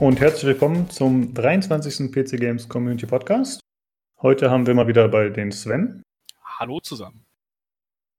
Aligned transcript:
und 0.00 0.18
herzlich 0.18 0.46
willkommen 0.46 0.88
zum 0.88 1.34
23. 1.34 2.10
PC 2.10 2.40
Games 2.40 2.66
Community 2.66 3.04
Podcast. 3.04 3.60
Heute 4.22 4.50
haben 4.50 4.66
wir 4.66 4.72
mal 4.72 4.88
wieder 4.88 5.06
bei 5.08 5.28
den 5.28 5.52
Sven. 5.52 6.02
Hallo 6.42 6.80
zusammen. 6.80 7.26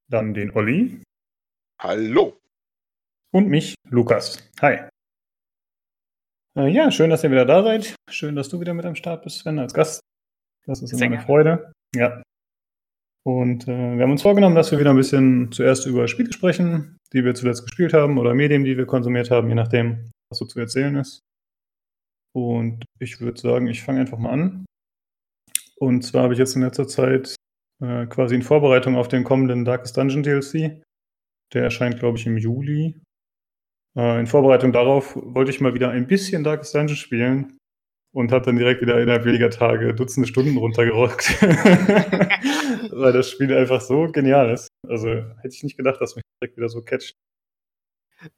Dann 0.08 0.36
den 0.36 0.52
Olli. 0.52 1.02
Hallo. 1.80 2.38
Und 3.34 3.50
mich, 3.50 3.74
Lukas. 3.90 4.48
Hi. 4.62 4.82
Äh, 6.56 6.68
ja, 6.68 6.92
schön, 6.92 7.10
dass 7.10 7.24
ihr 7.24 7.32
wieder 7.32 7.46
da 7.46 7.64
seid. 7.64 7.96
Schön, 8.12 8.36
dass 8.36 8.50
du 8.50 8.60
wieder 8.60 8.76
mit 8.76 8.86
am 8.86 8.96
Start 8.96 9.24
bist, 9.24 9.40
Sven, 9.40 9.58
als 9.58 9.74
Gast. 9.74 10.02
Das 10.68 10.84
ist 10.84 10.94
immer 10.94 11.06
eine 11.06 11.22
Freude. 11.22 11.72
Ja. 11.96 12.22
Und 13.26 13.68
äh, 13.68 13.96
wir 13.96 14.04
haben 14.04 14.12
uns 14.12 14.22
vorgenommen, 14.22 14.56
dass 14.56 14.72
wir 14.72 14.78
wieder 14.78 14.92
ein 14.92 14.98
bisschen 14.98 15.52
zuerst 15.52 15.88
über 15.88 16.08
Spiele 16.08 16.32
sprechen, 16.32 16.98
die 17.12 17.26
wir 17.26 17.34
zuletzt 17.34 17.66
gespielt 17.66 17.94
haben 17.94 18.20
oder 18.20 18.36
Medien, 18.36 18.66
die 18.66 18.78
wir 18.78 18.86
konsumiert 18.86 19.32
haben, 19.32 19.50
je 19.50 19.56
nachdem, 19.56 20.12
was 20.30 20.38
so 20.38 20.46
zu 20.46 20.60
erzählen 20.60 20.96
ist. 20.98 21.24
Und 22.34 22.86
ich 23.00 23.20
würde 23.20 23.40
sagen, 23.40 23.68
ich 23.68 23.84
fange 23.84 24.02
einfach 24.02 24.18
mal 24.18 24.32
an. 24.32 24.66
Und 25.78 26.04
zwar 26.04 26.24
habe 26.24 26.34
ich 26.34 26.40
jetzt 26.40 26.56
in 26.56 26.62
letzter 26.62 26.88
Zeit 26.88 27.36
äh, 27.82 28.06
quasi 28.06 28.36
in 28.36 28.44
Vorbereitung 28.44 28.96
auf 28.96 29.08
den 29.08 29.24
kommenden 29.24 29.66
Darkest 29.66 29.98
Dungeon 29.98 30.24
DLC. 30.24 30.82
Der 31.54 31.64
erscheint, 31.64 32.00
glaube 32.00 32.18
ich, 32.18 32.26
im 32.26 32.38
Juli. 32.38 33.02
Äh, 33.98 34.20
in 34.20 34.28
Vorbereitung 34.28 34.72
darauf 34.72 35.16
wollte 35.16 35.52
ich 35.52 35.60
mal 35.60 35.74
wieder 35.74 35.90
ein 35.90 36.08
bisschen 36.08 36.44
Darkest 36.44 36.76
Dungeon 36.76 36.96
spielen 36.96 37.58
und 38.14 38.32
habe 38.32 38.46
dann 38.46 38.58
direkt 38.58 38.82
wieder 38.82 39.02
innerhalb 39.02 39.26
weniger 39.26 39.50
Tage 39.50 39.94
Dutzende 39.94 40.28
Stunden 40.28 40.58
runtergerockt. 40.58 41.42
Weil 41.42 43.14
das 43.14 43.30
Spiel 43.30 43.54
einfach 43.54 43.82
so 43.82 44.12
genial 44.12 44.52
ist. 44.52 44.68
Also 44.88 45.08
hätte 45.10 45.56
ich 45.56 45.64
nicht 45.64 45.78
gedacht, 45.78 46.00
dass 46.02 46.16
mich 46.16 46.24
direkt 46.42 46.58
wieder 46.58 46.70
so 46.70 46.82
catcht. 46.82 47.16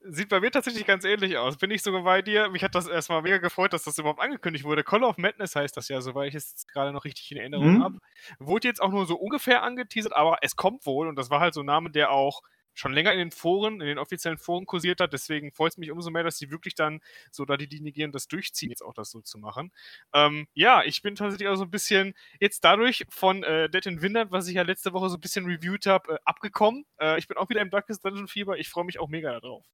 Sieht 0.01 0.29
bei 0.29 0.39
mir 0.39 0.51
tatsächlich 0.51 0.85
ganz 0.85 1.03
ähnlich 1.03 1.37
aus. 1.37 1.57
Bin 1.57 1.71
ich 1.71 1.81
sogar 1.81 2.03
bei 2.03 2.21
dir. 2.21 2.49
Mich 2.49 2.63
hat 2.63 2.75
das 2.75 2.87
erstmal 2.87 3.21
mega 3.21 3.37
gefreut, 3.37 3.73
dass 3.73 3.83
das 3.83 3.97
überhaupt 3.97 4.21
angekündigt 4.21 4.63
wurde. 4.65 4.83
Call 4.83 5.03
of 5.03 5.17
Madness 5.17 5.55
heißt 5.55 5.75
das 5.75 5.89
ja, 5.89 6.01
soweit 6.01 6.29
ich 6.29 6.35
es 6.35 6.67
gerade 6.67 6.93
noch 6.93 7.03
richtig 7.05 7.31
in 7.31 7.37
Erinnerung 7.37 7.77
mhm. 7.77 7.83
habe. 7.83 7.99
Wurde 8.39 8.67
jetzt 8.67 8.81
auch 8.81 8.91
nur 8.91 9.05
so 9.05 9.15
ungefähr 9.15 9.63
angeteasert, 9.63 10.15
aber 10.15 10.37
es 10.41 10.55
kommt 10.55 10.85
wohl. 10.85 11.07
Und 11.07 11.17
das 11.17 11.29
war 11.29 11.39
halt 11.39 11.53
so 11.53 11.61
ein 11.61 11.65
Name, 11.65 11.89
der 11.89 12.11
auch 12.11 12.41
schon 12.73 12.93
länger 12.93 13.11
in 13.13 13.19
den 13.19 13.31
Foren, 13.31 13.81
in 13.81 13.87
den 13.87 13.97
offiziellen 13.97 14.37
Foren 14.37 14.65
kursiert 14.65 14.99
hat. 14.99 15.13
Deswegen 15.13 15.51
freut 15.51 15.73
es 15.73 15.77
mich 15.77 15.91
umso 15.91 16.09
mehr, 16.09 16.23
dass 16.23 16.37
sie 16.37 16.51
wirklich 16.51 16.75
dann 16.75 17.01
so 17.31 17.45
da 17.45 17.57
die 17.57 17.65
Linie 17.65 17.91
gehen, 17.91 18.11
das 18.11 18.27
durchziehen, 18.27 18.69
jetzt 18.69 18.83
auch 18.83 18.93
das 18.93 19.11
so 19.11 19.21
zu 19.21 19.37
machen. 19.37 19.71
Ähm, 20.13 20.47
ja, 20.53 20.83
ich 20.83 21.01
bin 21.01 21.15
tatsächlich 21.15 21.47
auch 21.49 21.55
so 21.55 21.63
ein 21.63 21.71
bisschen 21.71 22.13
jetzt 22.39 22.63
dadurch 22.63 23.05
von 23.09 23.43
äh, 23.43 23.69
Dead 23.69 23.85
in 23.85 24.01
Windert, 24.01 24.31
was 24.31 24.47
ich 24.47 24.55
ja 24.55 24.63
letzte 24.63 24.93
Woche 24.93 25.09
so 25.09 25.17
ein 25.17 25.21
bisschen 25.21 25.45
reviewed 25.45 25.85
habe, 25.85 26.13
äh, 26.13 26.17
abgekommen. 26.25 26.85
Äh, 26.99 27.19
ich 27.19 27.27
bin 27.27 27.37
auch 27.37 27.49
wieder 27.49 27.61
im 27.61 27.69
Darkest 27.69 28.03
Dungeon 28.05 28.27
Fieber. 28.27 28.57
Ich 28.57 28.69
freue 28.69 28.85
mich 28.85 28.99
auch 28.99 29.09
mega 29.09 29.39
darauf. 29.39 29.65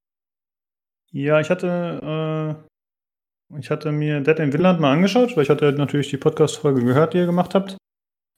Ja, 1.12 1.40
ich 1.40 1.50
hatte, 1.50 2.60
äh, 3.50 3.58
ich 3.60 3.72
hatte 3.72 3.92
mir 3.92 4.22
Dead 4.22 4.38
in 4.40 4.54
Windland 4.54 4.80
mal 4.80 4.94
angeschaut, 4.94 5.36
weil 5.36 5.44
ich 5.44 5.50
hatte 5.50 5.72
natürlich 5.72 6.10
die 6.10 6.18
Podcast-Folge 6.18 6.84
gehört, 6.84 7.14
die 7.14 7.20
ihr 7.20 7.26
gemacht 7.26 7.56
habt. 7.56 7.78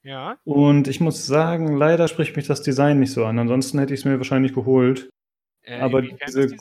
Ja. 0.04 0.38
Und 0.44 0.88
ich 0.88 1.00
muss 1.00 1.26
sagen, 1.26 1.76
leider 1.76 2.08
spricht 2.08 2.36
mich 2.36 2.48
das 2.48 2.62
Design 2.62 3.00
nicht 3.00 3.14
so 3.14 3.26
an. 3.26 3.38
Ansonsten 3.40 3.80
hätte 3.80 3.94
ich 3.94 4.02
es 4.02 4.06
mir 4.06 4.18
wahrscheinlich 4.18 4.54
geholt. 4.54 5.10
Äh, 5.64 5.80
Aber 5.80 6.02
diese, 6.02 6.56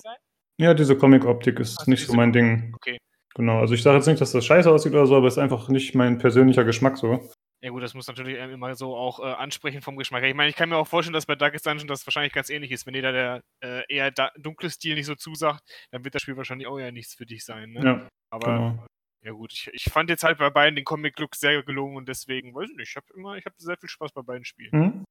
ja, 0.59 0.75
diese 0.75 0.97
Comic-Optik 0.97 1.59
ist 1.59 1.79
also 1.79 1.91
nicht 1.91 2.07
so 2.07 2.13
mein 2.15 2.33
Ding. 2.33 2.75
Okay. 2.77 2.99
Genau, 3.35 3.61
also 3.61 3.75
ich 3.75 3.83
sage 3.83 3.97
jetzt 3.97 4.07
nicht, 4.07 4.21
dass 4.21 4.33
das 4.33 4.45
scheiße 4.45 4.71
aussieht 4.71 4.93
oder 4.93 5.07
so, 5.07 5.17
aber 5.17 5.29
es 5.29 5.35
ist 5.35 5.43
einfach 5.43 5.69
nicht 5.69 5.95
mein 5.95 6.19
persönlicher 6.19 6.65
Geschmack 6.65 6.99
so. 6.99 7.31
Ja 7.63 7.71
gut, 7.71 7.83
das 7.83 7.95
muss 7.95 8.07
natürlich 8.07 8.39
immer 8.39 8.75
so 8.75 8.97
auch 8.97 9.21
äh, 9.21 9.33
ansprechen 9.35 9.83
vom 9.83 9.97
Geschmack. 9.97 10.25
Ich 10.25 10.35
meine, 10.35 10.49
ich 10.49 10.57
kann 10.57 10.71
mir 10.71 10.77
auch 10.77 10.87
vorstellen, 10.87 11.13
dass 11.13 11.27
bei 11.27 11.37
Darkest 11.37 11.67
Dungeon 11.67 11.89
das 11.89 12.07
wahrscheinlich 12.07 12.33
ganz 12.33 12.49
ähnlich 12.49 12.73
ist. 12.73 12.87
Wenn 12.87 12.95
dir 12.95 13.03
da 13.03 13.13
der 13.13 13.43
äh, 13.63 13.83
eher 13.89 14.11
dunkle 14.39 14.71
Stil 14.71 14.95
nicht 14.95 15.07
so 15.07 15.15
zusagt, 15.15 15.63
dann 15.91 16.03
wird 16.03 16.15
das 16.15 16.23
Spiel 16.23 16.37
wahrscheinlich 16.37 16.67
auch 16.67 16.79
eher 16.79 16.91
nichts 16.91 17.15
für 17.15 17.27
dich 17.27 17.45
sein. 17.45 17.73
Ne? 17.73 17.85
Ja, 17.85 18.09
aber 18.31 18.47
genau. 18.47 18.87
Ja 19.23 19.33
gut, 19.33 19.53
ich, 19.53 19.69
ich 19.73 19.85
fand 19.85 20.09
jetzt 20.09 20.25
halt 20.25 20.39
bei 20.39 20.51
beiden 20.51 20.77
den 20.77 20.85
Comic-Look 20.85 21.37
sehr 21.37 21.63
gelungen 21.63 21.97
und 21.97 22.09
deswegen, 22.09 22.55
weiß 22.55 22.71
ich 22.71 22.77
nicht, 22.77 22.91
ich 22.91 22.97
habe 22.97 23.07
immer, 23.15 23.37
ich 23.37 23.45
habe 23.45 23.55
sehr 23.59 23.77
viel 23.77 23.89
Spaß 23.89 24.13
bei 24.13 24.23
beiden 24.23 24.45
Spielen. 24.45 24.71
Mhm. 24.73 25.05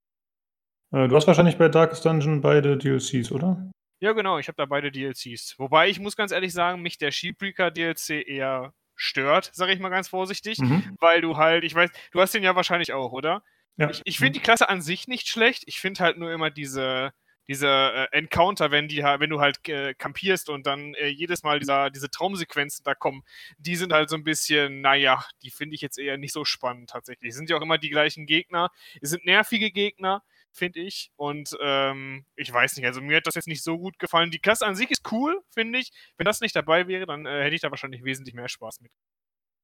Äh, 0.91 1.07
du 1.07 1.15
hast 1.15 1.27
wahrscheinlich 1.27 1.57
bei 1.57 1.69
Darkest 1.69 2.05
Dungeon 2.05 2.41
beide 2.41 2.77
DLCs, 2.77 3.31
oder? 3.31 3.69
Ja 4.01 4.13
genau, 4.13 4.39
ich 4.39 4.47
habe 4.47 4.55
da 4.55 4.65
beide 4.65 4.91
DLCs. 4.91 5.59
Wobei 5.59 5.89
ich 5.89 5.99
muss 5.99 6.15
ganz 6.15 6.31
ehrlich 6.31 6.53
sagen, 6.53 6.81
mich 6.81 6.97
der 6.97 7.11
Sheepbreaker 7.11 7.69
DLC 7.69 8.27
eher 8.27 8.73
stört, 8.95 9.51
sage 9.53 9.73
ich 9.73 9.79
mal 9.79 9.89
ganz 9.89 10.07
vorsichtig, 10.07 10.59
mhm. 10.59 10.95
weil 10.99 11.21
du 11.21 11.37
halt, 11.37 11.63
ich 11.63 11.75
weiß, 11.75 11.91
du 12.11 12.21
hast 12.21 12.33
den 12.33 12.43
ja 12.43 12.55
wahrscheinlich 12.55 12.93
auch, 12.93 13.11
oder? 13.11 13.43
Ja. 13.77 13.89
Ich, 13.89 14.01
ich 14.03 14.17
finde 14.17 14.33
die 14.33 14.39
Klasse 14.39 14.67
an 14.69 14.81
sich 14.81 15.07
nicht 15.07 15.27
schlecht. 15.27 15.63
Ich 15.67 15.79
finde 15.79 16.03
halt 16.03 16.17
nur 16.17 16.31
immer 16.31 16.49
diese, 16.49 17.11
diese 17.49 17.67
äh, 17.67 18.07
Encounter, 18.11 18.69
wenn 18.69 18.87
die 18.87 18.99
wenn 18.99 19.29
du 19.31 19.41
halt 19.41 19.67
äh, 19.67 19.95
kampierst 19.95 20.49
und 20.49 20.67
dann 20.67 20.93
äh, 20.93 21.07
jedes 21.07 21.41
Mal 21.41 21.59
dieser, 21.59 21.89
diese 21.89 22.11
Traumsequenzen 22.11 22.83
da 22.83 22.93
kommen, 22.93 23.23
die 23.57 23.75
sind 23.75 23.91
halt 23.91 24.09
so 24.09 24.15
ein 24.15 24.23
bisschen, 24.23 24.81
naja, 24.81 25.25
die 25.41 25.49
finde 25.49 25.73
ich 25.73 25.81
jetzt 25.81 25.97
eher 25.97 26.17
nicht 26.17 26.31
so 26.31 26.45
spannend 26.45 26.91
tatsächlich. 26.91 27.31
Es 27.31 27.35
sind 27.35 27.49
ja 27.49 27.57
auch 27.57 27.61
immer 27.61 27.79
die 27.79 27.89
gleichen 27.89 28.27
Gegner. 28.27 28.69
Es 29.01 29.09
sind 29.09 29.25
nervige 29.25 29.71
Gegner, 29.71 30.21
finde 30.51 30.79
ich. 30.81 31.11
Und 31.15 31.57
ähm, 31.59 32.23
ich 32.35 32.53
weiß 32.53 32.77
nicht, 32.77 32.85
also 32.85 33.01
mir 33.01 33.17
hat 33.17 33.25
das 33.25 33.35
jetzt 33.35 33.47
nicht 33.47 33.63
so 33.63 33.79
gut 33.79 33.97
gefallen. 33.97 34.29
Die 34.29 34.39
Klasse 34.39 34.67
an 34.67 34.75
sich 34.75 34.91
ist 34.91 35.11
cool, 35.11 35.41
finde 35.49 35.79
ich. 35.79 35.91
Wenn 36.17 36.25
das 36.25 36.41
nicht 36.41 36.55
dabei 36.55 36.87
wäre, 36.87 37.07
dann 37.07 37.25
äh, 37.25 37.43
hätte 37.43 37.55
ich 37.55 37.61
da 37.61 37.71
wahrscheinlich 37.71 38.03
wesentlich 38.03 38.35
mehr 38.35 38.47
Spaß 38.47 38.79
mit. 38.81 38.91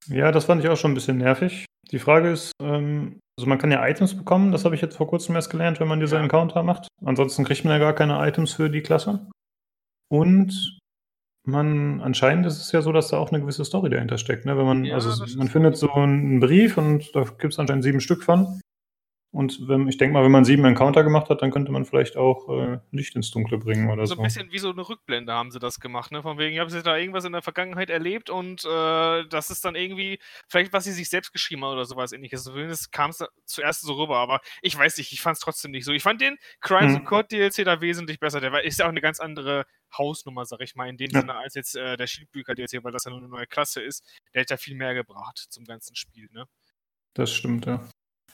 Ja, 0.07 0.31
das 0.31 0.45
fand 0.45 0.63
ich 0.63 0.69
auch 0.69 0.77
schon 0.77 0.91
ein 0.91 0.95
bisschen 0.95 1.17
nervig. 1.17 1.65
Die 1.91 1.99
Frage 1.99 2.31
ist, 2.31 2.51
ähm, 2.61 3.19
also 3.37 3.47
man 3.47 3.57
kann 3.57 3.71
ja 3.71 3.85
Items 3.87 4.15
bekommen, 4.15 4.51
das 4.51 4.65
habe 4.65 4.75
ich 4.75 4.81
jetzt 4.81 4.97
vor 4.97 5.07
kurzem 5.07 5.35
erst 5.35 5.49
gelernt, 5.49 5.79
wenn 5.79 5.87
man 5.87 5.99
diese. 5.99 6.17
Encounter 6.17 6.63
macht. 6.63 6.87
Ansonsten 7.03 7.43
kriegt 7.43 7.65
man 7.65 7.73
ja 7.73 7.79
gar 7.79 7.93
keine 7.93 8.25
Items 8.27 8.53
für 8.53 8.69
die 8.69 8.81
Klasse. 8.81 9.27
Und 10.09 10.79
man, 11.45 12.01
anscheinend 12.01 12.45
ist 12.45 12.59
es 12.59 12.71
ja 12.71 12.81
so, 12.81 12.91
dass 12.91 13.09
da 13.09 13.17
auch 13.17 13.31
eine 13.31 13.41
gewisse 13.41 13.65
Story 13.65 13.89
dahinter 13.89 14.17
steckt. 14.17 14.45
Ne? 14.45 14.57
Wenn 14.57 14.65
man, 14.65 14.85
ja, 14.85 14.95
also 14.95 15.25
man 15.37 15.47
findet 15.47 15.77
so 15.77 15.91
einen 15.91 16.39
Brief 16.39 16.77
und 16.77 17.15
da 17.15 17.23
gibt 17.23 17.53
es 17.53 17.59
anscheinend 17.59 17.83
sieben 17.83 18.01
Stück 18.01 18.23
von. 18.23 18.59
Und 19.35 19.67
wenn, 19.67 19.89
ich 19.89 19.97
denke 19.97 20.13
mal, 20.13 20.23
wenn 20.23 20.31
man 20.31 20.45
sieben 20.45 20.63
Encounter 20.63 21.03
gemacht 21.03 21.29
hat, 21.29 21.41
dann 21.41 21.51
könnte 21.51 21.69
man 21.69 21.83
vielleicht 21.83 22.15
auch 22.15 22.47
äh, 22.47 22.79
Licht 22.91 23.17
ins 23.17 23.31
Dunkle 23.31 23.57
bringen 23.57 23.89
oder 23.89 24.07
so. 24.07 24.15
So 24.15 24.21
ein 24.21 24.23
bisschen 24.23 24.49
wie 24.53 24.59
so 24.59 24.71
eine 24.71 24.87
Rückblende 24.87 25.33
haben 25.33 25.51
sie 25.51 25.59
das 25.59 25.81
gemacht, 25.81 26.13
ne? 26.13 26.21
Von 26.21 26.37
wegen, 26.37 26.53
ich 26.53 26.59
habe 26.61 26.69
sie 26.69 26.81
da 26.81 26.95
irgendwas 26.95 27.25
in 27.25 27.33
der 27.33 27.41
Vergangenheit 27.41 27.89
erlebt 27.89 28.29
und 28.29 28.63
äh, 28.63 29.27
das 29.27 29.49
ist 29.49 29.65
dann 29.65 29.75
irgendwie, 29.75 30.19
vielleicht 30.47 30.71
was 30.71 30.85
sie 30.85 30.93
sich 30.93 31.09
selbst 31.09 31.33
geschrieben 31.33 31.65
haben 31.65 31.73
oder 31.73 31.83
sowas 31.83 32.13
ähnliches. 32.13 32.45
Zumindest 32.45 32.93
kam 32.93 33.09
es 33.09 33.25
zuerst 33.43 33.81
so 33.81 33.95
rüber, 33.95 34.19
aber 34.19 34.39
ich 34.61 34.77
weiß 34.77 34.97
nicht, 34.99 35.11
ich 35.11 35.19
fand 35.19 35.35
es 35.35 35.41
trotzdem 35.41 35.71
nicht 35.71 35.83
so. 35.83 35.91
Ich 35.91 36.03
fand 36.03 36.21
den 36.21 36.37
Crimes 36.61 36.93
mhm. 36.93 36.99
of 36.99 37.03
Code 37.03 37.27
DLC 37.27 37.65
da 37.65 37.81
wesentlich 37.81 38.21
besser. 38.21 38.39
Der 38.39 38.53
war, 38.53 38.63
ist 38.63 38.79
ja 38.79 38.85
auch 38.85 38.89
eine 38.89 39.01
ganz 39.01 39.19
andere 39.19 39.65
Hausnummer, 39.97 40.45
sag 40.45 40.61
ich 40.61 40.75
mal, 40.75 40.87
in 40.87 40.95
dem 40.95 41.11
ja. 41.11 41.19
Sinne, 41.19 41.35
als 41.35 41.55
jetzt 41.55 41.75
äh, 41.75 41.97
der 41.97 42.07
Schildbücher 42.07 42.55
DLC, 42.55 42.85
weil 42.85 42.93
das 42.93 43.03
ja 43.03 43.11
nur 43.11 43.19
eine 43.19 43.27
neue 43.27 43.47
Klasse 43.47 43.81
ist. 43.81 44.01
Der 44.33 44.43
hat 44.43 44.49
ja 44.49 44.55
viel 44.55 44.75
mehr 44.75 44.93
gebracht 44.93 45.39
zum 45.49 45.65
ganzen 45.65 45.97
Spiel, 45.97 46.29
ne? 46.31 46.45
Das 47.15 47.33
stimmt, 47.33 47.65
ja. 47.65 47.85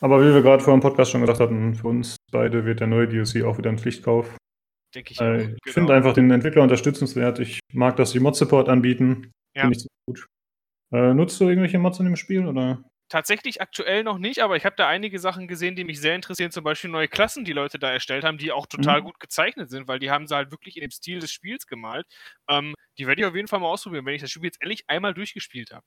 Aber 0.02 0.20
wie 0.20 0.34
wir 0.34 0.42
gerade 0.42 0.64
vor 0.64 0.74
dem 0.74 0.82
Podcast 0.82 1.12
schon 1.12 1.22
gesagt 1.22 1.40
hatten, 1.40 1.76
für 1.76 1.88
uns 1.88 2.18
beide 2.32 2.66
wird 2.66 2.80
der 2.80 2.88
neue 2.88 3.08
DLC 3.08 3.44
auch 3.44 3.58
wieder 3.58 3.70
ein 3.70 3.78
Pflichtkauf. 3.78 4.36
Denke 4.96 5.14
ich. 5.14 5.22
Äh, 5.22 5.42
ich 5.42 5.48
genau. 5.62 5.74
finde 5.74 5.94
einfach 5.94 6.14
den 6.14 6.32
Entwickler 6.32 6.64
unterstützenswert. 6.64 7.40
Ich 7.40 7.60
mag, 7.72 7.96
dass 7.96 8.12
sie 8.12 8.20
Mod-Support 8.20 8.68
anbieten. 8.68 9.32
Ja. 9.56 9.62
Finde 9.62 9.78
ich 9.78 9.88
gut. 10.08 10.28
Äh, 10.92 11.14
nutzt 11.14 11.40
du 11.40 11.48
irgendwelche 11.48 11.80
Mods 11.80 12.00
in 12.00 12.06
dem 12.06 12.16
Spiel 12.16 12.46
oder? 12.46 12.84
Tatsächlich 13.12 13.62
aktuell 13.62 14.04
noch 14.04 14.18
nicht, 14.18 14.40
aber 14.40 14.56
ich 14.56 14.66
habe 14.66 14.76
da 14.78 14.88
einige 14.88 15.20
Sachen 15.20 15.48
gesehen, 15.48 15.76
die 15.76 15.84
mich 15.84 16.00
sehr 16.00 16.16
interessieren. 16.16 16.52
Zum 16.52 16.64
Beispiel 16.64 16.90
neue 16.90 17.10
Klassen, 17.10 17.44
die 17.44 17.52
Leute 17.52 17.78
da 17.78 17.92
erstellt 17.92 18.24
haben, 18.24 18.38
die 18.38 18.52
auch 18.52 18.68
total 18.68 19.02
mhm. 19.02 19.06
gut 19.06 19.20
gezeichnet 19.20 19.70
sind, 19.70 19.88
weil 19.88 20.00
die 20.00 20.10
haben 20.10 20.28
sie 20.28 20.36
halt 20.36 20.52
wirklich 20.52 20.78
in 20.78 20.82
dem 20.82 20.92
Stil 20.92 21.20
des 21.20 21.32
Spiels 21.32 21.68
gemalt. 21.68 22.08
Ähm, 22.50 22.74
die 22.98 23.08
werde 23.08 23.22
ich 23.22 23.28
auf 23.28 23.36
jeden 23.36 23.48
Fall 23.48 23.60
mal 23.60 23.68
ausprobieren, 23.68 24.06
wenn 24.06 24.16
ich 24.16 24.22
das 24.22 24.32
Spiel 24.32 24.46
jetzt 24.46 24.62
ehrlich 24.62 24.86
einmal 24.88 25.14
durchgespielt 25.14 25.72
habe. 25.72 25.86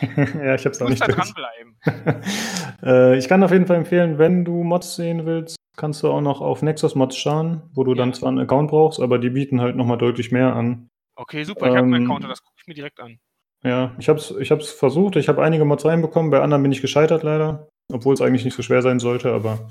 ja, 0.44 0.54
ich 0.54 0.64
habe 0.64 0.70
es 0.70 0.80
noch 0.80 0.88
nicht. 0.88 1.02
Da 1.02 1.08
dranbleiben. 1.08 1.76
äh, 2.82 3.18
ich 3.18 3.28
kann 3.28 3.42
auf 3.42 3.50
jeden 3.50 3.66
Fall 3.66 3.76
empfehlen, 3.76 4.18
wenn 4.18 4.44
du 4.44 4.62
Mods 4.62 4.94
sehen 4.94 5.26
willst, 5.26 5.56
kannst 5.76 6.02
du 6.02 6.10
auch 6.10 6.20
noch 6.20 6.40
auf 6.40 6.62
Nexus 6.62 6.94
Mods 6.94 7.16
schauen, 7.16 7.62
wo 7.72 7.82
du 7.82 7.92
ja. 7.92 7.96
dann 7.96 8.14
zwar 8.14 8.28
einen 8.28 8.38
Account 8.38 8.70
brauchst, 8.70 9.00
aber 9.00 9.18
die 9.18 9.30
bieten 9.30 9.60
halt 9.60 9.74
nochmal 9.74 9.98
deutlich 9.98 10.30
mehr 10.30 10.54
an. 10.54 10.88
Okay, 11.16 11.42
super. 11.42 11.66
Ich 11.66 11.72
ähm, 11.72 11.78
habe 11.78 11.86
einen 11.86 12.06
Account, 12.06 12.24
das 12.24 12.42
gucke 12.42 12.56
ich 12.60 12.66
mir 12.68 12.74
direkt 12.74 13.00
an. 13.00 13.18
Ja, 13.62 13.94
ich 13.98 14.08
habe 14.08 14.18
es 14.18 14.30
ich 14.30 14.50
hab's 14.50 14.70
versucht. 14.70 15.16
Ich 15.16 15.28
habe 15.28 15.42
einige 15.42 15.64
Mods 15.64 15.84
reinbekommen. 15.84 16.30
Bei 16.30 16.40
anderen 16.40 16.62
bin 16.62 16.72
ich 16.72 16.80
gescheitert 16.80 17.22
leider. 17.22 17.68
Obwohl 17.92 18.14
es 18.14 18.20
eigentlich 18.20 18.44
nicht 18.44 18.56
so 18.56 18.62
schwer 18.62 18.82
sein 18.82 19.00
sollte. 19.00 19.32
Aber 19.32 19.70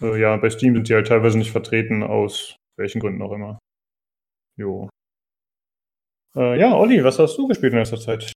äh, 0.00 0.20
ja, 0.20 0.36
bei 0.36 0.50
Steam 0.50 0.74
sind 0.74 0.88
die 0.88 0.94
halt 0.94 1.08
teilweise 1.08 1.38
nicht 1.38 1.52
vertreten, 1.52 2.02
aus 2.02 2.56
welchen 2.76 3.00
Gründen 3.00 3.22
auch 3.22 3.32
immer. 3.32 3.58
Jo. 4.56 4.88
Äh, 6.36 6.58
ja, 6.60 6.74
Olli, 6.74 7.02
was 7.02 7.18
hast 7.18 7.36
du 7.38 7.48
gespielt 7.48 7.72
in 7.72 7.78
letzter 7.78 8.00
Zeit? 8.00 8.32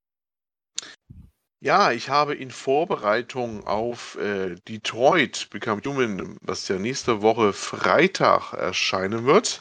Ja, 1.63 1.93
ich 1.93 2.09
habe 2.09 2.35
in 2.35 2.51
Vorbereitung 2.51 3.67
auf 3.67 4.17
äh, 4.17 4.55
Detroit 4.67 5.49
Become 5.51 5.83
Human, 5.85 6.39
was 6.41 6.67
ja 6.69 6.79
nächste 6.79 7.21
Woche 7.21 7.53
Freitag 7.53 8.55
erscheinen 8.55 9.27
wird, 9.27 9.61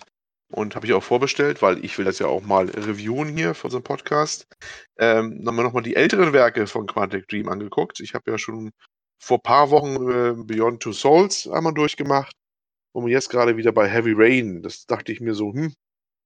und 0.52 0.76
habe 0.76 0.86
ich 0.88 0.94
auch 0.94 1.04
vorbestellt, 1.04 1.62
weil 1.62 1.84
ich 1.86 1.98
will 1.98 2.06
das 2.06 2.20
ja 2.20 2.28
auch 2.28 2.42
mal 2.42 2.70
reviewen 2.70 3.36
hier 3.36 3.54
für 3.54 3.68
unseren 3.68 3.84
Podcast. 3.84 4.48
Ähm, 4.98 5.44
haben 5.46 5.56
wir 5.56 5.64
nochmal 5.64 5.84
die 5.84 5.96
älteren 5.96 6.34
Werke 6.34 6.68
von 6.68 6.88
Quantic 6.88 7.28
Dream 7.28 7.50
angeguckt. 7.50 8.00
Ich 8.00 8.14
habe 8.14 8.32
ja 8.32 8.38
schon 8.38 8.72
vor 9.20 9.38
ein 9.38 9.44
paar 9.44 9.70
Wochen 9.70 9.96
äh, 10.10 10.34
Beyond 10.36 10.82
Two 10.82 10.94
Souls 10.94 11.48
einmal 11.48 11.74
durchgemacht 11.74 12.36
und 12.94 13.08
jetzt 13.10 13.30
gerade 13.30 13.58
wieder 13.58 13.72
bei 13.72 13.88
Heavy 13.88 14.14
Rain. 14.16 14.64
Das 14.64 14.86
dachte 14.86 15.12
ich 15.12 15.22
mir 15.22 15.36
so, 15.36 15.54
hm, 15.54 15.74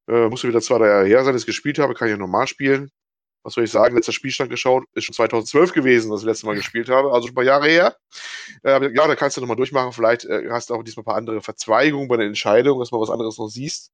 äh, 0.09 0.29
musste 0.29 0.47
wieder 0.47 0.61
zwei, 0.61 0.77
drei 0.79 0.87
Jahre 0.87 1.05
her 1.05 1.23
sein, 1.23 1.33
dass 1.33 1.43
ich 1.43 1.47
gespielt 1.47 1.79
habe, 1.79 1.93
kann 1.93 2.07
ich 2.07 2.13
ja 2.13 2.17
normal 2.17 2.47
spielen. 2.47 2.89
was 3.43 3.53
soll 3.55 3.65
ich 3.65 3.71
sagen, 3.71 3.95
letzter 3.95 4.13
Spielstand 4.13 4.49
geschaut, 4.51 4.85
ist 4.93 5.05
schon 5.05 5.15
2012 5.15 5.73
gewesen, 5.73 6.11
das 6.11 6.23
letzte 6.23 6.45
Mal 6.45 6.55
gespielt 6.55 6.89
habe, 6.89 7.11
also 7.11 7.27
schon 7.27 7.33
ein 7.33 7.35
paar 7.35 7.43
Jahre 7.43 7.67
her. 7.67 7.97
Äh, 8.63 8.93
ja, 8.95 9.07
da 9.07 9.15
kannst 9.15 9.37
du 9.37 9.41
nochmal 9.41 9.57
durchmachen, 9.57 9.91
vielleicht 9.91 10.25
äh, 10.25 10.49
hast 10.49 10.69
du 10.69 10.75
auch 10.75 10.83
diesmal 10.83 11.03
ein 11.03 11.05
paar 11.05 11.15
andere 11.17 11.41
Verzweigungen 11.41 12.07
bei 12.07 12.17
der 12.17 12.27
Entscheidung, 12.27 12.79
dass 12.79 12.91
man 12.91 13.01
was 13.01 13.09
anderes 13.09 13.37
noch 13.37 13.49
siehst. 13.49 13.91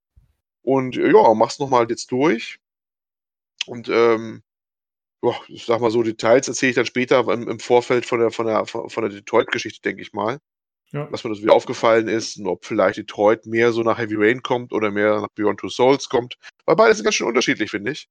Und 0.62 0.98
äh, 0.98 1.12
ja, 1.12 1.34
machst 1.34 1.60
nochmal 1.60 1.88
jetzt 1.90 2.12
durch. 2.12 2.60
Und 3.66 3.90
ähm, 3.90 4.44
ja, 5.22 5.32
ich 5.48 5.66
sag 5.66 5.82
mal 5.82 5.92
so, 5.92 6.04
Details 6.04 6.48
erzähle 6.48 6.70
ich 6.72 6.76
dann 6.76 6.86
später 6.86 7.28
im, 7.28 7.48
im 7.48 7.60
Vorfeld 7.60 8.06
von 8.06 8.20
der, 8.20 8.32
von 8.32 8.46
der, 8.46 8.66
von 8.66 9.02
der 9.02 9.10
Detroit-Geschichte, 9.10 9.82
denke 9.82 10.02
ich 10.02 10.14
mal. 10.14 10.40
Ja. 10.92 11.08
Was 11.12 11.24
mir 11.24 11.30
das 11.30 11.42
wieder 11.42 11.54
aufgefallen 11.54 12.08
ist 12.08 12.38
und 12.38 12.48
ob 12.48 12.66
vielleicht 12.66 12.98
Detroit 12.98 13.46
mehr 13.46 13.72
so 13.72 13.84
nach 13.84 14.00
Heavy 14.00 14.16
Rain 14.18 14.42
kommt 14.42 14.74
oder 14.74 14.90
mehr 14.90 15.22
nach 15.22 15.28
Beyond 15.36 15.60
Two 15.60 15.70
Souls 15.70 16.10
kommt. 16.10 16.36
Weil 16.66 16.76
beide 16.78 16.96
sind 16.96 17.04
ganz 17.04 17.16
schön 17.16 17.28
unterschiedlich, 17.28 17.70
finde 17.70 17.92
ich. 17.92 18.10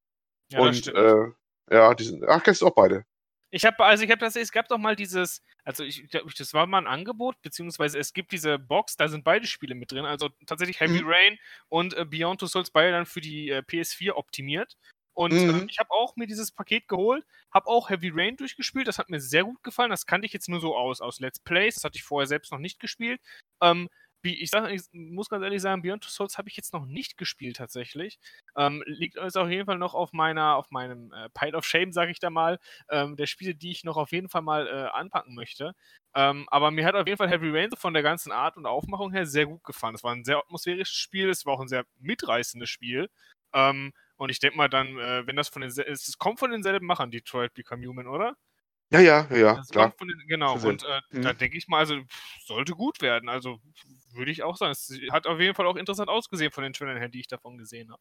Ja, 0.50 0.60
und 0.60 0.86
äh, 0.86 1.24
ja, 1.70 1.94
die 1.94 2.04
sind. 2.04 2.24
Ach, 2.28 2.42
kennst 2.42 2.62
du 2.62 2.66
auch 2.66 2.74
beide? 2.74 3.04
Ich 3.50 3.64
habe, 3.64 3.82
also 3.84 4.04
ich 4.04 4.10
habe 4.10 4.20
das, 4.20 4.36
es 4.36 4.52
gab 4.52 4.68
doch 4.68 4.78
mal 4.78 4.94
dieses, 4.94 5.42
also 5.64 5.82
ich 5.82 6.08
glaube, 6.10 6.30
das 6.36 6.52
war 6.52 6.66
mal 6.66 6.78
ein 6.78 6.86
Angebot, 6.86 7.40
beziehungsweise 7.40 7.98
es 7.98 8.12
gibt 8.12 8.32
diese 8.32 8.58
Box, 8.58 8.96
da 8.96 9.08
sind 9.08 9.24
beide 9.24 9.46
Spiele 9.46 9.74
mit 9.74 9.90
drin, 9.90 10.04
also 10.04 10.28
tatsächlich 10.46 10.80
Heavy 10.80 11.02
mhm. 11.02 11.08
Rain 11.08 11.38
und 11.68 11.94
äh, 11.94 12.04
Beyond 12.04 12.40
Two 12.40 12.46
Souls 12.46 12.70
beide 12.70 12.92
dann 12.92 13.06
für 13.06 13.22
die 13.22 13.48
äh, 13.48 13.62
PS4 13.66 14.12
optimiert. 14.12 14.76
Und 15.14 15.32
äh, 15.32 15.46
mhm. 15.46 15.62
äh, 15.62 15.66
ich 15.68 15.78
habe 15.78 15.90
auch 15.90 16.14
mir 16.14 16.26
dieses 16.26 16.52
Paket 16.52 16.86
geholt, 16.86 17.24
habe 17.52 17.66
auch 17.66 17.90
Heavy 17.90 18.12
Rain 18.14 18.36
durchgespielt. 18.36 18.86
Das 18.86 18.98
hat 18.98 19.08
mir 19.08 19.20
sehr 19.20 19.44
gut 19.44 19.62
gefallen. 19.64 19.90
Das 19.90 20.06
kannte 20.06 20.26
ich 20.26 20.32
jetzt 20.32 20.48
nur 20.48 20.60
so 20.60 20.76
aus, 20.76 21.00
aus 21.00 21.18
Let's 21.18 21.40
Plays. 21.40 21.74
Das 21.74 21.84
hatte 21.84 21.96
ich 21.96 22.04
vorher 22.04 22.28
selbst 22.28 22.52
noch 22.52 22.60
nicht 22.60 22.78
gespielt. 22.78 23.20
Ähm, 23.60 23.88
ich, 24.22 24.50
sag, 24.50 24.70
ich 24.70 24.82
muss 24.92 25.28
ganz 25.28 25.42
ehrlich 25.44 25.62
sagen, 25.62 25.82
Beyond 25.82 26.02
Two 26.04 26.10
Souls 26.10 26.38
habe 26.38 26.48
ich 26.48 26.56
jetzt 26.56 26.72
noch 26.72 26.86
nicht 26.86 27.16
gespielt 27.16 27.56
tatsächlich. 27.56 28.18
Ähm, 28.56 28.82
liegt 28.86 29.18
also 29.18 29.40
auf 29.40 29.50
jeden 29.50 29.66
Fall 29.66 29.78
noch 29.78 29.94
auf 29.94 30.12
meiner, 30.12 30.56
auf 30.56 30.70
meinem 30.70 31.12
äh, 31.12 31.28
Pile 31.30 31.56
of 31.56 31.64
Shame, 31.64 31.92
sage 31.92 32.10
ich 32.10 32.18
da 32.20 32.30
mal, 32.30 32.58
ähm, 32.90 33.16
der 33.16 33.26
Spiele, 33.26 33.54
die 33.54 33.70
ich 33.70 33.84
noch 33.84 33.96
auf 33.96 34.12
jeden 34.12 34.28
Fall 34.28 34.42
mal 34.42 34.66
äh, 34.66 34.88
anpacken 34.96 35.34
möchte. 35.34 35.72
Ähm, 36.14 36.46
aber 36.50 36.70
mir 36.70 36.84
hat 36.84 36.94
auf 36.94 37.06
jeden 37.06 37.18
Fall 37.18 37.28
Heavy 37.30 37.50
Rain 37.50 37.70
von 37.76 37.94
der 37.94 38.02
ganzen 38.02 38.32
Art 38.32 38.56
und 38.56 38.66
Aufmachung 38.66 39.12
her 39.12 39.26
sehr 39.26 39.46
gut 39.46 39.62
gefallen. 39.64 39.94
Es 39.94 40.02
war 40.04 40.12
ein 40.14 40.24
sehr 40.24 40.38
atmosphärisches 40.38 40.96
Spiel, 40.96 41.28
es 41.30 41.46
war 41.46 41.54
auch 41.54 41.60
ein 41.60 41.68
sehr 41.68 41.84
mitreißendes 41.98 42.68
Spiel. 42.68 43.08
Ähm, 43.52 43.92
und 44.16 44.30
ich 44.30 44.40
denke 44.40 44.56
mal 44.56 44.68
dann, 44.68 44.98
äh, 44.98 45.26
wenn 45.26 45.36
das 45.36 45.48
von 45.48 45.62
den, 45.62 45.70
es 45.70 46.18
kommt 46.18 46.38
von 46.40 46.50
denselben 46.50 46.86
Machern, 46.86 47.10
Detroit 47.10 47.54
Become 47.54 47.86
Human, 47.86 48.06
oder? 48.08 48.36
Ja, 48.90 49.00
ja, 49.00 49.26
ja, 49.30 49.54
das 49.54 49.68
klar. 49.68 49.92
Den, 50.00 50.14
genau, 50.28 50.54
und 50.54 50.82
äh, 50.82 51.00
mhm. 51.10 51.22
da 51.22 51.32
denke 51.34 51.58
ich 51.58 51.68
mal, 51.68 51.78
also 51.78 51.96
sollte 52.46 52.72
gut 52.72 53.02
werden. 53.02 53.28
Also 53.28 53.58
würde 54.14 54.30
ich 54.30 54.42
auch 54.42 54.56
sagen. 54.56 54.72
Es 54.72 54.90
hat 55.10 55.26
auf 55.26 55.38
jeden 55.40 55.54
Fall 55.54 55.66
auch 55.66 55.76
interessant 55.76 56.08
ausgesehen 56.08 56.50
von 56.50 56.64
den 56.64 56.72
Trailern 56.72 56.96
her, 56.96 57.08
die 57.08 57.20
ich 57.20 57.28
davon 57.28 57.58
gesehen 57.58 57.90
habe. 57.90 58.00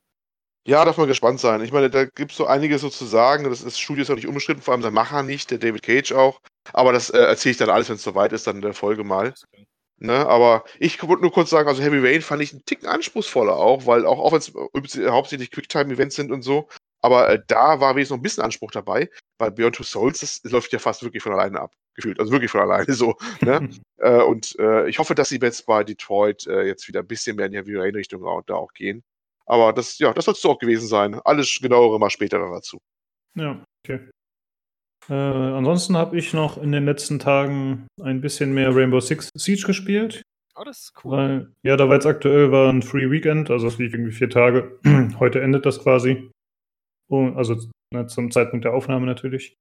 Ja, 0.66 0.84
darf 0.84 0.98
man 0.98 1.08
gespannt 1.08 1.40
sein. 1.40 1.62
Ich 1.62 1.72
meine, 1.72 1.90
da 1.90 2.06
gibt 2.06 2.32
es 2.32 2.38
so 2.38 2.46
einiges 2.46 2.82
so 2.82 2.90
zu 2.90 3.06
sagen. 3.06 3.46
Das, 3.46 3.64
das 3.64 3.80
Studio 3.80 4.02
ist 4.02 4.10
auch 4.10 4.16
nicht 4.16 4.28
unbestritten, 4.28 4.62
vor 4.62 4.74
allem 4.74 4.82
sein 4.82 4.94
Macher 4.94 5.24
nicht, 5.24 5.50
der 5.52 5.60
David 5.60 5.84
Cage 5.84 6.12
auch. 6.12 6.42
Aber 6.74 6.92
das 6.92 7.10
äh, 7.10 7.20
erzähle 7.20 7.52
ich 7.52 7.58
dann 7.58 7.70
alles, 7.70 7.88
wenn 7.90 7.96
es 7.96 8.04
soweit 8.04 8.34
ist, 8.34 8.48
dann 8.48 8.58
in 8.58 8.62
der 8.62 8.74
Folge 8.74 9.04
mal. 9.04 9.34
Ne, 10.00 10.28
aber 10.28 10.64
ich 10.78 11.02
wollte 11.08 11.24
nur 11.24 11.32
kurz 11.32 11.50
sagen, 11.50 11.68
also 11.68 11.82
Heavy 11.82 11.98
Rain 12.00 12.22
fand 12.22 12.42
ich 12.44 12.52
einen 12.52 12.64
Ticken 12.66 12.88
anspruchsvoller 12.88 13.56
auch, 13.56 13.88
weil 13.88 14.06
auch, 14.06 14.20
auch 14.20 14.32
wenn 14.32 14.40
es 14.84 14.96
hauptsächlich 15.10 15.50
Quicktime-Events 15.50 16.16
sind 16.16 16.32
und 16.32 16.44
so, 16.44 16.68
aber 17.08 17.30
äh, 17.30 17.42
da 17.48 17.80
war 17.80 17.96
wenigstens 17.96 18.12
noch 18.12 18.20
ein 18.20 18.22
bisschen 18.22 18.44
Anspruch 18.44 18.72
dabei, 18.72 19.10
weil 19.38 19.52
Beyond 19.52 19.76
Two 19.76 19.84
Souls, 19.84 20.20
das, 20.20 20.42
läuft 20.52 20.74
ja 20.74 20.80
fast 20.80 21.04
wirklich 21.04 21.24
von 21.24 21.32
alleine 21.32 21.62
ab, 21.62 21.74
gefühlt. 21.96 22.20
Also 22.20 22.34
wirklich 22.34 22.52
von 22.52 22.60
alleine 22.60 22.94
so. 22.94 23.16
Ne? 23.40 23.70
äh, 23.98 24.22
und 24.22 24.56
äh, 24.60 24.90
ich 24.90 25.00
hoffe, 25.00 25.16
dass 25.16 25.30
sie 25.30 25.40
jetzt 25.42 25.66
bei 25.66 25.86
Detroit 25.86 26.46
äh, 26.48 26.64
jetzt 26.64 26.88
wieder 26.90 27.00
ein 27.00 27.08
bisschen 27.08 27.38
mehr 27.38 27.46
in 27.46 27.54
die 27.54 27.58
Heavy 27.60 27.78
Rain-Richtung 27.78 28.24
da 28.46 28.56
auch 28.56 28.74
gehen. 28.74 29.04
Aber 29.46 29.72
das, 29.72 29.98
ja, 30.00 30.12
das 30.12 30.26
soll 30.26 30.34
es 30.34 30.46
auch 30.46 30.60
gewesen 30.60 30.88
sein. 30.88 31.22
Alles 31.24 31.60
genauere 31.62 31.98
mal 31.98 32.10
später 32.10 32.40
dazu. 32.40 32.80
Ja, 33.36 33.64
okay. 33.86 34.10
Äh, 35.10 35.14
ansonsten 35.14 35.96
habe 35.96 36.18
ich 36.18 36.34
noch 36.34 36.62
in 36.62 36.74
den 36.74 36.84
letzten 36.84 37.20
Tagen 37.20 37.88
ein 38.02 38.20
bisschen 38.20 38.54
mehr 38.54 38.76
Rainbow 38.76 39.00
Six 39.00 39.30
Siege 39.34 39.66
gespielt. 39.66 40.24
Oh, 40.58 40.64
das 40.66 40.80
ist 40.80 40.94
cool. 41.06 41.12
Weil, 41.12 41.52
ja, 41.64 41.78
da 41.78 41.88
war 41.88 41.96
jetzt 41.96 42.06
aktuell 42.08 42.52
war 42.52 42.70
ein 42.70 42.82
Free 42.82 43.10
Weekend, 43.10 43.50
also 43.50 43.68
es 43.68 43.78
lief 43.78 43.94
irgendwie 43.94 44.12
vier 44.12 44.30
Tage. 44.30 44.78
Heute 45.20 45.42
endet 45.42 45.66
das 45.66 45.80
quasi. 45.80 46.30
Und, 47.10 47.38
also 47.38 47.56
ne, 47.94 48.08
zum 48.08 48.32
Zeitpunkt 48.32 48.66
der 48.66 48.74
Aufnahme 48.74 49.06
natürlich. 49.06 49.56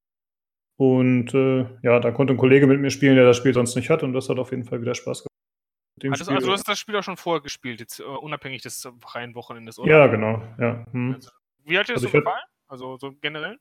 Und 0.78 1.32
äh, 1.32 1.66
ja, 1.82 2.00
da 2.00 2.10
konnte 2.10 2.34
ein 2.34 2.38
Kollege 2.38 2.66
mit 2.66 2.80
mir 2.80 2.90
spielen, 2.90 3.16
der 3.16 3.24
das 3.24 3.36
Spiel 3.36 3.54
sonst 3.54 3.76
nicht 3.76 3.88
hat, 3.88 4.02
und 4.02 4.12
das 4.12 4.28
hat 4.28 4.38
auf 4.38 4.50
jeden 4.50 4.64
Fall 4.64 4.82
wieder 4.82 4.94
Spaß 4.94 5.24
gemacht. 5.24 6.20
Also, 6.20 6.30
also, 6.30 6.46
du 6.46 6.52
hast 6.52 6.68
das 6.68 6.78
Spiel 6.78 6.94
auch 6.96 7.02
schon 7.02 7.16
vorher 7.16 7.40
gespielt, 7.40 7.80
jetzt 7.80 8.00
uh, 8.00 8.18
unabhängig 8.18 8.60
des 8.60 8.86
freien 9.00 9.34
Wochenendes, 9.34 9.78
oder? 9.78 9.90
Ja, 9.90 10.06
genau. 10.08 10.42
Ja. 10.58 10.84
Hm. 10.92 11.14
Also, 11.14 11.30
wie 11.64 11.78
hat 11.78 11.88
dir 11.88 11.94
das 11.94 12.04
also 12.04 12.12
so 12.12 12.18
gefallen? 12.18 12.44
Also 12.68 12.96
so 12.98 13.12
generell? 13.20 13.58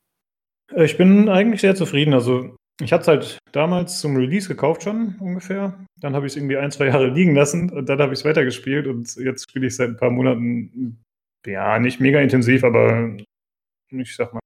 Äh, 0.74 0.86
ich 0.86 0.98
bin 0.98 1.30
eigentlich 1.30 1.62
sehr 1.62 1.76
zufrieden. 1.76 2.14
Also 2.14 2.56
ich 2.82 2.92
hatte 2.92 3.02
es 3.02 3.08
halt 3.08 3.38
damals 3.52 4.00
zum 4.00 4.18
Release 4.18 4.48
gekauft 4.48 4.84
schon 4.84 5.16
ungefähr. 5.20 5.80
Dann 6.02 6.14
habe 6.14 6.26
ich 6.26 6.34
es 6.34 6.38
irgendwie 6.38 6.58
ein, 6.58 6.72
zwei 6.72 6.88
Jahre 6.88 7.08
liegen 7.08 7.36
lassen 7.36 7.72
und 7.72 7.88
dann 7.88 8.00
habe 8.00 8.14
ich 8.14 8.20
es 8.20 8.26
weitergespielt 8.26 8.88
und 8.88 9.16
jetzt 9.16 9.50
spiele 9.50 9.68
ich 9.68 9.76
seit 9.76 9.90
ein 9.90 9.98
paar 9.98 10.12
Monaten, 10.12 11.02
ja, 11.46 11.80
nicht 11.80 12.00
mega 12.00 12.20
intensiv, 12.20 12.64
aber 12.64 13.16
ich 13.90 14.16
sag 14.16 14.34
mal, 14.34 14.40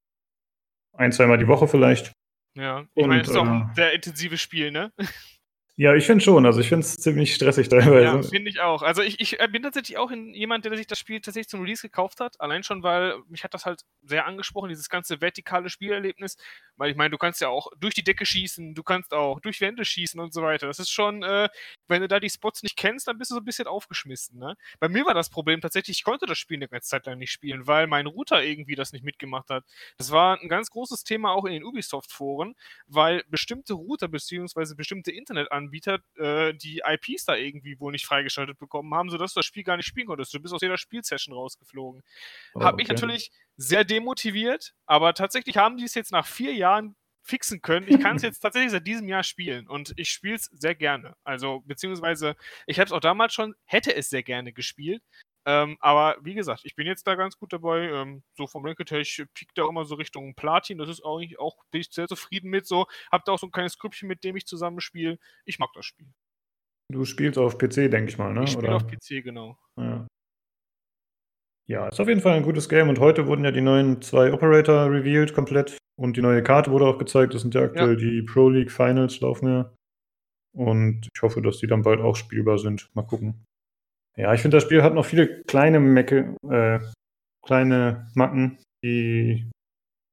ein, 0.97 1.11
zweimal 1.11 1.37
die 1.37 1.47
Woche 1.47 1.67
vielleicht. 1.67 2.13
Ja, 2.55 2.85
ich 2.93 3.05
meine, 3.05 3.21
es 3.21 3.29
ist 3.29 3.35
auch 3.35 3.45
ein 3.45 3.69
äh, 3.69 3.75
sehr 3.75 3.93
intensives 3.93 4.41
Spiel, 4.41 4.71
ne? 4.71 4.91
Ja, 5.79 5.95
ich 5.95 6.05
finde 6.05 6.21
schon. 6.21 6.45
Also 6.45 6.59
ich 6.59 6.67
finde 6.67 6.85
es 6.85 6.97
ziemlich 6.97 7.33
stressig 7.33 7.69
teilweise. 7.69 8.03
Ja, 8.03 8.21
finde 8.21 8.49
ich 8.49 8.59
auch. 8.59 8.81
Also 8.81 9.01
ich, 9.01 9.21
ich 9.21 9.39
äh, 9.39 9.47
bin 9.47 9.63
tatsächlich 9.63 9.97
auch 9.97 10.11
jemand, 10.11 10.65
der 10.65 10.75
sich 10.75 10.87
das 10.87 10.99
Spiel 10.99 11.21
tatsächlich 11.21 11.47
zum 11.47 11.61
Release 11.61 11.81
gekauft 11.81 12.19
hat. 12.19 12.35
Allein 12.41 12.63
schon, 12.63 12.83
weil 12.83 13.15
mich 13.29 13.45
hat 13.45 13.53
das 13.53 13.65
halt 13.65 13.85
sehr 14.03 14.25
angesprochen, 14.25 14.67
dieses 14.67 14.89
ganze 14.89 15.21
vertikale 15.21 15.69
Spielerlebnis. 15.69 16.35
Weil 16.75 16.91
ich 16.91 16.97
meine, 16.97 17.11
du 17.11 17.17
kannst 17.17 17.39
ja 17.39 17.47
auch 17.47 17.71
durch 17.79 17.93
die 17.93 18.03
Decke 18.03 18.25
schießen, 18.25 18.75
du 18.75 18.83
kannst 18.83 19.13
auch 19.13 19.39
durch 19.39 19.61
Wände 19.61 19.85
schießen 19.85 20.19
und 20.19 20.33
so 20.33 20.41
weiter. 20.41 20.67
Das 20.67 20.79
ist 20.79 20.89
schon, 20.89 21.23
äh, 21.23 21.47
wenn 21.87 22.01
du 22.01 22.09
da 22.09 22.19
die 22.19 22.29
Spots 22.29 22.61
nicht 22.61 22.75
kennst, 22.75 23.07
dann 23.07 23.17
bist 23.17 23.31
du 23.31 23.35
so 23.35 23.39
ein 23.39 23.45
bisschen 23.45 23.67
aufgeschmissen. 23.67 24.37
Ne? 24.37 24.57
Bei 24.81 24.89
mir 24.89 25.05
war 25.05 25.13
das 25.13 25.29
Problem 25.29 25.61
tatsächlich, 25.61 25.99
ich 25.99 26.03
konnte 26.03 26.25
das 26.25 26.37
Spiel 26.37 26.57
eine 26.57 26.67
ganze 26.67 26.89
Zeit 26.89 27.05
lang 27.05 27.19
nicht 27.19 27.31
spielen, 27.31 27.67
weil 27.67 27.87
mein 27.87 28.05
Router 28.05 28.43
irgendwie 28.43 28.75
das 28.75 28.91
nicht 28.91 29.05
mitgemacht 29.05 29.49
hat. 29.49 29.63
Das 29.97 30.11
war 30.11 30.41
ein 30.41 30.49
ganz 30.49 30.71
großes 30.71 31.05
Thema 31.05 31.31
auch 31.31 31.45
in 31.45 31.53
den 31.53 31.63
Ubisoft-Foren, 31.63 32.55
weil 32.85 33.23
bestimmte 33.29 33.75
Router 33.75 34.09
bzw. 34.09 34.75
bestimmte 34.75 35.11
Internetanbieter 35.13 35.68
Anbieter 35.69 35.99
äh, 36.17 36.53
die 36.53 36.81
IPs 36.85 37.25
da 37.25 37.35
irgendwie 37.35 37.79
wohl 37.79 37.91
nicht 37.91 38.05
freigeschaltet 38.05 38.57
bekommen 38.57 38.93
haben, 38.93 39.09
sodass 39.09 39.33
du 39.33 39.39
das 39.39 39.45
Spiel 39.45 39.63
gar 39.63 39.77
nicht 39.77 39.85
spielen 39.85 40.07
konntest. 40.07 40.33
Du 40.33 40.39
bist 40.39 40.53
aus 40.53 40.61
jeder 40.61 40.77
Spielsession 40.77 41.35
rausgeflogen. 41.35 42.01
Oh, 42.55 42.63
Hat 42.63 42.75
mich 42.75 42.87
natürlich 42.87 43.31
sehr 43.55 43.83
demotiviert, 43.83 44.73
aber 44.85 45.13
tatsächlich 45.13 45.57
haben 45.57 45.77
die 45.77 45.85
es 45.85 45.93
jetzt 45.93 46.11
nach 46.11 46.25
vier 46.25 46.53
Jahren 46.53 46.95
fixen 47.21 47.61
können. 47.61 47.87
Ich 47.87 47.99
kann 47.99 48.15
es 48.15 48.23
jetzt 48.23 48.39
tatsächlich 48.41 48.71
seit 48.71 48.87
diesem 48.87 49.07
Jahr 49.07 49.23
spielen 49.23 49.67
und 49.67 49.93
ich 49.97 50.09
spiele 50.09 50.35
es 50.35 50.45
sehr 50.45 50.73
gerne. 50.75 51.15
Also, 51.23 51.61
beziehungsweise, 51.65 52.35
ich 52.65 52.79
habe 52.79 52.87
es 52.87 52.91
auch 52.91 52.99
damals 52.99 53.33
schon, 53.33 53.53
hätte 53.65 53.95
es 53.95 54.09
sehr 54.09 54.23
gerne 54.23 54.51
gespielt. 54.51 55.03
Ähm, 55.45 55.77
aber 55.79 56.17
wie 56.21 56.33
gesagt, 56.33 56.61
ich 56.63 56.75
bin 56.75 56.85
jetzt 56.85 57.07
da 57.07 57.15
ganz 57.15 57.37
gut 57.37 57.53
dabei. 57.53 57.89
Ähm, 57.89 58.23
so 58.35 58.47
vom 58.47 58.65
Ranked 58.65 58.91
her, 58.91 58.99
ich 58.99 59.23
piek 59.33 59.53
da 59.55 59.67
immer 59.67 59.85
so 59.85 59.95
Richtung 59.95 60.35
Platin. 60.35 60.77
Das 60.77 60.89
ist 60.89 61.03
auch, 61.03 61.21
auch 61.37 61.57
bin 61.71 61.81
ich 61.81 61.89
sehr 61.91 62.07
zufrieden 62.07 62.49
mit. 62.49 62.67
So, 62.67 62.85
hab 63.11 63.25
da 63.25 63.33
auch 63.33 63.39
so 63.39 63.47
ein 63.47 63.51
kleines 63.51 63.77
Grüppchen, 63.77 64.07
mit 64.07 64.23
dem 64.23 64.35
ich 64.35 64.45
zusammenspiele. 64.45 65.17
Ich 65.45 65.59
mag 65.59 65.69
das 65.73 65.85
Spiel. 65.85 66.07
Du 66.91 67.05
spielst 67.05 67.37
auf 67.37 67.57
PC, 67.57 67.89
denke 67.89 68.09
ich 68.09 68.17
mal, 68.17 68.33
ne? 68.33 68.43
Ich 68.43 68.51
spiele 68.51 68.75
auf 68.75 68.87
PC, 68.87 69.23
genau. 69.23 69.57
Ja. 69.77 70.07
ja, 71.67 71.87
ist 71.87 71.99
auf 71.99 72.07
jeden 72.07 72.21
Fall 72.21 72.33
ein 72.33 72.43
gutes 72.43 72.67
Game. 72.67 72.89
Und 72.89 72.99
heute 72.99 73.27
wurden 73.27 73.45
ja 73.45 73.51
die 73.51 73.61
neuen 73.61 74.01
zwei 74.01 74.33
Operator 74.33 74.91
revealed 74.91 75.33
komplett. 75.33 75.77
Und 75.99 76.17
die 76.17 76.21
neue 76.21 76.41
Karte 76.41 76.71
wurde 76.71 76.85
auch 76.85 76.97
gezeigt. 76.97 77.33
Das 77.33 77.41
sind 77.41 77.53
ja 77.53 77.61
aktuell 77.61 77.91
ja. 77.91 77.95
die 77.95 78.21
Pro 78.23 78.49
League 78.49 78.71
Finals 78.71 79.19
laufen 79.19 79.47
ja. 79.47 79.73
Und 80.51 81.07
ich 81.13 81.21
hoffe, 81.21 81.41
dass 81.41 81.59
die 81.59 81.67
dann 81.67 81.83
bald 81.83 82.01
auch 82.01 82.15
spielbar 82.15 82.57
sind. 82.57 82.89
Mal 82.95 83.03
gucken. 83.03 83.45
Ja, 84.19 84.33
ich 84.33 84.41
finde, 84.41 84.57
das 84.57 84.65
Spiel 84.65 84.83
hat 84.83 84.93
noch 84.93 85.05
viele 85.05 85.43
kleine 85.43 85.79
Mecke, 85.79 86.35
äh, 86.49 86.79
kleine 87.41 88.11
Macken, 88.15 88.57
die 88.83 89.49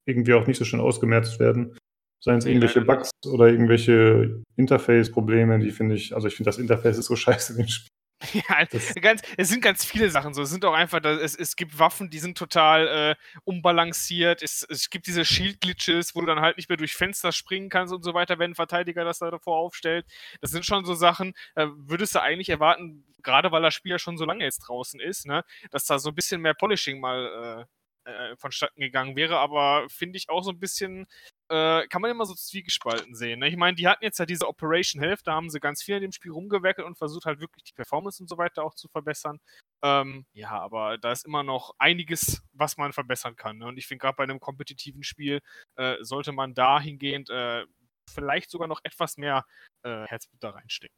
irgendwie 0.08 0.34
auch 0.34 0.46
nicht 0.46 0.58
so 0.58 0.64
schön 0.64 0.78
ausgemerzt 0.78 1.40
werden. 1.40 1.76
Seien 2.22 2.38
es 2.38 2.46
irgendwelche 2.46 2.82
Bugs 2.82 3.10
oder 3.26 3.48
irgendwelche 3.48 4.42
Interface-Probleme, 4.56 5.58
die 5.58 5.72
finde 5.72 5.96
ich, 5.96 6.14
also 6.14 6.28
ich 6.28 6.36
finde 6.36 6.48
das 6.48 6.58
Interface 6.58 6.98
ist 6.98 7.06
so 7.06 7.16
scheiße 7.16 7.54
in 7.54 7.58
dem 7.58 7.68
Spiel. 7.68 7.88
Ja, 8.32 8.64
ganz, 9.00 9.22
es 9.36 9.48
sind 9.48 9.60
ganz 9.62 9.84
viele 9.84 10.10
Sachen 10.10 10.32
so. 10.34 10.42
Es 10.42 10.50
sind 10.50 10.64
auch 10.64 10.72
einfach, 10.72 11.04
es, 11.04 11.34
es 11.36 11.56
gibt 11.56 11.78
Waffen, 11.78 12.10
die 12.10 12.18
sind 12.18 12.38
total 12.38 12.88
äh, 12.88 13.14
unbalanciert. 13.44 14.42
Es, 14.42 14.66
es 14.68 14.88
gibt 14.90 15.06
diese 15.06 15.24
Shield-Glitches, 15.24 16.14
wo 16.14 16.20
du 16.20 16.26
dann 16.26 16.40
halt 16.40 16.56
nicht 16.56 16.68
mehr 16.68 16.78
durch 16.78 16.94
Fenster 16.94 17.32
springen 17.32 17.68
kannst 17.68 17.92
und 17.92 18.02
so 18.02 18.14
weiter, 18.14 18.38
wenn 18.38 18.52
ein 18.52 18.54
Verteidiger 18.54 19.04
das 19.04 19.18
da 19.18 19.30
davor 19.30 19.58
aufstellt. 19.58 20.06
Das 20.40 20.50
sind 20.50 20.64
schon 20.64 20.84
so 20.84 20.94
Sachen, 20.94 21.34
äh, 21.54 21.66
würdest 21.76 22.14
du 22.14 22.22
eigentlich 22.22 22.48
erwarten, 22.48 23.04
gerade 23.22 23.52
weil 23.52 23.62
das 23.62 23.74
Spiel 23.74 23.92
ja 23.92 23.98
schon 23.98 24.16
so 24.16 24.24
lange 24.24 24.44
jetzt 24.44 24.60
draußen 24.60 24.98
ist, 25.00 25.26
ne, 25.26 25.44
dass 25.70 25.84
da 25.84 25.98
so 25.98 26.10
ein 26.10 26.14
bisschen 26.14 26.40
mehr 26.40 26.54
Polishing 26.54 27.00
mal 27.00 27.66
äh, 28.06 28.10
äh, 28.10 28.36
vonstatten 28.36 28.80
gegangen 28.80 29.16
wäre, 29.16 29.38
aber 29.38 29.86
finde 29.88 30.16
ich 30.16 30.28
auch 30.30 30.42
so 30.42 30.50
ein 30.52 30.60
bisschen, 30.60 31.06
äh, 31.48 31.86
kann 31.88 32.02
man 32.02 32.10
immer 32.10 32.26
so 32.26 32.34
zwiegespalten 32.34 33.14
sehen. 33.14 33.40
Ne? 33.40 33.48
Ich 33.48 33.56
meine, 33.56 33.76
die 33.76 33.86
hatten 33.86 34.04
jetzt 34.04 34.18
ja 34.18 34.26
diese 34.26 34.48
Operation 34.48 35.02
Health, 35.02 35.20
da 35.24 35.34
haben 35.34 35.50
sie 35.50 35.60
ganz 35.60 35.82
viel 35.82 35.96
in 35.96 36.02
dem 36.02 36.12
Spiel 36.12 36.32
rumgewerkelt 36.32 36.86
und 36.86 36.98
versucht 36.98 37.26
halt 37.26 37.40
wirklich 37.40 37.64
die 37.64 37.72
Performance 37.72 38.22
und 38.22 38.28
so 38.28 38.38
weiter 38.38 38.64
auch 38.64 38.74
zu 38.74 38.88
verbessern. 38.88 39.38
Ähm, 39.82 40.26
ja, 40.32 40.50
aber 40.50 40.98
da 40.98 41.12
ist 41.12 41.24
immer 41.26 41.42
noch 41.42 41.74
einiges, 41.78 42.42
was 42.52 42.76
man 42.76 42.92
verbessern 42.92 43.36
kann. 43.36 43.58
Ne? 43.58 43.66
Und 43.66 43.78
ich 43.78 43.86
finde, 43.86 44.02
gerade 44.02 44.16
bei 44.16 44.24
einem 44.24 44.40
kompetitiven 44.40 45.02
Spiel 45.02 45.40
äh, 45.76 45.96
sollte 46.00 46.32
man 46.32 46.54
dahingehend 46.54 47.30
äh, 47.30 47.64
vielleicht 48.10 48.50
sogar 48.50 48.68
noch 48.68 48.80
etwas 48.84 49.16
mehr 49.16 49.44
äh, 49.82 50.06
Herzblut 50.06 50.42
da 50.42 50.50
reinstecken. 50.50 50.96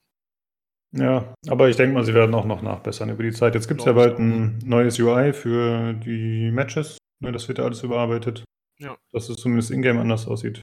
Ja, 0.93 1.35
aber 1.49 1.69
ich 1.69 1.77
denke 1.77 1.95
mal, 1.95 2.05
sie 2.05 2.15
werden 2.15 2.35
auch 2.35 2.47
noch 2.47 2.63
nachbessern 2.63 3.11
über 3.11 3.23
die 3.23 3.33
Zeit. 3.33 3.55
Jetzt 3.55 3.69
gibt 3.69 3.81
es 3.81 3.87
ja 3.87 3.93
bald 3.93 4.19
ein 4.19 4.59
neues 4.65 4.99
UI 4.99 5.35
für 5.35 5.93
die 5.93 6.51
Matches. 6.51 6.97
Ne, 7.21 7.33
das 7.33 7.47
wird 7.49 7.59
ja 7.59 7.65
alles 7.65 7.83
überarbeitet. 7.83 8.45
Ja. 8.79 8.97
Dass 9.13 9.29
es 9.29 9.37
zumindest 9.37 9.71
in-game 9.71 9.99
anders 9.99 10.27
aussieht. 10.27 10.61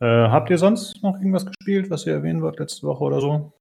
Äh, 0.00 0.06
habt 0.06 0.50
ihr 0.50 0.58
sonst 0.58 1.02
noch 1.02 1.14
irgendwas 1.16 1.46
gespielt, 1.46 1.90
was 1.90 2.06
ihr 2.06 2.14
erwähnen 2.14 2.42
wollt 2.42 2.58
letzte 2.58 2.86
Woche 2.86 3.04
oder 3.04 3.20
so? 3.20 3.52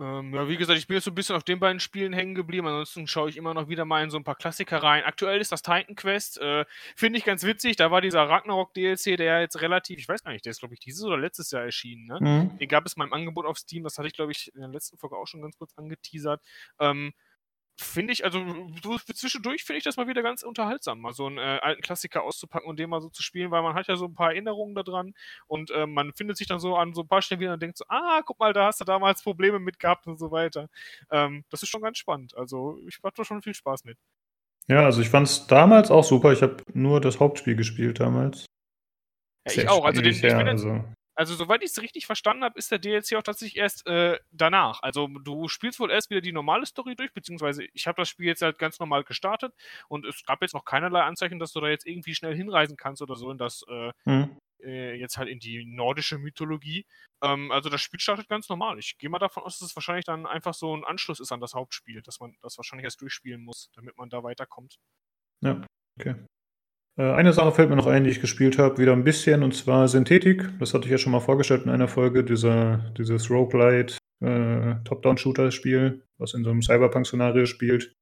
Ähm, 0.00 0.32
ja, 0.32 0.48
wie 0.48 0.56
gesagt, 0.56 0.78
ich 0.78 0.86
bin 0.86 0.94
jetzt 0.94 1.04
so 1.04 1.10
ein 1.10 1.16
bisschen 1.16 1.34
auf 1.34 1.42
den 1.42 1.58
beiden 1.58 1.80
Spielen 1.80 2.12
hängen 2.12 2.36
geblieben. 2.36 2.68
Ansonsten 2.68 3.08
schaue 3.08 3.28
ich 3.28 3.36
immer 3.36 3.52
noch 3.52 3.68
wieder 3.68 3.84
mal 3.84 4.04
in 4.04 4.10
so 4.10 4.16
ein 4.16 4.22
paar 4.22 4.36
Klassiker 4.36 4.80
rein. 4.80 5.02
Aktuell 5.02 5.40
ist 5.40 5.50
das 5.50 5.62
Titan 5.62 5.96
Quest. 5.96 6.38
Äh, 6.38 6.66
Finde 6.94 7.18
ich 7.18 7.24
ganz 7.24 7.42
witzig. 7.42 7.74
Da 7.76 7.90
war 7.90 8.00
dieser 8.00 8.28
Ragnarok 8.28 8.72
DLC, 8.74 9.16
der 9.16 9.40
jetzt 9.40 9.60
relativ, 9.60 9.98
ich 9.98 10.08
weiß 10.08 10.22
gar 10.22 10.30
nicht, 10.30 10.44
der 10.44 10.52
ist, 10.52 10.60
glaube 10.60 10.74
ich, 10.74 10.80
dieses 10.80 11.02
oder 11.02 11.18
letztes 11.18 11.50
Jahr 11.50 11.64
erschienen. 11.64 12.06
Ne? 12.06 12.18
Mhm. 12.20 12.58
Den 12.58 12.68
gab 12.68 12.86
es 12.86 12.96
mal 12.96 13.06
im 13.06 13.12
Angebot 13.12 13.44
auf 13.44 13.58
Steam. 13.58 13.82
Das 13.82 13.98
hatte 13.98 14.06
ich, 14.06 14.14
glaube 14.14 14.30
ich, 14.30 14.52
in 14.54 14.60
der 14.60 14.70
letzten 14.70 14.98
Folge 14.98 15.16
auch 15.16 15.26
schon 15.26 15.42
ganz 15.42 15.58
kurz 15.58 15.72
angeteasert. 15.76 16.40
Ähm, 16.78 17.12
finde 17.80 18.12
ich, 18.12 18.24
also 18.24 18.44
so 18.82 18.98
zwischendurch 18.98 19.64
finde 19.64 19.78
ich 19.78 19.84
das 19.84 19.96
mal 19.96 20.08
wieder 20.08 20.22
ganz 20.22 20.42
unterhaltsam, 20.42 21.00
mal 21.00 21.12
so 21.12 21.26
einen 21.26 21.38
äh, 21.38 21.58
alten 21.62 21.80
Klassiker 21.80 22.22
auszupacken 22.22 22.68
und 22.68 22.78
den 22.78 22.90
mal 22.90 23.00
so 23.00 23.08
zu 23.08 23.22
spielen, 23.22 23.50
weil 23.50 23.62
man 23.62 23.74
hat 23.74 23.86
ja 23.86 23.96
so 23.96 24.06
ein 24.06 24.14
paar 24.14 24.30
Erinnerungen 24.30 24.74
daran 24.74 25.14
und 25.46 25.70
äh, 25.70 25.86
man 25.86 26.12
findet 26.12 26.36
sich 26.36 26.48
dann 26.48 26.60
so 26.60 26.76
an 26.76 26.94
so 26.94 27.02
ein 27.02 27.08
paar 27.08 27.22
Stellen 27.22 27.40
wieder 27.40 27.52
und 27.52 27.62
denkt 27.62 27.78
so, 27.78 27.84
ah, 27.88 28.22
guck 28.24 28.38
mal, 28.40 28.52
da 28.52 28.66
hast 28.66 28.80
du 28.80 28.84
damals 28.84 29.22
Probleme 29.22 29.58
mit 29.60 29.78
gehabt 29.78 30.06
und 30.06 30.18
so 30.18 30.30
weiter. 30.30 30.68
Ähm, 31.10 31.44
das 31.50 31.62
ist 31.62 31.68
schon 31.68 31.82
ganz 31.82 31.98
spannend. 31.98 32.36
Also 32.36 32.78
ich 32.88 32.98
hatte 33.02 33.24
schon 33.24 33.42
viel 33.42 33.54
Spaß 33.54 33.84
mit. 33.84 33.98
Ja, 34.66 34.84
also 34.84 35.00
ich 35.00 35.08
fand 35.08 35.26
es 35.26 35.46
damals 35.46 35.90
auch 35.90 36.04
super. 36.04 36.32
Ich 36.32 36.42
habe 36.42 36.58
nur 36.74 37.00
das 37.00 37.20
Hauptspiel 37.20 37.56
gespielt 37.56 38.00
damals. 38.00 38.44
Ja, 39.46 39.62
ich 39.62 39.68
auch. 39.68 39.84
Also 39.84 40.02
den, 40.02 40.12
ich 40.12 40.20
bin 40.20 40.32
also. 40.32 40.84
Also, 41.18 41.34
soweit 41.34 41.64
ich 41.64 41.70
es 41.70 41.82
richtig 41.82 42.06
verstanden 42.06 42.44
habe, 42.44 42.56
ist 42.56 42.70
der 42.70 42.78
DLC 42.78 43.14
auch 43.16 43.24
tatsächlich 43.24 43.56
erst 43.56 43.84
äh, 43.88 44.20
danach. 44.30 44.80
Also, 44.84 45.08
du 45.08 45.48
spielst 45.48 45.80
wohl 45.80 45.90
erst 45.90 46.10
wieder 46.10 46.20
die 46.20 46.30
normale 46.30 46.64
Story 46.64 46.94
durch, 46.94 47.12
beziehungsweise 47.12 47.64
ich 47.74 47.88
habe 47.88 48.00
das 48.00 48.08
Spiel 48.08 48.26
jetzt 48.26 48.40
halt 48.40 48.56
ganz 48.60 48.78
normal 48.78 49.02
gestartet 49.02 49.52
und 49.88 50.06
es 50.06 50.22
gab 50.24 50.42
jetzt 50.42 50.54
noch 50.54 50.64
keinerlei 50.64 51.02
Anzeichen, 51.02 51.40
dass 51.40 51.52
du 51.52 51.60
da 51.60 51.68
jetzt 51.68 51.88
irgendwie 51.88 52.14
schnell 52.14 52.36
hinreisen 52.36 52.76
kannst 52.76 53.02
oder 53.02 53.16
so 53.16 53.32
in 53.32 53.36
das, 53.36 53.64
äh, 53.68 53.90
mhm. 54.04 54.38
äh, 54.62 54.94
jetzt 54.94 55.18
halt 55.18 55.28
in 55.28 55.40
die 55.40 55.64
nordische 55.64 56.18
Mythologie. 56.18 56.86
Ähm, 57.20 57.50
also, 57.50 57.68
das 57.68 57.80
Spiel 57.82 57.98
startet 57.98 58.28
ganz 58.28 58.48
normal. 58.48 58.78
Ich 58.78 58.96
gehe 58.98 59.10
mal 59.10 59.18
davon 59.18 59.42
aus, 59.42 59.58
dass 59.58 59.70
es 59.70 59.74
wahrscheinlich 59.76 60.04
dann 60.04 60.24
einfach 60.24 60.54
so 60.54 60.72
ein 60.72 60.84
Anschluss 60.84 61.18
ist 61.18 61.32
an 61.32 61.40
das 61.40 61.52
Hauptspiel, 61.52 62.00
dass 62.00 62.20
man 62.20 62.36
das 62.42 62.56
wahrscheinlich 62.58 62.84
erst 62.84 63.00
durchspielen 63.00 63.42
muss, 63.42 63.72
damit 63.74 63.96
man 63.96 64.08
da 64.08 64.22
weiterkommt. 64.22 64.76
Ja, 65.40 65.66
okay. 65.98 66.14
Äh, 66.98 67.12
eine 67.12 67.32
Sache 67.32 67.52
fällt 67.52 67.70
mir 67.70 67.76
noch 67.76 67.86
ein, 67.86 68.04
die 68.04 68.10
ich 68.10 68.20
gespielt 68.20 68.58
habe, 68.58 68.78
wieder 68.78 68.92
ein 68.92 69.04
bisschen, 69.04 69.42
und 69.42 69.54
zwar 69.54 69.88
Synthetik. 69.88 70.48
Das 70.58 70.74
hatte 70.74 70.86
ich 70.86 70.90
ja 70.90 70.98
schon 70.98 71.12
mal 71.12 71.20
vorgestellt 71.20 71.62
in 71.64 71.70
einer 71.70 71.88
Folge, 71.88 72.24
dieser, 72.24 72.78
dieses 72.98 73.30
Roguelite 73.30 73.96
äh, 74.20 74.74
Top-Down-Shooter-Spiel, 74.84 76.04
was 76.18 76.34
in 76.34 76.44
so 76.44 76.50
einem 76.50 76.62
Cyberpunk-Szenario 76.62 77.46
spielt. 77.46 77.94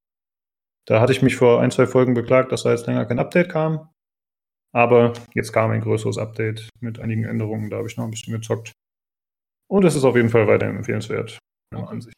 Da 0.87 1.00
hatte 1.00 1.12
ich 1.12 1.21
mich 1.21 1.37
vor 1.37 1.61
ein, 1.61 1.71
zwei 1.71 1.87
Folgen 1.87 2.15
beklagt, 2.15 2.53
dass 2.53 2.62
da 2.62 2.71
jetzt 2.71 2.87
länger 2.87 3.05
kein 3.05 3.19
Update 3.19 3.50
kam. 3.50 3.91
Aber 4.73 5.12
jetzt 5.35 5.53
kam 5.53 5.71
ein 5.71 5.81
größeres 5.81 6.19
Update 6.19 6.69
mit 6.81 6.99
einigen 6.99 7.25
Änderungen, 7.25 7.71
da 7.71 7.79
habe 7.79 7.88
ich 7.88 7.97
noch 7.97 8.05
ein 8.05 8.11
bisschen 8.11 8.35
gezockt. 8.35 8.73
Und 9.69 9.85
es 9.85 9.97
ist 9.97 10.05
auf 10.05 10.17
jeden 10.17 10.29
Fall 10.29 10.47
weiterhin 10.47 10.76
empfehlenswert, 10.76 11.38
meiner 11.73 11.88
Ansicht. 11.88 12.15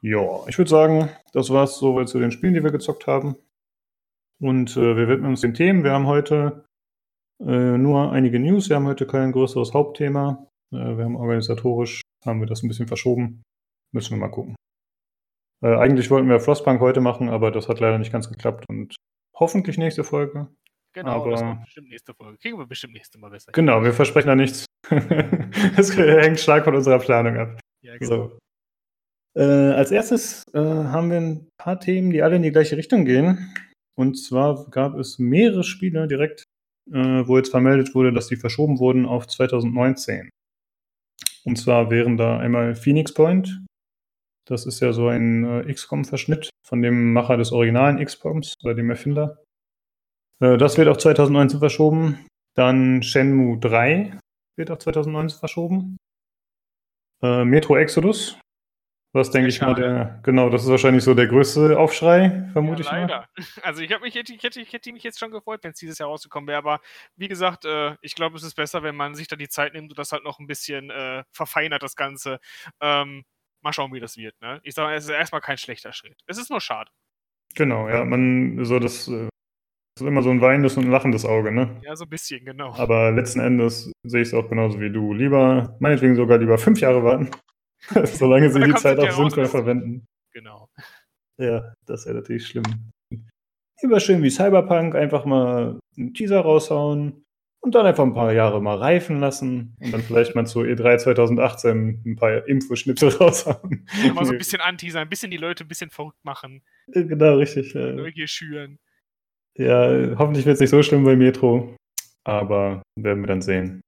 Ja, 0.00 0.46
ich 0.46 0.56
würde 0.58 0.70
sagen, 0.70 1.08
das 1.32 1.50
war 1.50 1.64
es 1.64 1.78
soweit 1.78 2.08
zu 2.08 2.20
den 2.20 2.30
Spielen, 2.30 2.54
die 2.54 2.62
wir 2.62 2.70
gezockt 2.70 3.06
haben. 3.06 3.36
Und 4.40 4.76
äh, 4.76 4.96
wir 4.96 5.08
widmen 5.08 5.30
uns 5.30 5.40
den 5.40 5.54
Themen. 5.54 5.84
Wir 5.84 5.92
haben 5.92 6.06
heute 6.06 6.64
äh, 7.40 7.76
nur 7.76 8.12
einige 8.12 8.38
News. 8.38 8.68
Wir 8.68 8.76
haben 8.76 8.86
heute 8.86 9.06
kein 9.06 9.32
größeres 9.32 9.74
Hauptthema. 9.74 10.46
Äh, 10.72 10.96
wir 10.96 11.04
haben 11.04 11.16
organisatorisch, 11.16 12.02
haben 12.24 12.40
wir 12.40 12.46
das 12.46 12.62
ein 12.62 12.68
bisschen 12.68 12.88
verschoben. 12.88 13.42
Müssen 13.92 14.10
wir 14.10 14.18
mal 14.18 14.30
gucken. 14.30 14.54
Äh, 15.62 15.74
eigentlich 15.74 16.10
wollten 16.10 16.28
wir 16.28 16.40
Frostpunk 16.40 16.80
heute 16.80 17.00
machen, 17.00 17.28
aber 17.28 17.50
das 17.50 17.68
hat 17.68 17.80
leider 17.80 17.98
nicht 17.98 18.12
ganz 18.12 18.28
geklappt. 18.28 18.64
Und 18.68 18.94
hoffentlich 19.34 19.78
nächste 19.78 20.04
Folge. 20.04 20.48
Genau, 20.94 21.22
aber, 21.22 21.30
das 21.32 21.40
kommt 21.40 21.64
bestimmt 21.64 21.88
nächste 21.90 22.14
Folge. 22.14 22.38
Kriegen 22.38 22.58
wir 22.58 22.66
bestimmt 22.66 22.94
nächste 22.94 23.18
Mal 23.18 23.30
besser. 23.30 23.52
Genau, 23.52 23.82
wir 23.82 23.92
versprechen 23.92 24.28
da 24.28 24.34
nichts. 24.36 24.66
das 25.76 25.96
hängt 25.96 26.40
stark 26.40 26.64
von 26.64 26.74
unserer 26.74 26.98
Planung 26.98 27.36
ab. 27.36 27.60
Ja, 27.82 27.96
genau. 27.98 28.28
So. 28.28 28.38
Äh, 29.40 29.72
als 29.74 29.90
erstes 29.90 30.44
äh, 30.54 30.58
haben 30.58 31.10
wir 31.10 31.18
ein 31.18 31.48
paar 31.58 31.78
Themen, 31.78 32.10
die 32.10 32.22
alle 32.22 32.36
in 32.36 32.42
die 32.42 32.50
gleiche 32.50 32.76
Richtung 32.76 33.04
gehen. 33.04 33.54
Und 33.98 34.14
zwar 34.14 34.70
gab 34.70 34.96
es 34.96 35.18
mehrere 35.18 35.64
Spiele 35.64 36.06
direkt, 36.06 36.44
äh, 36.88 37.26
wo 37.26 37.36
jetzt 37.36 37.50
vermeldet 37.50 37.96
wurde, 37.96 38.12
dass 38.12 38.28
die 38.28 38.36
verschoben 38.36 38.78
wurden 38.78 39.06
auf 39.06 39.26
2019. 39.26 40.30
Und 41.44 41.56
zwar 41.56 41.90
wären 41.90 42.16
da 42.16 42.38
einmal 42.38 42.76
Phoenix 42.76 43.12
Point. 43.12 43.60
Das 44.46 44.66
ist 44.66 44.78
ja 44.78 44.92
so 44.92 45.08
ein 45.08 45.44
äh, 45.44 45.74
XCOM-Verschnitt 45.74 46.48
von 46.64 46.80
dem 46.80 47.12
Macher 47.12 47.36
des 47.36 47.50
originalen 47.50 47.98
XCOMs 47.98 48.54
oder 48.62 48.76
dem 48.76 48.88
Erfinder. 48.88 49.42
Äh, 50.40 50.58
das 50.58 50.78
wird 50.78 50.86
auf 50.86 50.98
2019 50.98 51.58
verschoben. 51.58 52.24
Dann 52.54 53.02
Shenmue 53.02 53.58
3 53.58 54.16
wird 54.56 54.70
auf 54.70 54.78
2019 54.78 55.40
verschoben. 55.40 55.96
Äh, 57.20 57.44
Metro 57.44 57.76
Exodus 57.76 58.38
was 59.12 59.30
denke 59.30 59.48
ich 59.48 59.60
mal, 59.60 59.74
der, 59.74 60.20
genau, 60.22 60.50
das 60.50 60.64
ist 60.64 60.70
wahrscheinlich 60.70 61.02
so 61.02 61.14
der 61.14 61.26
größte 61.26 61.78
Aufschrei, 61.78 62.48
vermute 62.52 62.82
ja, 62.82 62.86
ich 62.86 62.92
leider. 62.92 63.16
mal. 63.18 63.46
Also 63.62 63.82
ich, 63.82 64.00
mich, 64.00 64.16
ich, 64.16 64.42
hätte, 64.42 64.60
ich 64.60 64.72
hätte 64.72 64.92
mich 64.92 65.02
jetzt 65.02 65.18
schon 65.18 65.30
gefreut, 65.30 65.60
wenn 65.62 65.72
es 65.72 65.78
dieses 65.78 65.98
Jahr 65.98 66.08
rausgekommen 66.08 66.46
wäre, 66.46 66.58
aber 66.58 66.80
wie 67.16 67.28
gesagt, 67.28 67.64
äh, 67.64 67.96
ich 68.02 68.14
glaube, 68.14 68.36
es 68.36 68.42
ist 68.42 68.54
besser, 68.54 68.82
wenn 68.82 68.96
man 68.96 69.14
sich 69.14 69.28
da 69.28 69.36
die 69.36 69.48
Zeit 69.48 69.72
nimmt 69.72 69.90
und 69.90 69.98
das 69.98 70.12
halt 70.12 70.24
noch 70.24 70.38
ein 70.38 70.46
bisschen 70.46 70.90
äh, 70.90 71.24
verfeinert, 71.32 71.82
das 71.82 71.96
Ganze. 71.96 72.38
Ähm, 72.80 73.24
mal 73.62 73.72
schauen, 73.72 73.92
wie 73.92 74.00
das 74.00 74.16
wird. 74.16 74.34
Ne? 74.40 74.60
Ich 74.62 74.74
sage, 74.74 74.94
es 74.94 75.04
ist 75.04 75.10
erstmal 75.10 75.40
kein 75.40 75.58
schlechter 75.58 75.92
Schritt. 75.92 76.18
Es 76.26 76.38
ist 76.38 76.50
nur 76.50 76.60
schade. 76.60 76.90
Genau, 77.54 77.88
ja, 77.88 78.04
man, 78.04 78.64
so 78.64 78.78
das, 78.78 79.08
äh, 79.08 79.28
das 79.94 80.02
ist 80.02 80.06
immer 80.06 80.22
so 80.22 80.30
ein 80.30 80.40
weinendes 80.40 80.76
und 80.76 80.84
ein 80.84 80.90
lachendes 80.90 81.24
Auge, 81.24 81.50
ne? 81.50 81.80
Ja, 81.82 81.96
so 81.96 82.04
ein 82.04 82.10
bisschen, 82.10 82.44
genau. 82.44 82.74
Aber 82.74 83.10
letzten 83.10 83.40
Endes 83.40 83.90
sehe 84.04 84.22
ich 84.22 84.28
es 84.28 84.34
auch 84.34 84.48
genauso 84.48 84.80
wie 84.80 84.92
du. 84.92 85.12
Lieber, 85.12 85.76
meinetwegen 85.80 86.14
sogar 86.14 86.38
lieber 86.38 86.58
fünf 86.58 86.80
Jahre 86.80 87.02
warten, 87.02 87.30
Solange 88.04 88.50
sie 88.50 88.60
die 88.60 88.74
Zeit 88.74 88.98
auch 88.98 89.10
sinnvoll 89.10 89.46
verwenden. 89.46 90.06
Genau. 90.32 90.68
Ja, 91.38 91.72
das 91.86 92.06
wäre 92.06 92.16
natürlich 92.16 92.46
schlimm. 92.46 92.64
Lieber 93.80 94.00
schön 94.00 94.22
wie 94.22 94.30
Cyberpunk, 94.30 94.96
einfach 94.96 95.24
mal 95.24 95.78
einen 95.96 96.12
Teaser 96.12 96.40
raushauen 96.40 97.24
und 97.60 97.74
dann 97.74 97.86
einfach 97.86 98.04
ein 98.04 98.14
paar 98.14 98.32
Jahre 98.32 98.60
mal 98.60 98.76
reifen 98.76 99.20
lassen 99.20 99.76
und 99.80 99.92
dann 99.92 100.02
vielleicht 100.02 100.34
mal 100.34 100.46
zu 100.46 100.60
E3 100.60 100.98
2018 100.98 102.02
ein 102.04 102.16
paar 102.16 102.46
Infoschnitte 102.48 103.06
raushauen. 103.18 103.86
Mal 104.14 104.24
so 104.24 104.32
ein 104.32 104.38
bisschen 104.38 104.60
anteasern, 104.60 105.02
ein 105.02 105.08
bisschen 105.08 105.30
die 105.30 105.36
Leute 105.36 105.64
ein 105.64 105.68
bisschen 105.68 105.90
verrückt 105.90 106.24
machen. 106.24 106.62
Genau, 106.88 107.36
richtig. 107.36 107.74
Neugier 107.74 108.26
schüren. 108.26 108.78
Ja, 109.56 110.16
hoffentlich 110.18 110.46
wird 110.46 110.54
es 110.54 110.60
nicht 110.60 110.70
so 110.70 110.82
schlimm 110.82 111.04
bei 111.04 111.16
Metro, 111.16 111.76
aber 112.24 112.82
werden 112.96 113.22
wir 113.22 113.26
dann 113.26 113.42
sehen. 113.42 113.80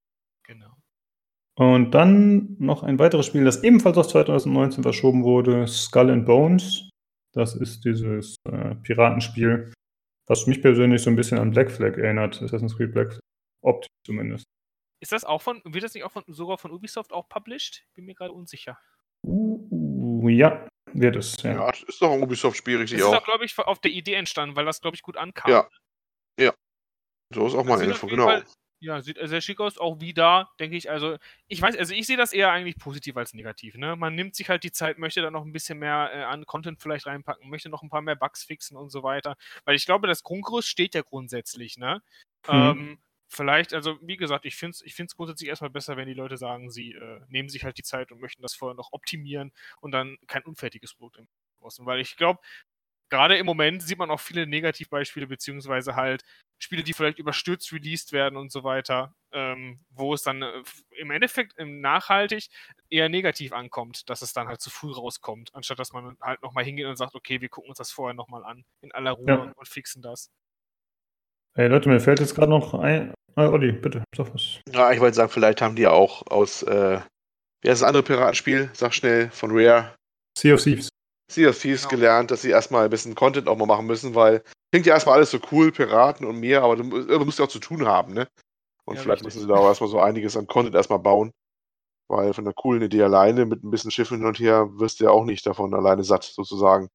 Und 1.60 1.90
dann 1.90 2.56
noch 2.58 2.82
ein 2.82 2.98
weiteres 2.98 3.26
Spiel, 3.26 3.44
das 3.44 3.62
ebenfalls 3.62 3.98
auf 3.98 4.08
2019 4.08 4.82
verschoben 4.82 5.24
wurde, 5.24 5.66
Skull 5.68 6.08
and 6.08 6.24
Bones. 6.24 6.88
Das 7.34 7.54
ist 7.54 7.84
dieses 7.84 8.36
äh, 8.50 8.76
Piratenspiel, 8.76 9.70
was 10.26 10.46
mich 10.46 10.62
persönlich 10.62 11.02
so 11.02 11.10
ein 11.10 11.16
bisschen 11.16 11.38
an 11.38 11.50
Black 11.50 11.70
Flag 11.70 11.98
erinnert, 11.98 12.40
Assassin's 12.40 12.74
Creed 12.78 12.92
Black 12.94 13.08
Flag. 13.12 13.20
Optisch 13.62 13.90
zumindest. 14.06 14.44
Ist 15.02 15.12
das 15.12 15.22
auch 15.22 15.42
von, 15.42 15.60
wird 15.66 15.84
das 15.84 15.92
nicht 15.92 16.04
auch 16.04 16.12
von, 16.12 16.24
sogar 16.28 16.56
von 16.56 16.70
Ubisoft 16.70 17.12
auch 17.12 17.28
published? 17.28 17.84
Bin 17.92 18.06
mir 18.06 18.14
gerade 18.14 18.32
unsicher. 18.32 18.78
Uh, 19.26 20.30
ja, 20.30 20.66
wird 20.94 21.16
es. 21.16 21.42
Ja, 21.42 21.52
ja 21.52 21.70
ist 21.70 22.00
doch 22.00 22.12
ein 22.12 22.22
Ubisoft-Spiel, 22.22 22.78
richtig 22.78 23.00
das 23.00 23.06
auch. 23.06 23.12
ist 23.12 23.18
doch, 23.18 23.26
glaube 23.26 23.44
ich, 23.44 23.58
auf 23.58 23.80
der 23.80 23.90
Idee 23.90 24.14
entstanden, 24.14 24.56
weil 24.56 24.64
das, 24.64 24.80
glaube 24.80 24.94
ich, 24.94 25.02
gut 25.02 25.18
ankam. 25.18 25.50
Ja. 25.50 25.68
Ja. 26.38 26.54
So 27.34 27.46
ist 27.46 27.54
auch 27.54 27.64
meine 27.64 27.84
Info, 27.84 28.06
genau. 28.06 28.24
Fall, 28.24 28.46
ja, 28.80 29.02
sieht 29.02 29.18
sehr 29.22 29.40
schick 29.40 29.60
aus. 29.60 29.78
Auch 29.78 30.00
wie 30.00 30.14
da, 30.14 30.50
denke 30.58 30.76
ich, 30.76 30.90
also 30.90 31.16
ich 31.46 31.60
weiß, 31.60 31.76
also 31.76 31.94
ich 31.94 32.06
sehe 32.06 32.16
das 32.16 32.32
eher 32.32 32.50
eigentlich 32.50 32.78
positiv 32.78 33.16
als 33.16 33.34
negativ. 33.34 33.76
Ne? 33.76 33.94
Man 33.94 34.14
nimmt 34.14 34.34
sich 34.34 34.48
halt 34.48 34.64
die 34.64 34.72
Zeit, 34.72 34.98
möchte 34.98 35.20
da 35.20 35.30
noch 35.30 35.44
ein 35.44 35.52
bisschen 35.52 35.78
mehr 35.78 36.10
äh, 36.12 36.22
an 36.22 36.46
Content 36.46 36.80
vielleicht 36.80 37.06
reinpacken, 37.06 37.48
möchte 37.50 37.68
noch 37.68 37.82
ein 37.82 37.90
paar 37.90 38.00
mehr 38.00 38.16
Bugs 38.16 38.44
fixen 38.44 38.76
und 38.76 38.90
so 38.90 39.02
weiter. 39.02 39.36
Weil 39.64 39.76
ich 39.76 39.84
glaube, 39.84 40.08
das 40.08 40.22
Grundgerüst 40.22 40.68
steht 40.68 40.94
ja 40.94 41.02
grundsätzlich, 41.02 41.76
ne? 41.76 42.02
Mhm. 42.48 42.54
Ähm, 42.54 42.98
vielleicht, 43.28 43.74
also 43.74 43.98
wie 44.02 44.16
gesagt, 44.16 44.46
ich 44.46 44.56
finde 44.56 44.72
es 44.72 44.82
ich 44.82 44.94
find's 44.94 45.14
grundsätzlich 45.14 45.48
erstmal 45.48 45.70
besser, 45.70 45.96
wenn 45.96 46.08
die 46.08 46.14
Leute 46.14 46.36
sagen, 46.36 46.70
sie 46.70 46.92
äh, 46.92 47.20
nehmen 47.28 47.48
sich 47.48 47.64
halt 47.64 47.78
die 47.78 47.82
Zeit 47.82 48.10
und 48.10 48.20
möchten 48.20 48.42
das 48.42 48.54
vorher 48.54 48.74
noch 48.74 48.92
optimieren 48.92 49.52
und 49.80 49.92
dann 49.92 50.16
kein 50.26 50.42
unfertiges 50.42 50.94
Produkt 50.94 51.20
raus. 51.62 51.78
Weil 51.82 52.00
ich 52.00 52.16
glaube, 52.16 52.40
gerade 53.10 53.36
im 53.36 53.46
Moment 53.46 53.82
sieht 53.82 53.98
man 53.98 54.10
auch 54.10 54.20
viele 54.20 54.46
Negativbeispiele, 54.46 55.26
beziehungsweise 55.26 55.96
halt 55.96 56.22
Spiele, 56.58 56.82
die 56.82 56.92
vielleicht 56.92 57.18
überstürzt 57.18 57.72
released 57.72 58.12
werden 58.12 58.36
und 58.36 58.52
so 58.52 58.64
weiter, 58.64 59.14
ähm, 59.32 59.80
wo 59.90 60.14
es 60.14 60.22
dann 60.22 60.42
äh, 60.42 60.62
im 60.98 61.10
Endeffekt 61.10 61.58
im 61.58 61.80
nachhaltig 61.80 62.48
eher 62.88 63.08
negativ 63.08 63.52
ankommt, 63.52 64.08
dass 64.08 64.22
es 64.22 64.32
dann 64.32 64.48
halt 64.48 64.60
zu 64.60 64.70
früh 64.70 64.92
rauskommt, 64.92 65.54
anstatt 65.54 65.78
dass 65.78 65.92
man 65.92 66.16
halt 66.20 66.42
nochmal 66.42 66.64
hingeht 66.64 66.86
und 66.86 66.96
sagt, 66.96 67.14
okay, 67.14 67.40
wir 67.40 67.48
gucken 67.48 67.70
uns 67.70 67.78
das 67.78 67.90
vorher 67.90 68.14
nochmal 68.14 68.44
an, 68.44 68.64
in 68.82 68.92
aller 68.92 69.12
Ruhe 69.12 69.28
ja. 69.28 69.52
und 69.56 69.68
fixen 69.68 70.02
das. 70.02 70.30
Hey 71.54 71.68
Leute, 71.68 71.88
mir 71.88 72.00
fällt 72.00 72.20
jetzt 72.20 72.34
gerade 72.34 72.50
noch 72.50 72.74
ein. 72.74 73.12
Ah, 73.34 73.48
Olli, 73.48 73.72
bitte, 73.72 74.04
sag 74.14 74.32
was. 74.34 74.60
Ja, 74.70 74.92
ich 74.92 75.00
wollte 75.00 75.16
sagen, 75.16 75.30
vielleicht 75.30 75.62
haben 75.62 75.76
die 75.76 75.82
ja 75.82 75.90
auch 75.90 76.26
aus, 76.26 76.62
äh, 76.62 77.00
wie 77.62 77.68
heißt 77.70 77.82
das 77.82 77.88
andere 77.88 78.02
Piratenspiel? 78.02 78.70
Sag 78.72 78.94
schnell, 78.94 79.30
von 79.30 79.50
Rare. 79.52 79.94
Sea 80.36 80.54
of 80.54 80.62
Thieves. 80.62 80.90
Sea 81.30 81.50
of 81.50 81.58
Thieves 81.58 81.82
genau. 81.82 81.90
gelernt, 81.90 82.30
dass 82.30 82.42
sie 82.42 82.50
erstmal 82.50 82.84
ein 82.84 82.90
bisschen 82.90 83.14
Content 83.14 83.48
auch 83.48 83.56
mal 83.56 83.66
machen 83.66 83.86
müssen, 83.86 84.14
weil 84.14 84.42
klingt 84.72 84.86
ja 84.86 84.94
erstmal 84.94 85.16
alles 85.16 85.30
so 85.30 85.38
cool, 85.52 85.70
Piraten 85.70 86.26
und 86.26 86.40
mehr, 86.40 86.62
aber 86.62 86.76
du, 86.76 86.82
du 86.82 87.24
musst 87.24 87.38
ja 87.38 87.44
auch 87.44 87.50
zu 87.50 87.60
tun 87.60 87.86
haben, 87.86 88.14
ne? 88.14 88.28
Und 88.84 88.96
ja, 88.96 89.02
vielleicht 89.02 89.22
richtig. 89.22 89.36
müssen 89.36 89.40
sie 89.40 89.46
da 89.46 89.54
auch 89.54 89.68
erstmal 89.68 89.90
so 89.90 90.00
einiges 90.00 90.36
an 90.36 90.46
Content 90.46 90.74
erstmal 90.74 90.98
bauen. 90.98 91.32
Weil 92.08 92.34
von 92.34 92.44
einer 92.44 92.54
coolen 92.54 92.82
Idee 92.82 93.04
alleine 93.04 93.46
mit 93.46 93.62
ein 93.62 93.70
bisschen 93.70 93.92
Schiffen 93.92 94.18
hin 94.18 94.26
und 94.26 94.40
her 94.40 94.68
wirst 94.80 94.98
du 94.98 95.04
ja 95.04 95.10
auch 95.10 95.24
nicht 95.24 95.46
davon 95.46 95.74
alleine 95.74 96.02
satt, 96.02 96.24
sozusagen. 96.24 96.88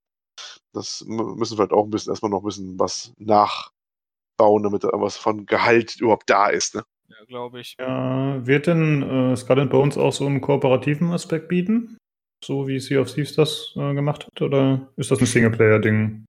Das 0.74 1.06
müssen 1.08 1.56
vielleicht 1.56 1.72
auch 1.72 1.86
ein 1.86 1.90
bisschen 1.90 2.12
erstmal 2.12 2.32
noch 2.32 2.42
ein 2.42 2.46
bisschen 2.46 2.78
was 2.78 3.14
nachbauen, 3.18 4.64
damit 4.64 4.84
da 4.84 4.90
was 4.94 5.16
von 5.16 5.46
Gehalt 5.46 5.96
überhaupt 6.02 6.30
da 6.30 6.48
ist, 6.50 6.76
ne? 6.76 6.84
Ja, 7.08 7.24
glaube 7.28 7.62
ich. 7.62 7.78
Ja, 7.80 8.46
wird 8.46 8.68
denn 8.68 9.04
äh, 9.04 9.38
Skull 9.38 9.66
Bones 9.68 9.98
auch 9.98 10.12
so 10.12 10.26
einen 10.26 10.42
kooperativen 10.42 11.12
Aspekt 11.14 11.48
bieten? 11.48 11.98
So 12.46 12.68
wie 12.68 12.80
Sea 12.80 13.00
of 13.00 13.12
Thieves 13.12 13.34
das 13.34 13.74
äh, 13.76 13.94
gemacht 13.96 14.28
hat? 14.28 14.42
Oder 14.42 14.88
ist 14.98 15.10
das 15.10 15.20
ein 15.20 15.26
Singleplayer-Ding? 15.26 16.26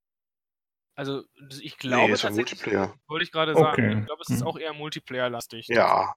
Also 0.97 1.25
ich 1.61 1.77
glaube 1.77 2.13
nee, 2.13 2.19
tatsächlich, 2.19 2.67
wollte 3.07 3.23
ich 3.23 3.31
gerade 3.31 3.53
sagen, 3.53 3.69
okay. 3.69 3.99
ich 4.01 4.07
glaube, 4.07 4.23
es 4.23 4.31
ist 4.31 4.41
hm. 4.41 4.47
auch 4.47 4.59
eher 4.59 4.73
Multiplayer-lastig. 4.73 5.69
Ja. 5.69 6.15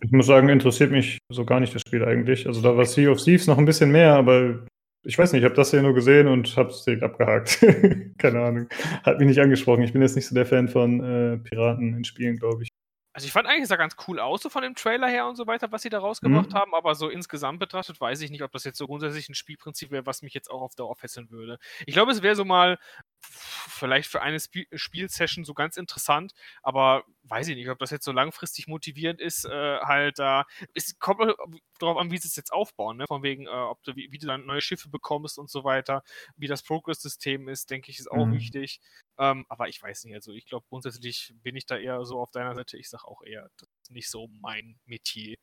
Ich 0.00 0.12
muss 0.12 0.26
sagen, 0.26 0.48
interessiert 0.48 0.92
mich 0.92 1.18
so 1.28 1.44
gar 1.44 1.58
nicht 1.58 1.74
das 1.74 1.82
Spiel 1.82 2.04
eigentlich. 2.04 2.46
Also 2.46 2.62
da 2.62 2.76
war 2.76 2.84
Sea 2.84 3.10
of 3.10 3.20
Thieves 3.20 3.48
noch 3.48 3.58
ein 3.58 3.64
bisschen 3.64 3.90
mehr, 3.90 4.14
aber 4.14 4.64
ich 5.02 5.18
weiß 5.18 5.32
nicht, 5.32 5.40
ich 5.42 5.44
habe 5.44 5.56
das 5.56 5.72
hier 5.72 5.82
nur 5.82 5.94
gesehen 5.94 6.28
und 6.28 6.56
habe 6.56 6.68
es 6.68 6.84
direkt 6.84 7.02
abgehakt. 7.02 7.58
Keine 8.18 8.42
Ahnung. 8.42 8.68
Hat 9.02 9.18
mich 9.18 9.26
nicht 9.26 9.40
angesprochen. 9.40 9.82
Ich 9.82 9.92
bin 9.92 10.02
jetzt 10.02 10.14
nicht 10.14 10.26
so 10.26 10.36
der 10.36 10.46
Fan 10.46 10.68
von 10.68 11.02
äh, 11.02 11.38
Piraten 11.38 11.96
in 11.96 12.04
Spielen, 12.04 12.36
glaube 12.36 12.62
ich. 12.62 12.68
Also 13.14 13.26
ich 13.26 13.32
fand 13.32 13.46
eigentlich, 13.46 13.62
es 13.62 13.68
sah 13.68 13.76
ganz 13.76 13.94
cool 14.08 14.18
aus, 14.18 14.42
so 14.42 14.50
von 14.50 14.62
dem 14.62 14.74
Trailer 14.74 15.06
her 15.06 15.28
und 15.28 15.36
so 15.36 15.46
weiter, 15.46 15.70
was 15.70 15.82
sie 15.82 15.88
da 15.88 16.00
rausgebracht 16.00 16.50
mhm. 16.50 16.54
haben, 16.54 16.74
aber 16.74 16.96
so 16.96 17.08
insgesamt 17.08 17.60
betrachtet 17.60 18.00
weiß 18.00 18.20
ich 18.22 18.30
nicht, 18.30 18.42
ob 18.42 18.50
das 18.50 18.64
jetzt 18.64 18.76
so 18.76 18.88
grundsätzlich 18.88 19.28
ein 19.28 19.36
Spielprinzip 19.36 19.92
wäre, 19.92 20.04
was 20.04 20.22
mich 20.22 20.34
jetzt 20.34 20.50
auch 20.50 20.60
auf 20.60 20.74
Dauer 20.74 20.96
fesseln 20.96 21.30
würde. 21.30 21.60
Ich 21.86 21.94
glaube, 21.94 22.10
es 22.10 22.22
wäre 22.22 22.34
so 22.34 22.44
mal 22.44 22.76
vielleicht 23.20 24.10
für 24.10 24.20
eine 24.20 24.36
Sp 24.42 24.66
Spielsession 24.74 25.44
so 25.44 25.54
ganz 25.54 25.76
interessant, 25.76 26.34
aber 26.60 27.04
weiß 27.24 27.48
ich 27.48 27.56
nicht, 27.56 27.68
ob 27.68 27.78
das 27.78 27.90
jetzt 27.90 28.04
so 28.04 28.12
langfristig 28.12 28.68
motivierend 28.68 29.20
ist, 29.20 29.44
äh, 29.44 29.78
halt 29.80 30.18
da. 30.18 30.44
Es 30.74 30.98
kommt 30.98 31.34
darauf 31.78 31.98
an, 31.98 32.10
wie 32.10 32.18
sie 32.18 32.28
es 32.28 32.36
jetzt 32.36 32.52
aufbauen, 32.52 32.98
ne? 32.98 33.06
Von 33.08 33.22
wegen, 33.22 33.46
äh, 33.46 33.50
ob 33.50 33.82
du, 33.82 33.96
wie, 33.96 34.10
wie, 34.12 34.18
du 34.18 34.26
dann 34.26 34.46
neue 34.46 34.60
Schiffe 34.60 34.88
bekommst 34.88 35.38
und 35.38 35.50
so 35.50 35.64
weiter, 35.64 36.02
wie 36.36 36.46
das 36.46 36.62
Progress-System 36.62 37.48
ist, 37.48 37.70
denke 37.70 37.90
ich, 37.90 37.98
ist 37.98 38.10
auch 38.10 38.26
mhm. 38.26 38.34
wichtig. 38.34 38.80
Ähm, 39.18 39.46
aber 39.48 39.68
ich 39.68 39.82
weiß 39.82 40.04
nicht, 40.04 40.14
also 40.14 40.32
ich 40.32 40.46
glaube 40.46 40.66
grundsätzlich 40.68 41.34
bin 41.42 41.56
ich 41.56 41.66
da 41.66 41.78
eher 41.78 42.04
so 42.04 42.20
auf 42.20 42.30
deiner 42.30 42.54
Seite. 42.54 42.76
Ich 42.78 42.88
sage 42.88 43.06
auch 43.06 43.22
eher, 43.22 43.48
das 43.58 43.68
ist 43.82 43.90
nicht 43.90 44.10
so 44.10 44.28
mein 44.40 44.76
Metier. 44.84 45.36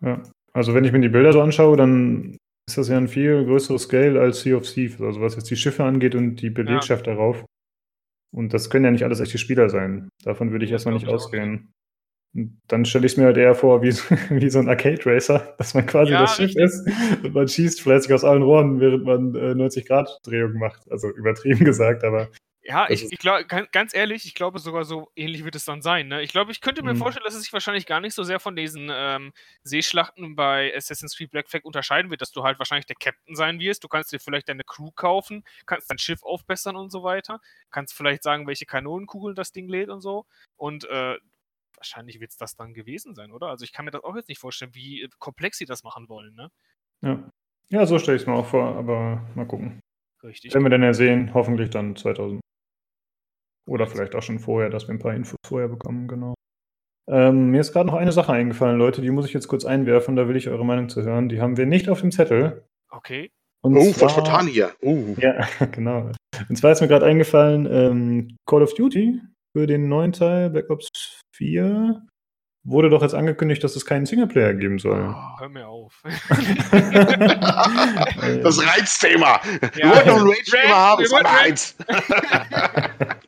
Ja, 0.00 0.22
also 0.52 0.74
wenn 0.74 0.84
ich 0.84 0.92
mir 0.92 1.00
die 1.00 1.08
Bilder 1.08 1.32
so 1.32 1.40
anschaue, 1.40 1.76
dann 1.76 2.38
ist 2.68 2.78
das 2.78 2.88
ja 2.88 2.96
ein 2.96 3.08
viel 3.08 3.44
größeres 3.44 3.82
Scale 3.82 4.20
als 4.20 4.40
Sea 4.40 4.56
of 4.56 4.68
Thieves, 4.68 5.00
also 5.00 5.20
was 5.20 5.36
jetzt 5.36 5.50
die 5.50 5.56
Schiffe 5.56 5.84
angeht 5.84 6.14
und 6.14 6.36
die 6.36 6.50
Belegschaft 6.50 7.06
ja. 7.06 7.14
darauf. 7.14 7.44
Und 8.34 8.52
das 8.52 8.68
können 8.68 8.84
ja 8.84 8.90
nicht 8.90 9.04
alles 9.04 9.20
echte 9.20 9.38
Spieler 9.38 9.70
sein. 9.70 10.08
Davon 10.24 10.50
würde 10.50 10.64
ich 10.64 10.70
das 10.72 10.80
erstmal 10.80 10.94
nicht 10.94 11.06
ausgehen. 11.06 11.72
Und 12.34 12.60
dann 12.66 12.84
stelle 12.84 13.06
ich 13.06 13.12
es 13.12 13.16
mir 13.16 13.26
halt 13.26 13.36
eher 13.36 13.54
vor, 13.54 13.80
wie, 13.82 13.92
wie 14.30 14.50
so 14.50 14.58
ein 14.58 14.68
Arcade 14.68 15.00
Racer, 15.06 15.54
dass 15.56 15.74
man 15.74 15.86
quasi 15.86 16.10
ja, 16.10 16.22
das 16.22 16.34
Schiff 16.34 16.46
richtig. 16.46 16.64
ist 16.64 16.88
und 17.22 17.32
man 17.32 17.46
schießt 17.46 17.80
fleißig 17.80 18.12
aus 18.12 18.24
allen 18.24 18.42
Rohren, 18.42 18.80
während 18.80 19.04
man 19.04 19.34
äh, 19.36 19.52
90-Grad-Drehung 19.52 20.54
macht. 20.54 20.90
Also 20.90 21.08
übertrieben 21.10 21.64
gesagt, 21.64 22.02
aber 22.02 22.28
ja, 22.66 22.88
ich, 22.88 23.12
ich 23.12 23.18
glaube, 23.18 23.44
ganz 23.44 23.94
ehrlich, 23.94 24.24
ich 24.24 24.34
glaube 24.34 24.58
sogar 24.58 24.84
so 24.84 25.10
ähnlich 25.14 25.44
wird 25.44 25.54
es 25.54 25.66
dann 25.66 25.82
sein. 25.82 26.08
Ne? 26.08 26.22
Ich 26.22 26.32
glaube, 26.32 26.50
ich 26.50 26.62
könnte 26.62 26.82
mir 26.82 26.94
mhm. 26.94 26.98
vorstellen, 26.98 27.24
dass 27.24 27.34
es 27.34 27.42
sich 27.42 27.52
wahrscheinlich 27.52 27.84
gar 27.84 28.00
nicht 28.00 28.14
so 28.14 28.22
sehr 28.22 28.40
von 28.40 28.56
diesen 28.56 28.88
ähm, 28.90 29.32
Seeschlachten 29.64 30.34
bei 30.34 30.74
Assassin's 30.74 31.14
Creed 31.14 31.30
Black 31.30 31.50
Flag 31.50 31.64
unterscheiden 31.64 32.10
wird, 32.10 32.22
dass 32.22 32.32
du 32.32 32.42
halt 32.42 32.58
wahrscheinlich 32.58 32.86
der 32.86 32.96
Captain 32.96 33.36
sein 33.36 33.60
wirst. 33.60 33.84
Du 33.84 33.88
kannst 33.88 34.12
dir 34.12 34.18
vielleicht 34.18 34.48
deine 34.48 34.64
Crew 34.64 34.90
kaufen, 34.92 35.44
kannst 35.66 35.90
dein 35.90 35.98
Schiff 35.98 36.22
aufbessern 36.22 36.74
und 36.74 36.90
so 36.90 37.02
weiter. 37.02 37.40
Kannst 37.70 37.92
vielleicht 37.92 38.22
sagen, 38.22 38.46
welche 38.46 38.64
Kanonenkugeln 38.64 39.36
das 39.36 39.52
Ding 39.52 39.68
lädt 39.68 39.90
und 39.90 40.00
so. 40.00 40.24
Und 40.56 40.88
äh, 40.88 41.18
wahrscheinlich 41.76 42.18
wird 42.18 42.30
es 42.30 42.38
das 42.38 42.56
dann 42.56 42.72
gewesen 42.72 43.14
sein, 43.14 43.30
oder? 43.30 43.48
Also 43.48 43.64
ich 43.64 43.72
kann 43.72 43.84
mir 43.84 43.90
das 43.90 44.04
auch 44.04 44.16
jetzt 44.16 44.30
nicht 44.30 44.40
vorstellen, 44.40 44.74
wie 44.74 45.02
äh, 45.02 45.08
komplex 45.18 45.58
sie 45.58 45.66
das 45.66 45.82
machen 45.82 46.08
wollen, 46.08 46.34
ne? 46.34 46.50
Ja. 47.02 47.22
Ja, 47.68 47.86
so 47.86 47.98
stelle 47.98 48.16
ich 48.16 48.22
es 48.22 48.26
mir 48.26 48.34
auch 48.34 48.46
vor, 48.46 48.76
aber 48.76 49.26
mal 49.34 49.46
gucken. 49.46 49.80
Richtig. 50.22 50.54
Wenn 50.54 50.62
wir 50.62 50.70
dann 50.70 50.82
ja 50.82 50.94
sehen, 50.94 51.32
hoffentlich 51.34 51.70
dann 51.70 51.96
2000. 51.96 52.40
Oder 53.66 53.86
vielleicht 53.86 54.14
auch 54.14 54.22
schon 54.22 54.38
vorher, 54.38 54.70
dass 54.70 54.88
wir 54.88 54.94
ein 54.94 54.98
paar 54.98 55.14
Infos 55.14 55.38
vorher 55.46 55.68
bekommen, 55.68 56.08
genau. 56.08 56.34
Ähm, 57.06 57.50
mir 57.50 57.60
ist 57.60 57.72
gerade 57.72 57.86
noch 57.86 57.94
eine 57.94 58.12
Sache 58.12 58.32
eingefallen, 58.32 58.78
Leute, 58.78 59.02
die 59.02 59.10
muss 59.10 59.26
ich 59.26 59.34
jetzt 59.34 59.48
kurz 59.48 59.64
einwerfen, 59.64 60.16
da 60.16 60.26
will 60.28 60.36
ich 60.36 60.48
eure 60.48 60.64
Meinung 60.64 60.88
zu 60.88 61.02
hören. 61.02 61.28
Die 61.28 61.40
haben 61.40 61.56
wir 61.56 61.66
nicht 61.66 61.88
auf 61.88 62.00
dem 62.00 62.12
Zettel. 62.12 62.64
Okay. 62.90 63.30
Und 63.62 63.76
oh, 63.76 63.92
zwar, 63.92 64.10
spontan 64.10 64.46
hier. 64.46 64.72
Uh. 64.82 65.14
Ja, 65.18 65.46
genau. 65.72 66.10
Und 66.48 66.56
zwar 66.56 66.72
ist 66.72 66.80
mir 66.80 66.88
gerade 66.88 67.06
eingefallen, 67.06 67.66
ähm, 67.70 68.36
Call 68.46 68.62
of 68.62 68.74
Duty 68.74 69.20
für 69.56 69.66
den 69.66 69.88
neuen 69.88 70.12
Teil, 70.12 70.50
Black 70.50 70.68
Ops 70.70 70.88
4, 71.36 72.02
wurde 72.66 72.90
doch 72.90 73.02
jetzt 73.02 73.14
angekündigt, 73.14 73.62
dass 73.62 73.76
es 73.76 73.86
keinen 73.86 74.06
Singleplayer 74.06 74.54
geben 74.54 74.78
soll. 74.78 75.14
Oh, 75.14 75.40
hör 75.40 75.48
mir 75.48 75.68
auf. 75.68 76.02
das 78.42 78.66
Reizthema. 78.66 79.40
Ja, 79.44 79.70
wir 79.74 79.90
wollten 79.90 80.08
noch 80.08 80.20
ein 80.20 80.28
Rage-Thema 80.28 80.74
haben, 80.74 81.02
das 81.02 81.12
war 81.12 81.40
eins. 81.40 81.76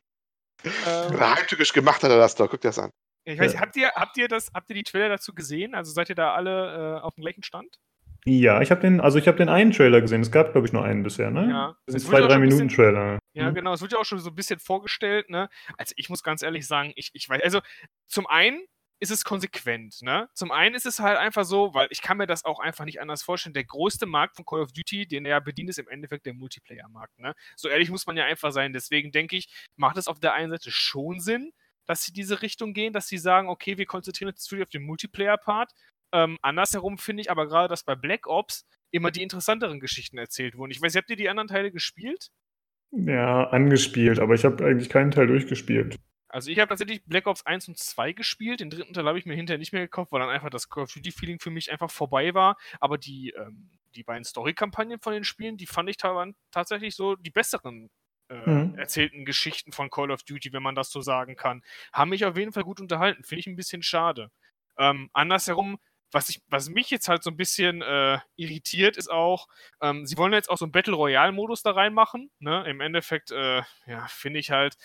Ähm, 0.87 1.21
Heimtückisch 1.21 1.73
gemacht 1.73 2.03
hat 2.03 2.11
er 2.11 2.19
das 2.19 2.35
doch, 2.35 2.51
guck 2.51 2.61
dir 2.61 2.69
das 2.69 2.79
an. 2.79 2.91
Ich 3.25 3.39
weiß, 3.41 3.55
ja. 3.55 3.61
habt, 3.61 3.77
ihr, 3.77 3.89
habt, 3.89 4.17
ihr 4.19 4.29
das, 4.29 4.51
habt 4.55 4.71
ihr 4.71 4.77
die 4.77 4.85
Trailer 4.85 5.09
dazu 5.09 5.35
gesehen? 5.35 5.75
Also 5.75 5.93
seid 5.93 6.09
ihr 6.09 6.15
da 6.15 6.35
alle 6.35 6.99
äh, 6.99 7.01
auf 7.01 7.15
dem 7.17 7.23
gleichen 7.23 7.43
Stand? 7.43 7.77
Ja, 8.25 8.61
ich 8.61 8.71
habe 8.71 8.81
den, 8.81 9.01
also 9.01 9.19
ich 9.19 9.29
habe 9.29 9.39
den 9.39 9.49
einen 9.49 9.73
Trailer 9.73 10.01
gesehen. 10.01 10.21
Es 10.21 10.33
gab, 10.33 10.53
glaube 10.53 10.67
ich, 10.67 10.73
nur 10.73 10.85
einen 10.85 11.03
bisher, 11.03 11.31
ne? 11.31 11.49
Ja. 11.49 11.77
Das 11.87 11.95
sind 11.95 12.11
zwei, 12.11 12.21
drei 12.21 12.39
Minuten 12.39 12.67
bisschen, 12.67 12.85
Trailer. 12.85 13.19
Ja, 13.35 13.51
mhm. 13.51 13.55
genau. 13.55 13.73
Es 13.73 13.83
wird 13.83 13.93
ja 13.93 13.99
auch 13.99 14.05
schon 14.05 14.19
so 14.19 14.31
ein 14.31 14.35
bisschen 14.35 14.59
vorgestellt, 14.59 15.31
ne? 15.31 15.49
Also 15.77 15.93
ich 15.97 16.09
muss 16.09 16.23
ganz 16.23 16.43
ehrlich 16.43 16.67
sagen, 16.67 16.93
ich, 16.97 17.11
ich 17.15 17.29
weiß, 17.29 17.41
also 17.43 17.61
zum 18.07 18.27
einen 18.27 18.61
ist 18.99 19.11
es 19.11 19.25
konsequent. 19.25 20.01
Ne? 20.03 20.29
Zum 20.35 20.51
einen 20.51 20.75
ist 20.75 20.87
es 20.87 21.01
halt 21.01 21.19
einfach 21.19 21.45
so, 21.45 21.75
weil 21.75 21.89
ich 21.91 22.01
kann 22.01 22.17
mir 22.17 22.27
das 22.27 22.45
auch 22.45 22.61
einfach 22.61 22.85
nicht 22.85 23.01
anders 23.01 23.23
vorstellen. 23.23 23.55
Der 23.55 23.65
größte 23.65 24.07
Markt 24.07 24.37
von 24.37 24.45
Call 24.45 24.61
of 24.61 24.73
Duty, 24.73 25.07
den 25.07 25.27
er 25.27 25.41
bedient, 25.41 25.71
ist 25.71 25.79
im 25.79 25.89
Endeffekt 25.89 26.27
der 26.27 26.35
Multiplayer-Markt. 26.35 27.19
Ne? 27.19 27.35
So 27.57 27.69
ehrlich 27.69 27.91
muss 27.91 28.07
man 28.07 28.17
ja 28.17 28.25
einfach 28.25 28.53
sein. 28.53 28.73
Deswegen 28.73 29.13
denke 29.13 29.37
ich, 29.37 29.49
macht 29.77 29.97
es 29.97 30.09
auf 30.09 30.21
der 30.21 30.35
einen 30.35 30.51
Seite 30.51 30.71
schon 30.71 31.21
Sinn, 31.21 31.53
dass 31.85 32.05
sie 32.05 32.13
diese 32.13 32.43
Richtung 32.43 32.73
gehen, 32.73 32.93
dass 32.93 33.07
sie 33.09 33.19
sagen, 33.19 33.49
okay, 33.49 33.79
wir 33.79 33.87
konzentrieren 33.87 34.31
uns 34.31 34.53
auf 34.53 34.69
den 34.69 34.83
Multiplayer-Part. 34.83 35.73
Ähm, 36.13 36.39
andersherum 36.41 36.99
finde 36.99 37.21
ich 37.21 37.31
aber 37.31 37.47
gerade, 37.47 37.69
dass 37.69 37.85
bei 37.85 37.95
Black 37.95 38.27
Ops 38.27 38.65
immer 38.91 39.11
die 39.11 39.23
interessanteren 39.23 39.81
Geschichten 39.81 40.17
erzählt 40.19 40.57
wurden. 40.57 40.71
Ich 40.71 40.81
weiß, 40.81 40.97
habt 40.97 41.11
ihr 41.11 41.17
die 41.17 41.29
anderen 41.29 41.49
Teile 41.49 41.71
gespielt? 41.71 42.31
Ja, 42.93 43.45
angespielt, 43.51 44.19
aber 44.21 44.35
ich 44.35 44.45
habe 44.45 44.65
eigentlich 44.65 44.89
keinen 44.89 45.11
Teil 45.11 45.27
durchgespielt. 45.27 45.97
Also 46.29 46.51
ich 46.51 46.59
habe 46.59 46.69
tatsächlich 46.69 47.05
Black 47.05 47.27
Ops 47.27 47.47
1 47.47 47.69
und 47.69 47.79
2 47.79 48.13
gespielt. 48.13 48.61
Den 48.61 48.71
dritten 48.71 48.93
Teil 48.93 49.07
habe 49.07 49.19
ich 49.19 49.27
mir 49.27 49.35
hinterher 49.35 49.59
nicht 49.59 49.73
mehr 49.73 49.83
gekauft, 49.83 50.13
weil 50.13 50.21
dann 50.21 50.29
einfach 50.29 50.51
das 50.51 50.69
Call 50.69 50.85
of 50.85 50.93
Duty-Feeling 50.93 51.39
für 51.39 51.51
mich 51.51 51.71
einfach 51.71 51.91
vorbei 51.91 52.35
war. 52.35 52.57
Aber 52.81 52.99
die, 52.99 53.31
ähm, 53.37 53.71
die 53.95 54.03
beiden 54.03 54.25
Story-Kampagnen 54.25 55.01
von 55.01 55.13
den 55.13 55.25
Spielen, 55.25 55.57
die 55.57 55.67
fand 55.67 55.89
ich 55.89 55.97
tatsächlich 56.51 56.95
so 56.95 57.17
die 57.17 57.31
besseren 57.31 57.91
äh, 58.29 58.51
mhm. 58.51 58.75
erzählten 58.77 59.25
Geschichten 59.25 59.73
von 59.73 59.91
Call 59.91 60.11
of 60.11 60.23
Duty, 60.25 60.53
wenn 60.53 60.63
man 60.63 60.75
das 60.75 60.91
so 60.91 61.01
sagen 61.01 61.37
kann. 61.37 61.63
Haben 61.93 62.11
mich 62.11 62.25
auf 62.25 62.37
jeden 62.37 62.53
Fall 62.53 62.65
gut 62.65 62.81
unterhalten. 62.81 63.25
Finde 63.25 63.41
ich 63.41 63.47
ein 63.47 63.57
bisschen 63.57 63.83
schade. 63.83 64.31
Ähm, 64.79 65.11
andersherum, 65.13 65.79
was, 66.13 66.29
ich, 66.29 66.43
was 66.49 66.69
mich 66.69 66.91
jetzt 66.91 67.09
halt 67.09 67.23
so 67.23 67.31
ein 67.31 67.37
bisschen 67.37 67.83
äh, 67.83 68.19
irritiert, 68.37 68.97
ist 68.97 69.11
auch, 69.11 69.49
ähm, 69.81 70.07
sie 70.07 70.17
wollen 70.17 70.33
jetzt 70.33 70.51
auch 70.51 70.59
so 70.59 70.65
einen 70.65 70.73
Battle 70.73 70.95
Royale-Modus 70.95 71.63
da 71.63 71.73
reinmachen. 71.73 72.31
Ne? 72.39 72.65
Im 72.69 72.81
Endeffekt, 72.81 73.31
äh, 73.31 73.63
ja, 73.87 74.07
finde 74.09 74.41
ich 74.41 74.51
halt, 74.51 74.77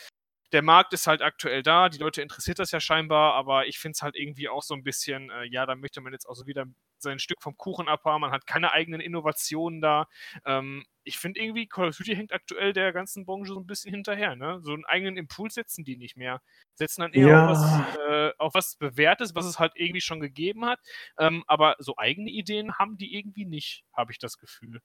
der 0.52 0.62
Markt 0.62 0.94
ist 0.94 1.08
halt 1.08 1.22
aktuell 1.22 1.64
da, 1.64 1.90
die 1.90 1.98
Leute 1.98 2.22
interessiert 2.22 2.60
das 2.60 2.72
ja 2.72 2.80
scheinbar, 2.80 3.34
aber 3.34 3.68
ich 3.68 3.80
finde 3.80 3.94
es 3.96 4.02
halt 4.02 4.16
irgendwie 4.16 4.50
auch 4.50 4.64
so 4.64 4.74
ein 4.74 4.84
bisschen, 4.84 5.30
äh, 5.30 5.46
ja, 5.46 5.66
da 5.66 5.76
möchte 5.76 6.02
man 6.02 6.14
jetzt 6.14 6.26
auch 6.28 6.36
so 6.36 6.46
wieder 6.46 6.66
sein 6.98 7.20
Stück 7.20 7.42
vom 7.42 7.58
Kuchen 7.58 7.88
abhaben, 7.88 8.22
man 8.22 8.32
hat 8.32 8.46
keine 8.46 8.72
eigenen 8.72 9.02
Innovationen 9.02 9.82
da. 9.82 10.08
Ähm, 10.46 10.86
ich 11.04 11.18
finde 11.18 11.40
irgendwie, 11.40 11.68
Call 11.68 11.90
of 11.90 11.98
Duty 11.98 12.16
hängt 12.16 12.32
aktuell 12.32 12.74
der 12.74 12.94
ganzen 12.94 13.26
Branche 13.26 13.54
so 13.54 13.60
ein 13.60 13.66
bisschen 13.66 13.92
hinterher, 13.92 14.36
ne? 14.36 14.60
So 14.62 14.74
einen 14.74 14.86
eigenen 14.86 15.18
Impuls 15.18 15.56
setzen 15.56 15.84
die 15.84 15.98
nicht 15.98 16.16
mehr. 16.16 16.42
Setzen 16.76 17.02
dann 17.02 17.14
eher 17.14 17.28
ja. 17.28 17.50
auf, 17.50 17.58
was, 17.58 17.98
äh, 17.98 18.32
auf 18.38 18.54
was 18.54 18.76
Bewährtes, 18.76 19.34
was 19.34 19.46
es 19.46 19.58
halt 19.58 19.74
irgendwie 19.76 20.02
schon 20.02 20.20
gegeben 20.20 20.66
hat. 20.66 20.80
Ähm, 21.18 21.44
aber 21.48 21.76
so 21.80 21.96
eigene 21.98 22.30
Ideen 22.30 22.78
haben 22.78 22.98
die 22.98 23.16
irgendwie 23.16 23.46
nicht, 23.46 23.84
habe 23.94 24.12
ich 24.12 24.20
das 24.20 24.38
Gefühl. 24.38 24.82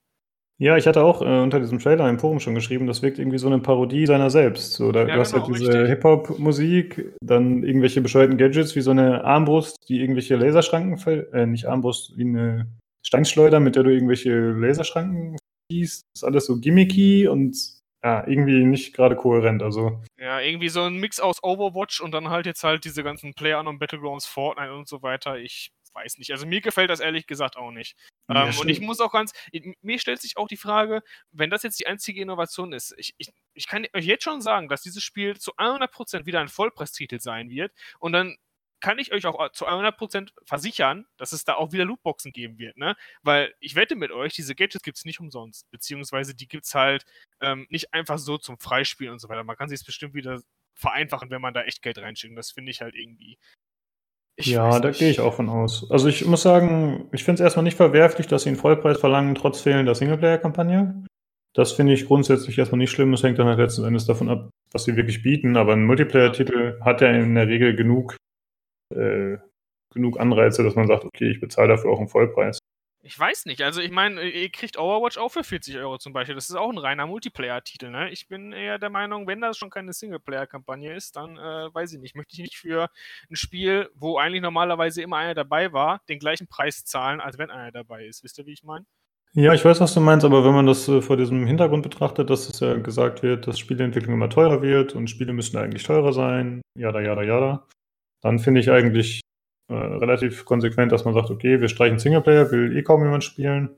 Ja, 0.59 0.75
ich 0.75 0.87
hatte 0.87 1.03
auch 1.03 1.21
äh, 1.21 1.25
unter 1.41 1.59
diesem 1.59 1.77
Trailer 1.77 2.09
im 2.09 2.17
Forum 2.17 2.39
schon 2.39 2.55
geschrieben, 2.55 2.87
das 2.87 3.03
wirkt 3.03 3.19
irgendwie 3.19 3.37
so 3.37 3.47
eine 3.47 3.59
Parodie 3.59 4.07
seiner 4.07 4.31
selbst. 4.31 4.73
So, 4.73 4.91
da, 4.91 5.07
ja, 5.07 5.13
du 5.13 5.19
hast 5.19 5.33
halt 5.33 5.45
genau, 5.45 5.57
diese 5.57 5.85
Hip-Hop-Musik, 5.85 7.13
dann 7.21 7.63
irgendwelche 7.63 8.01
bescheuerten 8.01 8.37
Gadgets 8.37 8.75
wie 8.75 8.81
so 8.81 8.91
eine 8.91 9.23
Armbrust, 9.23 9.77
die 9.87 10.01
irgendwelche 10.01 10.35
Laserschranken, 10.35 11.31
äh, 11.33 11.45
nicht 11.45 11.65
Armbrust, 11.67 12.17
wie 12.17 12.23
eine 12.23 12.67
Steinschleuder, 13.05 13.59
mit 13.59 13.75
der 13.75 13.83
du 13.83 13.93
irgendwelche 13.93 14.31
Laserschranken 14.31 15.37
schießt. 15.71 16.01
Das 16.13 16.21
ist 16.21 16.23
alles 16.23 16.47
so 16.47 16.59
gimmicky 16.59 17.27
und 17.27 17.55
ja, 18.03 18.25
irgendwie 18.27 18.63
nicht 18.63 18.95
gerade 18.95 19.15
kohärent. 19.15 19.61
Also. 19.61 20.01
Ja, 20.17 20.39
irgendwie 20.39 20.69
so 20.69 20.81
ein 20.81 20.97
Mix 20.97 21.19
aus 21.19 21.43
Overwatch 21.43 22.01
und 22.01 22.11
dann 22.11 22.29
halt 22.29 22.47
jetzt 22.47 22.63
halt 22.63 22.83
diese 22.83 23.03
ganzen 23.03 23.33
Player 23.33 23.59
und 23.59 23.79
Battlegrounds, 23.79 24.25
Fortnite 24.25 24.73
und 24.73 24.87
so 24.87 25.03
weiter. 25.03 25.37
Ich 25.37 25.71
weiß 25.97 26.17
nicht. 26.19 26.31
Also 26.31 26.45
mir 26.45 26.61
gefällt 26.61 26.89
das 26.89 26.99
ehrlich 26.99 27.27
gesagt 27.27 27.57
auch 27.57 27.71
nicht. 27.71 27.97
Ja, 28.29 28.47
ähm, 28.47 28.59
und 28.59 28.69
ich 28.69 28.79
muss 28.79 28.99
auch 28.99 29.11
ganz, 29.11 29.33
mir 29.81 29.99
stellt 29.99 30.21
sich 30.21 30.37
auch 30.37 30.47
die 30.47 30.57
Frage, 30.57 31.01
wenn 31.31 31.49
das 31.49 31.63
jetzt 31.63 31.79
die 31.79 31.87
einzige 31.87 32.21
Innovation 32.21 32.71
ist, 32.71 32.93
ich, 32.97 33.15
ich, 33.17 33.31
ich 33.53 33.67
kann 33.67 33.85
euch 33.93 34.05
jetzt 34.05 34.23
schon 34.23 34.41
sagen, 34.41 34.69
dass 34.69 34.81
dieses 34.81 35.03
Spiel 35.03 35.37
zu 35.37 35.55
100% 35.55 36.25
wieder 36.25 36.39
ein 36.39 36.47
Vollpreistitel 36.47 37.19
sein 37.19 37.49
wird 37.49 37.73
und 37.99 38.11
dann 38.11 38.37
kann 38.79 38.99
ich 38.99 39.11
euch 39.11 39.25
auch 39.25 39.51
zu 39.53 39.67
100% 39.67 40.29
versichern, 40.45 41.07
dass 41.17 41.31
es 41.31 41.43
da 41.43 41.55
auch 41.55 41.71
wieder 41.71 41.85
Lootboxen 41.85 42.31
geben 42.31 42.59
wird, 42.59 42.77
ne? 42.77 42.95
Weil 43.23 43.55
ich 43.59 43.73
wette 43.73 43.95
mit 43.95 44.11
euch, 44.11 44.33
diese 44.33 44.53
Gadgets 44.53 44.83
gibt 44.83 44.99
es 44.99 45.05
nicht 45.05 45.19
umsonst, 45.19 45.67
beziehungsweise 45.71 46.35
die 46.35 46.47
gibt 46.47 46.65
es 46.65 46.75
halt 46.75 47.03
ähm, 47.41 47.65
nicht 47.69 47.93
einfach 47.95 48.19
so 48.19 48.37
zum 48.37 48.59
Freispielen 48.59 49.13
und 49.13 49.19
so 49.19 49.29
weiter. 49.29 49.43
Man 49.43 49.55
kann 49.55 49.69
sich 49.69 49.79
es 49.79 49.85
bestimmt 49.85 50.13
wieder 50.13 50.41
vereinfachen, 50.75 51.31
wenn 51.31 51.41
man 51.41 51.55
da 51.55 51.63
echt 51.63 51.81
Geld 51.81 51.97
reinschickt. 51.97 52.37
Das 52.37 52.51
finde 52.51 52.69
ich 52.69 52.81
halt 52.81 52.93
irgendwie 52.93 53.39
ich 54.39 54.47
ja, 54.47 54.79
da 54.79 54.91
gehe 54.91 55.09
ich 55.09 55.19
auch 55.19 55.33
von 55.33 55.49
aus. 55.49 55.89
Also 55.89 56.07
ich 56.07 56.23
muss 56.25 56.43
sagen, 56.43 57.09
ich 57.11 57.23
finde 57.23 57.41
es 57.41 57.43
erstmal 57.43 57.63
nicht 57.63 57.75
verwerflich, 57.75 58.27
dass 58.27 58.43
sie 58.43 58.49
einen 58.49 58.57
Vollpreis 58.57 58.99
verlangen, 58.99 59.33
trotz 59.33 59.61
fehlender 59.61 59.95
Singleplayer-Kampagne. 59.95 61.03
Das 61.55 61.71
finde 61.71 61.93
ich 61.93 62.05
grundsätzlich 62.05 62.55
erstmal 62.55 62.77
nicht 62.77 62.91
schlimm. 62.91 63.13
Es 63.13 63.23
hängt 63.23 63.39
dann 63.39 63.47
halt 63.47 63.57
letzten 63.57 63.83
Endes 63.83 64.05
davon 64.05 64.29
ab, 64.29 64.51
was 64.71 64.83
sie 64.83 64.95
wirklich 64.95 65.23
bieten. 65.23 65.57
Aber 65.57 65.73
ein 65.73 65.85
Multiplayer-Titel 65.85 66.79
hat 66.81 67.01
ja 67.01 67.09
in 67.09 67.33
der 67.33 67.47
Regel 67.47 67.75
genug, 67.75 68.15
äh, 68.93 69.37
genug 69.91 70.19
Anreize, 70.19 70.63
dass 70.63 70.75
man 70.75 70.85
sagt, 70.85 71.03
okay, 71.03 71.31
ich 71.31 71.39
bezahle 71.39 71.69
dafür 71.69 71.89
auch 71.89 71.99
einen 71.99 72.07
Vollpreis. 72.07 72.59
Ich 73.07 73.17
weiß 73.17 73.45
nicht. 73.45 73.61
Also, 73.61 73.79
ich 73.79 73.89
meine, 73.89 74.21
ihr 74.21 74.49
kriegt 74.49 74.77
Overwatch 74.77 75.17
auch 75.17 75.29
für 75.29 75.45
40 75.45 75.77
Euro 75.77 75.97
zum 75.97 76.11
Beispiel. 76.11 76.35
Das 76.35 76.49
ist 76.49 76.57
auch 76.57 76.69
ein 76.69 76.77
reiner 76.77 77.07
Multiplayer-Titel. 77.07 77.89
Ne? 77.89 78.11
Ich 78.11 78.27
bin 78.27 78.51
eher 78.51 78.79
der 78.79 78.89
Meinung, 78.89 79.27
wenn 79.27 79.39
das 79.39 79.57
schon 79.57 79.69
keine 79.69 79.93
Singleplayer-Kampagne 79.93 80.93
ist, 80.93 81.15
dann 81.15 81.37
äh, 81.37 81.73
weiß 81.73 81.93
ich 81.93 81.99
nicht. 81.99 82.17
Möchte 82.17 82.33
ich 82.33 82.39
nicht 82.39 82.57
für 82.57 82.89
ein 83.31 83.37
Spiel, 83.37 83.89
wo 83.95 84.17
eigentlich 84.17 84.41
normalerweise 84.41 85.01
immer 85.01 85.15
einer 85.15 85.35
dabei 85.35 85.71
war, 85.71 86.01
den 86.09 86.19
gleichen 86.19 86.47
Preis 86.47 86.83
zahlen, 86.83 87.21
als 87.21 87.37
wenn 87.37 87.49
einer 87.49 87.71
dabei 87.71 88.05
ist. 88.05 88.25
Wisst 88.25 88.39
ihr, 88.39 88.45
wie 88.45 88.51
ich 88.51 88.63
meine? 88.63 88.85
Ja, 89.31 89.53
ich 89.53 89.63
weiß, 89.63 89.79
was 89.79 89.93
du 89.93 90.01
meinst, 90.01 90.25
aber 90.25 90.43
wenn 90.43 90.53
man 90.53 90.65
das 90.65 90.89
äh, 90.89 91.01
vor 91.01 91.15
diesem 91.15 91.47
Hintergrund 91.47 91.83
betrachtet, 91.83 92.29
dass 92.29 92.49
es 92.49 92.59
ja 92.59 92.75
gesagt 92.75 93.23
wird, 93.23 93.47
dass 93.47 93.57
Spieleentwicklung 93.57 94.15
immer 94.15 94.29
teurer 94.29 94.61
wird 94.61 94.95
und 94.95 95.09
Spiele 95.09 95.31
müssen 95.31 95.55
eigentlich 95.55 95.83
teurer 95.83 96.11
sein, 96.11 96.61
jada, 96.77 96.99
jada, 96.99 97.23
jada, 97.23 97.67
dann 98.21 98.39
finde 98.39 98.59
ich 98.59 98.69
eigentlich 98.69 99.21
äh, 99.69 99.73
relativ 99.73 100.45
konsequent, 100.45 100.91
dass 100.91 101.05
man 101.05 101.13
sagt, 101.13 101.29
okay, 101.29 101.59
wir 101.59 101.69
streichen 101.69 101.99
Singleplayer, 101.99 102.51
will 102.51 102.77
eh 102.77 102.83
kaum 102.83 103.03
jemand 103.03 103.23
spielen. 103.23 103.69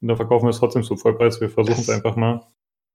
Und 0.00 0.08
dann 0.08 0.16
verkaufen 0.16 0.46
wir 0.46 0.50
es 0.50 0.58
trotzdem 0.58 0.82
zum 0.82 0.98
Vollpreis. 0.98 1.40
Wir 1.40 1.50
versuchen 1.50 1.80
es 1.80 1.90
einfach 1.90 2.16
mal. 2.16 2.46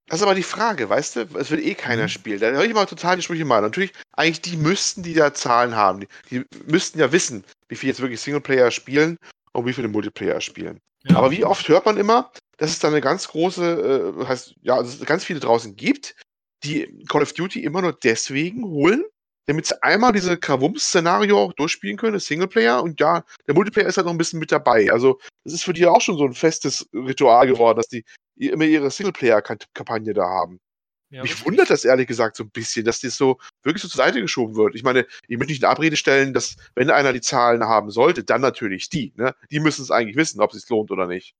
Das 0.06 0.18
ist 0.18 0.24
aber 0.24 0.34
die 0.34 0.42
Frage, 0.42 0.88
weißt 0.88 1.16
du? 1.16 1.20
Es 1.38 1.50
will 1.50 1.64
eh 1.64 1.74
keiner 1.74 2.04
mhm. 2.04 2.08
spielen. 2.08 2.40
Da 2.40 2.50
höre 2.50 2.64
ich 2.64 2.74
mal 2.74 2.86
total 2.86 3.16
die 3.16 3.22
Sprüche 3.22 3.44
mal. 3.44 3.60
Natürlich, 3.60 3.92
eigentlich 4.12 4.40
die 4.40 4.56
müssten, 4.56 5.02
die 5.02 5.14
da 5.14 5.32
Zahlen 5.32 5.76
haben. 5.76 6.00
Die, 6.00 6.08
die 6.30 6.44
müssten 6.66 6.98
ja 6.98 7.12
wissen, 7.12 7.44
wie 7.68 7.76
viel 7.76 7.88
jetzt 7.88 8.00
wirklich 8.00 8.20
Singleplayer 8.20 8.70
spielen 8.70 9.16
und 9.52 9.66
wie 9.66 9.72
viele 9.72 9.88
Multiplayer 9.88 10.40
spielen. 10.40 10.80
Ja. 11.04 11.16
Aber 11.16 11.30
wie 11.30 11.44
oft 11.44 11.68
hört 11.68 11.86
man 11.86 11.96
immer, 11.96 12.32
dass 12.56 12.70
es 12.70 12.78
da 12.80 12.88
eine 12.88 13.00
ganz 13.00 13.28
große, 13.28 14.14
äh, 14.18 14.26
heißt, 14.26 14.56
ja, 14.62 14.82
dass 14.82 14.94
es 14.94 15.06
ganz 15.06 15.24
viele 15.24 15.40
draußen 15.40 15.76
gibt, 15.76 16.16
die 16.64 17.04
Call 17.08 17.22
of 17.22 17.32
Duty 17.32 17.62
immer 17.62 17.80
nur 17.80 17.92
deswegen 17.92 18.64
holen, 18.64 19.04
damit 19.50 19.66
sie 19.66 19.82
einmal 19.82 20.12
diese 20.12 20.38
Krawums-Szenario 20.38 21.36
auch 21.36 21.52
durchspielen 21.52 21.96
können, 21.96 22.12
das 22.12 22.26
Singleplayer. 22.26 22.80
Und 22.84 23.00
ja, 23.00 23.24
der 23.48 23.54
Multiplayer 23.56 23.88
ist 23.88 23.96
halt 23.96 24.04
noch 24.04 24.14
ein 24.14 24.18
bisschen 24.18 24.38
mit 24.38 24.52
dabei. 24.52 24.92
Also, 24.92 25.18
das 25.42 25.54
ist 25.54 25.64
für 25.64 25.72
die 25.72 25.86
auch 25.86 26.00
schon 26.00 26.16
so 26.16 26.24
ein 26.24 26.34
festes 26.34 26.88
Ritual 26.94 27.48
geworden, 27.48 27.76
dass 27.76 27.88
die 27.88 28.04
immer 28.36 28.64
ihre 28.64 28.92
Singleplayer-Kampagne 28.92 30.14
da 30.14 30.22
haben. 30.22 30.60
Ja, 31.10 31.22
Mich 31.22 31.44
wundert 31.44 31.68
das 31.68 31.84
ehrlich 31.84 32.06
gesagt 32.06 32.36
so 32.36 32.44
ein 32.44 32.50
bisschen, 32.50 32.84
dass 32.84 33.00
das 33.00 33.16
so 33.16 33.38
wirklich 33.64 33.82
so 33.82 33.88
zur 33.88 33.96
Seite 33.96 34.20
geschoben 34.20 34.54
wird. 34.54 34.76
Ich 34.76 34.84
meine, 34.84 35.04
ich 35.26 35.36
möchte 35.36 35.50
nicht 35.52 35.62
in 35.62 35.68
Abrede 35.68 35.96
stellen, 35.96 36.32
dass, 36.32 36.54
wenn 36.76 36.88
einer 36.88 37.12
die 37.12 37.20
Zahlen 37.20 37.64
haben 37.64 37.90
sollte, 37.90 38.22
dann 38.22 38.42
natürlich 38.42 38.88
die. 38.88 39.12
Ne? 39.16 39.34
Die 39.50 39.58
müssen 39.58 39.82
es 39.82 39.90
eigentlich 39.90 40.16
wissen, 40.16 40.40
ob 40.40 40.54
es 40.54 40.60
sich 40.60 40.70
lohnt 40.70 40.92
oder 40.92 41.08
nicht. 41.08 41.34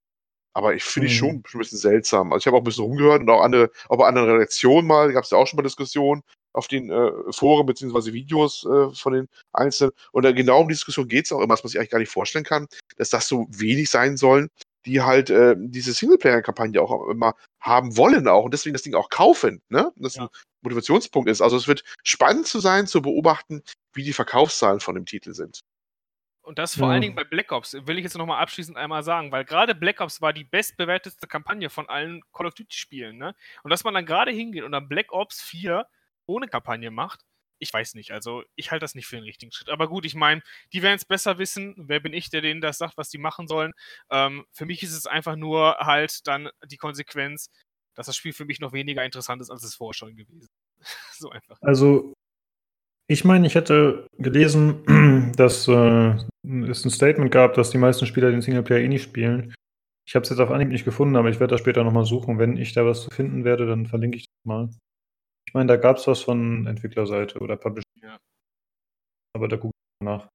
Aber 0.53 0.75
ich 0.75 0.83
finde 0.83 1.07
mhm. 1.07 1.11
ich 1.11 1.17
schon 1.17 1.29
ein 1.29 1.41
bisschen 1.43 1.77
seltsam. 1.77 2.33
Also 2.33 2.41
ich 2.41 2.47
habe 2.47 2.57
auch 2.57 2.61
ein 2.61 2.65
bisschen 2.65 2.83
rumgehört 2.83 3.21
und 3.21 3.29
auch, 3.29 3.41
andere, 3.41 3.71
auch 3.87 3.97
bei 3.97 4.07
anderen 4.07 4.29
Redaktionen 4.29 4.85
mal, 4.85 5.13
gab 5.13 5.23
es 5.23 5.29
ja 5.29 5.37
auch 5.37 5.47
schon 5.47 5.55
mal 5.55 5.63
Diskussionen, 5.63 6.23
auf 6.53 6.67
den 6.67 6.89
äh, 6.89 7.11
Foren 7.31 7.65
beziehungsweise 7.65 8.13
Videos 8.13 8.65
äh, 8.65 8.93
von 8.93 9.13
den 9.13 9.27
Einzelnen. 9.53 9.93
Und 10.11 10.25
äh, 10.25 10.33
genau 10.33 10.61
um 10.61 10.67
die 10.67 10.73
Diskussion 10.73 11.07
geht 11.07 11.25
es 11.25 11.31
auch 11.31 11.41
immer, 11.41 11.53
was 11.53 11.63
man 11.63 11.69
sich 11.69 11.79
eigentlich 11.79 11.91
gar 11.91 11.99
nicht 11.99 12.11
vorstellen 12.11 12.45
kann, 12.45 12.67
dass 12.97 13.09
das 13.09 13.27
so 13.27 13.47
wenig 13.49 13.89
sein 13.89 14.17
sollen, 14.17 14.49
die 14.85 15.01
halt 15.01 15.29
äh, 15.29 15.55
diese 15.57 15.93
Singleplayer-Kampagne 15.93 16.81
auch 16.81 17.07
immer 17.09 17.35
haben 17.59 17.95
wollen 17.97 18.27
auch 18.27 18.45
und 18.45 18.53
deswegen 18.53 18.73
das 18.73 18.81
Ding 18.81 18.95
auch 18.95 19.09
kaufen, 19.09 19.61
ne? 19.69 19.91
Das 19.95 20.15
ja. 20.15 20.23
ein 20.23 20.29
Motivationspunkt 20.61 21.29
ist. 21.29 21.41
Also 21.41 21.57
es 21.57 21.67
wird 21.67 21.83
spannend 22.03 22.47
zu 22.47 22.59
sein, 22.59 22.87
zu 22.87 23.01
beobachten, 23.01 23.61
wie 23.93 24.03
die 24.03 24.13
Verkaufszahlen 24.13 24.79
von 24.79 24.95
dem 24.95 25.05
Titel 25.05 25.33
sind. 25.33 25.61
Und 26.43 26.57
das 26.57 26.75
vor 26.75 26.87
ja. 26.87 26.93
allen 26.93 27.01
Dingen 27.01 27.15
bei 27.15 27.23
Black 27.23 27.51
Ops, 27.51 27.73
will 27.73 27.97
ich 27.99 28.03
jetzt 28.03 28.17
nochmal 28.17 28.41
abschließend 28.41 28.75
einmal 28.75 29.03
sagen, 29.03 29.31
weil 29.31 29.45
gerade 29.45 29.75
Black 29.75 30.01
Ops 30.01 30.21
war 30.21 30.33
die 30.33 30.43
bestbewertetste 30.43 31.27
Kampagne 31.27 31.69
von 31.69 31.87
allen 31.87 32.23
Call 32.33 32.47
of 32.47 32.55
Duty-Spielen, 32.55 33.17
ne? 33.17 33.35
Und 33.63 33.69
dass 33.69 33.83
man 33.83 33.93
dann 33.93 34.07
gerade 34.07 34.31
hingeht 34.31 34.63
und 34.63 34.71
dann 34.71 34.89
Black 34.89 35.11
Ops 35.13 35.41
4 35.41 35.85
ohne 36.25 36.47
Kampagne 36.47 36.91
macht, 36.91 37.21
ich 37.61 37.71
weiß 37.71 37.93
nicht. 37.93 38.11
Also, 38.11 38.43
ich 38.55 38.71
halte 38.71 38.83
das 38.83 38.95
nicht 38.95 39.07
für 39.07 39.17
den 39.17 39.23
richtigen 39.23 39.51
Schritt. 39.51 39.69
Aber 39.69 39.87
gut, 39.87 40.03
ich 40.05 40.15
meine, 40.15 40.41
die 40.73 40.81
werden 40.81 40.95
es 40.95 41.05
besser 41.05 41.37
wissen. 41.37 41.75
Wer 41.77 41.99
bin 41.99 42.11
ich, 42.11 42.29
der 42.29 42.41
denen 42.41 42.59
das 42.59 42.79
sagt, 42.79 42.97
was 42.97 43.09
die 43.09 43.19
machen 43.19 43.47
sollen? 43.47 43.71
Ähm, 44.09 44.45
für 44.51 44.65
mich 44.65 44.81
ist 44.81 44.93
es 44.93 45.05
einfach 45.05 45.35
nur 45.35 45.77
halt 45.77 46.27
dann 46.27 46.49
die 46.65 46.77
Konsequenz, 46.77 47.49
dass 47.95 48.07
das 48.07 48.15
Spiel 48.15 48.33
für 48.33 48.45
mich 48.45 48.59
noch 48.59 48.73
weniger 48.73 49.05
interessant 49.05 49.41
ist, 49.41 49.51
als 49.51 49.63
es 49.63 49.75
vorher 49.75 49.93
schon 49.93 50.15
gewesen 50.15 50.49
so 51.13 51.29
einfach. 51.29 51.57
Also, 51.61 52.13
ich 53.07 53.25
meine, 53.25 53.45
ich 53.45 53.53
hätte 53.55 54.07
gelesen, 54.17 55.33
dass 55.37 55.67
äh, 55.67 56.15
es 56.67 56.85
ein 56.85 56.89
Statement 56.89 57.31
gab, 57.31 57.53
dass 57.53 57.69
die 57.69 57.77
meisten 57.77 58.07
Spieler 58.07 58.31
den 58.31 58.41
Singleplayer 58.41 58.81
eh 58.81 58.87
nicht 58.87 59.03
spielen. 59.03 59.53
Ich 60.07 60.15
habe 60.15 60.23
es 60.23 60.29
jetzt 60.29 60.39
auf 60.39 60.49
Anhieb 60.49 60.69
nicht 60.69 60.85
gefunden, 60.85 61.15
aber 61.15 61.29
ich 61.29 61.39
werde 61.39 61.51
das 61.51 61.61
später 61.61 61.83
nochmal 61.83 62.05
suchen. 62.05 62.39
Wenn 62.39 62.57
ich 62.57 62.73
da 62.73 62.85
was 62.85 63.03
zu 63.03 63.09
finden 63.11 63.43
werde, 63.43 63.67
dann 63.67 63.85
verlinke 63.85 64.17
ich 64.17 64.25
das 64.25 64.45
mal. 64.45 64.69
Ich 65.51 65.53
meine, 65.53 65.67
da 65.67 65.75
gab 65.75 65.97
es 65.97 66.07
was 66.07 66.21
von 66.21 66.65
Entwicklerseite 66.65 67.37
oder 67.39 67.57
Publisher. 67.57 67.83
Ja. 68.01 68.17
Aber 69.35 69.49
da 69.49 69.57
gucke 69.57 69.73
ich 69.75 70.05
nach. 70.05 70.29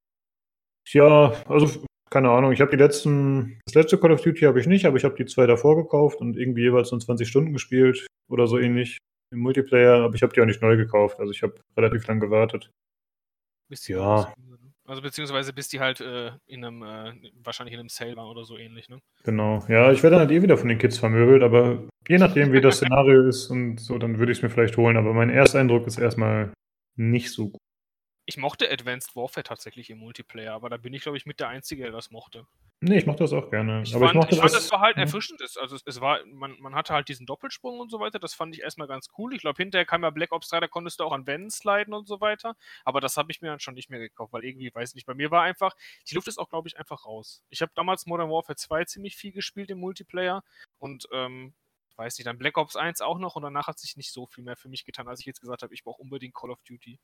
Ja, 0.93 1.33
also 1.49 1.83
keine 2.11 2.29
Ahnung. 2.29 2.53
Ich 2.53 2.61
habe 2.61 2.71
die 2.71 2.77
letzten, 2.77 3.59
das 3.65 3.75
letzte 3.75 3.97
Call 3.97 4.13
of 4.13 4.21
Duty 4.21 4.41
habe 4.41 4.61
ich 4.61 4.67
nicht, 4.67 4.85
aber 4.85 4.99
ich 4.99 5.05
habe 5.05 5.15
die 5.17 5.25
zwei 5.25 5.47
davor 5.47 5.75
gekauft 5.77 6.21
und 6.21 6.37
irgendwie 6.37 6.65
jeweils 6.65 6.91
so 6.91 6.99
20 6.99 7.27
Stunden 7.27 7.55
gespielt 7.55 8.07
oder 8.29 8.47
so 8.47 8.59
ähnlich 8.59 8.99
im 9.33 9.39
Multiplayer, 9.39 10.05
aber 10.05 10.15
ich 10.15 10.23
habe 10.23 10.35
die 10.35 10.43
auch 10.43 10.45
nicht 10.45 10.61
neu 10.61 10.77
gekauft. 10.77 11.19
Also 11.19 11.33
ich 11.33 11.43
habe 11.43 11.55
relativ 11.79 12.07
lang 12.07 12.21
gewartet. 12.21 12.71
ja. 13.87 14.35
Also 14.87 15.03
beziehungsweise 15.03 15.53
bis 15.53 15.69
die 15.69 15.81
halt 15.81 16.01
äh, 16.01 16.31
in 16.47 16.65
einem, 16.65 16.83
äh, 16.83 17.13
wahrscheinlich 17.43 17.75
in 17.75 17.81
einem 17.81 17.89
Sale 17.89 18.17
waren 18.17 18.29
oder 18.29 18.45
so 18.45 18.57
ähnlich, 18.57 18.89
ne? 18.89 18.99
Genau. 19.25 19.65
Ja, 19.69 19.91
ich 19.91 20.03
werde 20.03 20.17
dann 20.17 20.29
halt 20.29 20.31
eh 20.31 20.43
wieder 20.43 20.57
von 20.57 20.69
den 20.69 20.79
Kids 20.79 20.99
vermöbelt, 20.99 21.43
aber 21.43 21.83
je 22.09 22.19
nachdem, 22.19 22.53
wie 22.53 22.61
das 22.61 22.77
Szenario 22.79 23.29
ist 23.29 23.51
und 23.51 23.81
so, 23.81 23.99
dann 23.99 24.19
würde 24.19 24.33
ich 24.33 24.39
es 24.39 24.43
mir 24.43 24.51
vielleicht 24.51 24.77
holen. 24.77 24.97
Aber 24.97 25.13
mein 25.13 25.31
erster 25.31 25.59
Eindruck 25.59 25.87
ist 25.87 25.99
erstmal 25.99 26.53
nicht 26.97 27.31
so 27.31 27.49
gut. 27.49 27.61
Ich 28.29 28.37
mochte 28.37 28.71
Advanced 28.71 29.15
Warfare 29.15 29.45
tatsächlich 29.45 29.89
im 29.89 29.99
Multiplayer, 29.99 30.53
aber 30.53 30.69
da 30.69 30.77
bin 30.77 30.93
ich, 30.93 31.03
glaube 31.03 31.17
ich, 31.17 31.27
mit 31.27 31.39
der 31.39 31.49
Einzige, 31.49 31.85
der 31.85 31.93
das 31.93 32.11
mochte. 32.11 32.47
Nee, 32.81 32.99
ich 32.99 33.07
mochte 33.07 33.23
das 33.25 33.33
auch 33.33 33.49
gerne. 33.51 33.83
Ich 33.83 33.95
aber 33.95 34.07
fand, 34.07 34.17
ich, 34.17 34.21
mochte 34.21 34.35
ich 34.35 34.41
fand, 34.41 34.53
das, 34.53 34.71
war 34.71 34.81
halt 34.81 34.97
erfrischend. 34.97 35.41
Ist. 35.41 35.57
Also 35.59 35.77
es, 35.77 35.83
es, 35.87 36.01
war, 36.01 36.19
man, 36.27 36.61
man 36.61 36.75
hatte 36.75 36.93
halt 36.93 37.09
diesen 37.09 37.25
Doppelsprung 37.25 37.79
und 37.79 37.91
so 37.91 38.01
weiter, 38.01 38.19
das 38.19 38.35
fand 38.35 38.55
ich 38.55 38.63
erstmal 38.63 38.89
ganz 38.89 39.09
cool. 39.17 39.33
Ich 39.33 39.41
glaube, 39.41 39.63
hinterher 39.63 39.87
kam 39.87 40.03
ja 40.03 40.11
Black 40.11 40.33
Ops 40.33 40.49
3, 40.49 40.61
da 40.61 40.69
konntest 40.69 41.01
du 41.01 41.05
auch 41.05 41.13
an 41.13 41.27
Wänden 41.27 41.51
sliden 41.51 41.95
und 41.95 42.07
so 42.07 42.21
weiter. 42.21 42.55
Aber 42.85 43.01
das 43.01 43.17
habe 43.17 43.31
ich 43.31 43.41
mir 43.41 43.49
dann 43.49 43.61
schon 43.61 43.75
nicht 43.75 43.89
mehr 43.89 44.01
gekauft, 44.01 44.33
weil 44.33 44.45
irgendwie, 44.45 44.75
weiß 44.75 44.95
nicht, 44.95 45.07
bei 45.07 45.15
mir 45.15 45.31
war 45.31 45.43
einfach, 45.43 45.75
die 46.11 46.15
Luft 46.15 46.29
ist 46.29 46.39
auch, 46.39 46.51
glaube 46.51 46.69
ich, 46.69 46.79
einfach 46.79 47.07
raus. 47.07 47.45
Ich 47.49 47.63
habe 47.63 47.73
damals 47.75 48.07
Modern 48.07 48.29
Warfare 48.29 48.57
2 48.57 48.85
ziemlich 48.85 49.17
viel 49.17 49.33
gespielt 49.33 49.71
im 49.71 49.79
Multiplayer 49.79 50.43
und 50.79 51.07
ähm, 51.13 51.55
weiß 51.97 52.19
nicht, 52.19 52.27
dann 52.27 52.39
Black 52.39 52.59
Ops 52.59 52.77
1 52.77 53.01
auch 53.01 53.19
noch 53.19 53.37
und 53.37 53.43
danach 53.43 53.69
hat 53.69 53.79
sich 53.79 53.97
nicht 53.97 54.13
so 54.13 54.27
viel 54.27 54.45
mehr 54.45 54.57
für 54.57 54.69
mich 54.69 54.85
getan, 54.85 55.09
als 55.09 55.21
ich 55.21 55.27
jetzt 55.27 55.41
gesagt 55.41 55.63
habe, 55.63 55.73
ich 55.73 55.83
brauche 55.83 56.03
unbedingt 56.03 56.35
Call 56.35 56.51
of 56.51 56.63
Duty. 56.63 56.99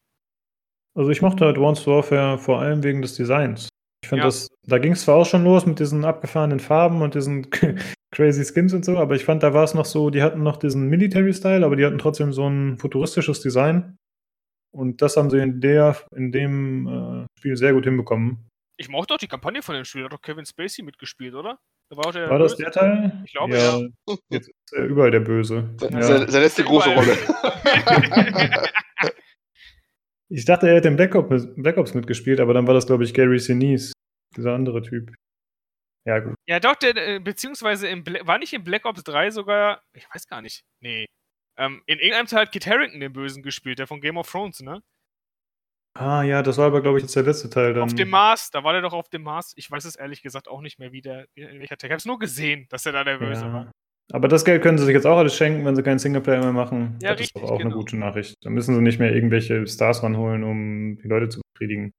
Also 0.95 1.11
ich 1.11 1.23
mochte 1.23 1.47
Advanced 1.47 1.87
Warfare 1.87 2.39
vor 2.39 2.61
allem 2.61 2.83
wegen 2.83 3.03
des 3.03 3.15
Designs. 3.15 3.69
Ich 4.03 4.09
finde 4.09 4.23
ja. 4.23 4.27
das, 4.27 4.49
da 4.67 4.79
ging 4.79 4.93
es 4.93 5.03
zwar 5.03 5.17
auch 5.17 5.27
schon 5.27 5.45
los 5.45 5.65
mit 5.65 5.79
diesen 5.79 6.05
abgefahrenen 6.05 6.61
Farben 6.61 7.03
und 7.03 7.15
diesen 7.15 7.49
crazy 8.11 8.45
Skins 8.45 8.75
und 8.75 8.85
so, 8.85 8.99
aber 8.99 9.15
ich 9.15 9.25
fand, 9.25 9.43
da 9.43 9.55
war 9.55 9.65
es 9.65 9.75
noch 9.75 9.87
so, 9.87 10.11
die 10.11 10.23
hatten 10.23 10.43
noch 10.43 10.57
diesen 10.57 10.89
Military-Style, 10.89 11.65
aber 11.65 11.77
die 11.77 11.87
hatten 11.87 11.99
trotzdem 11.99 12.33
so 12.33 12.47
ein 12.49 12.79
futuristisches 12.79 13.41
Design. 13.41 13.97
Und 14.75 15.03
das 15.03 15.17
haben 15.17 15.31
sie 15.31 15.39
in 15.39 15.61
der, 15.61 15.97
in 16.15 16.33
dem 16.33 16.87
äh, 16.87 17.39
Spiel 17.39 17.57
sehr 17.57 17.75
gut 17.75 17.85
hinbekommen. 17.85 18.49
Ich 18.77 18.89
mochte 18.89 19.15
auch 19.15 19.19
die 19.19 19.29
Kampagne 19.29 19.63
von 19.63 19.75
dem 19.75 19.85
Spiel, 19.85 20.03
da 20.03 20.07
hat 20.07 20.13
doch 20.13 20.23
Kevin 20.23 20.47
Spacey 20.47 20.83
mitgespielt, 20.83 21.35
oder? 21.35 21.59
war, 21.91 22.15
war 22.15 22.39
das 22.39 22.57
der 22.57 22.71
Teil? 22.71 23.23
Ich 23.25 23.33
glaube, 23.33 23.55
ja. 23.55 23.79
ja. 23.79 24.17
Jetzt 24.31 24.49
ist 24.49 24.73
er 24.73 24.85
überall 24.87 25.11
der 25.11 25.21
Böse. 25.21 25.71
Ja. 25.81 26.03
Seine, 26.03 26.31
seine 26.31 26.45
letzte 26.45 26.65
große 26.65 26.89
Rolle. 26.89 27.17
ich 30.33 30.45
dachte, 30.45 30.69
er 30.69 30.77
hätte 30.77 30.89
in 30.89 30.97
Black 30.97 31.15
Ops, 31.15 31.47
Black 31.57 31.77
Ops 31.77 31.95
mitgespielt, 31.95 32.41
aber 32.41 32.55
dann 32.55 32.67
war 32.67 32.75
das, 32.75 32.87
glaube 32.87 33.05
ich, 33.05 33.13
Gary 33.13 33.39
Sinise, 33.39 33.93
dieser 34.37 34.55
andere 34.55 34.83
Typ. 34.83 35.13
Ja, 36.05 36.19
gut. 36.19 36.35
Ja, 36.49 36.59
doch, 36.59 36.75
der, 36.75 36.97
äh, 36.97 37.19
beziehungsweise 37.21 37.89
im 37.89 38.05
war 38.23 38.39
nicht 38.39 38.53
in 38.53 38.65
Black 38.65 38.85
Ops 38.87 39.05
3 39.05 39.31
sogar, 39.31 39.83
ich 39.93 40.07
weiß 40.13 40.27
gar 40.27 40.43
nicht, 40.43 40.65
nee. 40.81 41.07
Ähm, 41.59 41.83
in 41.87 41.99
irgendeinem 41.99 42.27
Teil 42.27 42.43
hat 42.43 42.53
Kit 42.53 42.67
Harington 42.67 43.01
den 43.01 43.13
Bösen 43.13 43.43
gespielt, 43.43 43.79
der 43.79 43.87
von 43.87 44.01
Game 44.01 44.17
of 44.17 44.31
Thrones, 44.31 44.61
ne? 44.61 44.83
Ah, 45.95 46.23
ja, 46.23 46.43
das 46.43 46.57
war 46.57 46.67
aber, 46.67 46.81
glaube 46.81 46.99
ich, 46.99 47.03
jetzt 47.03 47.15
der 47.15 47.25
letzte 47.25 47.51
Teil 47.51 47.75
dann. 47.75 47.83
Auf 47.83 47.95
dem 47.95 48.09
Mars, 48.09 48.51
da 48.51 48.65
war 48.65 48.73
der 48.73 48.81
doch 48.81 48.95
auf 48.95 49.11
dem 49.11 49.23
Mars. 49.23 49.53
Ich 49.57 49.71
weiß 49.71 49.85
es 49.85 49.97
ehrlich 49.97 50.23
gesagt 50.23 50.49
auch 50.49 50.63
nicht 50.63 50.79
mehr, 50.79 50.91
wie 50.93 51.03
der, 51.03 51.27
in 51.35 51.61
welcher 51.61 51.77
Teil. 51.77 51.89
Ich 51.89 51.93
habe 51.93 51.99
es 51.99 52.07
nur 52.07 52.19
gesehen, 52.19 52.67
dass 52.71 52.87
er 52.87 52.93
da 52.93 53.05
der 53.05 53.19
Böse 53.19 53.45
ja. 53.45 53.53
war. 53.53 53.73
Aber 54.13 54.29
das 54.29 54.45
Geld 54.45 54.63
können 54.63 54.77
sie 54.77 54.85
sich 54.85 54.95
jetzt 54.95 55.07
auch 55.07 55.17
alles 55.17 55.35
schenken, 55.35 55.65
wenn 55.65 55.75
sie 55.75 55.83
keinen 55.83 55.99
Singleplayer 55.99 56.41
mehr 56.41 56.53
machen. 56.53 56.99
Ja, 57.01 57.13
das 57.13 57.21
richtig, 57.21 57.37
ist 57.37 57.43
doch 57.43 57.51
auch 57.51 57.59
genau. 57.59 57.71
eine 57.71 57.79
gute 57.79 57.97
Nachricht. 57.97 58.35
Da 58.43 58.51
müssen 58.51 58.75
sie 58.75 58.83
nicht 58.83 58.99
mehr 58.99 59.15
irgendwelche 59.15 59.67
Stars 59.67 60.03
ranholen, 60.03 60.45
um 60.45 60.99
die 60.99 61.09
Leute 61.09 61.31
zu 61.31 61.41
befriedigen. 61.55 61.93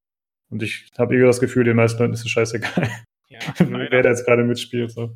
Und 0.52 0.62
ich 0.62 0.90
habe 0.96 1.16
irgendwie 1.16 1.28
das 1.28 1.40
Gefühl, 1.40 1.64
den 1.64 1.76
meisten 1.76 2.00
Leuten 2.00 2.14
ist 2.14 2.24
es 2.24 2.30
scheißegal. 2.30 2.88
Ja, 3.30 3.40
wer 3.58 4.04
da 4.04 4.10
jetzt 4.10 4.26
gerade 4.26 4.44
mitspielt. 4.44 4.92
So. 4.92 5.16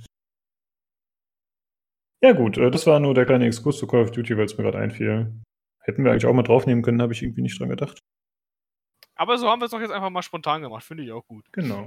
Ja, 2.24 2.32
gut, 2.32 2.58
äh, 2.58 2.72
das 2.72 2.88
war 2.88 3.00
nur 3.00 3.14
der 3.14 3.28
kleine 3.28 3.46
Exkurs 3.46 3.78
zu 3.78 3.86
Call 3.86 4.02
of 4.02 4.12
Duty, 4.12 4.36
weil 4.36 4.46
es 4.46 4.58
mir 4.58 4.64
gerade 4.64 4.80
einfiel. 4.80 5.40
Hätten 5.82 6.04
wir 6.04 6.12
eigentlich 6.12 6.26
auch 6.26 6.34
mal 6.34 6.42
draufnehmen 6.42 6.84
können, 6.84 7.02
habe 7.04 7.14
ich 7.14 7.22
irgendwie 7.22 7.44
nicht 7.44 7.60
dran 7.60 7.70
gedacht. 7.70 8.00
Aber 9.16 9.38
so 9.38 9.48
haben 9.48 9.62
wir 9.62 9.66
es 9.66 9.72
doch 9.72 9.80
jetzt 9.80 9.92
einfach 9.92 10.10
mal 10.10 10.24
spontan 10.24 10.64
gemacht. 10.64 10.84
Finde 10.84 11.04
ich 11.04 11.12
auch 11.12 11.26
gut. 11.28 11.46
Genau. 11.52 11.86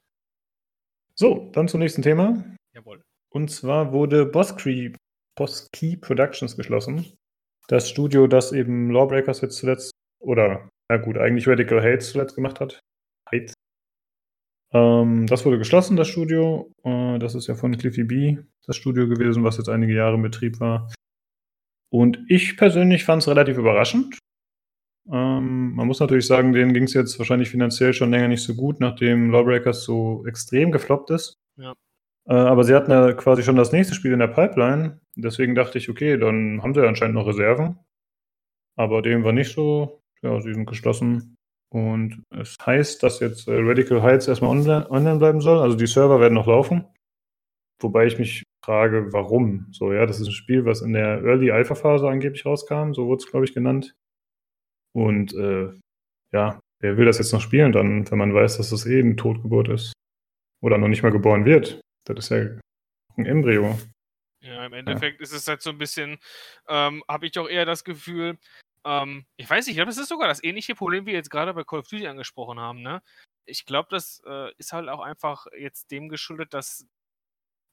So, 1.16 1.50
dann 1.52 1.66
zum 1.66 1.80
nächsten 1.80 2.02
Thema. 2.02 2.44
Jawohl. 2.72 3.02
Und 3.30 3.50
zwar 3.50 3.92
wurde 3.92 4.26
Boss 4.26 4.56
Key, 4.56 5.96
Productions 5.96 6.56
geschlossen. 6.56 7.06
Das 7.68 7.88
Studio, 7.88 8.26
das 8.26 8.52
eben 8.52 8.90
Lawbreakers 8.90 9.40
jetzt 9.40 9.58
zuletzt, 9.58 9.92
oder, 10.18 10.68
na 10.88 10.96
gut, 10.96 11.16
eigentlich 11.16 11.46
Radical 11.46 11.80
Hate 11.80 12.00
zuletzt 12.00 12.34
gemacht 12.34 12.60
hat. 12.60 12.80
Hate. 13.30 13.52
Ähm, 14.72 15.26
das 15.26 15.44
wurde 15.44 15.58
geschlossen, 15.58 15.96
das 15.96 16.08
Studio. 16.08 16.72
Äh, 16.82 17.18
das 17.18 17.34
ist 17.34 17.46
ja 17.46 17.54
von 17.54 17.76
Cliffy 17.76 18.04
B, 18.04 18.38
das 18.66 18.76
Studio 18.76 19.08
gewesen, 19.08 19.44
was 19.44 19.56
jetzt 19.56 19.68
einige 19.68 19.94
Jahre 19.94 20.16
in 20.16 20.22
Betrieb 20.22 20.58
war. 20.60 20.92
Und 21.92 22.18
ich 22.28 22.56
persönlich 22.56 23.04
fand 23.04 23.22
es 23.22 23.28
relativ 23.28 23.58
überraschend. 23.58 24.18
Ähm, 25.10 25.74
man 25.74 25.86
muss 25.86 26.00
natürlich 26.00 26.26
sagen, 26.26 26.52
denen 26.52 26.74
ging 26.74 26.84
es 26.84 26.94
jetzt 26.94 27.18
wahrscheinlich 27.18 27.50
finanziell 27.50 27.92
schon 27.94 28.10
länger 28.10 28.28
nicht 28.28 28.42
so 28.42 28.54
gut, 28.54 28.80
nachdem 28.80 29.30
Lawbreakers 29.30 29.84
so 29.84 30.24
extrem 30.26 30.70
gefloppt 30.72 31.10
ist. 31.10 31.34
Ja. 31.56 31.74
Äh, 32.28 32.34
aber 32.34 32.64
sie 32.64 32.74
hatten 32.74 32.90
ja 32.90 33.12
quasi 33.12 33.42
schon 33.42 33.56
das 33.56 33.72
nächste 33.72 33.94
Spiel 33.94 34.12
in 34.12 34.18
der 34.18 34.28
Pipeline. 34.28 35.00
Deswegen 35.16 35.54
dachte 35.54 35.78
ich, 35.78 35.88
okay, 35.88 36.16
dann 36.16 36.62
haben 36.62 36.74
sie 36.74 36.80
ja 36.80 36.88
anscheinend 36.88 37.14
noch 37.14 37.26
Reserven. 37.26 37.78
Aber 38.76 39.02
dem 39.02 39.24
war 39.24 39.32
nicht 39.32 39.52
so. 39.52 40.02
Ja, 40.22 40.40
sie 40.40 40.52
sind 40.52 40.66
geschlossen. 40.66 41.36
Und 41.72 42.24
es 42.30 42.56
heißt, 42.64 43.02
dass 43.02 43.20
jetzt 43.20 43.46
äh, 43.48 43.56
Radical 43.56 44.02
Heights 44.02 44.28
erstmal 44.28 44.50
online, 44.50 45.18
bleiben 45.18 45.40
soll. 45.40 45.58
Also 45.58 45.76
die 45.76 45.86
Server 45.86 46.20
werden 46.20 46.34
noch 46.34 46.46
laufen. 46.46 46.84
Wobei 47.80 48.06
ich 48.06 48.18
mich 48.18 48.42
frage, 48.64 49.12
warum? 49.12 49.68
So, 49.70 49.92
ja, 49.92 50.04
das 50.04 50.20
ist 50.20 50.26
ein 50.26 50.32
Spiel, 50.32 50.64
was 50.64 50.82
in 50.82 50.92
der 50.92 51.22
Early 51.22 51.50
Alpha 51.50 51.74
Phase 51.74 52.08
angeblich 52.08 52.44
rauskam. 52.44 52.92
So 52.92 53.06
wurde 53.06 53.22
es, 53.22 53.30
glaube 53.30 53.44
ich, 53.44 53.54
genannt. 53.54 53.94
Und 54.92 55.32
äh, 55.34 55.70
ja, 56.32 56.60
wer 56.80 56.96
will 56.96 57.06
das 57.06 57.18
jetzt 57.18 57.32
noch 57.32 57.40
spielen 57.40 57.72
dann, 57.72 58.10
wenn 58.10 58.18
man 58.18 58.34
weiß, 58.34 58.56
dass 58.56 58.70
das 58.70 58.86
eh 58.86 59.00
eine 59.00 59.16
Totgeburt 59.16 59.68
ist? 59.68 59.92
Oder 60.62 60.76
noch 60.76 60.88
nicht 60.88 61.02
mal 61.02 61.12
geboren 61.12 61.44
wird? 61.44 61.80
Das 62.04 62.18
ist 62.18 62.30
ja 62.30 62.58
ein 63.16 63.26
Embryo. 63.26 63.78
Ja, 64.42 64.64
im 64.64 64.72
Endeffekt 64.72 65.20
ja. 65.20 65.22
ist 65.22 65.32
es 65.32 65.46
halt 65.46 65.60
so 65.62 65.70
ein 65.70 65.78
bisschen, 65.78 66.18
ähm, 66.68 67.04
habe 67.08 67.26
ich 67.26 67.32
doch 67.32 67.48
eher 67.48 67.66
das 67.66 67.84
Gefühl, 67.84 68.38
ähm, 68.84 69.26
ich 69.36 69.48
weiß 69.48 69.66
nicht, 69.66 69.72
ich 69.72 69.76
glaube, 69.76 69.90
es 69.90 69.98
ist 69.98 70.08
sogar 70.08 70.28
das 70.28 70.42
ähnliche 70.42 70.74
Problem, 70.74 71.04
wie 71.04 71.10
wir 71.10 71.14
jetzt 71.14 71.30
gerade 71.30 71.52
bei 71.52 71.64
Call 71.64 71.80
of 71.80 71.88
Duty 71.88 72.06
angesprochen 72.06 72.58
haben, 72.58 72.80
ne? 72.82 73.02
Ich 73.44 73.66
glaube, 73.66 73.88
das 73.90 74.22
äh, 74.26 74.52
ist 74.56 74.72
halt 74.72 74.88
auch 74.88 75.00
einfach 75.00 75.46
jetzt 75.58 75.90
dem 75.90 76.08
geschuldet, 76.08 76.54
dass 76.54 76.86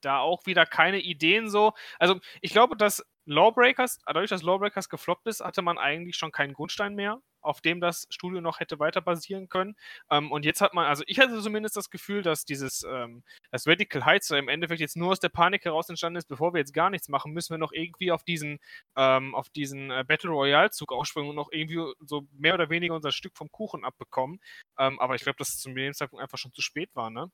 da 0.02 0.18
auch 0.18 0.46
wieder 0.46 0.66
keine 0.66 1.00
Ideen 1.00 1.48
so. 1.48 1.72
Also, 1.98 2.20
ich 2.40 2.52
glaube, 2.52 2.76
dass 2.76 3.04
Lawbreakers, 3.26 3.98
dadurch, 4.06 4.30
dass 4.30 4.42
Lawbreakers 4.42 4.88
gefloppt 4.88 5.26
ist, 5.26 5.40
hatte 5.40 5.62
man 5.62 5.78
eigentlich 5.78 6.16
schon 6.16 6.32
keinen 6.32 6.52
Grundstein 6.52 6.94
mehr, 6.94 7.20
auf 7.40 7.60
dem 7.60 7.80
das 7.80 8.06
Studio 8.10 8.40
noch 8.40 8.60
hätte 8.60 8.78
weiter 8.78 9.00
basieren 9.00 9.48
können. 9.48 9.76
Ähm, 10.10 10.30
und 10.30 10.44
jetzt 10.44 10.60
hat 10.60 10.74
man, 10.74 10.86
also 10.86 11.04
ich 11.06 11.18
hatte 11.18 11.40
zumindest 11.40 11.76
das 11.76 11.90
Gefühl, 11.90 12.22
dass 12.22 12.44
dieses, 12.44 12.84
ähm, 12.88 13.22
das 13.50 13.66
Radical 13.66 14.04
Heights 14.04 14.30
im 14.30 14.48
Endeffekt 14.48 14.80
jetzt 14.80 14.96
nur 14.96 15.12
aus 15.12 15.20
der 15.20 15.28
Panik 15.28 15.64
heraus 15.64 15.88
entstanden 15.88 16.18
ist, 16.18 16.28
bevor 16.28 16.52
wir 16.52 16.58
jetzt 16.58 16.74
gar 16.74 16.90
nichts 16.90 17.08
machen, 17.08 17.32
müssen 17.32 17.50
wir 17.54 17.58
noch 17.58 17.72
irgendwie 17.72 18.12
auf 18.12 18.24
diesen, 18.24 18.58
ähm, 18.96 19.34
auf 19.34 19.48
diesen 19.50 19.90
äh, 19.90 20.04
Battle 20.06 20.30
Royale 20.30 20.70
Zug 20.70 20.92
aufspringen 20.92 21.30
und 21.30 21.36
noch 21.36 21.50
irgendwie 21.52 21.82
so 22.00 22.26
mehr 22.32 22.54
oder 22.54 22.70
weniger 22.70 22.94
unser 22.94 23.12
Stück 23.12 23.36
vom 23.36 23.50
Kuchen 23.50 23.84
abbekommen. 23.84 24.40
Ähm, 24.78 24.98
aber 25.00 25.14
ich 25.14 25.22
glaube, 25.22 25.38
dass 25.38 25.50
es 25.50 25.60
zu 25.60 25.72
dem 25.72 25.94
Zeitpunkt 25.94 26.22
einfach 26.22 26.38
schon 26.38 26.52
zu 26.52 26.62
spät 26.62 26.94
war, 26.94 27.10
ne? 27.10 27.30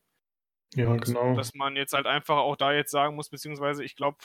Ja, 0.75 0.89
und 0.89 1.05
genau. 1.05 1.35
Dass 1.35 1.55
man 1.55 1.77
jetzt 1.77 1.93
halt 1.93 2.07
einfach 2.07 2.37
auch 2.37 2.57
da 2.57 2.73
jetzt 2.73 2.91
sagen 2.91 3.15
muss, 3.15 3.29
beziehungsweise 3.29 3.85
ich 3.85 3.95
glaube, 3.95 4.19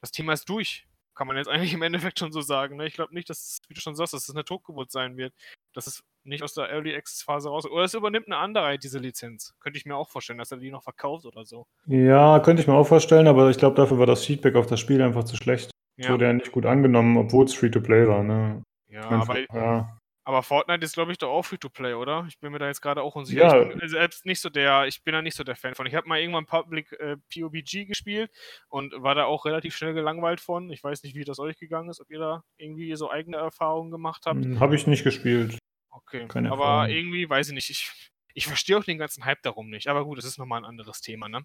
das 0.00 0.10
Thema 0.10 0.32
ist 0.32 0.48
durch. 0.48 0.86
Kann 1.14 1.26
man 1.26 1.36
jetzt 1.36 1.48
eigentlich 1.50 1.74
im 1.74 1.82
Endeffekt 1.82 2.18
schon 2.18 2.32
so 2.32 2.40
sagen. 2.40 2.76
Ne? 2.76 2.86
Ich 2.86 2.94
glaube 2.94 3.14
nicht, 3.14 3.28
dass, 3.30 3.58
wie 3.68 3.74
du 3.74 3.80
schon 3.80 3.94
sagst, 3.94 4.14
dass 4.14 4.28
es 4.28 4.34
eine 4.34 4.44
Totgeburt 4.44 4.90
sein 4.90 5.16
wird. 5.16 5.34
Dass 5.74 5.86
es 5.86 6.02
nicht 6.24 6.42
aus 6.42 6.54
der 6.54 6.70
Early 6.70 6.94
Access 6.94 7.22
Phase 7.22 7.48
raus. 7.48 7.66
Oder 7.66 7.84
es 7.84 7.94
übernimmt 7.94 8.26
eine 8.26 8.36
andere 8.36 8.78
diese 8.78 8.98
Lizenz. 8.98 9.54
Könnte 9.60 9.78
ich 9.78 9.86
mir 9.86 9.96
auch 9.96 10.08
vorstellen, 10.08 10.38
dass 10.38 10.52
er 10.52 10.58
die 10.58 10.70
noch 10.70 10.82
verkauft 10.82 11.26
oder 11.26 11.44
so. 11.44 11.66
Ja, 11.86 12.38
könnte 12.40 12.62
ich 12.62 12.68
mir 12.68 12.74
auch 12.74 12.86
vorstellen, 12.86 13.26
aber 13.26 13.50
ich 13.50 13.58
glaube, 13.58 13.76
dafür 13.76 13.98
war 13.98 14.06
das 14.06 14.24
Feedback 14.24 14.54
auf 14.54 14.66
das 14.66 14.80
Spiel 14.80 15.02
einfach 15.02 15.24
zu 15.24 15.36
schlecht. 15.36 15.70
Ja. 15.96 16.10
Wurde 16.10 16.26
ja 16.26 16.32
nicht 16.32 16.52
gut 16.52 16.66
angenommen, 16.66 17.16
obwohl 17.16 17.44
es 17.44 17.54
Free-to-Play 17.54 18.08
war. 18.08 18.22
Ne? 18.22 18.62
Ja, 18.88 19.08
aber 19.08 19.38
ja. 19.54 19.98
Aber 20.24 20.42
Fortnite 20.44 20.84
ist, 20.84 20.94
glaube 20.94 21.10
ich, 21.10 21.18
doch 21.18 21.30
auch 21.30 21.44
Free-to-Play, 21.44 21.94
oder? 21.94 22.24
Ich 22.28 22.38
bin 22.38 22.52
mir 22.52 22.60
da 22.60 22.68
jetzt 22.68 22.80
gerade 22.80 23.02
auch 23.02 23.16
unsicher. 23.16 23.42
Ja. 23.42 23.62
Ich 23.62 23.76
bin 23.76 23.88
selbst 23.88 24.24
nicht 24.24 24.40
so 24.40 24.50
der, 24.50 24.86
ich 24.86 25.02
bin 25.02 25.12
da 25.12 25.22
nicht 25.22 25.36
so 25.36 25.42
der 25.42 25.56
Fan 25.56 25.74
von. 25.74 25.86
Ich 25.86 25.96
habe 25.96 26.08
mal 26.08 26.20
irgendwann 26.20 26.46
Public 26.46 26.92
äh, 26.92 27.16
PUBG 27.32 27.86
gespielt 27.86 28.30
und 28.68 28.94
war 29.02 29.16
da 29.16 29.24
auch 29.24 29.44
relativ 29.46 29.74
schnell 29.74 29.94
gelangweilt 29.94 30.40
von. 30.40 30.70
Ich 30.70 30.84
weiß 30.84 31.02
nicht, 31.02 31.16
wie 31.16 31.24
das 31.24 31.40
euch 31.40 31.58
gegangen 31.58 31.90
ist, 31.90 32.00
ob 32.00 32.08
ihr 32.10 32.20
da 32.20 32.44
irgendwie 32.56 32.94
so 32.94 33.10
eigene 33.10 33.36
Erfahrungen 33.36 33.90
gemacht 33.90 34.22
habt. 34.26 34.44
Hm, 34.44 34.60
habe 34.60 34.76
ich 34.76 34.86
nicht 34.86 35.02
gespielt. 35.02 35.58
Okay. 35.90 36.26
Keine 36.28 36.52
aber 36.52 36.64
Erfahrung. 36.64 36.90
irgendwie, 36.90 37.28
weiß 37.28 37.48
ich 37.48 37.54
nicht, 37.54 37.70
ich, 37.70 37.90
ich 38.34 38.46
verstehe 38.46 38.78
auch 38.78 38.84
den 38.84 38.98
ganzen 38.98 39.24
Hype 39.24 39.42
darum 39.42 39.70
nicht. 39.70 39.88
Aber 39.88 40.04
gut, 40.04 40.18
das 40.18 40.24
ist 40.24 40.38
nochmal 40.38 40.60
ein 40.60 40.64
anderes 40.64 41.00
Thema, 41.00 41.28
ne? 41.28 41.40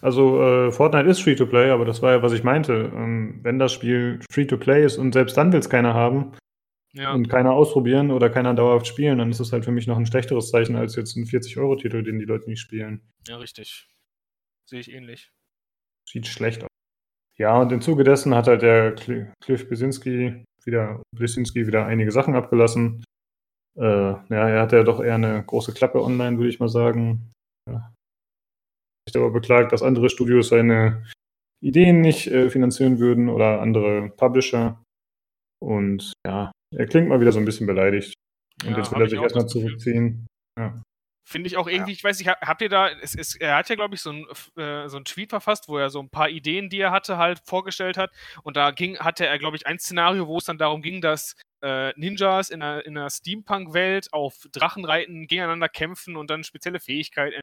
Also 0.00 0.40
äh, 0.40 0.70
Fortnite 0.70 1.08
ist 1.08 1.20
Free-to-Play, 1.20 1.70
aber 1.70 1.84
das 1.84 2.00
war 2.00 2.12
ja, 2.12 2.22
was 2.22 2.32
ich 2.32 2.44
meinte. 2.44 2.90
Ähm, 2.94 3.40
wenn 3.42 3.58
das 3.58 3.72
Spiel 3.72 4.20
Free-to-Play 4.30 4.84
ist 4.84 4.96
und 4.96 5.12
selbst 5.12 5.36
dann 5.36 5.52
will 5.52 5.60
es 5.60 5.68
keiner 5.68 5.92
haben, 5.92 6.32
ja. 6.92 7.12
und 7.12 7.28
keiner 7.28 7.52
ausprobieren 7.52 8.10
oder 8.10 8.30
keiner 8.30 8.54
dauerhaft 8.54 8.86
spielen, 8.86 9.18
dann 9.18 9.30
ist 9.30 9.40
das 9.40 9.52
halt 9.52 9.64
für 9.64 9.72
mich 9.72 9.86
noch 9.86 9.96
ein 9.96 10.06
schlechteres 10.06 10.50
Zeichen 10.50 10.76
als 10.76 10.96
jetzt 10.96 11.16
ein 11.16 11.24
40-Euro-Titel, 11.24 12.02
den 12.02 12.18
die 12.18 12.24
Leute 12.24 12.48
nicht 12.48 12.60
spielen. 12.60 13.02
Ja, 13.26 13.36
richtig. 13.36 13.88
Sehe 14.68 14.80
ich 14.80 14.92
ähnlich. 14.92 15.30
Sieht 16.08 16.26
schlecht 16.26 16.62
aus. 16.62 16.68
Ja, 17.38 17.60
und 17.60 17.72
im 17.72 17.80
Zuge 17.80 18.04
dessen 18.04 18.34
hat 18.34 18.48
halt 18.48 18.62
der 18.62 18.94
Cliff 18.94 19.68
Besinski 19.68 20.44
wieder, 20.64 21.02
Blesinski 21.14 21.66
wieder 21.66 21.86
einige 21.86 22.12
Sachen 22.12 22.34
abgelassen. 22.34 23.04
Äh, 23.78 23.82
ja, 23.82 24.48
er 24.48 24.60
hat 24.60 24.72
ja 24.72 24.82
doch 24.82 25.00
eher 25.00 25.14
eine 25.14 25.42
große 25.44 25.72
Klappe 25.72 26.02
online, 26.02 26.36
würde 26.36 26.50
ich 26.50 26.60
mal 26.60 26.68
sagen. 26.68 27.30
Ja. 27.68 27.92
Sich 29.08 29.16
aber 29.16 29.30
beklagt, 29.30 29.72
dass 29.72 29.82
andere 29.82 30.10
Studios 30.10 30.48
seine 30.48 31.04
Ideen 31.62 32.00
nicht 32.00 32.26
äh, 32.26 32.50
finanzieren 32.50 32.98
würden 32.98 33.28
oder 33.28 33.60
andere 33.60 34.10
Publisher. 34.10 34.82
Und 35.62 36.12
ja, 36.26 36.50
er 36.76 36.86
klingt 36.86 37.08
mal 37.08 37.20
wieder 37.20 37.32
so 37.32 37.38
ein 37.38 37.44
bisschen 37.44 37.66
beleidigt. 37.66 38.14
Und 38.64 38.72
ja, 38.72 38.78
jetzt 38.78 38.92
will 38.92 39.02
er 39.02 39.08
sich 39.08 39.20
erstmal 39.20 39.46
zurückziehen. 39.46 40.26
Ja. 40.58 40.82
Finde 41.26 41.46
ich 41.46 41.56
auch 41.56 41.68
irgendwie, 41.68 41.92
ja. 41.92 41.96
ich 41.96 42.02
weiß 42.02 42.18
nicht, 42.18 42.28
habt 42.28 42.62
ihr 42.62 42.68
da, 42.68 42.88
es, 42.88 43.14
es, 43.14 43.36
er 43.36 43.56
hat 43.56 43.68
ja, 43.68 43.76
glaube 43.76 43.94
ich, 43.94 44.00
so 44.00 44.10
ein, 44.10 44.26
äh, 44.56 44.88
so 44.88 44.96
ein 44.96 45.04
Tweet 45.04 45.30
verfasst, 45.30 45.68
wo 45.68 45.78
er 45.78 45.88
so 45.88 46.00
ein 46.00 46.10
paar 46.10 46.28
Ideen, 46.28 46.68
die 46.70 46.80
er 46.80 46.90
hatte, 46.90 47.18
halt 47.18 47.40
vorgestellt 47.44 47.96
hat. 47.96 48.10
Und 48.42 48.56
da 48.56 48.72
ging, 48.72 48.98
hatte 48.98 49.26
er, 49.26 49.38
glaube 49.38 49.56
ich, 49.56 49.66
ein 49.66 49.78
Szenario, 49.78 50.26
wo 50.26 50.38
es 50.38 50.44
dann 50.44 50.58
darum 50.58 50.82
ging, 50.82 51.00
dass 51.00 51.36
äh, 51.62 51.92
Ninjas 51.98 52.50
in 52.50 52.62
einer, 52.62 52.84
in 52.84 52.96
einer 52.96 53.10
Steampunk-Welt 53.10 54.12
auf 54.12 54.46
Drachenreiten 54.50 55.26
gegeneinander 55.26 55.68
kämpfen 55.68 56.16
und 56.16 56.30
dann 56.30 56.42
spezielle 56.42 56.80
Fähigkeiten 56.80 57.40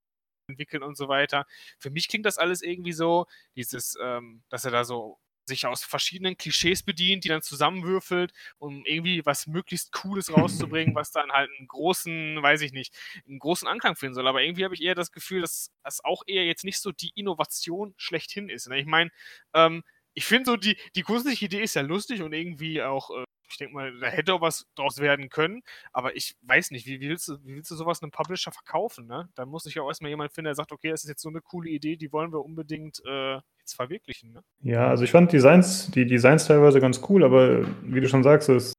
entwickeln 0.50 0.84
und 0.84 0.98
so 0.98 1.08
weiter. 1.08 1.46
Für 1.80 1.90
mich 1.90 2.08
klingt 2.08 2.26
das 2.26 2.38
alles 2.38 2.62
irgendwie 2.62 2.94
so, 2.94 3.26
dieses, 3.56 3.96
ähm, 4.02 4.44
dass 4.50 4.66
er 4.66 4.72
da 4.72 4.84
so 4.84 5.18
sich 5.48 5.66
aus 5.66 5.84
verschiedenen 5.84 6.38
Klischees 6.38 6.84
bedient, 6.84 7.24
die 7.24 7.30
dann 7.30 7.42
zusammenwürfelt, 7.42 8.34
um 8.58 8.86
irgendwie 8.86 9.26
was 9.26 9.48
möglichst 9.48 9.92
Cooles 9.92 10.32
rauszubringen, 10.32 10.96
was 10.96 11.12
dann 11.12 11.32
halt 11.32 11.50
einen 11.58 11.68
großen, 11.68 12.42
weiß 12.42 12.62
ich 12.62 12.74
nicht, 12.74 12.94
einen 13.28 13.40
großen 13.40 13.68
Anklang 13.68 13.96
finden 13.96 14.16
soll. 14.16 14.28
Aber 14.28 14.42
irgendwie 14.42 14.66
habe 14.66 14.76
ich 14.76 14.84
eher 14.84 14.96
das 14.96 15.12
Gefühl, 15.12 15.42
dass 15.42 15.72
das 15.84 16.04
auch 16.04 16.24
eher 16.28 16.46
jetzt 16.46 16.64
nicht 16.64 16.80
so 16.80 16.92
die 16.92 17.12
Innovation 17.16 17.94
schlechthin 17.98 18.50
ist. 18.50 18.68
Ne? 18.68 18.80
Ich 18.80 18.86
meine, 18.86 19.12
ähm, 19.54 19.84
ich 20.14 20.26
finde 20.26 20.46
so, 20.52 20.58
die, 20.58 20.78
die 20.96 21.04
grundsätzliche 21.04 21.46
Idee 21.46 21.62
ist 21.62 21.76
ja 21.76 21.84
lustig 21.84 22.24
und 22.24 22.34
irgendwie 22.34 22.82
auch, 22.82 23.12
äh, 23.12 23.24
ich 23.50 23.58
denke 23.58 23.74
mal, 23.74 23.98
da 24.00 24.08
hätte 24.08 24.34
auch 24.34 24.42
was 24.42 24.68
draus 24.76 25.00
werden 25.00 25.30
können, 25.30 25.62
aber 25.94 26.16
ich 26.16 26.36
weiß 26.42 26.72
nicht, 26.72 26.86
wie, 26.86 27.00
willst, 27.02 27.28
du, 27.28 27.38
wie 27.44 27.56
willst 27.56 27.72
du 27.72 27.76
sowas 27.76 28.02
einem 28.02 28.12
Publisher 28.12 28.52
verkaufen, 28.52 29.08
ne? 29.08 29.30
Da 29.36 29.46
muss 29.46 29.66
ich 29.66 29.76
ja 29.76 29.84
auch 29.84 29.88
erstmal 29.88 30.10
jemand 30.10 30.34
finden, 30.34 30.46
der 30.46 30.56
sagt, 30.56 30.72
okay, 30.72 30.90
das 30.90 31.04
ist 31.04 31.10
jetzt 31.10 31.22
so 31.22 31.30
eine 31.30 31.42
coole 31.42 31.70
Idee, 31.70 31.96
die 31.96 32.12
wollen 32.12 32.32
wir 32.32 32.44
unbedingt 32.44 33.02
äh, 33.06 33.40
jetzt 33.60 33.76
verwirklichen, 33.76 34.34
ne? 34.34 34.44
Ja, 34.62 34.88
also 34.88 35.04
ich 35.04 35.12
fand 35.12 35.32
Designs, 35.32 35.90
die 35.92 36.06
Designs 36.06 36.46
teilweise 36.48 36.80
ganz 36.80 37.02
cool, 37.10 37.24
aber 37.24 37.66
wie 37.84 38.02
du 38.02 38.08
schon 38.08 38.24
sagst, 38.24 38.50
es, 38.50 38.74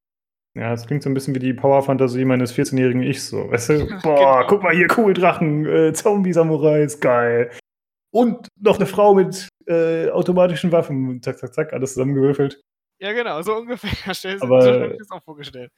ja, 0.55 0.73
es 0.73 0.85
klingt 0.85 1.03
so 1.03 1.09
ein 1.09 1.13
bisschen 1.13 1.35
wie 1.35 1.39
die 1.39 1.53
Power-Fantasie 1.53 2.25
meines 2.25 2.53
14-jährigen 2.53 3.03
Ichs, 3.03 3.29
so, 3.29 3.49
weißt 3.49 3.69
du? 3.69 3.87
Boah, 4.03 4.37
genau. 4.39 4.47
guck 4.47 4.63
mal 4.63 4.75
hier, 4.75 4.87
cool, 4.97 5.13
Drachen, 5.13 5.65
äh, 5.65 5.93
Zombie-Samurais, 5.93 6.99
geil. 6.99 7.51
Und 8.11 8.47
noch 8.59 8.77
eine 8.77 8.87
Frau 8.87 9.13
mit 9.13 9.47
äh, 9.67 10.09
automatischen 10.09 10.71
Waffen, 10.71 11.21
zack, 11.21 11.37
zack, 11.37 11.53
zack, 11.53 11.73
alles 11.73 11.93
zusammengewürfelt. 11.93 12.59
Ja, 12.99 13.13
genau, 13.13 13.41
so 13.41 13.55
ungefähr. 13.55 13.89
Aber, 14.41 14.61
so 14.61 14.73
habe 14.73 14.91
ich 14.91 14.97
das 14.97 15.11
auch 15.11 15.23
vorgestellt. 15.23 15.71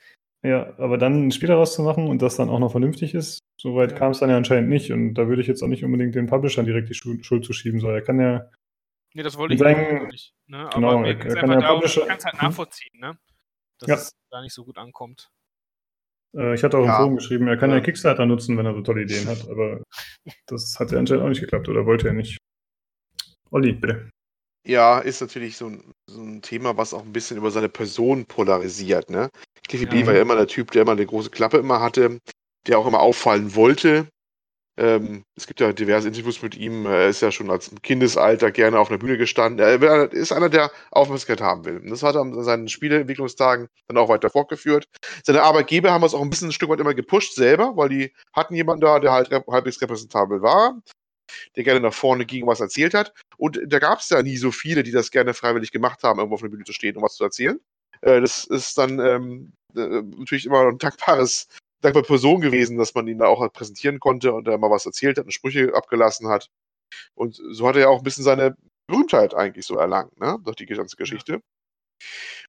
Ja, 0.44 0.74
aber 0.80 0.98
dann 0.98 1.28
ein 1.28 1.32
Spiel 1.32 1.50
daraus 1.50 1.76
zu 1.76 1.84
machen 1.84 2.08
und 2.08 2.24
das 2.24 2.36
dann 2.36 2.50
auch 2.50 2.58
noch 2.58 2.72
vernünftig 2.72 3.14
ist, 3.14 3.40
soweit 3.58 3.92
ja. 3.92 3.98
kam 3.98 4.12
es 4.12 4.20
dann 4.20 4.32
ja 4.32 4.38
anscheinend 4.38 4.70
nicht. 4.70 4.92
Und 4.92 5.14
da 5.14 5.28
würde 5.28 5.42
ich 5.42 5.48
jetzt 5.48 5.62
auch 5.62 5.68
nicht 5.68 5.84
unbedingt 5.84 6.16
den 6.16 6.26
Publisher 6.26 6.64
direkt 6.64 6.90
die 6.90 6.96
Schuld 6.96 7.46
zuschieben, 7.46 7.80
sondern 7.80 8.00
er 8.00 8.04
kann 8.04 8.20
ja. 8.20 8.50
Nee, 9.14 9.22
das 9.22 9.38
wollte 9.38 9.54
ich 9.54 9.60
sagen, 9.60 10.08
nicht. 10.08 10.34
Ne? 10.48 10.68
Genau, 10.74 10.98
aber 10.98 11.08
er, 11.08 11.26
er 11.26 11.36
kann 11.36 11.52
ja 11.52 11.74
Publisher. 11.74 12.02
Du 12.02 12.10
halt 12.10 12.42
nachvollziehen, 12.42 13.00
ne? 13.00 13.20
Dass 13.78 13.90
ja. 13.90 13.96
es 13.96 14.12
da 14.32 14.42
nicht 14.42 14.54
so 14.54 14.66
gut 14.66 14.80
ankommt. 14.80 15.30
Äh, 16.36 16.56
ich 16.56 16.64
hatte 16.64 16.78
auch 16.78 16.86
ja. 16.86 16.94
im 16.94 16.98
Forum 16.98 17.16
geschrieben, 17.18 17.48
er 17.48 17.58
kann 17.58 17.70
ja 17.70 17.80
Kickstarter 17.80 18.26
nutzen, 18.26 18.58
wenn 18.58 18.66
er 18.66 18.74
so 18.74 18.82
tolle 18.82 19.04
Ideen 19.04 19.28
hat, 19.28 19.48
aber 19.48 19.84
das 20.48 20.80
hat 20.80 20.92
ja 20.92 20.98
anscheinend 20.98 21.24
auch 21.24 21.30
nicht 21.30 21.42
geklappt 21.42 21.70
oder 21.70 21.86
wollte 21.86 22.08
er 22.08 22.14
nicht. 22.14 22.38
Olli, 23.52 23.74
bitte. 23.74 24.10
Ja, 24.64 25.00
ist 25.00 25.22
natürlich 25.22 25.58
so 25.58 25.68
ein, 25.68 25.94
so 26.08 26.22
ein 26.22 26.42
Thema, 26.42 26.78
was 26.78 26.94
auch 26.94 27.02
ein 27.02 27.14
bisschen 27.14 27.38
über 27.38 27.50
seine 27.50 27.70
Person 27.70 28.26
polarisiert. 28.26 29.10
Ne? 29.10 29.30
Cliffy 29.68 29.88
B 29.88 30.06
war 30.06 30.14
ja 30.14 30.22
immer 30.22 30.36
der 30.36 30.48
Typ, 30.48 30.72
der 30.72 30.84
immer 30.84 30.92
eine 30.92 31.06
große 31.06 31.32
Klappe 31.32 31.58
immer 31.58 31.82
hatte, 31.82 32.20
der 32.68 32.78
auch 32.78 32.86
immer 32.86 33.00
auffallen 33.00 33.56
wollte. 33.56 34.08
Ähm, 34.78 35.24
es 35.36 35.48
gibt 35.48 35.60
ja 35.60 35.74
diverse 35.74 36.08
Interviews 36.08 36.42
mit 36.42 36.56
ihm. 36.56 36.86
Er 36.86 37.10
ist 37.10 37.22
ja 37.22 37.32
schon 37.32 37.50
als 37.50 37.72
Kindesalter 37.82 38.52
gerne 38.52 38.80
auf 38.80 38.90
einer 38.90 39.00
Bühne 39.00 39.18
gestanden. 39.18 39.60
Er 39.60 40.12
ist 40.14 40.32
einer, 40.32 40.50
der 40.50 40.72
Aufmerksamkeit 40.92 41.42
haben 41.42 41.66
will. 41.66 41.78
Und 41.78 41.90
das 41.90 42.04
hat 42.04 42.16
er 42.16 42.22
an 42.22 42.44
seinen 42.44 42.70
Spieleentwicklungstagen 42.70 43.68
dann 43.88 43.98
auch 43.98 44.10
weiter 44.10 44.30
fortgeführt. 44.30 44.86
Seine 45.24 45.42
Arbeitgeber 45.42 45.92
haben 45.92 46.04
es 46.04 46.14
auch 46.14 46.22
ein 46.22 46.30
bisschen 46.30 46.50
ein 46.50 46.54
Stück 46.54 46.70
weit 46.70 46.80
immer 46.80 46.94
gepusht 46.94 47.34
selber, 47.34 47.76
weil 47.76 47.90
die 47.90 48.14
hatten 48.34 48.56
jemanden 48.56 48.82
da, 48.82 49.00
der 49.00 49.12
halt 49.12 49.32
halbwegs 49.32 49.82
repräsentabel 49.82 50.42
war 50.42 50.80
der 51.56 51.64
gerne 51.64 51.80
nach 51.80 51.94
vorne 51.94 52.26
ging, 52.26 52.48
was 52.48 52.60
erzählt 52.60 52.94
hat. 52.94 53.14
Und 53.38 53.60
da 53.66 53.80
gab 53.80 54.00
es 54.00 54.10
ja 54.10 54.22
nie 54.22 54.38
so 54.38 54.52
viele, 54.52 54.84
die 54.84 54.92
das 54.92 55.12
gerne 55.12 55.34
freiwillig 55.34 55.72
gemacht 55.72 56.04
haben, 56.04 56.20
irgendwo 56.20 56.36
auf 56.36 56.42
der 56.42 56.50
Bühne 56.50 56.64
zu 56.64 56.74
stehen, 56.74 56.96
um 56.98 57.04
was 57.04 57.16
zu 57.16 57.24
erzählen. 57.24 57.60
Äh, 58.02 58.22
das 58.22 58.46
ist 58.46 58.78
dann 58.78 59.00
ähm, 59.00 59.54
äh, 59.76 60.02
natürlich 60.18 60.46
immer 60.46 60.68
ein 60.68 60.78
dankbares, 60.78 61.48
dankbare 61.82 62.06
Person 62.06 62.42
gewesen, 62.42 62.78
dass 62.78 62.96
man 62.96 63.08
ihn 63.08 63.20
da 63.20 63.28
auch 63.28 63.52
präsentieren 63.54 64.00
konnte 64.00 64.34
und 64.34 64.48
er 64.48 64.58
mal 64.58 64.72
was 64.72 64.86
erzählt 64.86 65.18
hat 65.18 65.26
und 65.26 65.32
Sprüche 65.32 65.74
abgelassen 65.74 66.28
hat. 66.28 66.50
Und 67.16 67.42
so 67.52 67.68
hat 67.68 67.76
er 67.76 67.82
ja 67.84 67.88
auch 67.88 68.00
ein 68.00 68.04
bisschen 68.04 68.24
seine 68.24 68.56
Berühmtheit 68.88 69.34
eigentlich 69.34 69.66
so 69.66 69.78
erlangt, 69.78 70.20
ne? 70.20 70.38
durch 70.44 70.58
die 70.58 70.66
ganze 70.66 70.98
Geschichte. 70.98 71.42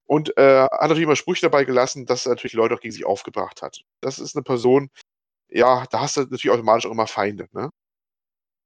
Und 0.06 0.36
äh, 0.36 0.62
hat 0.62 0.80
natürlich 0.82 1.04
immer 1.04 1.16
Sprüche 1.16 1.42
dabei 1.42 1.64
gelassen, 1.64 2.06
dass 2.06 2.26
er 2.26 2.30
natürlich 2.30 2.54
Leute 2.54 2.74
auch 2.74 2.80
gegen 2.80 2.92
sich 2.92 3.06
aufgebracht 3.06 3.62
hat. 3.62 3.82
Das 4.00 4.18
ist 4.18 4.34
eine 4.34 4.42
Person, 4.42 4.90
ja, 5.48 5.84
da 5.90 6.00
hast 6.00 6.16
du 6.16 6.22
natürlich 6.22 6.50
automatisch 6.50 6.86
auch 6.86 6.92
immer 6.92 7.06
Feinde. 7.06 7.48
Ne? 7.52 7.70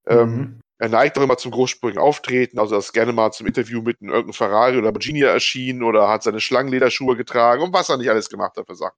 Ähm, 0.09 0.37
mhm. 0.37 0.61
er 0.79 0.89
neigt 0.89 1.19
auch 1.19 1.23
immer 1.23 1.37
zum 1.37 1.51
großspuриgen 1.51 2.01
Auftreten, 2.01 2.59
also 2.59 2.77
er 2.77 2.79
ist 2.79 2.93
gerne 2.93 3.13
mal 3.13 3.33
zum 3.33 3.47
Interview 3.47 3.83
mit 3.83 4.01
einem 4.01 4.11
irgendeinem 4.11 4.35
Ferrari 4.35 4.73
oder 4.77 4.87
Lamborghini 4.87 5.23
erschienen 5.23 5.83
oder 5.83 6.09
hat 6.09 6.23
seine 6.23 6.41
Schlangenlederschuhe 6.41 7.17
getragen 7.17 7.63
und 7.63 7.73
was 7.73 7.89
er 7.89 7.97
nicht 7.97 8.11
alles 8.11 8.29
gemacht 8.29 8.57
hat 8.57 8.67
für 8.67 8.77
Sachen. 8.77 8.97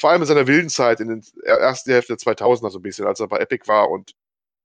Vor 0.00 0.10
allem 0.10 0.22
in 0.22 0.28
seiner 0.28 0.46
wilden 0.46 0.68
Zeit 0.68 1.00
in 1.00 1.08
den 1.08 1.24
ersten 1.42 1.90
Hälfte 1.90 2.16
der 2.16 2.34
2000er 2.34 2.70
so 2.70 2.78
ein 2.78 2.82
bisschen, 2.82 3.06
als 3.06 3.20
er 3.20 3.28
bei 3.28 3.38
Epic 3.38 3.66
war 3.66 3.90
und 3.90 4.12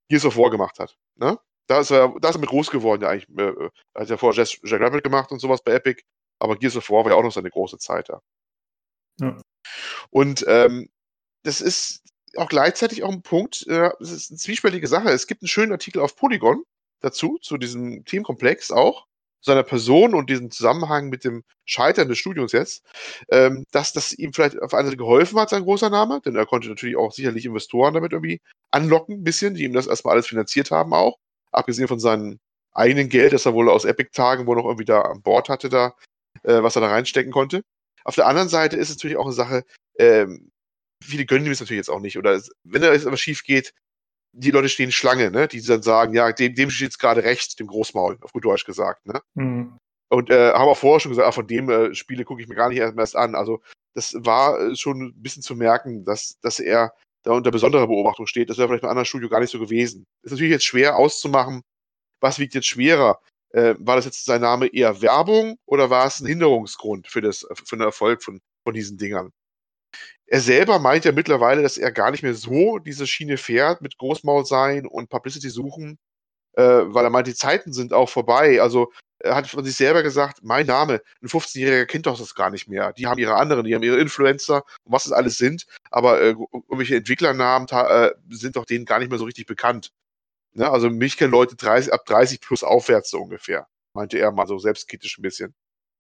Gears 0.09 0.25
of 0.25 0.37
War 0.37 0.51
gemacht 0.51 0.79
hat. 0.79 0.95
Ne? 1.15 1.39
Da 1.67 1.79
ist 1.79 1.91
er, 1.91 2.13
da 2.19 2.29
ist 2.29 2.35
er 2.35 2.41
mit 2.41 2.49
groß 2.49 2.69
geworden, 2.69 3.01
ja 3.01 3.09
eigentlich. 3.09 3.29
Äh, 3.37 3.69
hat 3.95 4.09
ja 4.09 4.17
vorher 4.17 4.45
Jack 4.45 4.81
Rabbit 4.81 5.03
gemacht 5.03 5.31
und 5.31 5.39
sowas 5.39 5.63
bei 5.63 5.73
Epic, 5.73 6.03
aber 6.39 6.55
Gears 6.57 6.75
of 6.77 6.89
War 6.89 7.03
war 7.03 7.11
ja 7.11 7.17
auch 7.17 7.23
noch 7.23 7.31
seine 7.31 7.49
große 7.49 7.77
Zeit 7.79 8.09
da. 8.09 8.21
Ja. 9.19 9.41
Und 10.09 10.45
ähm, 10.47 10.89
das 11.43 11.61
ist 11.61 12.03
auch 12.37 12.49
gleichzeitig 12.49 13.03
auch 13.03 13.11
ein 13.11 13.21
Punkt, 13.21 13.65
äh, 13.67 13.91
es 13.99 14.11
ist 14.11 14.31
eine 14.31 14.37
zwiespältige 14.37 14.87
Sache. 14.87 15.09
Es 15.09 15.27
gibt 15.27 15.41
einen 15.41 15.47
schönen 15.47 15.71
Artikel 15.71 16.01
auf 16.01 16.15
Polygon 16.15 16.63
dazu, 17.01 17.37
zu 17.41 17.57
diesem 17.57 18.05
Themenkomplex 18.05 18.71
auch, 18.71 19.05
seiner 19.41 19.63
Person 19.63 20.13
und 20.13 20.29
diesem 20.29 20.51
Zusammenhang 20.51 21.09
mit 21.09 21.25
dem 21.25 21.43
Scheitern 21.65 22.07
des 22.07 22.17
Studiums 22.17 22.53
jetzt, 22.53 22.83
ähm, 23.29 23.65
dass 23.71 23.93
das 23.93 24.13
ihm 24.13 24.33
vielleicht 24.33 24.61
auf 24.61 24.73
eine 24.73 24.85
Seite 24.85 24.97
geholfen 24.97 25.37
hat, 25.39 25.49
sein 25.49 25.63
großer 25.63 25.89
Name, 25.89 26.21
denn 26.21 26.35
er 26.35 26.45
konnte 26.45 26.69
natürlich 26.69 26.95
auch 26.95 27.11
sicherlich 27.11 27.45
Investoren 27.45 27.93
damit 27.93 28.13
irgendwie 28.13 28.41
anlocken, 28.71 29.15
ein 29.15 29.23
bisschen, 29.23 29.55
die 29.55 29.63
ihm 29.63 29.73
das 29.73 29.87
erstmal 29.87 30.13
alles 30.13 30.27
finanziert 30.27 30.71
haben 30.71 30.93
auch, 30.93 31.17
abgesehen 31.51 31.89
von 31.89 31.99
seinem 31.99 32.39
eigenen 32.71 33.09
Geld, 33.09 33.33
das 33.33 33.45
er 33.45 33.53
wohl 33.53 33.69
aus 33.69 33.85
Epic-Tagen 33.85 34.47
wohl 34.47 34.55
noch 34.55 34.65
irgendwie 34.65 34.85
da 34.85 35.01
an 35.01 35.21
Bord 35.21 35.49
hatte, 35.49 35.69
da, 35.69 35.93
äh, 36.43 36.63
was 36.63 36.75
er 36.75 36.81
da 36.81 36.87
reinstecken 36.87 37.31
konnte. 37.31 37.63
Auf 38.05 38.15
der 38.15 38.27
anderen 38.27 38.49
Seite 38.49 38.77
ist 38.77 38.89
es 38.89 38.95
natürlich 38.95 39.17
auch 39.17 39.25
eine 39.25 39.33
Sache, 39.33 39.63
ähm, 39.97 40.51
viele 41.03 41.25
gönnen 41.25 41.45
ihm 41.45 41.51
es 41.51 41.59
natürlich 41.59 41.79
jetzt 41.79 41.89
auch 41.89 41.99
nicht. 41.99 42.17
Oder 42.17 42.41
wenn 42.63 42.81
da 42.81 42.93
jetzt 42.93 43.07
aber 43.07 43.17
schief 43.17 43.43
geht, 43.43 43.73
die 44.33 44.51
Leute 44.51 44.69
stehen 44.69 44.91
Schlange, 44.91 45.29
ne? 45.31 45.47
Die 45.47 45.61
dann 45.61 45.83
sagen, 45.83 46.13
ja, 46.13 46.31
dem, 46.31 46.55
dem 46.55 46.69
steht 46.69 46.87
jetzt 46.87 46.99
gerade 46.99 47.23
recht, 47.23 47.59
dem 47.59 47.67
Großmaul, 47.67 48.17
auf 48.21 48.33
gut 48.33 48.45
Deutsch 48.45 48.65
gesagt, 48.65 49.05
ne? 49.05 49.21
Mhm. 49.35 49.77
Und 50.09 50.29
äh, 50.29 50.53
haben 50.53 50.69
auch 50.69 50.77
vorher 50.77 50.99
schon 50.99 51.11
gesagt, 51.11 51.27
ah, 51.27 51.31
von 51.31 51.47
dem 51.47 51.69
äh, 51.69 51.95
Spiele 51.95 52.25
gucke 52.25 52.41
ich 52.41 52.47
mir 52.47 52.55
gar 52.55 52.69
nicht 52.69 52.79
erst 52.79 53.15
an. 53.15 53.35
Also 53.35 53.61
das 53.95 54.13
war 54.17 54.59
äh, 54.59 54.75
schon 54.75 55.01
ein 55.01 55.21
bisschen 55.21 55.41
zu 55.41 55.55
merken, 55.55 56.05
dass, 56.05 56.39
dass 56.41 56.59
er 56.59 56.93
da 57.23 57.31
unter 57.31 57.51
besonderer 57.51 57.87
Beobachtung 57.87 58.27
steht. 58.27 58.49
Das 58.49 58.57
wäre 58.57 58.67
vielleicht 58.67 58.81
bei 58.81 58.87
einem 58.87 58.97
anderen 58.97 59.05
Studio 59.05 59.29
gar 59.29 59.39
nicht 59.39 59.51
so 59.51 59.59
gewesen. 59.59 60.05
Ist 60.23 60.31
natürlich 60.31 60.51
jetzt 60.51 60.65
schwer 60.65 60.97
auszumachen, 60.97 61.61
was 62.19 62.39
wiegt 62.39 62.53
jetzt 62.53 62.67
schwerer. 62.67 63.19
Äh, 63.49 63.75
war 63.79 63.95
das 63.95 64.05
jetzt 64.05 64.25
sein 64.25 64.41
Name 64.41 64.67
eher 64.67 65.01
Werbung 65.01 65.57
oder 65.65 65.89
war 65.89 66.05
es 66.05 66.19
ein 66.19 66.27
Hinderungsgrund 66.27 67.07
für, 67.07 67.21
das, 67.21 67.47
für 67.53 67.77
den 67.77 67.81
Erfolg 67.85 68.23
von, 68.23 68.41
von 68.63 68.73
diesen 68.73 68.97
Dingern? 68.97 69.31
Er 70.27 70.39
selber 70.39 70.79
meint 70.79 71.05
ja 71.05 71.11
mittlerweile, 71.11 71.61
dass 71.61 71.77
er 71.77 71.91
gar 71.91 72.11
nicht 72.11 72.23
mehr 72.23 72.33
so 72.33 72.79
diese 72.79 73.07
Schiene 73.07 73.37
fährt 73.37 73.81
mit 73.81 73.97
Großmaul 73.97 74.45
sein 74.45 74.87
und 74.87 75.09
Publicity 75.09 75.49
suchen, 75.49 75.99
äh, 76.53 76.63
weil 76.63 77.03
er 77.03 77.09
meint, 77.09 77.27
die 77.27 77.35
Zeiten 77.35 77.73
sind 77.73 77.93
auch 77.93 78.09
vorbei. 78.09 78.61
Also 78.61 78.91
er 79.19 79.35
hat 79.35 79.47
von 79.47 79.63
sich 79.63 79.75
selber 79.75 80.03
gesagt, 80.03 80.39
mein 80.43 80.65
Name, 80.65 81.01
ein 81.21 81.27
15-Jähriger 81.27 81.85
kennt 81.85 82.05
doch 82.05 82.17
das 82.17 82.35
gar 82.35 82.49
nicht 82.49 82.67
mehr. 82.67 82.93
Die 82.93 83.07
haben 83.07 83.19
ihre 83.19 83.35
anderen, 83.35 83.65
die 83.65 83.73
haben 83.73 83.83
ihre 83.83 83.99
Influencer 83.99 84.63
und 84.83 84.93
was 84.93 85.05
es 85.05 85.11
alles 85.11 85.37
sind, 85.37 85.65
aber 85.91 86.21
äh, 86.21 86.35
irgendwelche 86.51 86.97
Entwicklernamen 86.97 87.67
äh, 87.69 88.11
sind 88.29 88.55
doch 88.55 88.65
denen 88.65 88.85
gar 88.85 88.99
nicht 88.99 89.09
mehr 89.09 89.19
so 89.19 89.25
richtig 89.25 89.45
bekannt. 89.45 89.91
Ne? 90.53 90.69
Also 90.69 90.89
mich 90.89 91.17
kennen 91.17 91.31
Leute 91.31 91.55
30, 91.55 91.93
ab 91.93 92.05
30 92.05 92.41
plus 92.41 92.63
aufwärts 92.63 93.09
so 93.09 93.19
ungefähr, 93.19 93.67
meinte 93.93 94.19
er 94.19 94.31
mal 94.31 94.47
so 94.47 94.57
selbstkritisch 94.57 95.17
ein 95.17 95.21
bisschen. 95.23 95.53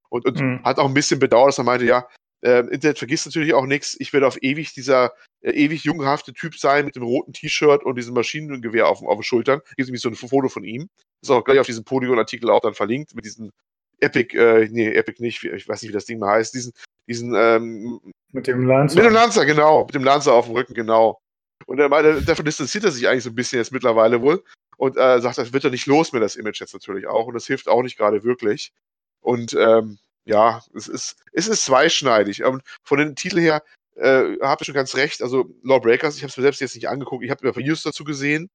Und, 0.09 0.25
und 0.25 0.39
mhm. 0.39 0.63
hat 0.63 0.77
auch 0.77 0.87
ein 0.87 0.93
bisschen 0.93 1.19
bedauert, 1.19 1.49
dass 1.49 1.57
er 1.57 1.63
meinte, 1.63 1.85
ja, 1.85 2.07
äh, 2.43 2.59
Internet 2.59 2.97
vergisst 2.97 3.25
natürlich 3.25 3.53
auch 3.53 3.65
nichts. 3.65 3.95
Ich 3.99 4.11
werde 4.11 4.27
auf 4.27 4.41
ewig 4.41 4.73
dieser 4.73 5.13
äh, 5.41 5.51
ewig 5.51 5.83
junghafte 5.83 6.33
Typ 6.33 6.57
sein 6.57 6.85
mit 6.85 6.95
dem 6.95 7.03
roten 7.03 7.33
T-Shirt 7.33 7.83
und 7.83 7.97
diesem 7.97 8.13
Maschinengewehr 8.13 8.87
auf, 8.87 9.01
auf 9.01 9.17
den 9.17 9.23
Schultern. 9.23 9.61
Gibt 9.77 9.87
nämlich 9.87 10.01
so 10.01 10.09
ein 10.09 10.15
Foto 10.15 10.49
von 10.49 10.63
ihm. 10.63 10.89
Ist 11.21 11.29
auch 11.29 11.43
gleich 11.43 11.59
auf 11.59 11.65
diesem 11.65 11.85
Polygon-Artikel 11.85 12.49
auch 12.49 12.59
dann 12.59 12.73
verlinkt 12.73 13.15
mit 13.15 13.25
diesem 13.25 13.51
Epic, 13.99 14.37
äh, 14.37 14.67
nee, 14.69 14.91
Epic 14.93 15.21
nicht, 15.21 15.43
ich 15.43 15.67
weiß 15.67 15.81
nicht, 15.81 15.89
wie 15.89 15.93
das 15.93 16.05
Ding 16.05 16.19
mal 16.19 16.35
heißt, 16.35 16.53
diesen, 16.53 16.73
diesen, 17.07 17.33
ähm, 17.35 18.01
mit 18.33 18.47
dem 18.47 18.67
Lancer. 18.67 18.95
Mit 18.95 19.05
dem 19.05 19.13
Lancer, 19.13 19.45
genau, 19.45 19.85
mit 19.85 19.95
dem 19.95 20.03
Lancer 20.03 20.33
auf 20.33 20.45
dem 20.45 20.55
Rücken, 20.55 20.73
genau. 20.73 21.19
Und 21.65 21.79
er 21.79 21.89
davon 22.21 22.43
distanziert 22.43 22.83
er 22.83 22.91
sich 22.91 23.07
eigentlich 23.07 23.23
so 23.23 23.29
ein 23.29 23.35
bisschen 23.35 23.59
jetzt 23.59 23.71
mittlerweile 23.71 24.21
wohl 24.21 24.43
und 24.77 24.97
äh, 24.97 25.21
sagt, 25.21 25.37
das 25.37 25.53
wird 25.53 25.63
er 25.63 25.69
nicht 25.69 25.85
los 25.85 26.11
mit 26.11 26.21
das 26.21 26.35
Image 26.35 26.59
jetzt 26.59 26.73
natürlich 26.73 27.07
auch 27.07 27.27
und 27.27 27.35
das 27.35 27.47
hilft 27.47 27.69
auch 27.69 27.83
nicht 27.83 27.97
gerade 27.97 28.23
wirklich. 28.25 28.73
Und 29.21 29.53
ähm, 29.53 29.97
ja, 30.25 30.61
es 30.73 30.87
ist, 30.87 31.15
es 31.31 31.47
ist 31.47 31.65
zweischneidig. 31.65 32.43
Und 32.43 32.63
von 32.83 32.99
den 32.99 33.15
Titeln 33.15 33.41
her 33.41 33.63
äh, 33.95 34.37
habt 34.41 34.61
ihr 34.61 34.65
schon 34.65 34.75
ganz 34.75 34.95
recht. 34.95 35.21
Also 35.21 35.49
Lawbreakers, 35.63 36.15
ich 36.15 36.23
habe 36.23 36.29
es 36.29 36.37
mir 36.37 36.43
selbst 36.43 36.61
jetzt 36.61 36.75
nicht 36.75 36.89
angeguckt, 36.89 37.23
ich 37.23 37.31
habe 37.31 37.45
Reviews 37.45 37.83
dazu 37.83 38.03
gesehen. 38.03 38.49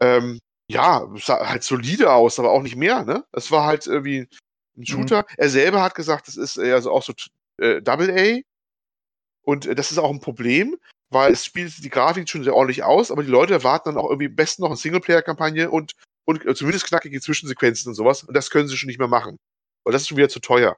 Ähm, 0.00 0.40
ja, 0.68 1.06
es 1.14 1.26
sah 1.26 1.46
halt 1.48 1.62
solide 1.62 2.12
aus, 2.12 2.38
aber 2.38 2.50
auch 2.50 2.62
nicht 2.62 2.76
mehr, 2.76 3.04
ne? 3.04 3.24
Es 3.32 3.50
war 3.50 3.66
halt 3.66 3.86
irgendwie 3.86 4.20
ein 4.20 4.28
mhm. 4.76 4.86
Shooter. 4.86 5.18
Mhm. 5.20 5.34
Er 5.36 5.48
selber 5.50 5.82
hat 5.82 5.94
gesagt, 5.94 6.28
das 6.28 6.36
ist 6.36 6.58
also 6.58 6.90
auch 6.90 7.02
so 7.02 7.12
äh, 7.58 7.82
Double 7.82 8.10
A. 8.10 8.40
Und 9.42 9.66
äh, 9.66 9.74
das 9.74 9.90
ist 9.90 9.98
auch 9.98 10.10
ein 10.10 10.20
Problem, 10.20 10.76
weil 11.10 11.32
es 11.32 11.44
spielt 11.44 11.84
die 11.84 11.90
Grafik 11.90 12.28
schon 12.28 12.44
sehr 12.44 12.54
ordentlich 12.54 12.82
aus, 12.82 13.10
aber 13.10 13.22
die 13.22 13.30
Leute 13.30 13.52
erwarten 13.52 13.90
dann 13.90 13.98
auch 13.98 14.08
irgendwie 14.08 14.28
am 14.28 14.36
besten 14.36 14.62
noch 14.62 14.70
eine 14.70 14.76
Singleplayer-Kampagne 14.76 15.70
und, 15.70 15.92
und 16.24 16.44
äh, 16.46 16.54
zumindest 16.54 16.86
knackige 16.86 17.20
Zwischensequenzen 17.20 17.90
und 17.90 17.94
sowas. 17.94 18.24
Und 18.24 18.34
das 18.34 18.50
können 18.50 18.68
sie 18.68 18.76
schon 18.76 18.88
nicht 18.88 18.98
mehr 18.98 19.08
machen. 19.08 19.38
Weil 19.84 19.92
das 19.92 20.02
ist 20.02 20.08
schon 20.08 20.18
wieder 20.18 20.28
zu 20.28 20.40
teuer. 20.40 20.76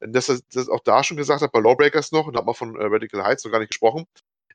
Dass 0.00 0.28
er 0.28 0.38
das 0.52 0.68
auch 0.68 0.80
da 0.80 1.02
schon 1.02 1.16
gesagt 1.16 1.42
hat, 1.42 1.52
bei 1.52 1.60
Lawbreakers 1.60 2.12
noch, 2.12 2.26
und 2.26 2.34
da 2.34 2.40
hat 2.40 2.46
man 2.46 2.54
von 2.54 2.76
äh, 2.76 2.84
Radical 2.84 3.24
Heights 3.24 3.44
noch 3.44 3.50
gar 3.52 3.58
nicht 3.58 3.70
gesprochen, 3.70 4.06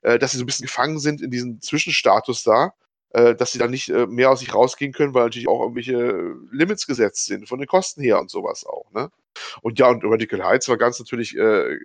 äh, 0.02 0.18
dass 0.18 0.32
sie 0.32 0.38
so 0.38 0.44
ein 0.44 0.46
bisschen 0.46 0.66
gefangen 0.66 0.98
sind 0.98 1.20
in 1.20 1.30
diesem 1.30 1.60
Zwischenstatus 1.60 2.44
da, 2.44 2.72
äh, 3.10 3.34
dass 3.34 3.52
sie 3.52 3.58
dann 3.58 3.70
nicht 3.70 3.88
äh, 3.90 4.06
mehr 4.06 4.30
aus 4.30 4.40
sich 4.40 4.54
rausgehen 4.54 4.92
können, 4.92 5.14
weil 5.14 5.24
natürlich 5.24 5.48
auch 5.48 5.60
irgendwelche 5.60 6.34
Limits 6.50 6.86
gesetzt 6.86 7.26
sind, 7.26 7.48
von 7.48 7.58
den 7.58 7.68
Kosten 7.68 8.02
her 8.02 8.20
und 8.20 8.30
sowas 8.30 8.64
auch. 8.64 8.90
Ne? 8.92 9.10
Und 9.62 9.78
ja, 9.78 9.88
und 9.88 10.02
Radical 10.04 10.44
Heights 10.44 10.68
war 10.68 10.78
ganz 10.78 10.98
natürlich 10.98 11.36
äh, 11.36 11.78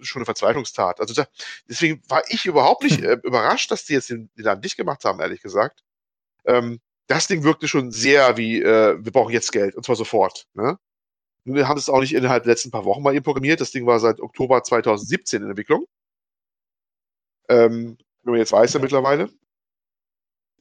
schon 0.00 0.20
eine 0.20 0.26
Verzweiflungstat. 0.26 1.00
Also 1.00 1.14
da, 1.14 1.26
deswegen 1.68 2.02
war 2.08 2.22
ich 2.28 2.46
überhaupt 2.46 2.82
nicht 2.82 3.00
äh, 3.02 3.18
überrascht, 3.22 3.70
dass 3.70 3.84
die 3.84 3.94
jetzt 3.94 4.10
den, 4.10 4.30
den 4.36 4.44
Laden 4.44 4.62
dicht 4.62 4.76
gemacht 4.76 5.04
haben, 5.04 5.20
ehrlich 5.20 5.42
gesagt. 5.42 5.82
Ähm, 6.46 6.80
das 7.06 7.26
Ding 7.26 7.42
wirkte 7.42 7.68
schon 7.68 7.90
sehr 7.90 8.36
wie, 8.36 8.62
äh, 8.62 8.96
wir 8.98 9.12
brauchen 9.12 9.32
jetzt 9.32 9.52
Geld, 9.52 9.74
und 9.74 9.84
zwar 9.84 9.96
sofort. 9.96 10.46
Ne? 10.54 10.78
Wir 11.44 11.68
haben 11.68 11.78
es 11.78 11.88
auch 11.88 12.00
nicht 12.00 12.14
innerhalb 12.14 12.44
der 12.44 12.52
letzten 12.52 12.70
paar 12.70 12.84
Wochen 12.84 13.02
mal 13.02 13.14
eben 13.14 13.24
programmiert. 13.24 13.60
Das 13.60 13.70
Ding 13.70 13.86
war 13.86 13.98
seit 14.00 14.20
Oktober 14.20 14.62
2017 14.62 15.42
in 15.42 15.48
Entwicklung. 15.50 15.86
Ähm, 17.48 17.98
wenn 18.22 18.32
man 18.32 18.40
jetzt 18.40 18.52
weiß 18.52 18.74
ja 18.74 18.80
mittlerweile. 18.80 19.30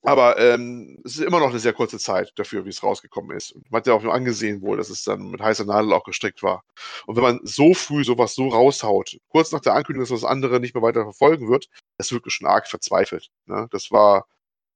Aber 0.04 0.40
ähm, 0.40 1.02
es 1.04 1.16
ist 1.16 1.22
immer 1.26 1.40
noch 1.40 1.50
eine 1.50 1.60
sehr 1.60 1.74
kurze 1.74 2.00
Zeit 2.00 2.32
dafür, 2.38 2.64
wie 2.66 2.70
es 2.70 2.84
rausgekommen 2.84 3.36
ist. 3.36 3.52
Und 3.52 3.70
man 3.70 3.80
hat 3.80 3.88
ja 3.88 3.94
auch 3.94 4.02
nur 4.02 4.14
angesehen 4.14 4.62
wohl, 4.62 4.78
dass 4.78 4.90
es 4.90 5.04
dann 5.04 5.30
mit 5.30 5.42
heißer 5.42 5.66
Nadel 5.66 5.92
auch 5.92 6.06
gestrickt 6.06 6.42
war. 6.42 6.64
Und 7.06 7.18
wenn 7.18 7.24
man 7.24 7.40
so 7.44 7.74
früh 7.74 8.04
sowas 8.06 8.34
so 8.34 8.48
raushaut, 8.48 9.20
kurz 9.28 9.52
nach 9.52 9.60
der 9.60 9.74
Ankündigung, 9.74 10.08
dass 10.08 10.22
das 10.22 10.30
andere 10.30 10.62
nicht 10.62 10.74
mehr 10.74 10.84
weiter 10.84 11.04
verfolgen 11.04 11.50
wird, 11.50 11.68
das 11.98 12.08
ist 12.08 12.14
wirklich 12.14 12.34
schon 12.34 12.48
arg 12.48 12.68
verzweifelt. 12.68 13.30
Ne? 13.46 13.68
Das 13.72 13.92
war 13.92 14.26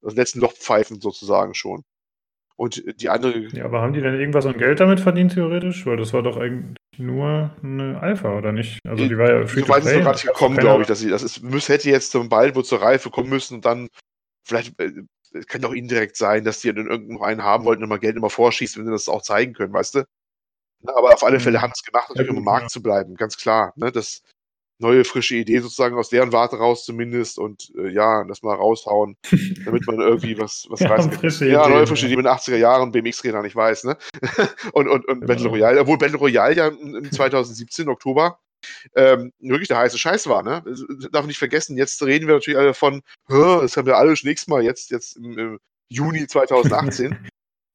das 0.02 0.16
letzten 0.16 0.42
Lochpfeifen 0.42 1.00
sozusagen 1.00 1.54
schon. 1.56 1.84
Und 2.56 3.02
die 3.02 3.10
andere. 3.10 3.48
Ja, 3.54 3.66
aber 3.66 3.82
haben 3.82 3.94
die 3.94 4.02
denn 4.02 4.20
irgendwas 4.20 4.46
an 4.46 4.58
Geld 4.58 4.80
damit 4.80 5.00
verdient, 5.00 5.34
theoretisch? 5.34 5.86
Weil 5.86 5.98
das 5.98 6.14
war 6.14 6.22
doch 6.22 6.38
eigentlich 6.38 6.78
nur 6.98 7.56
eine 7.64 8.00
Alpha, 8.00 8.38
oder 8.38 8.52
nicht? 8.52 8.80
Also 8.88 9.08
die 9.08 9.18
war 9.18 9.32
ja 9.32 9.48
free 9.48 9.62
So 9.62 9.70
weit 9.70 9.84
ist 9.84 9.88
es 9.88 9.98
noch 9.98 10.04
gar 10.04 10.14
nicht 10.14 10.28
gekommen, 10.28 10.58
glaube 10.58 10.82
ich, 10.84 10.88
dass 10.88 11.00
sie, 11.00 11.10
das 11.10 11.24
ist, 11.24 11.42
müsste, 11.42 11.74
hätte 11.74 11.90
jetzt 11.90 12.12
zum 12.12 12.30
bald 12.30 12.56
wohl 12.56 12.64
zur 12.64 12.82
Reife 12.82 13.10
kommen 13.10 13.30
müssen 13.30 13.56
und 13.56 13.66
dann 13.66 13.90
vielleicht, 14.44 14.80
äh, 14.80 14.92
kann 15.48 15.66
auch 15.66 15.74
indirekt 15.74 16.16
sein, 16.16 16.44
dass 16.44 16.62
die 16.62 16.72
dann 16.72 16.88
irgendwo 16.88 17.24
einen 17.24 17.44
haben 17.44 17.66
wollten 17.66 17.82
und 17.82 17.90
mal 17.90 17.98
Geld 17.98 18.16
immer 18.16 18.30
vorschießen, 18.30 18.80
wenn 18.80 18.86
sie 18.86 18.92
das 18.92 19.10
auch 19.10 19.24
zeigen 19.24 19.54
können, 19.54 19.74
weißt 19.74 19.96
du? 19.96 20.04
Aber 20.86 21.14
auf 21.14 21.24
alle 21.24 21.40
Fälle 21.40 21.58
mhm. 21.58 21.62
haben 21.64 21.74
sie 21.74 21.82
es 21.84 21.92
gemacht, 21.92 22.10
natürlich 22.10 22.32
um 22.32 22.38
im 22.38 22.44
Markt 22.44 22.70
zu 22.70 22.84
bleiben, 22.84 23.16
ganz 23.16 23.38
klar. 23.38 23.74
Ne? 23.76 23.92
Das, 23.92 24.22
neue, 24.80 25.04
frische 25.04 25.36
Idee 25.36 25.60
sozusagen 25.60 25.98
aus 25.98 26.10
deren 26.10 26.32
Warte 26.32 26.58
raus 26.58 26.86
zumindest 26.86 27.40
und 27.40 27.72
äh, 27.78 27.90
ja, 27.90 28.24
das 28.26 28.42
mal 28.44 28.56
raushauen, 28.56 29.18
damit 29.66 29.86
man 29.88 30.00
irgendwie 30.00 30.38
was, 30.38 30.66
was 30.70 30.82
ja, 30.82 30.90
reißen 30.90 31.12
kann. 31.12 31.50
Ja, 31.50 31.68
neue, 31.68 31.88
frische 31.88 32.08
Idee 32.08 32.18
mit 32.18 32.26
80er 32.26 32.58
Jahren 32.58 32.92
BMX-Rädern, 32.92 33.46
ich 33.46 33.56
weiß, 33.56 33.86
ne? 33.86 33.98
und 34.74 34.88
und, 34.88 35.08
und 35.08 35.22
genau. 35.22 35.28
Battle 35.28 35.50
Royale, 35.50 35.82
obwohl 35.82 35.98
Battle 35.98 36.18
Royale 36.18 36.56
ja 36.56 36.68
im 36.68 37.12
2017, 37.12 37.88
Oktober, 37.88 38.40
ähm, 38.96 39.32
wirklich 39.40 39.68
der 39.68 39.78
heiße 39.78 39.98
Scheiß 39.98 40.28
war, 40.28 40.44
ne? 40.44 40.64
Darf 41.12 41.26
nicht 41.26 41.40
vergessen, 41.40 41.78
jetzt 41.78 42.02
reden 42.04 42.28
wir 42.28 42.36
natürlich 42.36 42.60
alle 42.60 42.74
von, 42.74 43.02
das 43.28 43.78
haben 43.78 43.88
wir 43.88 43.98
alle 43.98 44.12
nächstes 44.24 44.48
Mal 44.48 44.64
jetzt, 44.64 44.92
jetzt 44.92 45.18
im, 45.18 45.38
im 45.38 45.60
Juni 45.90 46.28
2018. 46.28 47.18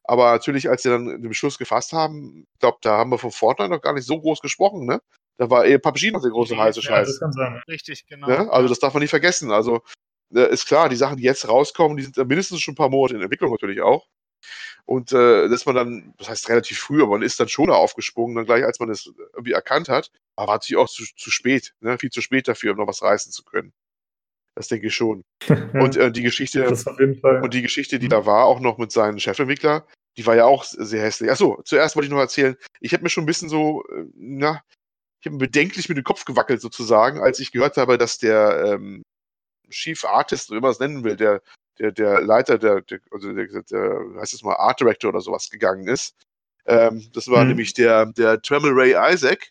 Aber 0.04 0.32
natürlich, 0.32 0.70
als 0.70 0.82
sie 0.82 0.88
dann 0.88 1.06
den 1.06 1.28
Beschluss 1.28 1.58
gefasst 1.58 1.92
haben, 1.92 2.46
ich 2.54 2.60
glaube, 2.60 2.78
da 2.80 2.96
haben 2.96 3.10
wir 3.10 3.18
von 3.18 3.30
Fortnite 3.30 3.70
noch 3.70 3.82
gar 3.82 3.92
nicht 3.92 4.06
so 4.06 4.18
groß 4.18 4.40
gesprochen, 4.40 4.86
ne? 4.86 5.02
Da 5.38 5.48
war 5.48 5.64
eh 5.64 5.78
PUBG 5.78 6.10
noch 6.10 6.20
der 6.20 6.32
große 6.32 6.54
ja, 6.54 6.64
heiße 6.64 6.82
Scheiß. 6.82 7.08
Das 7.08 7.20
kann 7.20 7.32
sein. 7.32 7.62
Richtig, 7.68 8.06
genau. 8.06 8.26
Ne? 8.26 8.50
Also 8.50 8.68
das 8.68 8.80
darf 8.80 8.92
man 8.92 9.00
nicht 9.00 9.10
vergessen. 9.10 9.52
Also 9.52 9.82
äh, 10.34 10.52
ist 10.52 10.66
klar, 10.66 10.88
die 10.88 10.96
Sachen, 10.96 11.16
die 11.16 11.22
jetzt 11.22 11.48
rauskommen, 11.48 11.96
die 11.96 12.02
sind 12.02 12.16
mindestens 12.16 12.60
schon 12.60 12.72
ein 12.72 12.76
paar 12.76 12.90
Monate 12.90 13.14
in 13.14 13.22
Entwicklung 13.22 13.52
natürlich 13.52 13.80
auch. 13.80 14.06
Und 14.84 15.12
äh, 15.12 15.48
dass 15.48 15.66
man 15.66 15.74
dann, 15.74 16.14
das 16.18 16.28
heißt 16.28 16.48
relativ 16.48 16.78
früh, 16.78 17.02
aber 17.02 17.12
man 17.12 17.22
ist 17.22 17.38
dann 17.38 17.48
schon 17.48 17.68
da 17.68 17.74
aufgesprungen, 17.74 18.36
dann 18.36 18.46
gleich 18.46 18.64
als 18.64 18.80
man 18.80 18.90
es 18.90 19.12
irgendwie 19.34 19.52
erkannt 19.52 19.88
hat, 19.88 20.10
aber 20.34 20.48
war 20.48 20.54
natürlich 20.54 20.78
auch 20.78 20.88
zu, 20.88 21.04
zu 21.16 21.30
spät, 21.30 21.74
ne? 21.80 21.98
viel 21.98 22.10
zu 22.10 22.20
spät 22.20 22.48
dafür, 22.48 22.72
um 22.72 22.78
noch 22.78 22.88
was 22.88 23.02
reißen 23.02 23.30
zu 23.30 23.44
können. 23.44 23.72
Das 24.54 24.68
denke 24.68 24.88
ich 24.88 24.94
schon. 24.94 25.22
und 25.74 25.96
äh, 25.96 26.10
die 26.10 26.22
Geschichte 26.22 26.66
und 26.68 27.54
die 27.54 27.62
Geschichte, 27.62 27.98
die 27.98 28.06
mhm. 28.06 28.10
da 28.10 28.26
war, 28.26 28.46
auch 28.46 28.60
noch 28.60 28.78
mit 28.78 28.90
seinem 28.90 29.18
Chefentwickler, 29.18 29.86
die 30.16 30.26
war 30.26 30.34
ja 30.34 30.46
auch 30.46 30.64
sehr 30.64 31.02
hässlich. 31.02 31.30
Achso, 31.30 31.60
zuerst 31.64 31.94
wollte 31.94 32.06
ich 32.06 32.12
noch 32.12 32.18
erzählen, 32.18 32.56
ich 32.80 32.92
habe 32.92 33.04
mir 33.04 33.08
schon 33.08 33.24
ein 33.24 33.28
bisschen 33.28 33.48
so, 33.48 33.84
äh, 33.84 34.04
na, 34.14 34.62
ich 35.20 35.26
habe 35.26 35.38
bedenklich 35.38 35.88
mit 35.88 35.98
dem 35.98 36.04
Kopf 36.04 36.24
gewackelt 36.24 36.60
sozusagen, 36.60 37.20
als 37.20 37.40
ich 37.40 37.52
gehört 37.52 37.76
habe, 37.76 37.98
dass 37.98 38.18
der 38.18 38.74
ähm, 38.74 39.02
Chief 39.70 40.04
Artist, 40.04 40.50
wie 40.50 40.60
man 40.60 40.70
es 40.70 40.78
nennen 40.78 41.04
will, 41.04 41.16
der, 41.16 41.42
der, 41.78 41.92
der 41.92 42.20
Leiter, 42.20 42.58
der, 42.58 42.82
der, 42.82 43.00
also 43.10 43.32
der, 43.32 43.46
der, 43.46 44.00
heißt 44.20 44.34
es 44.34 44.42
mal, 44.42 44.56
Art 44.56 44.80
Director 44.80 45.10
oder 45.10 45.20
sowas 45.20 45.50
gegangen 45.50 45.88
ist. 45.88 46.14
Ähm, 46.66 47.10
das 47.12 47.28
war 47.28 47.42
mhm. 47.42 47.50
nämlich 47.50 47.74
der, 47.74 48.06
der 48.06 48.40
Tremel 48.42 48.72
Ray 48.72 48.94
Isaac. 49.12 49.50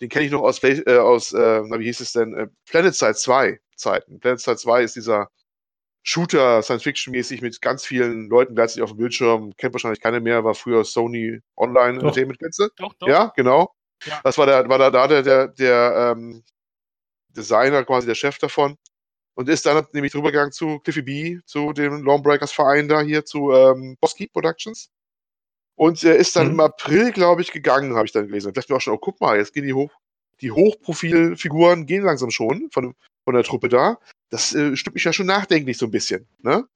Den 0.00 0.08
kenne 0.08 0.26
ich 0.26 0.32
noch 0.32 0.42
aus, 0.42 0.62
äh, 0.62 0.98
aus 0.98 1.32
äh, 1.32 1.62
wie 1.62 1.84
hieß 1.84 2.00
es 2.00 2.12
denn, 2.12 2.34
äh, 2.34 2.48
Planet 2.68 2.94
Side 2.94 3.14
2 3.14 3.60
Zeiten. 3.76 4.18
Planet 4.18 4.40
Side 4.40 4.56
2 4.56 4.82
ist 4.82 4.96
dieser 4.96 5.28
Shooter, 6.02 6.62
Science-Fiction-mäßig 6.62 7.40
mit 7.40 7.60
ganz 7.62 7.86
vielen 7.86 8.28
Leuten 8.28 8.54
gleichzeitig 8.54 8.82
auf 8.82 8.90
dem 8.90 8.98
Bildschirm. 8.98 9.54
Kennt 9.56 9.72
wahrscheinlich 9.72 10.00
keiner 10.00 10.20
mehr, 10.20 10.44
war 10.44 10.54
früher 10.54 10.84
Sony 10.84 11.40
Online 11.56 11.94
Entertainment, 11.94 12.38
kennst 12.38 12.58
du? 12.58 12.68
Doch, 12.76 12.92
doch. 12.94 13.08
Ja, 13.08 13.32
genau. 13.36 13.74
Ja. 14.04 14.20
Das 14.24 14.38
war 14.38 14.46
der, 14.46 14.68
war 14.68 14.78
da, 14.78 14.90
da 14.90 15.06
der, 15.06 15.22
der, 15.22 15.48
der 15.48 16.14
ähm, 16.16 16.42
Designer, 17.30 17.84
quasi 17.84 18.06
der 18.06 18.14
Chef 18.14 18.38
davon. 18.38 18.76
Und 19.34 19.48
ist 19.48 19.66
dann 19.66 19.86
nämlich 19.92 20.12
drübergegangen 20.12 20.52
zu 20.52 20.78
Cliffy 20.80 21.02
B, 21.02 21.40
zu 21.44 21.72
dem 21.72 22.02
Longbreakers 22.02 22.52
Verein 22.52 22.88
da 22.88 23.00
hier, 23.00 23.24
zu 23.24 23.52
ähm, 23.52 23.96
Bosky 24.00 24.28
Productions. 24.28 24.90
Und 25.76 26.04
er 26.04 26.16
ist 26.16 26.36
dann 26.36 26.48
mhm. 26.48 26.52
im 26.52 26.60
April, 26.60 27.10
glaube 27.10 27.42
ich, 27.42 27.50
gegangen, 27.50 27.96
habe 27.96 28.06
ich 28.06 28.12
dann 28.12 28.28
gelesen. 28.28 28.48
Ich 28.48 28.54
dachte 28.54 28.72
mir 28.72 28.76
auch 28.76 28.80
schon, 28.80 28.94
oh, 28.94 28.98
guck 28.98 29.20
mal, 29.20 29.36
jetzt 29.36 29.52
gehen 29.52 29.64
die 29.64 29.74
hoch, 29.74 29.90
die 30.40 30.52
Hochprofilfiguren 30.52 31.86
gehen 31.86 32.04
langsam 32.04 32.30
schon 32.30 32.70
von, 32.70 32.94
von 33.24 33.34
der 33.34 33.42
Truppe 33.42 33.68
da. 33.68 33.98
Das 34.30 34.54
äh, 34.54 34.76
stimmt 34.76 34.94
mich 34.94 35.04
ja 35.04 35.12
schon 35.12 35.26
nachdenklich 35.26 35.78
so 35.78 35.86
ein 35.86 35.90
bisschen, 35.90 36.28
ne? 36.38 36.68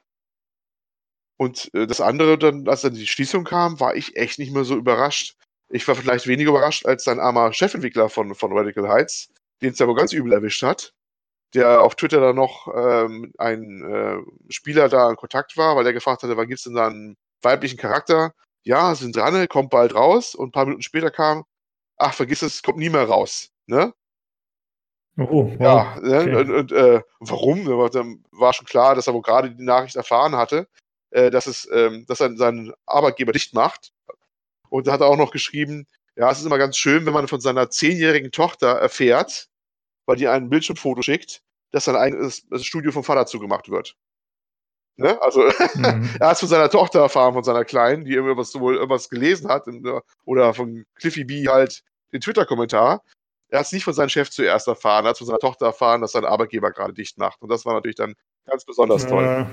Und 1.37 1.73
äh, 1.75 1.87
das 1.87 2.01
andere 2.01 2.37
dann, 2.37 2.69
als 2.69 2.81
dann 2.81 2.95
die 2.95 3.07
Schließung 3.07 3.45
kam, 3.45 3.79
war 3.79 3.95
ich 3.95 4.17
echt 4.17 4.41
nicht 4.41 4.53
mehr 4.53 4.65
so 4.65 4.75
überrascht. 4.77 5.37
Ich 5.71 5.87
war 5.87 5.95
vielleicht 5.95 6.27
weniger 6.27 6.51
überrascht 6.51 6.87
als 6.87 7.05
sein 7.05 7.21
armer 7.21 7.53
Chefentwickler 7.53 8.09
von, 8.09 8.35
von 8.35 8.57
Radical 8.57 8.89
Heights, 8.89 9.29
den 9.61 9.73
es 9.73 9.79
ja 9.79 9.87
wohl 9.87 9.95
ganz 9.95 10.13
übel 10.13 10.33
erwischt 10.33 10.63
hat, 10.63 10.95
der 11.55 11.83
auf 11.83 11.95
Twitter 11.95 12.21
dann 12.21 12.37
noch 12.37 12.69
ähm, 12.75 13.33
ein 13.39 13.83
äh, 13.83 14.53
Spieler 14.53 14.89
da 14.89 15.11
in 15.11 15.17
Kontakt 15.17 15.57
war, 15.57 15.77
weil 15.77 15.87
er 15.87 15.93
gefragt 15.93 16.23
hatte, 16.23 16.37
wann 16.37 16.49
gibt 16.49 16.59
es 16.59 16.65
denn 16.65 16.75
da 16.75 16.87
einen 16.87 17.17
weiblichen 17.43 17.79
Charakter? 17.79 18.33
Ja, 18.65 18.95
sind 18.95 19.17
dran, 19.17 19.47
kommt 19.49 19.71
bald 19.71 19.95
raus. 19.95 20.35
Und 20.35 20.49
ein 20.49 20.53
paar 20.53 20.65
Minuten 20.65 20.83
später 20.83 21.11
kam, 21.11 21.45
ach, 21.97 22.15
vergiss 22.15 22.43
es, 22.43 22.63
kommt 22.63 22.79
nie 22.79 22.91
mehr 22.91 23.05
raus. 23.05 23.51
Ne? 23.67 23.93
Oh, 25.19 25.53
wow. 25.59 25.61
Ja, 25.61 26.01
ne? 26.01 26.21
okay. 26.21 26.37
und, 26.37 26.51
und 26.51 26.73
äh, 26.73 27.03
warum? 27.21 27.65
Dann 27.91 28.25
war 28.31 28.53
schon 28.53 28.67
klar, 28.67 28.95
dass 28.95 29.07
er 29.07 29.15
wohl 29.15 29.23
gerade 29.23 29.51
die 29.51 29.65
Nachricht 29.65 29.97
erfahren 29.97 30.37
hatte, 30.37 30.69
äh, 31.11 31.31
dass 31.31 31.47
es, 31.47 31.69
ähm, 31.73 32.07
dass 32.07 32.21
er 32.21 32.37
seinen 32.37 32.73
Arbeitgeber 32.87 33.33
dicht 33.33 33.53
macht 33.53 33.93
und 34.71 34.87
da 34.87 34.93
hat 34.93 35.01
er 35.01 35.07
auch 35.07 35.17
noch 35.17 35.31
geschrieben, 35.31 35.87
ja, 36.17 36.31
es 36.31 36.41
ist 36.41 36.47
immer 36.47 36.59
ganz 36.59 36.77
schön, 36.77 37.07
wenn 37.07 37.13
man 37.13 37.29
von 37.29 37.41
seiner 37.41 37.71
zehnjährigen 37.71 38.33
Tochter 38.33 38.69
erfährt, 38.69 39.49
weil 40.07 40.17
die 40.17 40.27
ein 40.27 40.51
Bildschirmfoto 40.51 41.03
schickt, 41.03 41.43
dass 41.71 41.85
dann 41.85 41.97
ein, 41.97 42.19
das, 42.21 42.65
Studio 42.65 42.93
vom 42.93 43.05
Vater 43.05 43.27
zugemacht 43.27 43.69
wird. 43.69 43.95
Ne? 44.97 45.21
Also 45.23 45.43
mhm. 45.43 46.11
er 46.21 46.29
hat 46.29 46.35
es 46.35 46.41
von 46.41 46.49
seiner 46.49 46.71
Tochter 46.71 47.01
erfahren, 47.01 47.35
von 47.35 47.45
seiner 47.45 47.65
Kleinen, 47.65 48.05
die 48.05 48.15
irgendwas, 48.15 48.55
wohl 48.59 48.77
irgendwas 48.77 49.09
gelesen 49.09 49.49
hat, 49.49 49.67
oder 50.25 50.55
von 50.55 50.85
Cliffy 50.97 51.25
B 51.25 51.47
halt 51.47 51.83
den 52.13 52.21
Twitter-Kommentar. 52.21 53.03
Er 53.51 53.61
hat 53.61 53.67
es 53.67 53.73
nicht 53.73 53.85
von 53.85 53.95
seinem 53.95 54.09
Chef 54.09 54.29
zuerst 54.31 54.67
erfahren, 54.67 55.05
er 55.05 55.11
hat 55.11 55.15
es 55.15 55.19
von 55.19 55.29
seiner 55.29 55.39
Tochter 55.39 55.67
erfahren, 55.67 56.01
dass 56.01 56.13
sein 56.13 56.25
Arbeitgeber 56.25 56.73
gerade 56.73 56.93
dicht 56.93 57.17
macht. 57.17 57.41
Und 57.41 57.49
das 57.49 57.65
war 57.65 57.75
natürlich 57.75 57.97
dann 57.97 58.15
ganz 58.45 58.65
besonders 58.65 59.05
ja. 59.05 59.09
toll. 59.09 59.47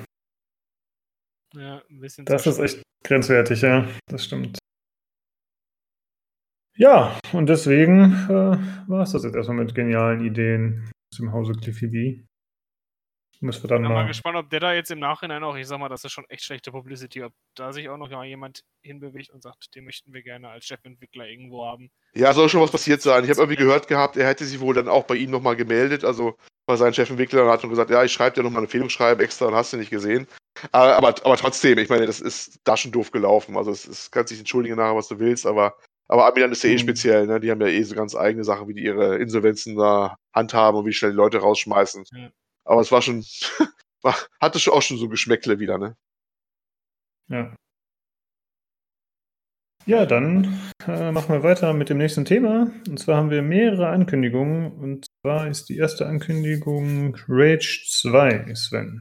Ja, 1.53 1.82
ein 1.89 1.99
bisschen 1.99 2.26
das 2.26 2.47
ist 2.47 2.59
echt 2.59 2.82
grenzwertig, 3.03 3.61
ja, 3.61 3.88
das 4.07 4.26
stimmt. 4.26 4.57
Ja, 6.78 7.17
und 7.32 7.47
deswegen 7.47 8.13
äh, 8.30 8.89
war 8.89 9.01
es 9.01 9.11
das 9.11 9.23
jetzt 9.23 9.36
erstmal 9.36 9.57
mit 9.57 9.73
genialen 9.73 10.26
Ideen 10.26 10.91
aus 11.11 11.17
dem 11.17 11.32
Hause 11.32 11.53
Cliffy 11.53 11.88
B. 11.88 12.23
Müssen 13.41 13.63
wir 13.63 13.67
dann 13.67 13.84
ich 13.84 13.88
bin 13.88 13.93
mal, 13.93 14.03
mal 14.03 14.07
gespannt, 14.07 14.38
ob 14.38 14.49
der 14.49 14.59
da 14.59 14.73
jetzt 14.73 14.91
im 14.91 14.99
Nachhinein 14.99 15.43
auch, 15.43 15.55
ich 15.55 15.67
sag 15.67 15.80
mal, 15.80 15.89
das 15.89 16.03
ist 16.03 16.11
schon 16.11 16.26
echt 16.30 16.43
schlechte 16.43 16.71
Publicity, 16.71 17.23
ob 17.23 17.34
da 17.55 17.71
sich 17.73 17.89
auch 17.89 17.97
noch 17.97 18.09
mal 18.09 18.26
jemand 18.26 18.63
hinbewegt 18.82 19.30
und 19.30 19.43
sagt, 19.43 19.76
den 19.76 19.86
möchten 19.86 20.13
wir 20.13 20.23
gerne 20.23 20.49
als 20.49 20.65
Chefentwickler 20.65 21.28
irgendwo 21.28 21.65
haben. 21.65 21.89
Ja, 22.13 22.34
soll 22.34 22.49
schon 22.49 22.61
was 22.61 22.71
passiert 22.71 23.01
sein. 23.01 23.23
Ich 23.23 23.30
habe 23.30 23.41
irgendwie 23.41 23.61
gehört 23.61 23.88
gehabt, 23.88 24.17
er 24.17 24.28
hätte 24.28 24.45
sich 24.45 24.59
wohl 24.59 24.73
dann 24.73 24.88
auch 24.88 25.03
bei 25.03 25.15
ihm 25.15 25.32
nochmal 25.32 25.55
gemeldet, 25.55 26.03
also 26.05 26.38
bei 26.65 26.76
seinem 26.76 26.93
Chefentwickler 26.93 27.49
hat 27.49 27.63
und 27.63 27.69
gesagt, 27.69 27.89
ja, 27.89 28.03
ich 28.03 28.13
schreibe 28.13 28.36
dir 28.36 28.43
nochmal 28.43 28.59
eine 28.59 28.65
Empfehlungsschreiben 28.65 29.23
extra 29.23 29.47
und 29.47 29.55
hast 29.55 29.73
du 29.73 29.78
nicht 29.78 29.91
gesehen. 29.91 30.28
Aber, 30.71 30.95
aber, 30.95 31.09
aber 31.26 31.38
trotzdem, 31.38 31.78
ich 31.78 31.89
meine, 31.89 32.05
das 32.05 32.21
ist 32.21 32.59
da 32.63 32.78
schon 32.78 32.91
doof 32.91 33.11
gelaufen. 33.11 33.57
Also 33.57 33.71
es, 33.71 33.86
es 33.86 34.09
kannst 34.09 34.32
dich 34.32 34.39
entschuldigen 34.39 34.78
nachher, 34.78 34.95
was 34.95 35.09
du 35.09 35.19
willst, 35.19 35.45
aber 35.45 35.78
aber 36.08 36.28
Amiland 36.28 36.53
ist 36.53 36.64
ja 36.64 36.70
eh 36.70 36.74
mhm. 36.74 36.80
speziell, 36.80 37.28
ne? 37.28 37.39
Die 37.39 37.51
haben 37.51 37.62
ja 37.62 37.68
eh 37.68 37.84
so 37.84 37.95
ganz 37.95 38.16
eigene 38.16 38.43
Sachen, 38.43 38.68
wie 38.68 38.74
die 38.74 38.84
ihre 38.84 39.18
Insolvenzen 39.18 39.76
da 39.76 40.16
handhaben 40.34 40.80
und 40.80 40.86
wie 40.86 40.93
schnell 40.93 41.12
die 41.12 41.18
Leute 41.18 41.39
rausschmeißen. 41.39 42.06
Ja. 42.12 42.30
Aber 42.64 42.82
es 42.82 42.91
war 42.91 43.01
schon, 43.01 43.24
war, 44.01 44.16
hatte 44.39 44.60
schon 44.60 44.74
auch 44.74 44.82
schon 44.82 44.97
so 44.97 45.10
Geschmäckle 45.10 45.60
wieder, 45.60 45.78
ne? 45.78 45.95
Ja. 47.30 47.56
Ja, 49.88 50.08
dann 50.08 50.60
äh, 50.88 51.12
machen 51.12 51.30
wir 51.30 51.43
weiter 51.43 51.74
mit 51.74 51.89
dem 51.89 51.99
nächsten 51.99 52.26
Thema. 52.26 52.72
Und 52.88 52.99
zwar 52.99 53.18
haben 53.18 53.30
wir 53.30 53.43
mehrere 53.43 53.89
Ankündigungen. 53.89 54.72
Und 54.72 55.06
zwar 55.22 55.47
ist 55.47 55.70
die 55.70 55.78
erste 55.78 56.08
Ankündigung 56.08 57.16
Rage 57.28 57.84
2, 57.88 58.56
Sven. 58.56 58.99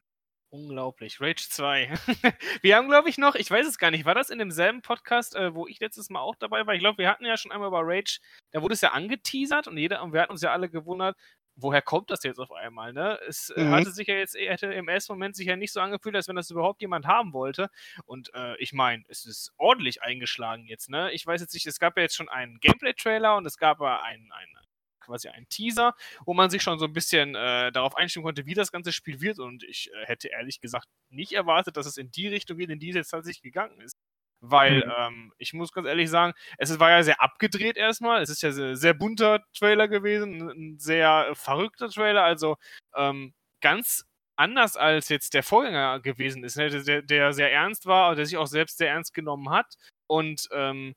Unglaublich. 0.55 1.19
Rage 1.19 1.49
2. 1.49 1.91
wir 2.61 2.75
haben, 2.77 2.87
glaube 2.87 3.09
ich, 3.09 3.17
noch, 3.17 3.35
ich 3.35 3.51
weiß 3.51 3.67
es 3.67 3.77
gar 3.77 3.91
nicht, 3.91 4.05
war 4.05 4.15
das 4.15 4.29
in 4.29 4.39
demselben 4.39 4.81
Podcast, 4.81 5.35
äh, 5.35 5.53
wo 5.53 5.67
ich 5.67 5.81
letztes 5.81 6.09
Mal 6.09 6.21
auch 6.21 6.35
dabei 6.35 6.65
war? 6.65 6.73
Ich 6.73 6.79
glaube, 6.79 6.97
wir 6.99 7.09
hatten 7.09 7.25
ja 7.25 7.35
schon 7.35 7.51
einmal 7.51 7.67
über 7.67 7.81
Rage, 7.83 8.19
da 8.51 8.61
wurde 8.61 8.73
es 8.73 8.81
ja 8.81 8.91
angeteasert 8.91 9.67
und, 9.67 9.77
jeder, 9.77 10.01
und 10.01 10.13
wir 10.13 10.21
hatten 10.21 10.31
uns 10.31 10.41
ja 10.41 10.53
alle 10.53 10.69
gewundert, 10.69 11.17
woher 11.57 11.81
kommt 11.81 12.09
das 12.09 12.23
jetzt 12.23 12.39
auf 12.39 12.53
einmal, 12.53 12.93
ne? 12.93 13.19
Es 13.27 13.49
äh, 13.49 13.63
mhm. 13.63 13.71
hatte 13.71 13.91
sich 13.91 14.07
ja 14.07 14.15
jetzt, 14.15 14.35
hätte 14.37 14.67
im 14.67 14.87
ersten 14.87 15.11
Moment 15.13 15.35
sich 15.35 15.47
ja 15.47 15.57
nicht 15.57 15.73
so 15.73 15.81
angefühlt, 15.81 16.15
als 16.15 16.29
wenn 16.29 16.37
das 16.37 16.49
überhaupt 16.49 16.81
jemand 16.81 17.05
haben 17.05 17.33
wollte. 17.33 17.69
Und 18.05 18.33
äh, 18.33 18.55
ich 18.57 18.71
meine, 18.71 19.03
es 19.09 19.25
ist 19.25 19.51
ordentlich 19.57 20.03
eingeschlagen 20.03 20.65
jetzt, 20.67 20.89
ne? 20.89 21.11
Ich 21.11 21.25
weiß 21.25 21.41
jetzt 21.41 21.53
nicht, 21.53 21.65
es 21.65 21.79
gab 21.79 21.97
ja 21.97 22.03
jetzt 22.03 22.15
schon 22.15 22.29
einen 22.29 22.59
Gameplay-Trailer 22.59 23.35
und 23.35 23.45
es 23.45 23.57
gab 23.57 23.81
ja 23.81 24.01
einen, 24.01 24.31
einen 24.31 24.57
quasi 25.05 25.29
einen 25.29 25.47
Teaser, 25.49 25.95
wo 26.25 26.33
man 26.33 26.49
sich 26.49 26.61
schon 26.61 26.79
so 26.79 26.85
ein 26.85 26.93
bisschen 26.93 27.35
äh, 27.35 27.71
darauf 27.71 27.95
einstimmen 27.95 28.25
konnte, 28.25 28.45
wie 28.45 28.53
das 28.53 28.71
ganze 28.71 28.91
Spiel 28.91 29.21
wird. 29.21 29.39
Und 29.39 29.63
ich 29.63 29.91
äh, 29.93 30.05
hätte 30.05 30.29
ehrlich 30.29 30.59
gesagt 30.59 30.87
nicht 31.09 31.33
erwartet, 31.33 31.77
dass 31.77 31.85
es 31.85 31.97
in 31.97 32.11
die 32.11 32.27
Richtung 32.27 32.57
geht, 32.57 32.69
in 32.69 32.79
die 32.79 32.89
es 32.89 32.95
jetzt 32.95 33.09
tatsächlich 33.09 33.43
gegangen 33.43 33.79
ist. 33.81 33.95
Weil 34.41 34.85
mhm. 34.85 34.91
ähm, 34.97 35.33
ich 35.37 35.53
muss 35.53 35.71
ganz 35.71 35.87
ehrlich 35.87 36.09
sagen, 36.09 36.33
es 36.57 36.79
war 36.79 36.91
ja 36.91 37.03
sehr 37.03 37.21
abgedreht 37.21 37.77
erstmal. 37.77 38.21
Es 38.21 38.29
ist 38.29 38.43
ja 38.43 38.51
sehr, 38.51 38.75
sehr 38.75 38.93
bunter 38.93 39.43
Trailer 39.57 39.87
gewesen, 39.87 40.49
ein 40.49 40.79
sehr 40.79 41.31
verrückter 41.33 41.89
Trailer. 41.89 42.23
Also 42.23 42.57
ähm, 42.95 43.33
ganz 43.61 44.05
anders 44.35 44.77
als 44.77 45.09
jetzt 45.09 45.33
der 45.33 45.43
Vorgänger 45.43 45.99
gewesen 46.01 46.43
ist, 46.43 46.57
ne? 46.57 46.69
der, 46.83 47.01
der 47.01 47.33
sehr 47.33 47.51
ernst 47.51 47.85
war 47.85 48.09
und 48.09 48.17
der 48.17 48.25
sich 48.25 48.37
auch 48.37 48.47
selbst 48.47 48.77
sehr 48.77 48.89
ernst 48.89 49.13
genommen 49.13 49.49
hat. 49.49 49.75
Und 50.07 50.47
ähm, 50.51 50.95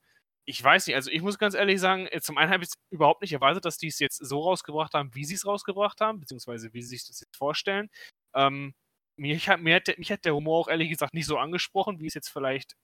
ich 0.49 0.63
weiß 0.63 0.87
nicht, 0.87 0.95
also 0.95 1.11
ich 1.11 1.21
muss 1.21 1.37
ganz 1.37 1.53
ehrlich 1.53 1.79
sagen, 1.79 2.07
äh, 2.07 2.21
zum 2.21 2.39
einen 2.39 2.51
habe 2.51 2.63
ich 2.63 2.71
überhaupt 2.89 3.21
nicht 3.21 3.33
erwartet, 3.33 3.65
dass 3.65 3.77
die 3.77 3.87
es 3.87 3.99
jetzt 3.99 4.17
so 4.17 4.41
rausgebracht 4.41 4.95
haben, 4.95 5.13
wie 5.13 5.23
sie 5.23 5.35
es 5.35 5.45
rausgebracht 5.45 6.01
haben, 6.01 6.19
beziehungsweise 6.19 6.73
wie 6.73 6.81
sie 6.81 6.97
sich 6.97 7.05
das 7.07 7.19
jetzt 7.19 7.37
vorstellen. 7.37 7.89
Ähm, 8.33 8.73
mich, 9.15 9.47
hat, 9.47 9.61
mir 9.61 9.75
hat, 9.75 9.95
mich 9.99 10.11
hat 10.11 10.25
der 10.25 10.33
Humor 10.33 10.61
auch 10.61 10.67
ehrlich 10.67 10.89
gesagt 10.89 11.13
nicht 11.13 11.27
so 11.27 11.37
angesprochen, 11.37 11.99
wie 11.99 12.07
es 12.07 12.15
jetzt 12.15 12.29
vielleicht 12.29 12.75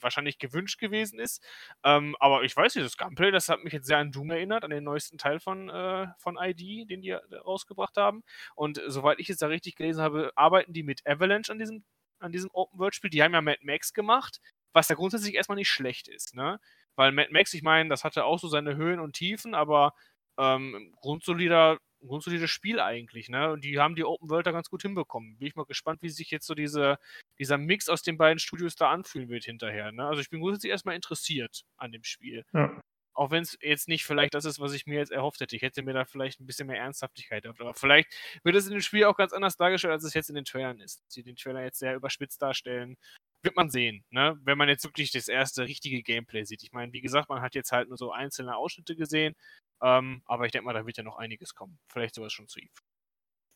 wahrscheinlich 0.00 0.38
gewünscht 0.38 0.78
gewesen 0.78 1.18
ist. 1.18 1.44
Ähm, 1.82 2.14
aber 2.20 2.44
ich 2.44 2.56
weiß 2.56 2.76
nicht, 2.76 2.84
das 2.84 2.96
Gunplay, 2.96 3.32
das 3.32 3.48
hat 3.48 3.64
mich 3.64 3.72
jetzt 3.72 3.88
sehr 3.88 3.98
an 3.98 4.12
Doom 4.12 4.30
erinnert, 4.30 4.62
an 4.62 4.70
den 4.70 4.84
neuesten 4.84 5.18
Teil 5.18 5.40
von, 5.40 5.68
äh, 5.70 6.06
von 6.18 6.38
ID, 6.40 6.88
den 6.88 7.02
die 7.02 7.10
äh, 7.10 7.36
rausgebracht 7.44 7.96
haben. 7.96 8.22
Und 8.54 8.80
soweit 8.86 9.18
ich 9.18 9.30
es 9.30 9.38
da 9.38 9.48
richtig 9.48 9.74
gelesen 9.74 10.00
habe, 10.00 10.30
arbeiten 10.36 10.72
die 10.72 10.84
mit 10.84 11.04
Avalanche 11.04 11.50
an 11.50 11.58
diesem, 11.58 11.82
an 12.20 12.30
diesem 12.30 12.50
Open-World-Spiel. 12.52 13.10
Die 13.10 13.24
haben 13.24 13.34
ja 13.34 13.40
Mad 13.40 13.58
Max 13.62 13.92
gemacht 13.92 14.40
was 14.78 14.88
ja 14.88 14.94
grundsätzlich 14.94 15.34
erstmal 15.34 15.56
nicht 15.56 15.68
schlecht 15.68 16.06
ist, 16.06 16.36
ne? 16.36 16.60
Weil 16.94 17.10
Mad 17.10 17.30
Max, 17.32 17.52
ich 17.52 17.62
meine, 17.62 17.88
das 17.88 18.04
hatte 18.04 18.24
auch 18.24 18.38
so 18.38 18.46
seine 18.46 18.76
Höhen 18.76 19.00
und 19.00 19.14
Tiefen, 19.14 19.54
aber 19.54 19.92
ähm, 20.38 20.94
grundsolider, 21.00 21.78
grundsolides 22.06 22.48
Spiel 22.48 22.78
eigentlich, 22.78 23.28
ne? 23.28 23.50
Und 23.50 23.64
die 23.64 23.80
haben 23.80 23.96
die 23.96 24.04
Open 24.04 24.30
World 24.30 24.46
da 24.46 24.52
ganz 24.52 24.70
gut 24.70 24.82
hinbekommen. 24.82 25.36
Bin 25.36 25.48
ich 25.48 25.56
mal 25.56 25.64
gespannt, 25.64 26.00
wie 26.00 26.10
sich 26.10 26.30
jetzt 26.30 26.46
so 26.46 26.54
diese, 26.54 26.98
dieser 27.40 27.58
Mix 27.58 27.88
aus 27.88 28.02
den 28.02 28.18
beiden 28.18 28.38
Studios 28.38 28.76
da 28.76 28.90
anfühlen 28.90 29.28
wird 29.28 29.44
hinterher, 29.44 29.90
ne? 29.90 30.06
Also 30.06 30.20
ich 30.20 30.30
bin 30.30 30.40
grundsätzlich 30.40 30.70
erstmal 30.70 30.94
interessiert 30.94 31.64
an 31.76 31.90
dem 31.90 32.04
Spiel. 32.04 32.44
Ja. 32.52 32.80
Auch 33.14 33.32
wenn 33.32 33.42
es 33.42 33.58
jetzt 33.60 33.88
nicht 33.88 34.04
vielleicht 34.04 34.34
das 34.34 34.44
ist, 34.44 34.60
was 34.60 34.72
ich 34.72 34.86
mir 34.86 34.98
jetzt 34.98 35.10
erhofft 35.10 35.40
hätte. 35.40 35.56
Ich 35.56 35.62
hätte 35.62 35.82
mir 35.82 35.92
da 35.92 36.04
vielleicht 36.04 36.38
ein 36.38 36.46
bisschen 36.46 36.68
mehr 36.68 36.78
Ernsthaftigkeit 36.78 37.44
erhofft. 37.44 37.60
Aber 37.60 37.74
vielleicht 37.74 38.08
wird 38.44 38.54
es 38.54 38.66
in 38.66 38.72
dem 38.74 38.80
Spiel 38.80 39.06
auch 39.06 39.16
ganz 39.16 39.32
anders 39.32 39.56
dargestellt, 39.56 39.90
als 39.90 40.04
es 40.04 40.14
jetzt 40.14 40.28
in 40.28 40.36
den 40.36 40.44
Trailern 40.44 40.78
ist. 40.78 41.02
Sie 41.08 41.24
den 41.24 41.34
Trailer 41.34 41.64
jetzt 41.64 41.80
sehr 41.80 41.96
überspitzt 41.96 42.40
darstellen 42.40 42.96
wird 43.42 43.56
man 43.56 43.70
sehen, 43.70 44.04
ne? 44.10 44.38
wenn 44.44 44.58
man 44.58 44.68
jetzt 44.68 44.84
wirklich 44.84 45.12
das 45.12 45.28
erste 45.28 45.64
richtige 45.64 46.02
Gameplay 46.02 46.44
sieht. 46.44 46.62
Ich 46.62 46.72
meine, 46.72 46.92
wie 46.92 47.00
gesagt, 47.00 47.28
man 47.28 47.40
hat 47.40 47.54
jetzt 47.54 47.72
halt 47.72 47.88
nur 47.88 47.96
so 47.96 48.10
einzelne 48.12 48.56
Ausschnitte 48.56 48.96
gesehen, 48.96 49.34
ähm, 49.82 50.22
aber 50.26 50.46
ich 50.46 50.52
denke 50.52 50.66
mal, 50.66 50.72
da 50.72 50.86
wird 50.86 50.96
ja 50.96 51.04
noch 51.04 51.18
einiges 51.18 51.54
kommen. 51.54 51.78
Vielleicht 51.88 52.14
sowas 52.14 52.32
schon 52.32 52.48
zu 52.48 52.58
Eve. 52.58 52.70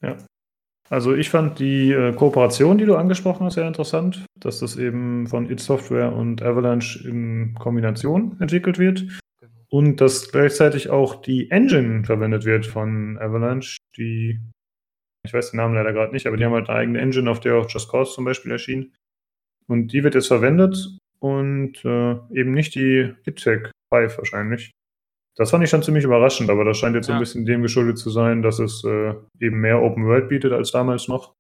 Ja. 0.03 0.17
Also 0.91 1.15
ich 1.15 1.31
fand 1.31 1.59
die 1.59 1.93
äh, 1.93 2.13
Kooperation, 2.13 2.77
die 2.77 2.85
du 2.85 2.97
angesprochen 2.97 3.47
hast, 3.47 3.55
sehr 3.55 3.67
interessant, 3.67 4.27
dass 4.39 4.61
das 4.61 4.77
eben 4.77 5.27
von 5.27 5.49
id 5.51 5.61
Software 5.61 6.13
und 6.13 6.43
Avalanche 6.43 7.09
in 7.09 7.55
Kombination 7.55 8.37
entwickelt 8.41 8.79
wird. 8.79 9.07
Genau. 9.41 9.53
Und 9.71 10.01
dass 10.01 10.31
gleichzeitig 10.31 10.91
auch 10.91 11.23
die 11.23 11.51
Engine 11.51 12.05
verwendet 12.05 12.45
wird 12.45 12.67
von 12.67 13.17
Avalanche, 13.19 13.79
die, 13.97 14.41
ich 15.25 15.33
weiß 15.33 15.53
den 15.53 15.59
Namen 15.59 15.75
leider 15.75 15.93
gerade 15.93 16.13
nicht, 16.13 16.27
aber 16.27 16.37
die 16.37 16.45
haben 16.45 16.53
halt 16.53 16.69
eine 16.69 16.79
eigene 16.79 17.01
Engine, 17.01 17.31
auf 17.31 17.41
der 17.41 17.57
auch 17.57 17.71
Just 17.71 17.91
Cause 17.91 18.13
zum 18.13 18.25
Beispiel 18.25 18.53
erschien. 18.53 18.93
Und 19.73 19.93
die 19.95 20.05
wird 20.05 20.15
jetzt 20.15 20.27
verwendet 20.27 20.99
und 21.19 21.83
äh, 21.83 22.19
eben 22.31 22.53
nicht 22.53 22.75
die 22.75 23.15
HitTech 23.25 23.71
5 23.91 24.19
wahrscheinlich. 24.19 24.71
Das 25.35 25.51
fand 25.51 25.65
ich 25.65 25.71
schon 25.71 25.83
ziemlich 25.83 26.05
überraschend, 26.05 26.51
aber 26.51 26.67
das 26.67 26.77
scheint 26.77 26.95
jetzt 26.95 27.09
ja. 27.09 27.15
ein 27.15 27.21
bisschen 27.21 27.47
dem 27.47 27.63
geschuldet 27.63 27.97
zu 27.97 28.11
sein, 28.11 28.43
dass 28.43 28.59
es 28.59 28.85
äh, 28.85 29.15
eben 29.41 29.63
mehr 29.63 29.81
Open 29.81 30.05
World 30.05 30.29
bietet 30.29 30.53
als 30.53 30.73
damals 30.73 31.09
noch. 31.09 31.33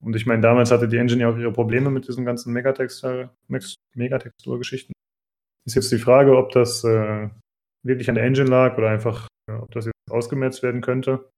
Und 0.00 0.14
ich 0.14 0.24
meine, 0.24 0.40
damals 0.40 0.70
hatte 0.70 0.86
die 0.86 0.98
Engine 0.98 1.22
ja 1.22 1.30
auch 1.30 1.36
ihre 1.36 1.52
Probleme 1.52 1.90
mit 1.90 2.06
diesen 2.06 2.24
ganzen 2.24 2.52
Megatextur-Geschichten. 2.52 4.92
Ist 5.66 5.74
jetzt 5.74 5.90
die 5.90 5.98
Frage, 5.98 6.36
ob 6.36 6.52
das 6.52 6.84
äh, 6.84 7.28
wirklich 7.84 8.08
an 8.08 8.14
der 8.14 8.22
Engine 8.22 8.48
lag 8.48 8.78
oder 8.78 8.90
einfach, 8.90 9.26
ja, 9.48 9.60
ob 9.60 9.72
das 9.72 9.86
jetzt 9.86 9.96
ausgemerzt 10.08 10.62
werden 10.62 10.80
könnte. 10.80 11.28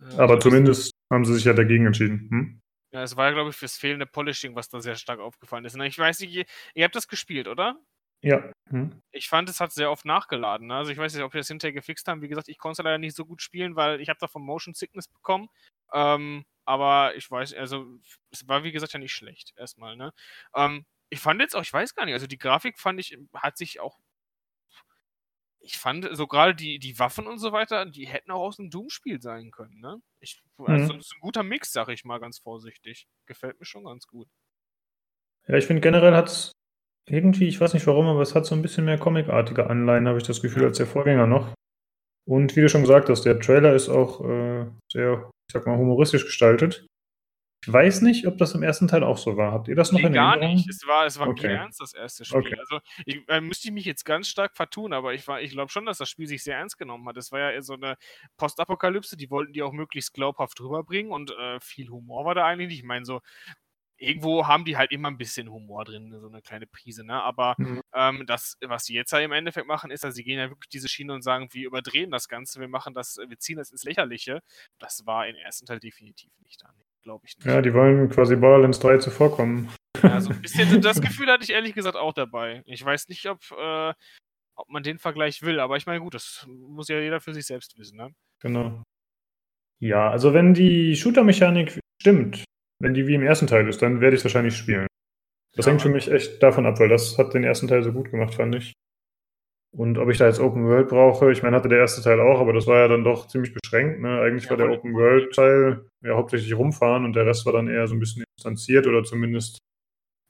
Ja, 0.00 0.18
aber 0.18 0.40
zumindest 0.40 0.90
haben 1.12 1.24
sie 1.24 1.34
sich 1.34 1.44
ja 1.44 1.52
dagegen 1.52 1.86
entschieden. 1.86 2.26
Hm? 2.30 2.60
Ja, 2.92 3.02
es 3.02 3.16
war 3.16 3.26
ja, 3.26 3.32
glaube 3.32 3.50
ich, 3.50 3.56
fürs 3.56 3.76
fehlende 3.76 4.06
Polishing, 4.06 4.54
was 4.54 4.68
da 4.68 4.80
sehr 4.80 4.96
stark 4.96 5.20
aufgefallen 5.20 5.64
ist. 5.64 5.76
Ich 5.76 5.98
weiß 5.98 6.20
nicht, 6.20 6.32
ihr, 6.32 6.44
ihr 6.74 6.84
habt 6.84 6.96
das 6.96 7.08
gespielt, 7.08 7.46
oder? 7.46 7.78
Ja. 8.20 8.50
Hm. 8.70 9.00
Ich 9.12 9.28
fand, 9.28 9.48
es 9.48 9.60
hat 9.60 9.72
sehr 9.72 9.90
oft 9.90 10.04
nachgeladen. 10.04 10.68
Ne? 10.68 10.74
Also 10.74 10.90
ich 10.90 10.98
weiß 10.98 11.14
nicht, 11.14 11.22
ob 11.22 11.32
wir 11.34 11.40
das 11.40 11.48
hinterher 11.48 11.72
gefixt 11.72 12.08
haben. 12.08 12.22
Wie 12.22 12.28
gesagt, 12.28 12.48
ich 12.48 12.58
konnte 12.58 12.82
leider 12.82 12.98
nicht 12.98 13.14
so 13.14 13.24
gut 13.24 13.42
spielen, 13.42 13.76
weil 13.76 14.00
ich 14.00 14.08
habe 14.08 14.18
da 14.18 14.26
von 14.26 14.42
Motion 14.42 14.74
Sickness 14.74 15.08
bekommen. 15.08 15.48
Ähm, 15.92 16.44
aber 16.64 17.14
ich 17.14 17.30
weiß, 17.30 17.54
also 17.54 17.86
es 18.30 18.46
war 18.48 18.64
wie 18.64 18.72
gesagt 18.72 18.92
ja 18.92 18.98
nicht 18.98 19.12
schlecht 19.12 19.54
erstmal. 19.56 19.96
Ne? 19.96 20.12
Ähm, 20.54 20.84
ich 21.10 21.20
fand 21.20 21.40
jetzt 21.40 21.54
auch, 21.56 21.62
ich 21.62 21.72
weiß 21.72 21.94
gar 21.94 22.04
nicht, 22.04 22.14
also 22.14 22.26
die 22.26 22.38
Grafik 22.38 22.78
fand 22.78 23.00
ich, 23.00 23.16
hat 23.34 23.56
sich 23.56 23.80
auch 23.80 23.98
ich 25.60 25.78
fand 25.78 26.08
so 26.12 26.26
gerade 26.26 26.54
die, 26.54 26.78
die 26.78 26.98
Waffen 26.98 27.26
und 27.26 27.38
so 27.38 27.52
weiter, 27.52 27.86
die 27.86 28.06
hätten 28.06 28.30
auch 28.30 28.40
aus 28.40 28.58
einem 28.58 28.70
Doom-Spiel 28.70 29.20
sein 29.20 29.50
können, 29.50 29.80
ne? 29.80 30.00
Ich, 30.20 30.40
also 30.58 30.94
mhm. 30.94 30.98
das 30.98 31.06
ist 31.06 31.14
ein 31.16 31.20
guter 31.20 31.42
Mix, 31.42 31.72
sag 31.72 31.88
ich 31.88 32.04
mal 32.04 32.18
ganz 32.18 32.38
vorsichtig. 32.38 33.06
Gefällt 33.26 33.58
mir 33.58 33.66
schon 33.66 33.84
ganz 33.84 34.06
gut. 34.06 34.28
Ja, 35.46 35.56
ich 35.56 35.66
finde 35.66 35.80
generell 35.80 36.14
hat 36.14 36.28
es 36.28 36.52
irgendwie, 37.08 37.48
ich 37.48 37.60
weiß 37.60 37.74
nicht 37.74 37.86
warum, 37.86 38.06
aber 38.06 38.20
es 38.20 38.34
hat 38.34 38.46
so 38.46 38.54
ein 38.54 38.62
bisschen 38.62 38.84
mehr 38.84 38.98
comicartige 38.98 39.68
Anleihen, 39.68 40.06
habe 40.06 40.18
ich 40.18 40.24
das 40.24 40.42
Gefühl, 40.42 40.64
als 40.64 40.76
der 40.76 40.86
Vorgänger 40.86 41.26
noch. 41.26 41.54
Und 42.26 42.56
wie 42.56 42.60
du 42.60 42.68
schon 42.68 42.82
gesagt 42.82 43.08
hast, 43.08 43.24
der 43.24 43.40
Trailer 43.40 43.74
ist 43.74 43.88
auch 43.88 44.22
äh, 44.22 44.66
sehr, 44.92 45.30
ich 45.48 45.52
sag 45.52 45.66
mal, 45.66 45.78
humoristisch 45.78 46.26
gestaltet. 46.26 46.86
Ich 47.62 47.72
weiß 47.72 48.02
nicht, 48.02 48.26
ob 48.26 48.38
das 48.38 48.54
im 48.54 48.62
ersten 48.62 48.86
Teil 48.86 49.02
auch 49.02 49.18
so 49.18 49.36
war. 49.36 49.52
Habt 49.52 49.68
ihr 49.68 49.74
das 49.74 49.90
noch 49.90 50.00
nee, 50.00 50.06
in 50.06 50.14
Erinnerung? 50.14 50.40
Gar 50.40 50.48
nicht. 50.48 50.68
Es 50.68 50.86
war, 50.86 51.06
es 51.06 51.18
war 51.18 51.28
okay. 51.28 51.54
ernst, 51.54 51.80
das 51.80 51.92
erste 51.92 52.24
Spiel. 52.24 52.38
Okay. 52.38 52.56
Also 52.58 52.78
ich, 53.04 53.28
äh, 53.28 53.40
müsste 53.40 53.68
ich 53.68 53.74
mich 53.74 53.84
jetzt 53.84 54.04
ganz 54.04 54.28
stark 54.28 54.56
vertun, 54.56 54.92
aber 54.92 55.12
ich, 55.12 55.26
ich 55.40 55.50
glaube 55.50 55.70
schon, 55.70 55.84
dass 55.84 55.98
das 55.98 56.08
Spiel 56.08 56.28
sich 56.28 56.44
sehr 56.44 56.56
ernst 56.56 56.78
genommen 56.78 57.06
hat. 57.08 57.16
Es 57.16 57.32
war 57.32 57.40
ja 57.40 57.60
so 57.60 57.74
eine 57.74 57.96
Postapokalypse, 58.36 59.16
die 59.16 59.30
wollten 59.30 59.52
die 59.52 59.62
auch 59.62 59.72
möglichst 59.72 60.14
glaubhaft 60.14 60.60
rüberbringen 60.60 61.10
und 61.10 61.32
äh, 61.32 61.58
viel 61.60 61.88
Humor 61.88 62.24
war 62.24 62.34
da 62.34 62.46
eigentlich 62.46 62.68
nicht. 62.68 62.78
Ich 62.78 62.84
meine, 62.84 63.04
so 63.04 63.20
irgendwo 63.96 64.46
haben 64.46 64.64
die 64.64 64.76
halt 64.76 64.92
immer 64.92 65.08
ein 65.08 65.18
bisschen 65.18 65.50
Humor 65.50 65.84
drin, 65.84 66.16
so 66.20 66.28
eine 66.28 66.40
kleine 66.40 66.66
Prise, 66.66 67.04
ne? 67.04 67.20
Aber 67.20 67.56
mhm. 67.58 67.82
ähm, 67.92 68.24
das, 68.26 68.56
was 68.64 68.84
sie 68.84 68.94
jetzt 68.94 69.10
ja 69.10 69.18
im 69.18 69.32
Endeffekt 69.32 69.66
machen, 69.66 69.90
ist, 69.90 70.04
dass 70.04 70.14
sie 70.14 70.22
gehen 70.22 70.38
ja 70.38 70.48
wirklich 70.48 70.68
diese 70.68 70.88
Schiene 70.88 71.12
und 71.12 71.22
sagen, 71.22 71.48
wir 71.50 71.66
überdrehen 71.66 72.10
das 72.10 72.28
Ganze, 72.28 72.60
wir 72.60 72.68
machen 72.68 72.94
das, 72.94 73.16
wir 73.16 73.38
ziehen 73.38 73.56
das 73.56 73.70
ins 73.70 73.82
Lächerliche. 73.82 74.40
Das 74.78 75.04
war 75.06 75.26
im 75.26 75.34
ersten 75.34 75.66
Teil 75.66 75.80
definitiv 75.80 76.30
nicht 76.40 76.62
da 76.62 76.72
glaube 77.08 77.24
ich 77.26 77.38
nicht. 77.38 77.46
Ja, 77.46 77.62
die 77.62 77.72
wollen 77.72 78.10
quasi 78.10 78.36
Borderlands 78.36 78.80
3 78.80 78.98
zuvorkommen. 78.98 79.70
Ja, 80.02 80.20
so 80.20 80.30
ein 80.30 80.42
bisschen 80.42 80.80
das 80.82 81.00
Gefühl 81.00 81.28
hatte 81.28 81.42
ich 81.42 81.50
ehrlich 81.50 81.74
gesagt 81.74 81.96
auch 81.96 82.12
dabei. 82.12 82.62
Ich 82.66 82.84
weiß 82.84 83.08
nicht, 83.08 83.24
ob, 83.30 83.38
äh, 83.50 83.94
ob 84.54 84.68
man 84.68 84.82
den 84.82 84.98
Vergleich 84.98 85.40
will, 85.40 85.58
aber 85.58 85.78
ich 85.78 85.86
meine, 85.86 86.00
gut, 86.00 86.12
das 86.12 86.46
muss 86.48 86.88
ja 86.88 87.00
jeder 87.00 87.20
für 87.20 87.32
sich 87.32 87.46
selbst 87.46 87.78
wissen, 87.78 87.96
ne? 87.96 88.10
Genau. 88.40 88.82
Ja, 89.80 90.10
also 90.10 90.34
wenn 90.34 90.52
die 90.52 90.96
Shooter-Mechanik 90.96 91.80
stimmt, 92.02 92.44
wenn 92.78 92.92
die 92.92 93.06
wie 93.06 93.14
im 93.14 93.22
ersten 93.22 93.46
Teil 93.46 93.66
ist, 93.66 93.80
dann 93.80 94.02
werde 94.02 94.14
ich 94.14 94.20
es 94.20 94.24
wahrscheinlich 94.24 94.56
spielen. 94.56 94.86
Das 95.56 95.64
ja, 95.64 95.70
hängt 95.70 95.82
für 95.82 95.88
mich 95.88 96.10
echt 96.10 96.42
davon 96.42 96.66
ab, 96.66 96.78
weil 96.78 96.90
das 96.90 97.16
hat 97.16 97.32
den 97.32 97.44
ersten 97.44 97.68
Teil 97.68 97.82
so 97.82 97.92
gut 97.92 98.10
gemacht, 98.10 98.34
fand 98.34 98.54
ich. 98.54 98.74
Und 99.78 99.96
ob 99.96 100.08
ich 100.10 100.18
da 100.18 100.26
jetzt 100.26 100.40
Open 100.40 100.66
World 100.66 100.88
brauche, 100.88 101.30
ich 101.30 101.44
meine, 101.44 101.54
hatte 101.54 101.68
der 101.68 101.78
erste 101.78 102.02
Teil 102.02 102.18
auch, 102.18 102.40
aber 102.40 102.52
das 102.52 102.66
war 102.66 102.78
ja 102.80 102.88
dann 102.88 103.04
doch 103.04 103.28
ziemlich 103.28 103.54
beschränkt. 103.54 104.00
Ne? 104.00 104.20
Eigentlich 104.20 104.44
ja, 104.44 104.50
war 104.50 104.56
der 104.56 104.70
Open 104.70 104.92
World 104.92 105.32
Teil 105.32 105.88
ja 106.02 106.16
hauptsächlich 106.16 106.52
rumfahren 106.52 107.04
und 107.04 107.12
der 107.12 107.26
Rest 107.26 107.46
war 107.46 107.52
dann 107.52 107.68
eher 107.68 107.86
so 107.86 107.94
ein 107.94 108.00
bisschen 108.00 108.24
instanziert 108.36 108.88
oder 108.88 109.04
zumindest 109.04 109.58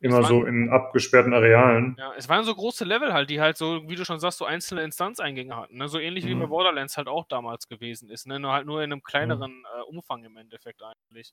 immer 0.01 0.22
so 0.22 0.44
in 0.44 0.68
abgesperrten 0.68 1.32
Arealen. 1.32 1.96
Ja, 1.99 2.12
es 2.14 2.28
waren 2.28 2.44
so 2.44 2.55
große 2.55 2.84
Level 2.84 3.14
halt, 3.14 3.30
die 3.30 3.40
halt 3.40 3.57
so, 3.57 3.88
wie 3.88 3.96
du 3.96 4.05
schon 4.05 4.20
sagst, 4.20 4.36
so 4.36 4.44
einzelne 4.44 4.82
Instanzeingänge 4.82 5.57
hatten. 5.57 5.78
Ne? 5.78 5.88
So 5.88 5.99
ähnlich 5.99 6.26
mhm. 6.26 6.28
wie 6.28 6.34
bei 6.34 6.46
Borderlands 6.46 6.99
halt 6.99 7.09
auch 7.09 7.26
damals 7.26 7.68
gewesen 7.68 8.11
ist. 8.11 8.26
Ne? 8.26 8.38
Nur 8.38 8.53
halt 8.53 8.66
nur 8.66 8.82
in 8.82 8.92
einem 8.92 9.03
kleineren 9.03 9.61
mhm. 9.61 9.64
äh, 9.78 9.82
Umfang 9.84 10.24
im 10.24 10.36
Endeffekt 10.36 10.82
eigentlich. 10.82 11.32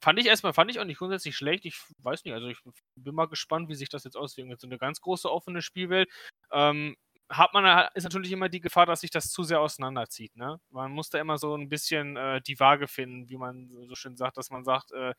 Fand 0.00 0.20
ich 0.20 0.26
erstmal, 0.26 0.52
fand 0.52 0.70
ich 0.70 0.78
auch 0.78 0.84
nicht 0.84 0.98
grundsätzlich 0.98 1.36
schlecht. 1.36 1.64
Ich 1.64 1.80
weiß 1.98 2.24
nicht, 2.24 2.34
also 2.34 2.46
ich 2.46 2.58
bin 2.94 3.14
mal 3.14 3.26
gespannt, 3.26 3.68
wie 3.68 3.74
sich 3.74 3.88
das 3.88 4.04
jetzt 4.04 4.16
auswirkt. 4.16 4.60
So 4.60 4.68
eine 4.68 4.78
ganz 4.78 5.00
große 5.00 5.28
offene 5.28 5.62
Spielwelt. 5.62 6.08
Ähm, 6.52 6.94
hat 7.30 7.54
man 7.54 7.88
ist 7.94 8.04
natürlich 8.04 8.32
immer 8.32 8.48
die 8.48 8.60
Gefahr, 8.60 8.86
dass 8.86 9.00
sich 9.00 9.10
das 9.10 9.30
zu 9.30 9.42
sehr 9.42 9.60
auseinanderzieht. 9.60 10.36
Ne? 10.36 10.60
Man 10.70 10.92
muss 10.92 11.10
da 11.10 11.18
immer 11.18 11.38
so 11.38 11.56
ein 11.56 11.68
bisschen 11.68 12.16
äh, 12.16 12.40
die 12.42 12.58
Waage 12.60 12.88
finden, 12.88 13.28
wie 13.28 13.36
man 13.36 13.70
so 13.88 13.94
schön 13.94 14.16
sagt, 14.16 14.36
dass 14.36 14.50
man 14.50 14.64
sagt, 14.64 14.92
äh, 14.92 15.14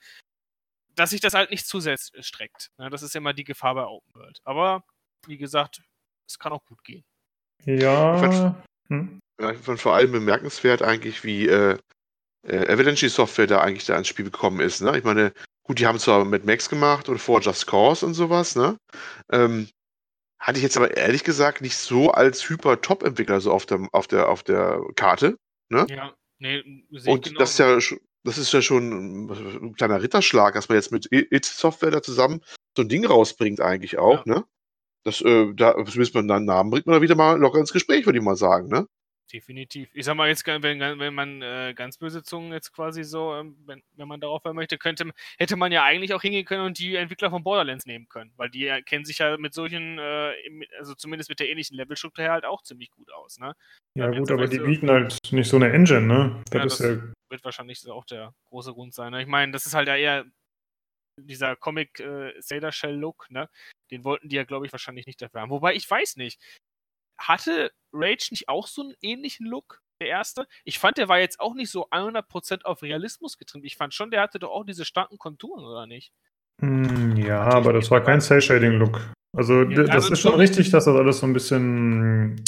dass 0.95 1.09
sich 1.09 1.21
das 1.21 1.33
halt 1.33 1.51
nicht 1.51 1.67
zu 1.67 1.79
sehr 1.79 1.97
streckt. 1.97 2.71
Ne? 2.77 2.89
Das 2.89 3.03
ist 3.03 3.15
immer 3.15 3.33
die 3.33 3.43
Gefahr 3.43 3.75
bei 3.75 3.85
Open 3.85 4.13
World. 4.13 4.39
Aber 4.43 4.83
wie 5.27 5.37
gesagt, 5.37 5.81
es 6.27 6.39
kann 6.39 6.53
auch 6.53 6.63
gut 6.65 6.83
gehen. 6.83 7.03
Ja. 7.65 8.15
Ich 8.15 8.21
fand, 8.21 8.55
hm? 8.89 9.19
ich 9.51 9.57
fand 9.57 9.81
vor 9.81 9.95
allem 9.95 10.11
bemerkenswert 10.11 10.81
eigentlich, 10.81 11.23
wie 11.23 11.47
äh, 11.47 11.77
äh, 12.43 12.71
Avalanche 12.71 13.09
Software 13.09 13.47
da 13.47 13.61
eigentlich 13.61 13.85
da 13.85 13.97
ins 13.97 14.07
Spiel 14.07 14.25
gekommen 14.25 14.59
ist. 14.59 14.81
Ne? 14.81 14.97
Ich 14.97 15.03
meine, 15.03 15.33
gut, 15.63 15.79
die 15.79 15.87
haben 15.87 15.99
zwar 15.99 16.23
mit 16.25 16.45
Max 16.45 16.69
gemacht 16.69 17.09
und 17.09 17.17
vor 17.17 17.41
Just 17.41 17.67
Cause 17.67 18.05
und 18.05 18.13
sowas, 18.13 18.55
ne? 18.55 18.77
Ähm, 19.31 19.67
hatte 20.45 20.59
ich 20.59 20.63
jetzt 20.63 20.77
aber 20.77 20.95
ehrlich 20.95 21.23
gesagt 21.23 21.61
nicht 21.61 21.75
so 21.75 22.11
als 22.11 22.47
Hyper-Top-Entwickler 22.47 23.41
so 23.41 23.51
auf 23.51 23.65
der, 23.65 23.89
auf 23.93 24.05
der, 24.05 24.29
auf 24.29 24.43
der 24.43 24.79
Karte. 24.95 25.39
Ne? 25.69 25.87
Ja, 25.89 26.13
nee, 26.37 26.61
Und 27.07 27.25
genau 27.25 27.39
das 27.39 27.51
ist 27.51 27.57
ja 27.57 27.97
das 28.23 28.37
ist 28.37 28.53
ja 28.53 28.61
schon 28.61 29.27
ein 29.29 29.73
kleiner 29.75 30.01
Ritterschlag, 30.01 30.53
dass 30.53 30.69
man 30.69 30.77
jetzt 30.77 30.91
mit 30.91 31.07
It-Software 31.11 31.91
da 31.91 32.01
zusammen 32.01 32.41
so 32.75 32.83
ein 32.83 32.89
Ding 32.89 33.05
rausbringt, 33.05 33.61
eigentlich 33.61 33.97
auch, 33.97 34.25
ja. 34.25 34.35
ne? 34.35 34.45
Das, 35.03 35.21
äh, 35.21 35.53
da, 35.53 35.73
zumindest 35.73 36.15
mit 36.15 36.29
einem 36.29 36.45
Namen 36.45 36.71
bringt 36.71 36.87
man 36.87 36.95
da 36.95 37.01
wieder 37.01 37.15
mal 37.15 37.39
locker 37.39 37.59
ins 37.59 37.73
Gespräch, 37.73 38.05
würde 38.05 38.17
ich 38.17 38.25
mal 38.25 38.35
sagen, 38.35 38.67
ne? 38.67 38.87
Definitiv. 39.33 39.89
Ich 39.93 40.05
sag 40.05 40.15
mal 40.15 40.27
jetzt, 40.27 40.45
wenn, 40.45 40.79
wenn 40.79 41.13
man 41.13 41.41
äh, 41.41 41.73
ganz 41.75 41.97
böse 41.97 42.21
Zungen 42.21 42.51
jetzt 42.53 42.71
quasi 42.71 43.03
so, 43.03 43.33
ähm, 43.33 43.57
wenn, 43.65 43.81
wenn 43.93 44.07
man 44.07 44.19
darauf 44.19 44.43
hören 44.43 44.55
möchte, 44.55 44.77
könnte, 44.77 45.11
hätte 45.37 45.55
man 45.55 45.71
ja 45.71 45.83
eigentlich 45.83 46.13
auch 46.13 46.21
hingehen 46.21 46.45
können 46.45 46.65
und 46.65 46.77
die 46.77 46.95
Entwickler 46.95 47.31
von 47.31 47.43
Borderlands 47.43 47.87
nehmen 47.87 48.07
können, 48.07 48.31
weil 48.37 48.49
die 48.49 48.67
äh, 48.67 48.83
kennen 48.83 49.03
sich 49.03 49.17
ja 49.17 49.37
mit 49.37 49.53
solchen, 49.53 49.97
äh, 49.97 50.33
also 50.77 50.93
zumindest 50.93 51.29
mit 51.29 51.39
der 51.39 51.49
ähnlichen 51.49 51.75
Levelstruktur 51.75 52.23
her 52.23 52.33
halt 52.33 52.45
auch 52.45 52.61
ziemlich 52.61 52.91
gut 52.91 53.11
aus, 53.11 53.39
ne? 53.39 53.55
Ja, 53.97 54.11
gut, 54.11 54.29
aber 54.29 54.47
die 54.47 54.57
so, 54.57 54.65
bieten 54.65 54.89
halt 54.91 55.17
nicht 55.31 55.49
so 55.49 55.55
eine 55.55 55.71
Engine, 55.71 56.01
ne? 56.01 56.43
Das, 56.51 56.53
ja, 56.53 56.63
das 56.63 56.79
ja 56.79 57.13
wird 57.29 57.43
wahrscheinlich 57.43 57.87
auch 57.89 58.05
der 58.05 58.33
große 58.49 58.73
Grund 58.73 58.93
sein. 58.93 59.11
Ne? 59.11 59.21
Ich 59.21 59.27
meine, 59.27 59.51
das 59.51 59.65
ist 59.65 59.73
halt 59.73 59.87
ja 59.87 59.95
eher 59.95 60.25
dieser 61.17 61.55
Comic 61.55 61.99
äh, 61.99 62.33
Sailor 62.39 62.71
Shell 62.71 62.95
Look, 62.95 63.29
ne? 63.29 63.49
Den 63.91 64.03
wollten 64.03 64.29
die 64.29 64.35
ja, 64.35 64.43
glaube 64.43 64.65
ich, 64.65 64.71
wahrscheinlich 64.71 65.05
nicht 65.05 65.21
dafür 65.21 65.41
haben. 65.41 65.49
Wobei 65.49 65.75
ich 65.75 65.89
weiß 65.89 66.17
nicht 66.17 66.39
hatte 67.17 67.71
Rage 67.93 68.27
nicht 68.31 68.49
auch 68.49 68.67
so 68.67 68.81
einen 68.81 68.93
ähnlichen 69.01 69.45
Look? 69.45 69.81
Der 70.01 70.09
erste? 70.09 70.45
Ich 70.65 70.77
fand, 70.77 70.97
der 70.97 71.07
war 71.07 71.19
jetzt 71.19 71.39
auch 71.39 71.53
nicht 71.53 71.71
so 71.71 71.87
100% 71.89 72.63
auf 72.63 72.81
Realismus 72.81 73.37
getrimmt. 73.37 73.63
Ich 73.65 73.77
fand 73.77 73.93
schon, 73.93 74.11
der 74.11 74.21
hatte 74.21 74.39
doch 74.39 74.51
auch 74.51 74.65
diese 74.65 74.83
starken 74.83 75.17
Konturen, 75.17 75.63
oder 75.63 75.87
nicht? 75.87 76.11
Mm, 76.61 77.15
ja, 77.15 77.41
aber 77.41 77.71
das 77.71 77.89
war 77.91 78.01
kein 78.01 78.19
Cell-Shading-Look. 78.19 79.13
Also, 79.37 79.63
ja, 79.63 79.83
das 79.83 79.89
also 79.91 80.13
ist 80.13 80.19
schon 80.19 80.35
richtig, 80.35 80.69
dass 80.71 80.85
das 80.85 80.95
alles 80.95 81.19
so 81.19 81.27
ein 81.27 81.33
bisschen, 81.33 82.43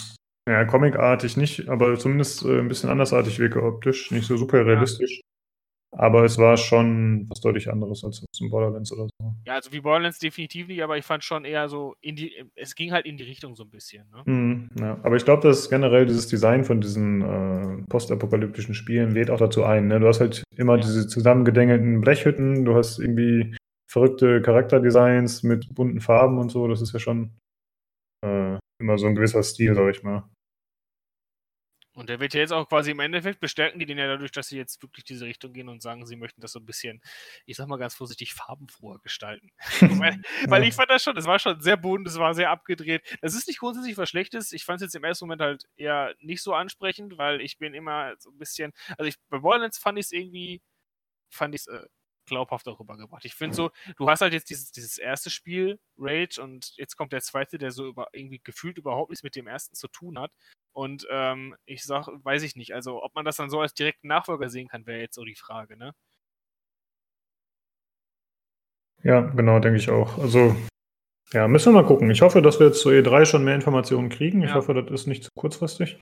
ja, 0.48 0.66
comicartig 0.66 1.38
nicht, 1.38 1.70
aber 1.70 1.98
zumindest 1.98 2.44
äh, 2.44 2.60
ein 2.60 2.68
bisschen 2.68 2.90
andersartig 2.90 3.40
wirke 3.40 3.64
optisch. 3.64 4.12
Nicht 4.12 4.28
so 4.28 4.36
super 4.36 4.66
realistisch. 4.66 5.22
Aber 6.00 6.24
es 6.24 6.38
war 6.38 6.58
schon 6.58 7.26
was 7.28 7.42
deutlich 7.42 7.72
anderes 7.72 8.04
als 8.04 8.24
zum 8.32 8.52
Borderlands 8.52 8.92
oder 8.92 9.08
so. 9.08 9.34
Ja, 9.46 9.56
also 9.56 9.72
wie 9.72 9.82
Borderlands 9.82 10.20
definitiv 10.20 10.68
nicht, 10.68 10.84
aber 10.84 10.96
ich 10.96 11.04
fand 11.04 11.24
schon 11.24 11.44
eher 11.44 11.68
so, 11.70 11.96
in 12.02 12.16
die, 12.16 12.34
es 12.56 12.76
ging 12.76 12.92
halt 12.92 13.08
in 13.08 13.18
die 13.18 13.24
Richtung 13.24 13.56
so 13.56 13.64
ein 13.64 13.72
bisschen. 13.72 14.06
Ne? 14.12 14.32
Mm, 14.32 14.70
ja. 14.80 15.00
Aber 15.02 15.16
ich 15.16 15.26
glaube, 15.26 15.42
dass 15.42 15.72
generell 15.72 16.06
dieses 16.06 16.28
Design 16.28 16.64
von 16.64 16.82
diesen 16.82 17.22
äh, 17.22 17.84
postapokalyptischen 17.90 18.76
Spielen 18.76 19.10
lädt 19.12 19.32
auch 19.32 19.40
dazu 19.40 19.64
ein. 19.64 19.88
Ne? 19.88 20.00
Du 20.00 20.08
hast 20.08 20.20
halt 20.20 20.44
immer 20.56 20.76
ja. 20.76 20.82
diese 20.82 21.08
zusammengedängelten 21.08 22.00
Blechhütten, 22.02 22.64
du 22.64 22.76
hast 22.76 23.00
irgendwie 23.00 23.56
verrückte 23.90 24.44
Charakterdesigns 24.44 25.42
mit 25.42 25.74
bunten 25.74 26.00
Farben 26.00 26.38
und 26.38 26.50
so. 26.50 26.68
Das 26.68 26.82
ist 26.82 26.94
ja 26.94 27.00
schon 27.00 27.32
äh, 28.24 28.60
immer 28.80 29.00
so 29.00 29.08
ein 29.08 29.16
gewisser 29.16 29.42
Stil, 29.42 29.74
sag 29.74 29.90
ich 29.90 30.04
mal. 30.04 30.30
Und 31.98 32.10
der 32.10 32.20
wird 32.20 32.36
ja 32.36 32.42
jetzt 32.42 32.54
auch 32.54 32.70
quasi 32.70 32.92
im 32.92 33.00
Endeffekt 33.00 33.40
bestärken 33.40 33.80
die 33.80 33.88
den 33.88 33.98
ja 33.98 34.06
dadurch, 34.06 34.32
dass 34.32 34.50
sie 34.50 34.58
jetzt 34.58 34.84
wirklich 34.84 35.04
diese 35.04 35.26
Richtung 35.26 35.52
gehen 35.52 35.68
und 35.68 35.82
sagen, 35.82 36.06
sie 36.06 36.16
möchten 36.16 36.42
das 36.42 36.52
so 36.52 36.60
ein 36.60 36.66
bisschen, 36.66 37.02
ich 37.48 37.58
sag 37.58 37.68
mal 37.68 37.78
ganz 37.78 37.96
vorsichtig, 37.96 38.36
farbenfroher 38.36 39.00
gestalten. 39.00 39.50
weil, 39.82 40.22
weil, 40.46 40.64
ich 40.64 40.76
fand 40.76 40.92
das 40.92 41.02
schon, 41.02 41.18
es 41.18 41.26
war 41.26 41.40
schon 41.40 41.60
sehr 41.60 41.76
bunt, 41.76 42.08
es 42.08 42.20
war 42.20 42.36
sehr 42.36 42.52
abgedreht. 42.52 43.02
Das 43.22 43.34
ist 43.34 43.48
nicht 43.48 43.58
grundsätzlich 43.60 43.98
was 43.98 44.10
Schlechtes. 44.10 44.52
Ich 44.52 44.64
fand 44.64 44.78
es 44.78 44.84
jetzt 44.84 44.96
im 44.96 45.04
ersten 45.04 45.26
Moment 45.26 45.42
halt 45.42 45.66
eher 45.76 46.14
nicht 46.20 46.44
so 46.44 46.54
ansprechend, 46.54 47.18
weil 47.18 47.42
ich 47.42 47.58
bin 47.58 47.74
immer 47.74 48.14
so 48.20 48.30
ein 48.30 48.38
bisschen, 48.38 48.74
also 49.00 49.06
ich, 49.06 49.16
bei 49.30 49.40
Borderlands 49.40 49.80
fand 49.80 49.98
ich 49.98 50.06
es 50.06 50.12
irgendwie, 50.12 50.62
fand 51.30 51.56
ich 51.56 51.62
es 51.62 51.68
äh, 51.68 51.88
glaubhaft 52.28 52.68
darüber 52.68 52.98
gebracht. 52.98 53.26
Ich 53.26 53.36
finde 53.36 53.56
so, 53.56 53.72
du 53.98 54.10
hast 54.10 54.22
halt 54.22 54.34
jetzt 54.34 54.50
dieses, 54.50 54.72
dieses 54.72 54.98
erste 54.98 55.30
Spiel, 55.30 55.80
Rage, 55.98 56.42
und 56.42 56.74
jetzt 56.78 56.96
kommt 56.96 57.14
der 57.14 57.22
zweite, 57.22 57.58
der 57.58 57.72
so 57.72 57.88
über, 57.88 58.08
irgendwie 58.14 58.40
gefühlt 58.44 58.78
überhaupt 58.78 59.10
nichts 59.10 59.24
mit 59.24 59.36
dem 59.36 59.48
ersten 59.48 59.76
zu 59.76 59.88
tun 59.88 60.20
hat. 60.20 60.32
Und 60.74 61.08
ähm, 61.10 61.56
ich 61.66 61.84
sag, 61.84 62.08
weiß 62.08 62.44
ich 62.44 62.56
nicht. 62.56 62.76
Also, 62.76 63.04
ob 63.04 63.16
man 63.16 63.26
das 63.26 63.38
dann 63.38 63.50
so 63.50 63.60
als 63.60 63.74
direkten 63.74 64.08
Nachfolger 64.08 64.50
sehen 64.50 64.68
kann, 64.68 64.86
wäre 64.86 65.00
jetzt 65.00 65.16
so 65.16 65.26
die 65.26 65.36
Frage, 65.36 65.76
ne? 65.76 65.94
Ja, 69.04 69.22
genau, 69.22 69.60
denke 69.60 69.80
ich 69.80 69.90
auch. 69.90 70.18
Also, 70.18 70.56
ja, 71.34 71.48
müssen 71.48 71.74
wir 71.74 71.82
mal 71.82 71.88
gucken. 71.88 72.10
Ich 72.12 72.22
hoffe, 72.22 72.42
dass 72.42 72.60
wir 72.60 72.68
jetzt 72.68 72.82
zu 72.82 72.90
E3 72.90 73.26
schon 73.26 73.44
mehr 73.44 73.56
Informationen 73.56 74.10
kriegen. 74.10 74.44
Ich 74.44 74.50
ja. 74.50 74.56
hoffe, 74.56 74.74
das 74.74 74.92
ist 74.92 75.08
nicht 75.08 75.24
zu 75.24 75.30
kurzfristig. 75.36 76.00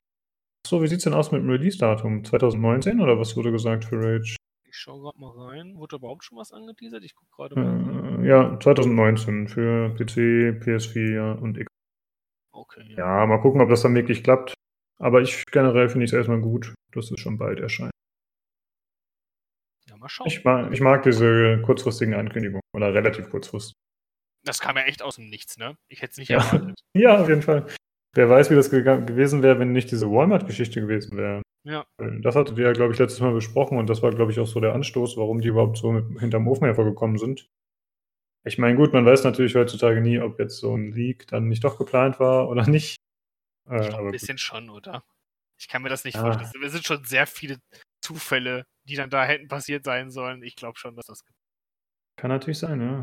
So, 0.67 0.81
wie 0.81 0.87
sieht 0.87 0.97
es 0.97 1.03
denn 1.03 1.13
aus 1.13 1.31
mit 1.31 1.41
dem 1.41 1.49
Release-Datum? 1.49 2.25
2019 2.25 2.99
oder 2.99 3.19
was 3.19 3.37
wurde 3.37 3.51
gesagt 3.51 3.85
für 3.85 3.97
Rage? 3.97 4.35
Ich 4.75 4.81
schaue 4.81 4.99
gerade 4.99 5.19
mal 5.21 5.31
rein. 5.31 5.77
Wurde 5.77 5.95
überhaupt 5.95 6.25
schon 6.25 6.37
was 6.37 6.51
angeteasert? 6.51 7.01
Ich 7.05 7.15
gucke 7.15 7.31
gerade 7.33 7.55
mal. 7.57 8.21
Äh, 8.21 8.27
ja, 8.27 8.59
2019 8.59 9.47
für 9.47 9.95
PC, 9.95 10.61
PS4 10.61 11.39
und 11.39 11.57
X. 11.57 11.67
Okay. 12.51 12.83
Ja. 12.89 13.21
ja, 13.21 13.25
mal 13.25 13.39
gucken, 13.39 13.61
ob 13.61 13.69
das 13.69 13.83
dann 13.83 13.95
wirklich 13.95 14.21
klappt. 14.21 14.53
Aber 14.99 15.21
ich 15.21 15.45
generell 15.45 15.87
finde 15.87 16.03
ich 16.03 16.11
es 16.11 16.17
erstmal 16.17 16.41
gut, 16.41 16.73
dass 16.91 17.09
es 17.09 17.19
schon 17.21 17.37
bald 17.37 17.61
erscheint. 17.61 17.91
Ja, 19.87 19.95
mal 19.95 20.09
schauen. 20.09 20.27
Ich 20.27 20.43
mag, 20.43 20.73
ich 20.73 20.81
mag 20.81 21.03
diese 21.03 21.61
kurzfristigen 21.61 22.13
Ankündigungen 22.13 22.61
oder 22.75 22.93
relativ 22.93 23.29
kurzfristig. 23.29 23.75
Das 24.43 24.59
kam 24.59 24.75
ja 24.75 24.83
echt 24.83 25.01
aus 25.01 25.15
dem 25.15 25.29
Nichts, 25.29 25.57
ne? 25.57 25.77
Ich 25.87 26.01
hätte 26.01 26.11
es 26.11 26.17
nicht 26.17 26.29
ja. 26.29 26.39
erwartet. 26.39 26.77
ja, 26.93 27.21
auf 27.21 27.29
jeden 27.29 27.41
Fall. 27.43 27.65
Wer 28.13 28.29
weiß, 28.29 28.51
wie 28.51 28.55
das 28.55 28.69
ge 28.69 28.83
gewesen 28.83 29.41
wäre, 29.41 29.57
wenn 29.57 29.71
nicht 29.71 29.89
diese 29.91 30.11
Walmart-Geschichte 30.11 30.81
gewesen 30.81 31.17
wäre. 31.17 31.41
Ja. 31.65 31.85
Das 32.21 32.35
hattet 32.35 32.57
ihr 32.57 32.65
ja, 32.65 32.73
glaube 32.73 32.93
ich, 32.93 32.99
letztes 32.99 33.19
Mal 33.21 33.33
besprochen 33.33 33.79
und 33.79 33.89
das 33.89 34.03
war, 34.03 34.11
glaube 34.11 34.31
ich, 34.31 34.39
auch 34.39 34.47
so 34.47 34.59
der 34.59 34.73
Anstoß, 34.73 35.17
warum 35.17 35.41
die 35.41 35.47
überhaupt 35.47 35.77
so 35.77 35.91
mit, 35.91 36.19
hinterm 36.19 36.47
Ofen 36.47 36.65
hervorgekommen 36.65 37.17
sind. 37.17 37.49
Ich 38.45 38.59
meine, 38.59 38.75
gut, 38.75 38.93
man 38.93 39.05
weiß 39.05 39.23
natürlich 39.23 39.55
heutzutage 39.55 39.99
nie, 39.99 40.19
ob 40.19 40.39
jetzt 40.39 40.57
so 40.57 40.75
ein 40.75 40.91
Leak 40.91 41.25
dann 41.27 41.47
nicht 41.49 41.63
doch 41.63 41.79
geplant 41.79 42.19
war 42.19 42.47
oder 42.49 42.67
nicht. 42.67 42.97
Äh, 43.67 43.89
ich 43.89 43.95
ein 43.95 44.11
bisschen 44.11 44.35
gut. 44.35 44.39
schon, 44.39 44.69
oder? 44.69 45.03
Ich 45.57 45.67
kann 45.67 45.81
mir 45.81 45.89
das 45.89 46.03
nicht 46.03 46.15
ja. 46.15 46.21
vorstellen. 46.21 46.63
Es 46.63 46.73
sind 46.73 46.85
schon 46.85 47.03
sehr 47.03 47.25
viele 47.25 47.57
Zufälle, 48.01 48.67
die 48.83 48.95
dann 48.95 49.09
da 49.09 49.25
hätten 49.25 49.47
passiert 49.47 49.83
sein 49.83 50.11
sollen. 50.11 50.43
Ich 50.43 50.55
glaube 50.55 50.77
schon, 50.77 50.95
dass 50.95 51.07
das. 51.07 51.23
Kann 52.17 52.29
natürlich 52.29 52.59
sein, 52.59 52.79
ja. 52.79 53.01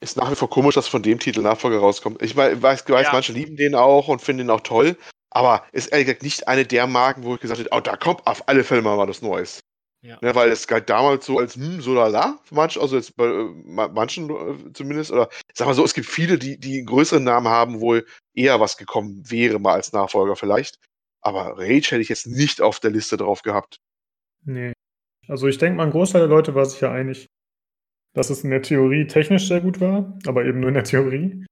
Ist 0.00 0.16
nach 0.16 0.30
wie 0.30 0.34
vor 0.34 0.50
komisch, 0.50 0.74
dass 0.74 0.88
von 0.88 1.02
dem 1.02 1.18
Titel 1.18 1.40
Nachfolger 1.40 1.78
rauskommt. 1.78 2.20
Ich 2.20 2.36
weiß, 2.36 2.60
weiß 2.60 2.84
ja. 2.88 3.12
manche 3.12 3.32
lieben 3.32 3.56
den 3.56 3.74
auch 3.74 4.08
und 4.08 4.20
finden 4.20 4.42
ihn 4.42 4.50
auch 4.50 4.60
toll, 4.60 4.98
aber 5.34 5.64
ist 5.72 5.88
ehrlich 5.88 6.06
gesagt 6.06 6.22
nicht 6.22 6.48
eine 6.48 6.64
der 6.64 6.86
Marken, 6.86 7.24
wo 7.24 7.34
ich 7.34 7.40
gesagt 7.40 7.60
hätte, 7.60 7.70
oh, 7.72 7.80
da 7.80 7.96
kommt 7.96 8.26
auf 8.26 8.48
alle 8.48 8.64
Fälle 8.64 8.82
mal 8.82 8.96
was 8.98 9.22
Neues. 9.22 9.62
Ja. 10.04 10.18
Ne, 10.20 10.34
weil 10.34 10.50
es 10.50 10.66
galt 10.66 10.90
damals 10.90 11.26
so 11.26 11.38
als, 11.38 11.54
hm, 11.54 11.80
so 11.80 11.94
lala, 11.94 12.40
manch, 12.50 12.80
also 12.80 12.96
jetzt 12.96 13.16
bei 13.16 13.26
äh, 13.26 13.88
manchen 13.92 14.28
äh, 14.30 14.72
zumindest, 14.72 15.12
oder 15.12 15.28
sag 15.54 15.66
mal 15.66 15.74
so, 15.74 15.84
es 15.84 15.94
gibt 15.94 16.08
viele, 16.08 16.38
die, 16.38 16.58
die 16.58 16.78
einen 16.78 16.86
größeren 16.86 17.22
Namen 17.22 17.46
haben, 17.46 17.80
wohl 17.80 18.04
eher 18.34 18.58
was 18.58 18.76
gekommen 18.76 19.22
wäre, 19.30 19.60
mal 19.60 19.74
als 19.74 19.92
Nachfolger 19.92 20.34
vielleicht. 20.34 20.80
Aber 21.20 21.56
Rage 21.56 21.92
hätte 21.92 22.00
ich 22.00 22.08
jetzt 22.08 22.26
nicht 22.26 22.60
auf 22.60 22.80
der 22.80 22.90
Liste 22.90 23.16
drauf 23.16 23.42
gehabt. 23.42 23.76
Nee. 24.44 24.72
Also 25.28 25.46
ich 25.46 25.58
denke 25.58 25.76
mal, 25.76 25.84
ein 25.84 25.92
Großteil 25.92 26.22
der 26.22 26.30
Leute 26.30 26.56
war 26.56 26.66
sich 26.66 26.80
ja 26.80 26.90
einig, 26.90 27.28
dass 28.12 28.28
es 28.28 28.42
in 28.42 28.50
der 28.50 28.62
Theorie 28.62 29.06
technisch 29.06 29.46
sehr 29.46 29.60
gut 29.60 29.80
war, 29.80 30.18
aber 30.26 30.44
eben 30.44 30.58
nur 30.58 30.68
in 30.68 30.74
der 30.74 30.84
Theorie. 30.84 31.46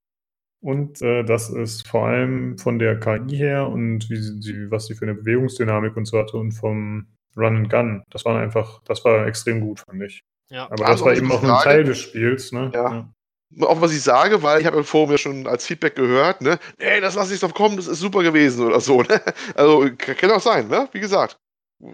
Und 0.61 1.01
äh, 1.01 1.25
dass 1.25 1.49
es 1.49 1.83
vor 1.83 2.07
allem 2.07 2.59
von 2.59 2.79
der 2.79 3.01
KI 3.01 3.37
her 3.37 3.69
und 3.69 4.11
wie 4.11 4.17
sie, 4.17 4.71
was 4.71 4.87
sie 4.87 4.95
für 4.95 5.07
eine 5.07 5.15
Bewegungsdynamik 5.15 5.97
und 5.97 6.05
so 6.05 6.19
hatte 6.19 6.37
und 6.37 6.53
vom 6.53 7.07
Run 7.37 7.57
and 7.57 7.71
Gun. 7.71 8.03
Das 8.11 8.25
war 8.25 8.39
einfach, 8.39 8.83
das 8.85 9.05
war 9.05 9.27
extrem 9.27 9.61
gut, 9.61 9.81
fand 9.81 10.03
ich. 10.03 10.23
Ja. 10.51 10.65
Aber 10.65 10.85
das 10.85 11.01
war 11.03 11.15
eben 11.15 11.31
auch 11.33 11.43
ein 11.43 11.63
Teil 11.63 11.85
des 11.85 11.99
Spiels, 11.99 12.53
ne? 12.53 12.71
Ja. 12.75 12.93
ja. 12.93 13.67
Auch 13.67 13.81
was 13.81 13.93
ich 13.93 14.03
sage, 14.03 14.43
weil 14.43 14.61
ich 14.61 14.67
habe 14.67 14.79
im 14.79 14.85
Forum 14.85 15.11
ja 15.11 15.19
schon 15.19 15.47
als 15.47 15.67
Feedback 15.67 15.97
gehört, 15.97 16.41
ne? 16.41 16.59
Ey, 16.79 17.01
das 17.01 17.15
lasse 17.15 17.35
ich 17.35 17.41
doch 17.41 17.55
kommen, 17.55 17.77
das 17.77 17.87
ist 17.87 18.01
super 18.01 18.23
gewesen 18.23 18.67
oder 18.67 18.81
so, 18.81 19.03
ne? 19.03 19.21
Also, 19.55 19.89
kann 19.97 20.31
auch 20.31 20.41
sein, 20.41 20.69
ne? 20.69 20.89
Wie 20.93 21.01
gesagt. 21.01 21.39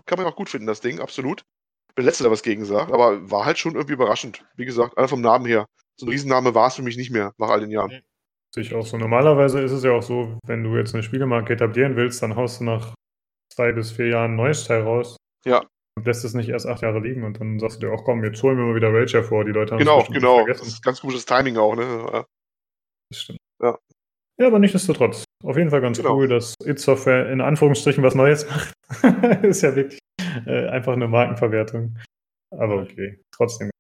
Kann 0.04 0.18
man 0.18 0.26
auch 0.26 0.36
gut 0.36 0.48
finden, 0.48 0.66
das 0.66 0.80
Ding, 0.80 1.00
absolut. 1.00 1.44
Bin 1.94 2.04
letzter, 2.04 2.24
der 2.24 2.32
was 2.32 2.42
gegen 2.42 2.64
sagt, 2.64 2.92
aber 2.92 3.30
war 3.30 3.44
halt 3.44 3.58
schon 3.58 3.74
irgendwie 3.74 3.94
überraschend. 3.94 4.44
Wie 4.56 4.66
gesagt, 4.66 4.98
einfach 4.98 5.10
vom 5.10 5.20
Namen 5.20 5.46
her. 5.46 5.66
So 5.96 6.06
ein 6.06 6.10
Riesenname 6.10 6.54
war 6.54 6.68
es 6.68 6.74
für 6.74 6.82
mich 6.82 6.96
nicht 6.96 7.10
mehr, 7.10 7.32
nach 7.38 7.48
all 7.48 7.60
den 7.60 7.70
Jahren. 7.70 8.02
Sich 8.56 8.74
auch 8.74 8.86
so. 8.86 8.96
Normalerweise 8.96 9.60
ist 9.60 9.72
es 9.72 9.84
ja 9.84 9.92
auch 9.92 10.02
so, 10.02 10.38
wenn 10.46 10.64
du 10.64 10.78
jetzt 10.78 10.94
eine 10.94 11.02
Spielemarke 11.02 11.52
etablieren 11.52 11.94
willst, 11.94 12.22
dann 12.22 12.36
haust 12.36 12.60
du 12.60 12.64
nach 12.64 12.94
zwei 13.52 13.70
bis 13.72 13.92
vier 13.92 14.08
Jahren 14.08 14.32
ein 14.32 14.36
neues 14.36 14.64
Teil 14.64 14.80
raus. 14.80 15.18
Ja. 15.44 15.62
Und 15.98 16.06
lässt 16.06 16.24
es 16.24 16.32
nicht 16.32 16.48
erst 16.48 16.66
acht 16.66 16.80
Jahre 16.80 17.00
liegen 17.00 17.22
und 17.22 17.38
dann 17.38 17.58
sagst 17.58 17.82
du 17.82 17.86
dir 17.86 17.92
auch, 17.92 18.02
komm, 18.04 18.24
jetzt 18.24 18.42
holen 18.42 18.56
wir 18.56 18.64
mal 18.64 18.74
wieder 18.74 18.92
Rage 18.94 19.18
hervor. 19.18 19.44
Die 19.44 19.52
Leute 19.52 19.72
haben 19.72 19.78
Genau, 19.78 20.02
genau. 20.04 20.46
Das 20.46 20.66
ist 20.66 20.82
ganz 20.82 21.02
gutes 21.02 21.26
Timing 21.26 21.58
auch, 21.58 21.76
ne? 21.76 22.24
Das 23.10 23.20
stimmt. 23.20 23.38
Ja. 23.62 23.78
Ja, 24.38 24.46
aber 24.46 24.58
nichtsdestotrotz. 24.58 25.24
Auf 25.44 25.56
jeden 25.58 25.68
Fall 25.68 25.82
ganz 25.82 25.98
genau. 25.98 26.16
cool, 26.16 26.28
dass 26.28 26.54
It 26.64 26.78
Software 26.78 27.30
in 27.30 27.42
Anführungsstrichen 27.42 28.02
was 28.02 28.14
Neues 28.14 28.46
macht. 28.48 28.72
ist 29.44 29.62
ja 29.62 29.76
wirklich 29.76 29.98
äh, 30.46 30.68
einfach 30.68 30.94
eine 30.94 31.08
Markenverwertung. 31.08 31.98
Aber 32.50 32.82
okay, 32.82 33.20
trotzdem 33.34 33.70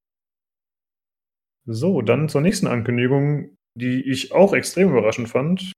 So, 1.66 2.02
dann 2.02 2.28
zur 2.28 2.42
nächsten 2.42 2.66
Ankündigung, 2.66 3.56
die 3.76 4.10
ich 4.10 4.32
auch 4.32 4.52
extrem 4.54 4.90
überraschend 4.90 5.28
fand. 5.28 5.72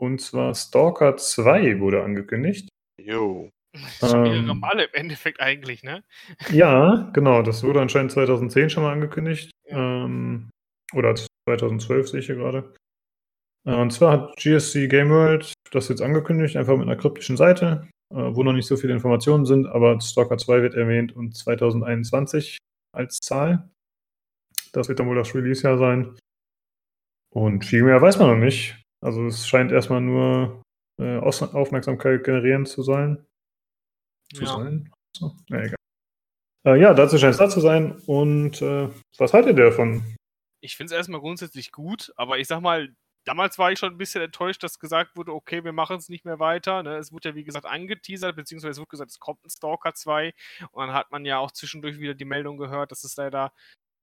Und 0.00 0.20
zwar 0.20 0.54
Stalker 0.54 1.16
2 1.16 1.78
wurde 1.78 2.02
angekündigt. 2.02 2.68
Jo. 3.00 3.50
Schon 4.00 4.22
mehrere 4.22 4.50
ähm, 4.50 4.60
Male 4.60 4.84
im 4.84 4.94
Endeffekt 4.94 5.40
eigentlich, 5.40 5.82
ne? 5.82 6.02
Ja, 6.50 7.10
genau. 7.12 7.42
Das 7.42 7.62
wurde 7.62 7.80
anscheinend 7.80 8.12
2010 8.12 8.70
schon 8.70 8.82
mal 8.82 8.92
angekündigt. 8.92 9.50
Ja. 9.66 10.04
Ähm, 10.04 10.50
oder 10.92 11.14
2012 11.14 12.08
sehe 12.08 12.20
ich 12.20 12.26
hier 12.26 12.36
gerade. 12.36 12.74
Äh, 13.66 13.74
und 13.74 13.92
zwar 13.92 14.12
hat 14.12 14.36
GSC 14.36 14.88
Game 14.88 15.10
World 15.10 15.52
das 15.70 15.88
jetzt 15.88 16.02
angekündigt, 16.02 16.56
einfach 16.56 16.76
mit 16.76 16.86
einer 16.86 16.96
kryptischen 16.96 17.36
Seite, 17.36 17.88
äh, 18.12 18.16
wo 18.16 18.42
noch 18.42 18.52
nicht 18.52 18.66
so 18.66 18.76
viele 18.76 18.92
Informationen 18.92 19.46
sind, 19.46 19.66
aber 19.66 20.00
Stalker 20.00 20.36
2 20.36 20.62
wird 20.62 20.74
erwähnt 20.74 21.16
und 21.16 21.34
2021 21.34 22.58
als 22.94 23.18
Zahl. 23.18 23.70
Das 24.72 24.88
wird 24.88 25.00
dann 25.00 25.08
wohl 25.08 25.16
das 25.16 25.34
Release-Jahr 25.34 25.78
sein. 25.78 26.16
Und 27.32 27.64
viel 27.64 27.82
mehr 27.82 28.00
weiß 28.00 28.18
man 28.18 28.28
noch 28.28 28.44
nicht. 28.44 28.76
Also 29.02 29.26
es 29.26 29.46
scheint 29.46 29.72
erstmal 29.72 30.00
nur 30.00 30.62
äh, 31.00 31.18
Aufmerksamkeit 31.18 32.24
generieren 32.24 32.66
zu 32.66 32.82
sollen. 32.82 33.26
Zu 34.32 34.44
ja. 34.44 34.50
sein? 34.50 34.92
So, 35.16 35.34
na 35.48 35.64
egal. 35.64 35.76
Äh, 36.64 36.80
ja, 36.80 36.94
dazu 36.94 37.18
scheint 37.18 37.32
es 37.32 37.38
da 37.38 37.48
zu 37.48 37.60
sein. 37.60 37.92
Und 38.06 38.62
äh, 38.62 38.88
was 39.18 39.32
haltet 39.32 39.58
ihr 39.58 39.64
davon? 39.64 40.16
Ich 40.60 40.76
finde 40.76 40.92
es 40.92 40.96
erstmal 40.96 41.20
grundsätzlich 41.20 41.72
gut, 41.72 42.12
aber 42.16 42.38
ich 42.38 42.46
sag 42.46 42.60
mal, 42.60 42.94
damals 43.24 43.58
war 43.58 43.72
ich 43.72 43.78
schon 43.78 43.92
ein 43.92 43.98
bisschen 43.98 44.22
enttäuscht, 44.22 44.62
dass 44.62 44.78
gesagt 44.78 45.16
wurde, 45.16 45.32
okay, 45.32 45.64
wir 45.64 45.72
machen 45.72 45.96
es 45.96 46.08
nicht 46.08 46.24
mehr 46.24 46.38
weiter. 46.38 46.82
Ne? 46.82 46.96
Es 46.96 47.12
wurde 47.12 47.30
ja, 47.30 47.34
wie 47.34 47.44
gesagt, 47.44 47.66
angeteasert, 47.66 48.36
beziehungsweise 48.36 48.72
es 48.72 48.78
wurde 48.78 48.88
gesagt, 48.88 49.10
es 49.10 49.18
kommt 49.18 49.44
ein 49.44 49.50
Stalker 49.50 49.94
2. 49.94 50.32
Und 50.70 50.86
dann 50.86 50.94
hat 50.94 51.10
man 51.10 51.24
ja 51.24 51.38
auch 51.38 51.50
zwischendurch 51.50 51.98
wieder 51.98 52.14
die 52.14 52.24
Meldung 52.24 52.56
gehört, 52.58 52.90
dass 52.90 53.04
es 53.04 53.16
leider, 53.16 53.52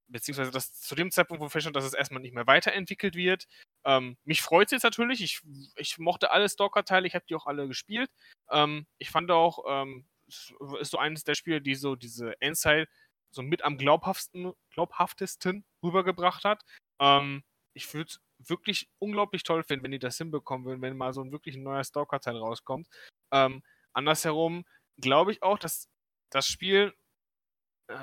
beziehungsweise 0.09 0.51
dass 0.51 0.73
zu 0.73 0.95
dem 0.95 1.11
Zeitpunkt, 1.11 1.41
wo 1.41 1.49
feststand, 1.49 1.75
dass 1.75 1.85
es 1.85 1.93
erstmal 1.93 2.21
nicht 2.21 2.33
mehr 2.33 2.47
weiterentwickelt 2.47 3.15
wird. 3.15 3.47
Ähm, 3.85 4.17
mich 4.25 4.41
freut 4.41 4.67
es 4.67 4.71
jetzt 4.71 4.83
natürlich. 4.83 5.21
Ich, 5.21 5.41
ich 5.75 5.97
mochte 5.99 6.31
alle 6.31 6.49
Stalker-Teile, 6.49 7.07
ich 7.07 7.15
habe 7.15 7.25
die 7.29 7.35
auch 7.35 7.45
alle 7.47 7.67
gespielt. 7.67 8.09
Ähm, 8.51 8.87
ich 8.97 9.09
fand 9.09 9.31
auch, 9.31 9.63
ähm, 9.67 10.05
es 10.27 10.53
ist 10.81 10.91
so 10.91 10.97
eines 10.97 11.23
der 11.23 11.35
Spiele, 11.35 11.61
die 11.61 11.75
so 11.75 11.95
diese 11.95 12.39
Endzeit 12.41 12.89
so 13.31 13.41
mit 13.41 13.63
am 13.63 13.77
glaubhaftesten, 13.77 14.53
glaubhaftesten 14.71 15.65
rübergebracht 15.83 16.43
hat. 16.43 16.63
Ähm, 16.99 17.43
ich 17.73 17.93
würde 17.93 18.09
es 18.09 18.21
wirklich 18.39 18.89
unglaublich 18.99 19.43
toll 19.43 19.63
finden, 19.63 19.83
wenn 19.83 19.91
die 19.91 19.99
das 19.99 20.17
hinbekommen 20.17 20.65
würden, 20.65 20.81
wenn 20.81 20.97
mal 20.97 21.13
so 21.13 21.21
ein 21.21 21.31
wirklich 21.31 21.57
neuer 21.57 21.83
Stalker-Teil 21.83 22.37
rauskommt. 22.37 22.87
Ähm, 23.31 23.63
andersherum 23.93 24.65
glaube 24.97 25.31
ich 25.31 25.43
auch, 25.43 25.59
dass 25.59 25.87
das 26.29 26.47
Spiel, 26.47 26.93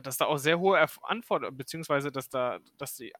dass 0.02 0.16
da 0.16 0.26
auch 0.26 0.38
sehr 0.38 0.58
hohe 0.58 0.84
Anforderungen, 1.02 1.56
beziehungsweise 1.56 2.10
dass 2.12 2.28
da, 2.28 2.58
dass 2.78 2.96
die 2.96 3.12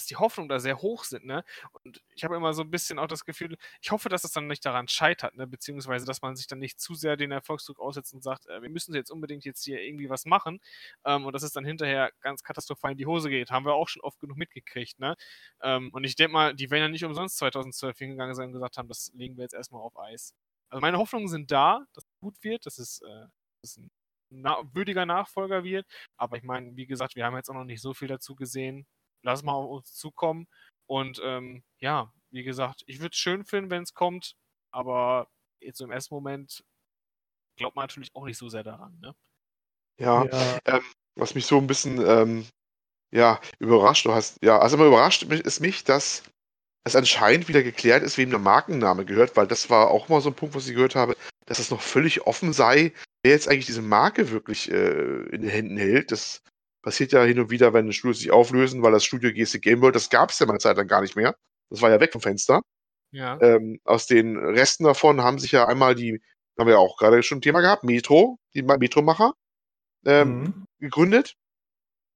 dass 0.00 0.06
die 0.06 0.16
Hoffnungen 0.16 0.48
da 0.48 0.58
sehr 0.60 0.78
hoch 0.78 1.04
sind, 1.04 1.26
ne? 1.26 1.44
Und 1.84 2.02
ich 2.14 2.24
habe 2.24 2.34
immer 2.36 2.54
so 2.54 2.62
ein 2.62 2.70
bisschen 2.70 2.98
auch 2.98 3.06
das 3.06 3.24
Gefühl, 3.24 3.56
ich 3.82 3.90
hoffe, 3.90 4.08
dass 4.08 4.24
es 4.24 4.32
dann 4.32 4.46
nicht 4.46 4.64
daran 4.64 4.88
scheitert, 4.88 5.36
ne? 5.36 5.46
Beziehungsweise, 5.46 6.06
dass 6.06 6.22
man 6.22 6.36
sich 6.36 6.46
dann 6.46 6.58
nicht 6.58 6.80
zu 6.80 6.94
sehr 6.94 7.16
den 7.16 7.32
Erfolgsdruck 7.32 7.78
aussetzt 7.78 8.14
und 8.14 8.22
sagt, 8.22 8.46
äh, 8.46 8.62
wir 8.62 8.70
müssen 8.70 8.94
jetzt 8.94 9.10
unbedingt 9.10 9.44
jetzt 9.44 9.62
hier 9.64 9.82
irgendwie 9.82 10.08
was 10.10 10.24
machen 10.24 10.60
ähm, 11.04 11.26
und 11.26 11.34
dass 11.34 11.42
es 11.42 11.52
dann 11.52 11.64
hinterher 11.66 12.10
ganz 12.22 12.42
katastrophal 12.42 12.92
in 12.92 12.98
die 12.98 13.06
Hose 13.06 13.28
geht. 13.30 13.50
Haben 13.50 13.66
wir 13.66 13.74
auch 13.74 13.88
schon 13.88 14.02
oft 14.02 14.18
genug 14.20 14.38
mitgekriegt, 14.38 14.98
ne? 14.98 15.16
Ähm, 15.62 15.90
und 15.92 16.04
ich 16.04 16.16
denke 16.16 16.32
mal, 16.32 16.54
die 16.54 16.70
werden 16.70 16.82
ja 16.84 16.88
nicht 16.88 17.04
umsonst 17.04 17.36
2012 17.38 17.98
hingegangen 17.98 18.34
sein 18.34 18.46
und 18.48 18.52
gesagt 18.54 18.78
haben, 18.78 18.88
das 18.88 19.12
legen 19.14 19.36
wir 19.36 19.42
jetzt 19.44 19.54
erstmal 19.54 19.82
auf 19.82 19.98
Eis. 19.98 20.34
Also 20.70 20.80
meine 20.80 20.98
Hoffnungen 20.98 21.28
sind 21.28 21.50
da, 21.50 21.84
dass 21.94 22.04
es 22.04 22.20
gut 22.20 22.42
wird, 22.42 22.64
dass 22.66 22.78
es, 22.78 23.02
äh, 23.02 23.26
dass 23.62 23.72
es 23.72 23.76
ein 23.78 23.90
na 24.30 24.62
würdiger 24.72 25.06
Nachfolger 25.06 25.64
wird. 25.64 25.86
Aber 26.16 26.36
ich 26.36 26.42
meine, 26.42 26.76
wie 26.76 26.86
gesagt, 26.86 27.16
wir 27.16 27.24
haben 27.24 27.36
jetzt 27.36 27.50
auch 27.50 27.54
noch 27.54 27.64
nicht 27.64 27.82
so 27.82 27.94
viel 27.94 28.08
dazu 28.08 28.34
gesehen 28.34 28.86
lass 29.22 29.42
mal 29.42 29.52
auf 29.52 29.70
uns 29.70 29.94
zukommen. 29.94 30.46
Und 30.86 31.20
ähm, 31.24 31.62
ja, 31.78 32.12
wie 32.30 32.42
gesagt, 32.42 32.82
ich 32.86 33.00
würde 33.00 33.12
es 33.12 33.18
schön 33.18 33.44
finden, 33.44 33.70
wenn 33.70 33.82
es 33.82 33.94
kommt, 33.94 34.36
aber 34.72 35.28
jetzt 35.60 35.80
im 35.80 35.90
ersten 35.90 36.14
Moment 36.14 36.64
glaubt 37.56 37.76
man 37.76 37.84
natürlich 37.84 38.14
auch 38.14 38.24
nicht 38.24 38.38
so 38.38 38.48
sehr 38.48 38.64
daran. 38.64 38.98
Ne? 39.00 39.14
Ja, 39.98 40.24
ja. 40.24 40.58
Ähm, 40.64 40.82
was 41.16 41.34
mich 41.34 41.46
so 41.46 41.58
ein 41.58 41.66
bisschen 41.66 42.00
ähm, 42.04 42.46
ja, 43.12 43.40
überrascht, 43.58 44.06
du 44.06 44.12
hast, 44.12 44.42
ja, 44.42 44.58
also 44.58 44.76
mal 44.76 44.86
überrascht 44.86 45.24
ist 45.24 45.60
mich, 45.60 45.84
dass 45.84 46.22
es 46.84 46.96
anscheinend 46.96 47.48
wieder 47.48 47.62
geklärt 47.62 48.02
ist, 48.02 48.16
wem 48.16 48.30
der 48.30 48.38
Markenname 48.38 49.04
gehört, 49.04 49.36
weil 49.36 49.46
das 49.46 49.68
war 49.68 49.90
auch 49.90 50.08
mal 50.08 50.20
so 50.20 50.30
ein 50.30 50.36
Punkt, 50.36 50.54
was 50.54 50.66
ich 50.66 50.74
gehört 50.74 50.94
habe, 50.94 51.16
dass 51.44 51.58
es 51.58 51.70
noch 51.70 51.82
völlig 51.82 52.26
offen 52.26 52.52
sei, 52.52 52.92
wer 53.22 53.32
jetzt 53.32 53.48
eigentlich 53.48 53.66
diese 53.66 53.82
Marke 53.82 54.30
wirklich 54.30 54.70
äh, 54.70 55.26
in 55.30 55.42
den 55.42 55.50
Händen 55.50 55.76
hält. 55.76 56.12
Das 56.12 56.42
Passiert 56.82 57.12
ja 57.12 57.22
hin 57.24 57.38
und 57.38 57.50
wieder, 57.50 57.74
wenn 57.74 57.92
Studios 57.92 58.20
sich 58.20 58.30
auflösen, 58.30 58.82
weil 58.82 58.92
das 58.92 59.04
Studio 59.04 59.32
GC 59.32 59.60
Game 59.60 59.82
World, 59.82 59.94
das 59.94 60.08
gab 60.08 60.30
es 60.30 60.38
ja 60.38 60.46
mal 60.46 60.52
eine 60.52 60.60
Zeit 60.60 60.78
lang 60.78 60.86
gar 60.86 61.02
nicht 61.02 61.14
mehr. 61.14 61.36
Das 61.68 61.82
war 61.82 61.90
ja 61.90 62.00
weg 62.00 62.12
vom 62.12 62.22
Fenster. 62.22 62.62
Ja. 63.12 63.38
Ähm, 63.42 63.80
aus 63.84 64.06
den 64.06 64.38
Resten 64.38 64.84
davon 64.84 65.20
haben 65.20 65.38
sich 65.38 65.52
ja 65.52 65.66
einmal 65.66 65.94
die, 65.94 66.22
haben 66.58 66.66
wir 66.66 66.74
ja 66.74 66.78
auch 66.78 66.96
gerade 66.96 67.22
schon 67.22 67.38
ein 67.38 67.42
Thema 67.42 67.60
gehabt, 67.60 67.84
Metro, 67.84 68.38
die 68.54 68.62
Metro-Macher, 68.62 69.34
ähm, 70.06 70.40
mhm. 70.40 70.64
gegründet. 70.78 71.34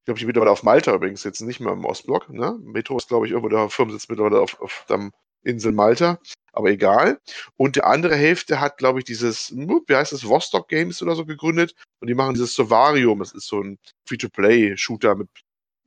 Ich 0.00 0.06
glaube, 0.06 0.20
die 0.20 0.26
mittlerweile 0.26 0.52
auf 0.52 0.62
Malta 0.62 0.94
übrigens 0.94 1.20
sitzen, 1.20 1.46
nicht 1.46 1.60
mehr 1.60 1.72
im 1.72 1.84
Ostblock. 1.84 2.30
Ne? 2.30 2.58
Metro 2.62 2.96
ist, 2.96 3.08
glaube 3.08 3.26
ich, 3.26 3.32
irgendwo 3.32 3.50
der 3.50 3.68
Firmensitz 3.68 4.08
mittlerweile 4.08 4.40
auf, 4.40 4.58
auf 4.62 4.86
der 4.88 5.10
Insel 5.44 5.72
Malta 5.72 6.18
aber 6.54 6.70
egal. 6.70 7.20
Und 7.56 7.76
die 7.76 7.82
andere 7.82 8.16
Hälfte 8.16 8.60
hat, 8.60 8.78
glaube 8.78 9.00
ich, 9.00 9.04
dieses, 9.04 9.48
hm, 9.50 9.82
wie 9.86 9.94
heißt 9.94 10.12
das, 10.12 10.26
Vostok 10.26 10.68
Games 10.68 11.02
oder 11.02 11.14
so 11.16 11.26
gegründet 11.26 11.74
und 12.00 12.08
die 12.08 12.14
machen 12.14 12.34
dieses 12.34 12.54
Sovarium, 12.54 13.18
das 13.18 13.32
ist 13.32 13.46
so 13.46 13.60
ein 13.60 13.78
Free-to-Play-Shooter 14.06 15.16
mit 15.16 15.28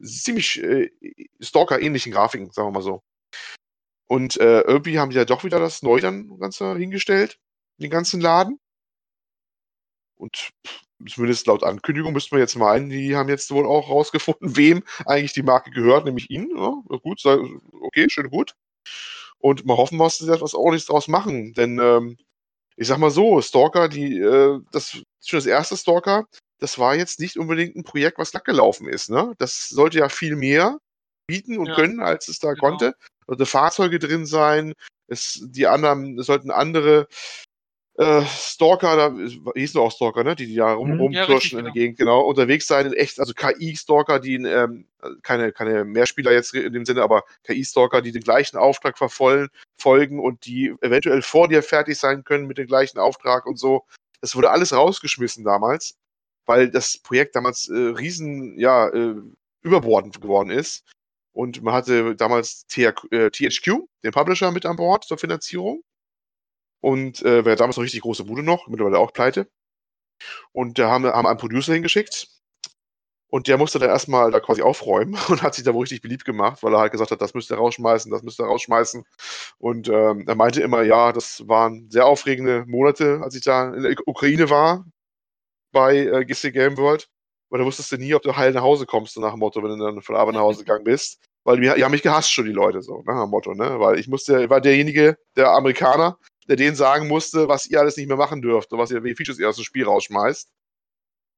ziemlich 0.02 0.62
äh, 0.62 0.92
Stalker-ähnlichen 1.40 2.12
Grafiken, 2.12 2.52
sagen 2.52 2.68
wir 2.68 2.74
mal 2.74 2.84
so. 2.84 3.02
Und 4.08 4.38
äh, 4.38 4.62
irgendwie 4.62 5.00
haben 5.00 5.10
die 5.10 5.18
ja 5.18 5.26
doch 5.26 5.44
wieder 5.44 5.60
das 5.60 5.82
neu 5.82 6.00
dann 6.00 6.38
Ganze 6.40 6.78
hingestellt, 6.78 7.40
den 7.78 7.90
ganzen 7.90 8.22
Laden. 8.22 8.60
Und 10.16 10.52
zumindest 11.08 11.46
laut 11.48 11.64
Ankündigung 11.64 12.14
müssten 12.14 12.36
wir 12.36 12.40
jetzt 12.40 12.56
meinen, 12.56 12.90
die 12.90 13.16
haben 13.16 13.30
jetzt 13.30 13.52
wohl 13.52 13.66
auch 13.66 13.90
rausgefunden, 13.90 14.56
wem 14.58 14.84
eigentlich 15.06 15.34
die 15.34 15.44
Marke 15.44 15.72
gehört, 15.72 16.06
nämlich 16.06 16.30
ihnen. 16.30 16.50
Ja, 16.56 16.74
gut, 17.02 17.24
okay, 17.26 18.08
schön 18.10 18.30
gut. 18.30 18.56
Und 19.40 19.66
mal 19.66 19.78
hoffen, 19.78 20.00
was 20.00 20.18
sie 20.18 20.32
etwas 20.32 20.54
ordentliches 20.54 20.88
draus 20.88 21.08
machen. 21.08 21.54
Denn 21.54 21.80
ähm, 21.80 22.18
ich 22.76 22.88
sag 22.88 22.98
mal 22.98 23.12
so, 23.12 23.42
Stalker, 23.42 23.90
die, 23.90 24.20
äh, 24.20 24.60
das 24.72 24.92
schon 24.92 25.38
das 25.38 25.46
erste 25.46 25.78
Stalker, 25.78 26.26
das 26.60 26.80
war 26.80 26.96
jetzt 26.96 27.20
nicht 27.20 27.38
unbedingt 27.38 27.76
ein 27.76 27.84
Projekt, 27.84 28.18
was 28.18 28.32
gelaufen 28.44 28.88
ist. 28.88 29.10
Ne? 29.10 29.34
Das 29.38 29.70
sollte 29.70 30.00
ja 30.00 30.10
viel 30.10 30.36
mehr 30.36 30.78
bieten 31.28 31.58
und 31.58 31.68
ja. 31.68 31.76
können, 31.76 32.00
als 32.00 32.28
es 32.28 32.40
da 32.40 32.54
genau. 32.54 32.62
konnte. 32.62 32.94
Also 33.28 33.46
Fahrzeuge 33.46 34.00
drin 34.00 34.26
sein, 34.26 34.74
es, 35.08 35.40
die 35.44 35.68
anderen, 35.68 36.18
es 36.18 36.26
sollten 36.26 36.52
andere 36.52 37.08
äh, 37.98 38.24
Stalker, 38.26 38.96
da 38.96 39.52
hießen 39.56 39.80
auch 39.82 39.92
Stalker, 39.92 40.24
ne? 40.24 40.36
Die, 40.36 40.46
die 40.46 40.56
da 40.56 40.74
rum, 40.74 40.94
mhm. 40.94 41.00
rumkirschen 41.00 41.58
ja, 41.58 41.60
in 41.60 41.66
der 41.66 41.74
genau. 41.74 41.74
Gegend, 41.74 41.98
genau, 41.98 42.22
unterwegs 42.22 42.68
sein, 42.68 42.94
echt, 42.94 43.20
also 43.20 43.34
KI-Stalker, 43.34 44.20
die 44.20 44.36
ähm, 44.36 44.88
keine, 45.24 45.52
keine 45.52 45.84
Mehrspieler 45.84 46.32
jetzt 46.32 46.54
in 46.54 46.74
dem 46.74 46.86
Sinne, 46.86 47.02
aber 47.02 47.24
KI-Stalker, 47.44 48.02
die 48.02 48.12
den 48.12 48.24
gleichen 48.24 48.58
Auftrag 48.58 48.98
verfolgen 48.98 49.50
folgen 49.80 50.20
und 50.20 50.46
die 50.46 50.76
eventuell 50.82 51.22
vor 51.22 51.48
dir 51.48 51.64
fertig 51.64 51.98
sein 51.98 52.24
können 52.24 52.48
mit 52.48 52.58
dem 52.58 52.68
gleichen 52.68 53.00
Auftrag 53.00 53.46
und 53.46 53.58
so. 53.58 53.86
Das 54.22 54.36
wurde 54.36 54.50
alles 54.50 54.74
rausgeschmissen 54.74 55.44
damals, 55.44 55.96
weil 56.46 56.70
das 56.70 56.98
Projekt 56.98 57.36
damals 57.36 57.70
äh, 57.70 57.76
riesen, 57.76 58.60
ja, 58.60 58.90
äh, 58.90 59.16
überbordend 59.62 60.22
geworden 60.22 60.50
ist. 60.50 60.84
Und 61.34 61.62
man 61.62 61.74
hatte 61.74 62.16
damals 62.16 62.66
THQ, 62.68 63.12
äh, 63.12 63.30
den 64.04 64.12
Publisher, 64.12 64.52
mit 64.52 64.66
an 64.66 64.76
Bord 64.76 65.04
zur 65.04 65.18
Finanzierung. 65.18 65.84
Und 66.82 67.24
äh, 67.24 67.46
war 67.46 67.56
damals 67.56 67.78
noch 67.78 67.84
richtig 67.84 68.02
große 68.02 68.26
Bude 68.26 68.44
noch, 68.44 68.68
mittlerweile 68.68 69.00
auch 69.00 69.14
pleite. 69.14 69.50
Und 70.52 70.80
da 70.80 70.90
haben, 70.90 71.06
haben 71.06 71.28
einen 71.28 71.40
Producer 71.40 71.74
hingeschickt. 71.74 72.28
Und 73.30 73.48
der 73.48 73.58
musste 73.58 73.78
dann 73.78 73.90
erstmal 73.90 74.32
da 74.32 74.40
quasi 74.40 74.62
aufräumen 74.62 75.18
und 75.30 75.44
hat 75.44 75.56
sich 75.56 75.64
da 75.64 75.74
wohl 75.74 75.82
richtig 75.82 76.02
beliebt 76.02 76.26
gemacht, 76.26 76.64
weil 76.64 76.74
er 76.74 76.80
halt 76.80 76.92
gesagt 76.92 77.12
hat, 77.12 77.22
das 77.22 77.34
müsst 77.34 77.52
ihr 77.52 77.58
rausschmeißen, 77.58 78.10
das 78.10 78.24
müsst 78.24 78.40
ihr 78.40 78.46
rausschmeißen. 78.46 79.04
Und 79.58 79.90
ähm, 79.90 80.26
er 80.28 80.36
meinte 80.36 80.62
immer, 80.62 80.84
ja, 80.84 81.12
das 81.12 81.48
waren 81.48 81.90
sehr 81.90 82.06
aufregende 82.06 82.66
Monate, 82.68 83.20
als 83.22 83.36
ich 83.36 83.44
da 83.44 83.74
in 83.74 83.84
der 83.84 83.96
Ukraine 84.06 84.50
war, 84.50 84.86
bei 85.74 85.98
äh, 85.98 86.26
GC 86.26 86.54
Game 86.54 86.78
World. 86.78 87.10
Weil 87.50 87.60
da 87.60 87.66
wusstest 87.66 87.92
du 87.92 87.98
nie, 87.98 88.14
ob 88.14 88.24
du 88.24 88.36
heil 88.36 88.52
nach 88.52 88.62
Hause 88.62 88.86
kommst, 88.86 89.14
so 89.14 89.22
nach 89.22 89.32
dem 89.32 89.40
Motto, 89.40 89.64
wenn 89.64 89.78
du 89.78 89.86
dann 89.86 90.02
von 90.02 90.16
Arbeit 90.16 90.36
nach 90.36 90.42
Hause 90.42 90.60
gegangen 90.60 90.84
bist. 90.84 91.20
Weil 91.46 91.62
die, 91.62 91.74
die 91.74 91.84
haben 91.84 91.92
mich 91.92 92.02
gehasst 92.02 92.32
schon, 92.32 92.46
die 92.46 92.52
Leute, 92.52 92.82
so, 92.82 93.04
nach 93.06 93.24
dem 93.24 93.30
Motto, 93.30 93.54
ne? 93.54 93.80
Weil 93.80 94.00
ich 94.00 94.10
musste, 94.10 94.50
war 94.50 94.60
derjenige, 94.60 95.18
der 95.38 95.52
Amerikaner, 95.52 96.18
der 96.48 96.56
denen 96.56 96.76
sagen 96.76 97.08
musste, 97.08 97.48
was 97.48 97.68
ihr 97.68 97.80
alles 97.80 97.98
nicht 97.98 98.08
mehr 98.08 98.18
machen 98.18 98.42
dürft 98.42 98.72
und 98.72 98.80
was 98.80 98.92
ihr, 98.92 99.04
welche 99.04 99.16
Features 99.18 99.40
ihr 99.40 99.50
aus 99.50 99.56
dem 99.58 99.66
Spiel 99.66 99.86
rausschmeißt. 99.86 100.50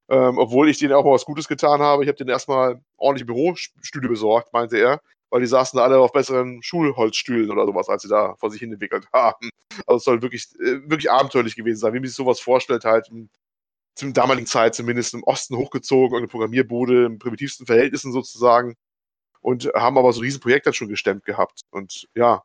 Ähm, 0.10 0.38
obwohl 0.40 0.70
ich 0.70 0.80
denen 0.80 0.94
auch 0.94 1.06
mal 1.06 1.12
was 1.12 1.26
Gutes 1.26 1.48
getan 1.48 1.82
habe. 1.82 2.04
Ich 2.04 2.08
habe 2.08 2.18
denen 2.18 2.30
erstmal 2.32 2.82
ordentliche 2.98 3.26
Bürostühle 3.26 4.10
besorgt, 4.10 4.54
meinte 4.54 4.78
er, 4.78 5.02
weil 5.30 5.42
die 5.42 5.48
saßen 5.48 5.78
da 5.78 5.84
alle 5.84 6.00
auf 6.00 6.12
besseren 6.12 6.64
Schulholzstühlen 6.64 7.52
oder 7.52 7.66
sowas, 7.68 7.90
als 7.90 8.04
sie 8.04 8.10
da 8.10 8.36
vor 8.38 8.50
sich 8.52 8.60
hin 8.60 8.72
entwickelt 8.72 9.08
haben. 9.14 9.50
Also 9.86 9.98
es 9.98 10.04
soll 10.04 10.22
wirklich, 10.22 10.48
äh, 10.60 10.90
wirklich 10.90 11.12
abenteuerlich 11.12 11.56
gewesen 11.56 11.80
sein, 11.80 11.94
wie 11.94 12.00
man 12.00 12.08
sich 12.08 12.16
sowas 12.16 12.40
vorstellt, 12.40 12.86
halt 12.86 13.08
zum 13.96 14.14
damaligen 14.14 14.48
Zeit 14.48 14.76
zumindest 14.76 15.14
im 15.14 15.24
Osten 15.24 15.58
hochgezogen, 15.58 16.18
eine 16.18 16.28
Programmierbude, 16.28 17.06
in 17.06 17.20
primitivsten 17.20 17.66
Verhältnissen 17.68 18.12
sozusagen. 18.14 18.76
und 19.42 19.66
haben 19.76 19.98
aber 19.98 20.14
so 20.14 20.22
ein 20.22 20.24
Riesenprojekt 20.26 20.68
dann 20.68 20.74
schon 20.74 20.90
gestemmt 20.90 21.26
gehabt. 21.26 21.62
Und 21.72 22.08
ja. 22.16 22.44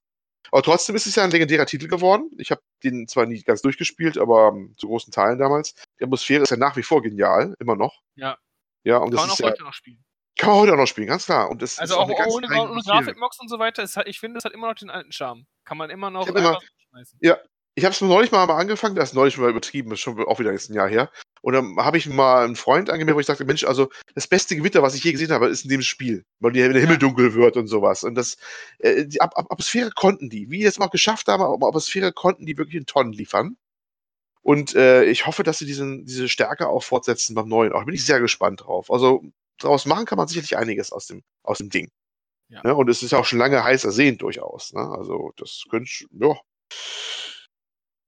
Aber 0.54 0.62
trotzdem 0.62 0.94
ist 0.94 1.04
es 1.04 1.16
ja 1.16 1.24
ein 1.24 1.32
legendärer 1.32 1.66
Titel 1.66 1.88
geworden. 1.88 2.30
Ich 2.38 2.52
habe 2.52 2.62
den 2.84 3.08
zwar 3.08 3.26
nie 3.26 3.42
ganz 3.42 3.60
durchgespielt, 3.62 4.16
aber 4.16 4.52
um, 4.52 4.56
ähm, 4.68 4.74
zu 4.78 4.86
großen 4.86 5.12
Teilen 5.12 5.36
damals. 5.36 5.74
Die 5.98 6.04
Atmosphäre 6.04 6.44
ist 6.44 6.50
ja 6.50 6.56
nach 6.56 6.76
wie 6.76 6.84
vor 6.84 7.02
genial, 7.02 7.56
immer 7.58 7.74
noch. 7.74 8.02
Ja. 8.14 8.38
Ja, 8.84 8.98
und 8.98 9.10
Kann 9.10 9.16
das 9.16 9.20
man 9.22 9.30
auch 9.30 9.32
ist 9.32 9.38
ja, 9.40 9.46
heute 9.50 9.62
noch 9.64 9.74
spielen. 9.74 10.04
kann 10.38 10.50
man 10.50 10.58
heute 10.60 10.72
auch 10.74 10.76
noch 10.76 10.86
spielen, 10.86 11.08
ganz 11.08 11.24
klar. 11.24 11.50
Und 11.50 11.60
das 11.60 11.80
Also 11.80 11.94
ist 11.94 11.98
auch, 11.98 12.16
ganz 12.16 12.32
ohne, 12.32 12.46
ohne. 12.46 12.80
Grafikmox 12.82 13.40
und 13.40 13.48
so 13.48 13.58
weiter. 13.58 13.82
Hat, 13.82 14.06
ich 14.06 14.20
finde, 14.20 14.38
es 14.38 14.44
hat 14.44 14.52
immer 14.52 14.68
noch 14.68 14.76
den 14.76 14.90
alten 14.90 15.10
Charme. 15.10 15.44
Kann 15.64 15.76
man 15.76 15.90
immer 15.90 16.10
noch 16.10 16.28
immer- 16.28 16.60
schmeißen. 16.88 17.18
Ich 17.20 17.84
habe 17.84 17.92
es 17.92 18.00
neulich 18.00 18.30
mal 18.30 18.48
angefangen, 18.48 18.94
das 18.94 19.08
ist 19.08 19.14
neulich 19.16 19.36
mal 19.36 19.50
übertrieben, 19.50 19.90
ist 19.90 19.98
schon 20.02 20.24
auch 20.24 20.38
wieder 20.38 20.52
jetzt 20.52 20.70
ein 20.70 20.74
Jahr 20.74 20.88
her. 20.88 21.10
Und 21.44 21.52
dann 21.52 21.76
habe 21.76 21.98
ich 21.98 22.08
mal 22.08 22.42
einen 22.42 22.56
Freund 22.56 22.88
angemeldet, 22.88 23.16
wo 23.16 23.20
ich 23.20 23.26
sagte, 23.26 23.44
Mensch, 23.44 23.64
also 23.64 23.90
das 24.14 24.26
beste 24.26 24.56
Gewitter, 24.56 24.82
was 24.82 24.94
ich 24.94 25.04
je 25.04 25.12
gesehen 25.12 25.30
habe, 25.30 25.48
ist 25.48 25.64
in 25.64 25.68
dem 25.68 25.82
Spiel, 25.82 26.24
weil 26.40 26.52
der 26.52 26.72
Himmel 26.72 26.96
dunkel 26.96 27.34
wird 27.34 27.58
und 27.58 27.66
sowas. 27.66 28.02
Und 28.02 28.14
das, 28.14 28.38
äh, 28.78 29.04
die 29.04 29.20
At 29.20 29.36
At- 29.36 29.50
Atmosphäre 29.50 29.90
konnten 29.90 30.30
die, 30.30 30.48
wie 30.48 30.60
die 30.60 30.64
es 30.64 30.78
mal 30.78 30.86
geschafft 30.86 31.28
haben, 31.28 31.42
aber 31.42 31.68
Atmosphäre 31.68 32.14
konnten 32.14 32.46
die 32.46 32.56
wirklich 32.56 32.76
in 32.76 32.86
Tonnen 32.86 33.12
liefern. 33.12 33.58
Und 34.40 34.74
äh, 34.74 35.04
ich 35.04 35.26
hoffe, 35.26 35.42
dass 35.42 35.58
sie 35.58 35.66
diesen, 35.66 36.06
diese 36.06 36.30
Stärke 36.30 36.66
auch 36.66 36.82
fortsetzen 36.82 37.34
beim 37.34 37.48
neuen. 37.48 37.74
Auch 37.74 37.84
bin 37.84 37.94
ich 37.94 38.06
sehr 38.06 38.20
gespannt 38.20 38.62
drauf. 38.62 38.90
Also 38.90 39.22
daraus 39.58 39.84
machen 39.84 40.06
kann 40.06 40.16
man 40.16 40.28
sicherlich 40.28 40.56
einiges 40.56 40.92
aus 40.92 41.08
dem, 41.08 41.24
aus 41.42 41.58
dem 41.58 41.68
Ding. 41.68 41.90
Ja. 42.48 42.62
Ne? 42.64 42.74
Und 42.74 42.88
es 42.88 43.02
ist 43.02 43.10
ja 43.10 43.18
auch 43.18 43.26
schon 43.26 43.38
lange 43.38 43.62
heiß 43.62 43.84
ersehnt 43.84 44.22
durchaus. 44.22 44.72
Ne? 44.72 44.80
Also 44.80 45.34
das 45.36 45.64
könnte, 45.68 45.90
ja. 46.10 46.36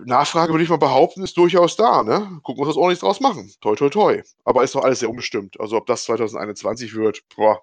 Nachfrage 0.04 0.52
würde 0.52 0.64
ich 0.64 0.70
mal 0.70 0.76
behaupten, 0.76 1.22
ist 1.22 1.36
durchaus 1.36 1.76
da. 1.76 2.02
Ne? 2.02 2.40
Gucken, 2.42 2.66
was 2.66 2.76
wir 2.76 2.80
ordentlich 2.80 3.00
draus 3.00 3.20
machen. 3.20 3.50
Toi, 3.60 3.74
toi, 3.74 3.88
toi. 3.88 4.22
Aber 4.44 4.62
ist 4.62 4.74
doch 4.74 4.84
alles 4.84 5.00
sehr 5.00 5.10
unbestimmt. 5.10 5.58
Also 5.58 5.76
ob 5.76 5.86
das 5.86 6.04
2021 6.04 6.94
wird, 6.94 7.22
boah, 7.34 7.62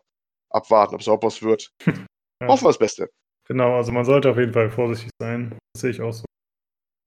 abwarten, 0.50 0.96
ob 0.96 1.02
es 1.02 1.08
überhaupt 1.08 1.24
was 1.24 1.42
wird. 1.42 1.72
Ja. 2.42 2.50
Hoffen 2.50 2.66
wir 2.66 2.70
das 2.70 2.80
Beste. 2.80 3.10
Genau, 3.48 3.78
also 3.78 3.94
man 3.94 4.04
sollte 4.04 4.30
auf 4.30 4.38
jeden 4.38 4.52
Fall 4.52 4.70
vorsichtig 4.70 5.12
sein. 5.18 5.58
Das 5.74 5.82
sehe 5.82 5.92
ich 5.92 6.02
auch 6.02 6.12
so. 6.12 6.26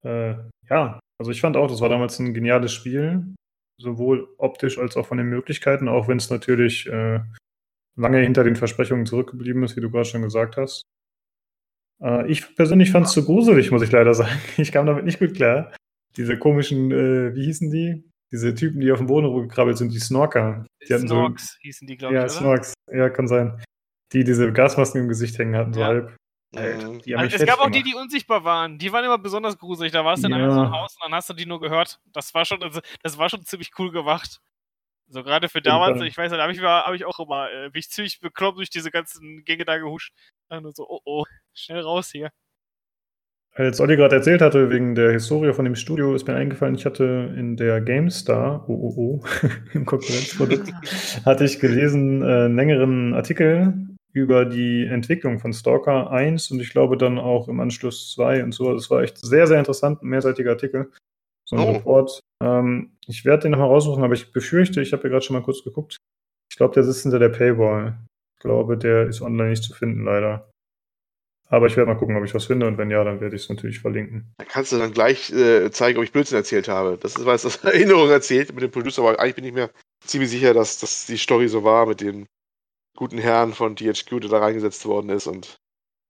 Äh, 0.02 0.36
ja, 0.70 0.98
also 1.18 1.30
ich 1.30 1.42
fand 1.42 1.58
auch, 1.58 1.66
das 1.66 1.82
war 1.82 1.90
damals 1.90 2.18
ein 2.18 2.32
geniales 2.32 2.72
Spiel. 2.72 3.34
Sowohl 3.78 4.34
optisch 4.38 4.78
als 4.78 4.96
auch 4.96 5.04
von 5.04 5.18
den 5.18 5.26
Möglichkeiten, 5.26 5.88
auch 5.88 6.08
wenn 6.08 6.16
es 6.16 6.30
natürlich 6.30 6.86
äh, 6.86 7.20
lange 7.96 8.20
hinter 8.20 8.44
den 8.44 8.56
Versprechungen 8.56 9.04
zurückgeblieben 9.04 9.62
ist, 9.62 9.76
wie 9.76 9.82
du 9.82 9.90
gerade 9.90 10.06
schon 10.06 10.22
gesagt 10.22 10.56
hast. 10.56 10.82
Äh, 12.02 12.30
ich 12.30 12.54
persönlich 12.56 12.90
fand 12.90 13.06
es 13.06 13.12
zu 13.12 13.24
gruselig, 13.24 13.70
muss 13.70 13.82
ich 13.82 13.92
leider 13.92 14.14
sagen. 14.14 14.38
Ich 14.56 14.72
kam 14.72 14.86
damit 14.86 15.04
nicht 15.04 15.18
gut 15.18 15.34
klar. 15.34 15.72
Diese 16.16 16.38
komischen, 16.38 16.90
äh, 16.90 17.34
wie 17.34 17.44
hießen 17.44 17.70
die? 17.70 18.04
Diese 18.32 18.54
Typen, 18.54 18.80
die 18.80 18.90
auf 18.90 18.98
dem 18.98 19.06
Boden 19.06 19.26
rumgekrabbelt 19.26 19.78
sind, 19.78 19.92
die 19.92 20.00
Snorker. 20.00 20.66
Die 20.88 20.94
hatten 20.94 21.06
so, 21.06 21.16
Snorks 21.16 21.58
hießen 21.60 21.86
die, 21.86 21.96
glaube 21.96 22.14
ja, 22.14 22.26
ich, 22.26 22.32
oder? 22.32 22.40
Snorks. 22.40 22.74
Ja, 22.92 23.08
kann 23.10 23.28
sein. 23.28 23.62
Die 24.12 24.24
diese 24.24 24.52
Gasmasken 24.52 25.02
im 25.02 25.08
Gesicht 25.08 25.38
hängen 25.38 25.56
hatten, 25.56 25.72
so 25.72 25.80
Ja. 25.80 25.86
halb. 25.86 26.16
Die 26.54 26.60
haben 26.60 27.00
mich 27.02 27.14
Also, 27.18 27.36
es 27.36 27.46
gab 27.46 27.58
auch 27.60 27.70
die, 27.70 27.82
die 27.82 27.94
unsichtbar 27.94 28.42
waren. 28.44 28.78
Die 28.78 28.90
waren 28.92 29.04
immer 29.04 29.18
besonders 29.18 29.58
gruselig. 29.58 29.92
Da 29.92 30.04
warst 30.04 30.22
du 30.22 30.28
in 30.28 30.32
Ja. 30.32 30.38
einem 30.38 30.52
so 30.52 30.60
einem 30.60 30.72
Haus 30.72 30.94
und 30.94 31.04
dann 31.04 31.14
hast 31.14 31.28
du 31.28 31.34
die 31.34 31.44
nur 31.44 31.60
gehört. 31.60 32.00
Das 32.12 32.32
war 32.34 32.44
schon, 32.44 32.62
also, 32.62 32.80
das 33.02 33.18
war 33.18 33.28
schon 33.28 33.44
ziemlich 33.44 33.72
cool 33.78 33.90
gemacht. 33.90 34.40
So 35.08 35.22
gerade 35.22 35.48
für 35.48 35.60
damals, 35.60 36.00
ich 36.00 36.16
weiß 36.16 36.30
nicht, 36.30 36.38
da 36.38 36.42
habe 36.42 36.52
ich, 36.52 36.60
hab 36.60 36.94
ich 36.94 37.04
auch 37.04 37.20
immer, 37.20 37.50
äh, 37.50 37.70
bin 37.70 37.78
ich 37.80 37.90
ziemlich 37.90 38.20
bekloppt 38.20 38.58
durch 38.58 38.70
diese 38.70 38.90
ganzen 38.90 39.44
Gänge 39.44 39.64
da 39.64 39.76
gehuscht. 39.78 40.12
Nur 40.50 40.72
so, 40.72 40.86
oh 40.88 41.00
oh, 41.04 41.24
schnell 41.54 41.80
raus 41.80 42.10
hier. 42.10 42.30
Als 43.54 43.80
Olli 43.80 43.96
gerade 43.96 44.16
erzählt 44.16 44.42
hatte, 44.42 44.70
wegen 44.70 44.94
der 44.94 45.12
Historie 45.12 45.52
von 45.54 45.64
dem 45.64 45.76
Studio, 45.76 46.14
ist 46.14 46.26
mir 46.28 46.34
eingefallen, 46.34 46.74
ich 46.74 46.84
hatte 46.84 47.34
in 47.36 47.56
der 47.56 47.80
GameStar, 47.80 48.68
oh, 48.68 48.74
oh, 48.74 48.94
oh, 48.96 49.48
im 49.72 49.86
Konkurrenzprodukt, 49.86 50.70
hatte 51.24 51.44
ich 51.44 51.58
gelesen, 51.58 52.20
äh, 52.22 52.44
einen 52.44 52.56
längeren 52.56 53.14
Artikel 53.14 53.72
über 54.12 54.44
die 54.44 54.84
Entwicklung 54.84 55.38
von 55.38 55.54
Stalker 55.54 56.10
1 56.10 56.50
und 56.50 56.60
ich 56.60 56.70
glaube 56.70 56.98
dann 56.98 57.18
auch 57.18 57.48
im 57.48 57.60
Anschluss 57.60 58.12
2 58.12 58.44
und 58.44 58.52
so. 58.52 58.72
Das 58.74 58.90
war 58.90 59.02
echt 59.02 59.18
sehr, 59.18 59.46
sehr 59.46 59.58
interessant, 59.58 60.02
ein 60.02 60.08
mehrseitiger 60.08 60.50
Artikel. 60.50 60.90
So 61.48 61.56
ein 61.56 61.62
Oh. 61.62 61.72
Report. 61.72 62.20
Ähm, 62.42 62.92
ich 63.06 63.24
werde 63.24 63.42
den 63.44 63.52
nochmal 63.52 63.68
raussuchen, 63.68 64.04
aber 64.04 64.14
ich 64.14 64.32
befürchte, 64.32 64.82
ich 64.82 64.92
habe 64.92 65.04
ja 65.04 65.08
gerade 65.10 65.24
schon 65.24 65.34
mal 65.36 65.42
kurz 65.42 65.62
geguckt. 65.64 65.96
Ich 66.50 66.56
glaube, 66.56 66.74
der 66.74 66.82
sitzt 66.82 67.02
hinter 67.02 67.18
der 67.18 67.28
Paywall. 67.30 67.98
Glaube, 68.46 68.78
der 68.78 69.08
ist 69.08 69.20
online 69.22 69.50
nicht 69.50 69.64
zu 69.64 69.74
finden, 69.74 70.04
leider. 70.04 70.48
Aber 71.48 71.66
ich 71.66 71.76
werde 71.76 71.90
mal 71.92 71.98
gucken, 71.98 72.16
ob 72.16 72.24
ich 72.24 72.34
was 72.34 72.44
finde 72.46 72.66
und 72.66 72.78
wenn 72.78 72.90
ja, 72.90 73.02
dann 73.04 73.20
werde 73.20 73.34
ich 73.36 73.42
es 73.42 73.48
natürlich 73.48 73.80
verlinken. 73.80 74.32
Da 74.38 74.44
kannst 74.44 74.72
du 74.72 74.78
dann 74.78 74.92
gleich 74.92 75.30
äh, 75.32 75.70
zeigen, 75.70 75.98
ob 75.98 76.04
ich 76.04 76.12
Blödsinn 76.12 76.38
erzählt 76.38 76.68
habe. 76.68 76.96
Das 77.00 77.16
ist, 77.16 77.24
weil 77.26 77.34
es 77.36 77.46
aus 77.46 77.56
Erinnerung 77.64 78.08
erzählt 78.10 78.52
mit 78.54 78.62
dem 78.62 78.70
Producer, 78.70 79.02
aber 79.02 79.18
eigentlich 79.20 79.34
bin 79.36 79.44
ich 79.44 79.52
mir 79.52 79.70
ziemlich 80.04 80.30
sicher, 80.30 80.54
dass, 80.54 80.78
dass 80.80 81.06
die 81.06 81.16
Story 81.16 81.48
so 81.48 81.62
war 81.64 81.86
mit 81.86 82.00
dem 82.00 82.26
guten 82.96 83.18
Herrn 83.18 83.52
von 83.52 83.76
THQ, 83.76 84.20
der 84.20 84.30
da 84.30 84.38
reingesetzt 84.38 84.86
worden 84.86 85.10
ist 85.10 85.26
und 85.26 85.56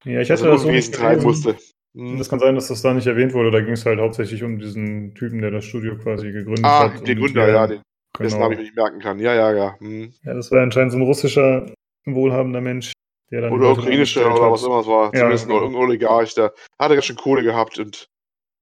Ja, 0.04 0.20
ich 0.20 0.28
das 0.28 0.40
hatte 0.40 0.50
das 0.52 0.62
so 0.62 0.68
Unwesen 0.68 0.90
nicht 0.90 1.00
treiben 1.00 1.22
musste. 1.22 1.56
Das 1.94 2.28
kann 2.28 2.38
sein, 2.38 2.54
dass 2.54 2.68
das 2.68 2.82
da 2.82 2.92
nicht 2.92 3.06
erwähnt 3.06 3.32
wurde. 3.32 3.50
Da 3.50 3.60
ging 3.60 3.72
es 3.72 3.86
halt 3.86 3.98
hauptsächlich 4.00 4.42
um 4.44 4.58
diesen 4.58 5.14
Typen, 5.14 5.40
der 5.40 5.50
das 5.50 5.64
Studio 5.64 5.96
quasi 5.96 6.30
gegründet 6.30 6.64
Ah, 6.66 6.90
hat. 6.92 7.06
den 7.06 7.18
und 7.18 7.24
Gründer, 7.24 7.46
der- 7.46 7.54
ja, 7.54 7.66
den, 7.66 7.82
dessen 8.18 8.34
genau. 8.34 8.38
Namen 8.42 8.52
ich 8.52 8.58
mir 8.58 8.64
nicht 8.64 8.76
merken 8.76 9.00
kann. 9.00 9.18
Ja, 9.18 9.34
ja, 9.34 9.52
ja. 9.52 9.78
Hm. 9.80 10.12
Ja, 10.22 10.34
das 10.34 10.50
war 10.50 10.62
anscheinend 10.62 10.92
so 10.92 10.98
ein 10.98 11.02
russischer, 11.04 11.72
wohlhabender 12.14 12.60
Mensch, 12.60 12.92
der 13.30 13.42
dann. 13.42 13.52
Oder 13.52 13.68
Leute 13.68 13.80
ukrainische 13.80 14.20
angestellt 14.20 14.40
oder 14.40 14.52
was 14.52 14.62
immer 14.64 14.80
es 14.80 14.86
war. 14.86 15.06
Ja, 15.06 15.20
Zumindest 15.20 15.48
genau. 15.48 15.66
ein 15.66 15.74
Oligarch, 15.74 16.34
der 16.34 16.52
hatte 16.78 16.94
ganz 16.94 17.06
schön 17.06 17.16
Kohle 17.16 17.42
gehabt 17.42 17.78
und 17.78 18.06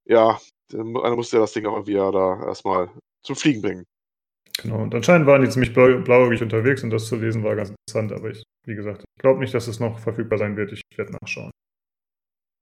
ja, 0.05 0.39
dann 0.69 0.97
einer 0.97 1.15
musste 1.15 1.37
ja 1.37 1.41
das 1.41 1.53
Ding 1.53 1.65
auch 1.65 1.73
irgendwie 1.73 1.93
ja 1.93 2.11
da 2.11 2.45
erstmal 2.47 2.89
zum 3.23 3.35
Fliegen 3.35 3.61
bringen. 3.61 3.85
Genau. 4.61 4.81
Und 4.81 4.95
anscheinend 4.95 5.27
waren 5.27 5.41
die 5.41 5.49
ziemlich 5.49 5.73
blau, 5.73 5.99
blauäugig 5.99 6.41
unterwegs 6.41 6.83
und 6.83 6.89
das 6.89 7.07
zu 7.07 7.17
lesen 7.17 7.43
war 7.43 7.55
ganz 7.55 7.69
interessant. 7.69 8.13
Aber 8.13 8.29
ich, 8.29 8.43
wie 8.65 8.75
gesagt, 8.75 9.03
ich 9.17 9.21
glaube 9.21 9.39
nicht, 9.39 9.53
dass 9.53 9.67
es 9.67 9.79
noch 9.79 9.99
verfügbar 9.99 10.39
sein 10.39 10.55
wird. 10.55 10.71
Ich 10.71 10.81
werde 10.95 11.13
nachschauen. 11.21 11.51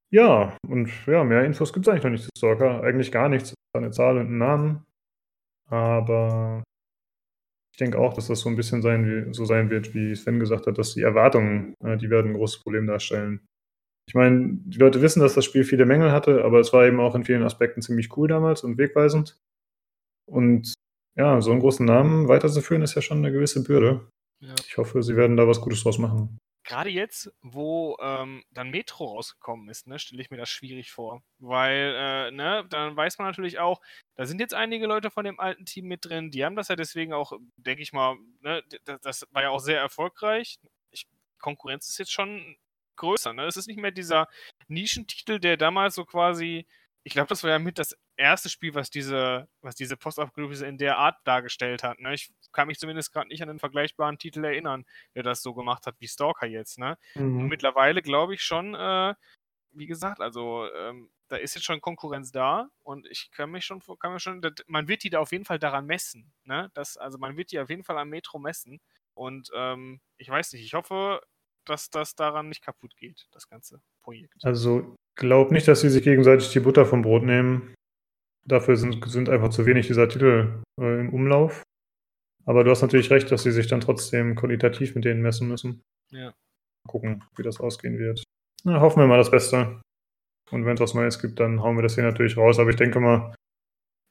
Ja, 0.09 0.57
und 0.67 0.89
ja, 1.07 1.23
mehr 1.23 1.43
Infos 1.43 1.73
gibt 1.73 1.88
es 1.88 1.91
eigentlich 1.91 2.03
noch 2.03 2.11
nicht 2.11 2.23
zu 2.23 2.29
Stalker. 2.38 2.84
Eigentlich 2.84 3.11
gar 3.11 3.29
nichts. 3.29 3.53
Eine 3.75 3.91
Zahl 3.91 4.17
und 4.17 4.27
einen 4.27 4.38
Namen. 4.38 4.86
Aber 5.69 6.63
ich 7.74 7.78
denke 7.80 7.97
auch, 7.97 8.13
dass 8.13 8.28
das 8.28 8.41
so 8.41 8.49
ein 8.49 8.55
bisschen 8.55 8.84
sein, 8.84 9.34
so 9.34 9.45
sein 9.45 9.71
wird, 9.71 9.95
wie 9.95 10.15
Sven 10.15 10.39
gesagt 10.39 10.67
hat, 10.67 10.78
dass 10.78 10.93
die 10.93 11.01
Erwartungen, 11.01 11.74
äh, 11.84 11.97
die 11.97 12.09
werden 12.09 12.32
ein 12.32 12.38
großes 12.38 12.61
Problem 12.61 12.86
darstellen. 12.86 13.41
Ich 14.07 14.13
meine, 14.13 14.59
die 14.65 14.78
Leute 14.78 15.01
wissen, 15.01 15.21
dass 15.21 15.34
das 15.34 15.45
Spiel 15.45 15.63
viele 15.63 15.86
Mängel 15.86 16.11
hatte, 16.11 16.43
aber 16.43 16.59
es 16.59 16.71
war 16.71 16.86
eben 16.86 16.99
auch 16.99 17.15
in 17.15 17.24
vielen 17.24 17.41
Aspekten 17.41 17.82
ziemlich 17.82 18.15
cool 18.15 18.28
damals 18.28 18.63
und 18.63 18.78
wegweisend. 18.78 19.38
Und 20.30 20.74
ja, 21.17 21.41
so 21.41 21.51
einen 21.51 21.61
großen 21.61 21.86
Namen 21.86 22.28
weiterzuführen, 22.28 22.84
ist 22.84 22.95
ja 22.95 23.01
schon 23.01 23.19
eine 23.19 23.32
gewisse 23.32 23.63
Bürde. 23.63 24.07
Ja. 24.43 24.53
Ich 24.67 24.78
hoffe, 24.78 25.01
sie 25.01 25.15
werden 25.15 25.38
da 25.38 25.47
was 25.47 25.61
Gutes 25.61 25.84
draus 25.84 25.97
machen. 25.97 26.38
Gerade 26.64 26.89
jetzt, 26.89 27.32
wo 27.41 27.97
ähm, 28.01 28.43
dann 28.51 28.70
Metro 28.70 29.05
rausgekommen 29.05 29.68
ist, 29.70 29.86
ne, 29.88 29.99
stelle 29.99 30.22
ich 30.22 30.32
mir 30.32 30.38
das 30.38 30.49
schwierig 30.49 30.91
vor. 30.91 31.22
Weil, 31.39 31.93
äh, 31.97 32.32
ne, 32.32 32.66
dann 32.70 32.95
weiß 32.95 33.18
man 33.18 33.28
natürlich 33.28 33.59
auch, 33.59 33.82
da 34.16 34.26
sind 34.26 34.39
jetzt 34.39 34.53
einige 34.53 34.88
Leute 34.88 35.11
von 35.11 35.26
dem 35.26 35.39
alten 35.39 35.66
Team 35.66 35.88
mit 35.88 36.05
drin, 36.05 36.32
die 36.32 36.45
haben 36.45 36.55
das 36.55 36.70
ja 36.70 36.76
deswegen 36.78 37.14
auch, 37.14 37.34
denke 37.57 37.84
ich 37.84 37.91
mal, 37.91 38.16
ne, 38.41 38.64
das, 38.86 39.01
das 39.01 39.28
war 39.32 39.41
ja 39.43 39.49
auch 39.49 39.59
sehr 39.59 39.80
erfolgreich. 39.80 40.57
Ich, 40.91 41.05
Konkurrenz 41.39 41.89
ist 41.89 41.97
jetzt 41.97 42.14
schon 42.14 42.55
größer, 42.95 43.34
ne? 43.34 43.45
Es 43.45 43.57
ist 43.57 43.68
nicht 43.68 43.80
mehr 43.80 43.91
dieser 43.91 44.28
Nischentitel, 44.68 45.39
der 45.39 45.57
damals 45.57 45.95
so 45.95 46.05
quasi, 46.05 46.66
ich 47.03 47.14
glaube, 47.14 47.28
das 47.28 47.43
war 47.43 47.51
ja 47.51 47.59
mit 47.59 47.80
das 47.80 47.97
erste 48.18 48.49
Spiel, 48.49 48.74
was 48.76 48.89
diese, 48.89 49.47
was 49.61 49.76
diese 49.76 49.97
Postapokalypse 49.97 50.66
in 50.66 50.78
der 50.78 50.97
Art 50.97 51.18
dargestellt 51.24 51.84
hat. 51.84 51.99
Ne? 51.99 52.14
Ich 52.14 52.32
kann 52.51 52.68
mich 52.68 52.80
zumindest 52.80 53.11
gerade 53.11 53.28
nicht 53.28 53.41
an 53.41 53.49
einen 53.49 53.59
vergleichbaren 53.59 54.18
Titel 54.18 54.43
erinnern, 54.43 54.86
der 55.16 55.24
das 55.24 55.41
so 55.41 55.53
gemacht 55.53 55.88
hat 55.88 55.95
wie 55.99 56.07
Stalker 56.07 56.47
jetzt. 56.47 56.78
Ne? 56.78 56.97
Und 57.16 57.47
mittlerweile 57.47 58.01
glaube 58.01 58.34
ich 58.36 58.41
schon, 58.41 58.76
äh, 58.76 59.16
wie 59.72 59.88
gesagt, 59.88 60.22
also 60.22 60.68
ähm, 60.76 61.09
da 61.30 61.38
ist 61.38 61.55
jetzt 61.55 61.64
schon 61.64 61.82
Konkurrenz 61.82 62.32
da 62.32 62.70
und 62.84 63.07
ich 63.07 63.32
kann 63.32 63.49
mich 63.49 63.66
schon, 63.66 63.82
kann 63.99 64.14
mir 64.14 64.20
schon, 64.20 64.41
man 64.68 64.88
wird 64.88 65.03
die 65.03 65.09
da 65.09 65.20
auf 65.20 65.32
jeden 65.32 65.45
Fall 65.45 65.59
daran 65.59 65.86
messen. 65.86 66.32
Ne? 66.43 66.70
Das, 66.74 66.97
also 66.97 67.18
man 67.18 67.38
wird 67.38 67.51
die 67.51 67.59
auf 67.59 67.70
jeden 67.70 67.84
Fall 67.84 67.97
am 67.97 68.09
Metro 68.09 68.38
messen. 68.38 68.80
Und 69.16 69.49
ähm, 69.55 70.01
ich 70.18 70.30
weiß 70.30 70.53
nicht, 70.53 70.64
ich 70.64 70.74
hoffe, 70.74 71.22
dass 71.66 71.89
das 71.89 72.16
daran 72.16 72.49
nicht 72.49 72.64
kaputt 72.64 72.95
geht, 72.97 73.28
das 73.32 73.47
ganze 73.47 73.82
Projekt. 74.01 74.36
Also 74.43 74.95
glaub 75.16 75.51
nicht, 75.51 75.68
dass 75.68 75.82
sie 75.82 75.89
sich 75.89 76.03
gegenseitig 76.03 76.51
die 76.51 76.59
Butter 76.59 76.86
vom 76.86 77.01
Brot 77.01 77.24
nehmen. 77.24 77.74
Dafür 78.45 78.75
sind, 78.75 79.03
sind 79.09 79.29
einfach 79.29 79.49
zu 79.49 79.65
wenig 79.65 79.87
dieser 79.87 80.09
Titel 80.09 80.61
äh, 80.79 80.99
im 80.99 81.13
Umlauf. 81.13 81.63
Aber 82.45 82.63
du 82.63 82.71
hast 82.71 82.81
natürlich 82.81 83.09
recht, 83.09 83.31
dass 83.31 83.43
sie 83.43 83.51
sich 83.51 83.67
dann 83.67 83.81
trotzdem 83.81 84.35
qualitativ 84.35 84.95
mit 84.95 85.05
denen 85.05 85.21
messen 85.21 85.47
müssen. 85.47 85.81
Ja. 86.11 86.33
Mal 86.85 86.91
gucken, 86.91 87.23
wie 87.37 87.43
das 87.43 87.59
ausgehen 87.59 87.97
wird. 87.99 88.23
Na, 88.65 88.81
hoffen 88.81 88.99
wir 88.99 89.07
mal 89.07 89.17
das 89.17 89.31
Beste. 89.31 89.81
Und 90.51 90.65
wenn 90.65 90.75
es 90.75 90.81
was 90.81 90.93
Neues 90.93 91.19
gibt, 91.19 91.39
dann 91.39 91.61
hauen 91.61 91.77
wir 91.77 91.83
das 91.83 91.95
hier 91.95 92.03
natürlich 92.03 92.37
raus. 92.37 92.59
Aber 92.59 92.69
ich 92.69 92.75
denke 92.75 92.99
mal, 92.99 93.33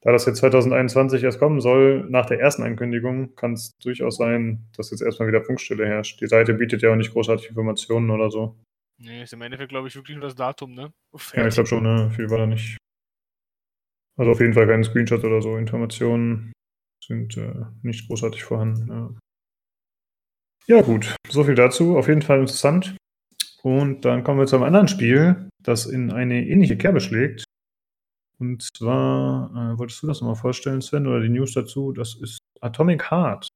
da 0.01 0.11
das 0.11 0.25
jetzt 0.25 0.39
2021 0.39 1.23
erst 1.23 1.39
kommen 1.39 1.61
soll, 1.61 2.05
nach 2.09 2.25
der 2.25 2.39
ersten 2.39 2.63
Ankündigung, 2.63 3.35
kann 3.35 3.53
es 3.53 3.71
durchaus 3.81 4.17
sein, 4.17 4.67
dass 4.75 4.91
jetzt 4.91 5.01
erstmal 5.01 5.29
wieder 5.29 5.43
Funkstille 5.43 5.85
herrscht. 5.85 6.19
Die 6.19 6.27
Seite 6.27 6.55
bietet 6.55 6.81
ja 6.81 6.91
auch 6.91 6.95
nicht 6.95 7.13
großartig 7.13 7.49
Informationen 7.49 8.09
oder 8.09 8.29
so. 8.29 8.57
Nee, 8.97 9.23
ist 9.23 9.33
im 9.33 9.41
Endeffekt, 9.41 9.69
glaube 9.69 9.87
ich, 9.87 9.95
wirklich 9.95 10.17
nur 10.17 10.25
das 10.25 10.35
Datum, 10.35 10.73
ne? 10.73 10.93
Ja, 11.33 11.47
ich 11.47 11.53
glaube 11.53 11.67
schon, 11.67 11.83
ne? 11.83 12.11
viel 12.11 12.29
war 12.29 12.39
da 12.39 12.45
nicht. 12.45 12.77
Also 14.17 14.31
auf 14.31 14.39
jeden 14.39 14.53
Fall 14.53 14.67
keine 14.67 14.83
Screenshots 14.83 15.23
oder 15.23 15.41
so. 15.41 15.57
Informationen 15.57 16.53
sind 17.03 17.37
äh, 17.37 17.65
nicht 17.81 18.07
großartig 18.07 18.43
vorhanden. 18.43 18.87
Ja. 18.87 19.09
Ja, 20.67 20.81
gut. 20.81 21.15
So 21.29 21.43
viel 21.43 21.55
dazu. 21.55 21.97
Auf 21.97 22.07
jeden 22.07 22.21
Fall 22.21 22.39
interessant. 22.39 22.95
Und 23.63 24.05
dann 24.05 24.23
kommen 24.23 24.39
wir 24.39 24.47
zu 24.47 24.55
einem 24.55 24.65
anderen 24.65 24.87
Spiel, 24.87 25.49
das 25.61 25.85
in 25.85 26.11
eine 26.11 26.45
ähnliche 26.45 26.77
Kerbe 26.77 27.01
schlägt. 27.01 27.43
Und 28.39 28.61
zwar, 28.77 29.51
äh, 29.51 29.77
wolltest 29.77 30.03
du 30.03 30.07
das 30.07 30.21
nochmal 30.21 30.35
vorstellen, 30.35 30.81
Sven, 30.81 31.07
oder 31.07 31.21
die 31.21 31.29
News 31.29 31.53
dazu? 31.53 31.91
Das 31.91 32.15
ist 32.15 32.39
Atomic 32.61 33.09
Heart. 33.09 33.47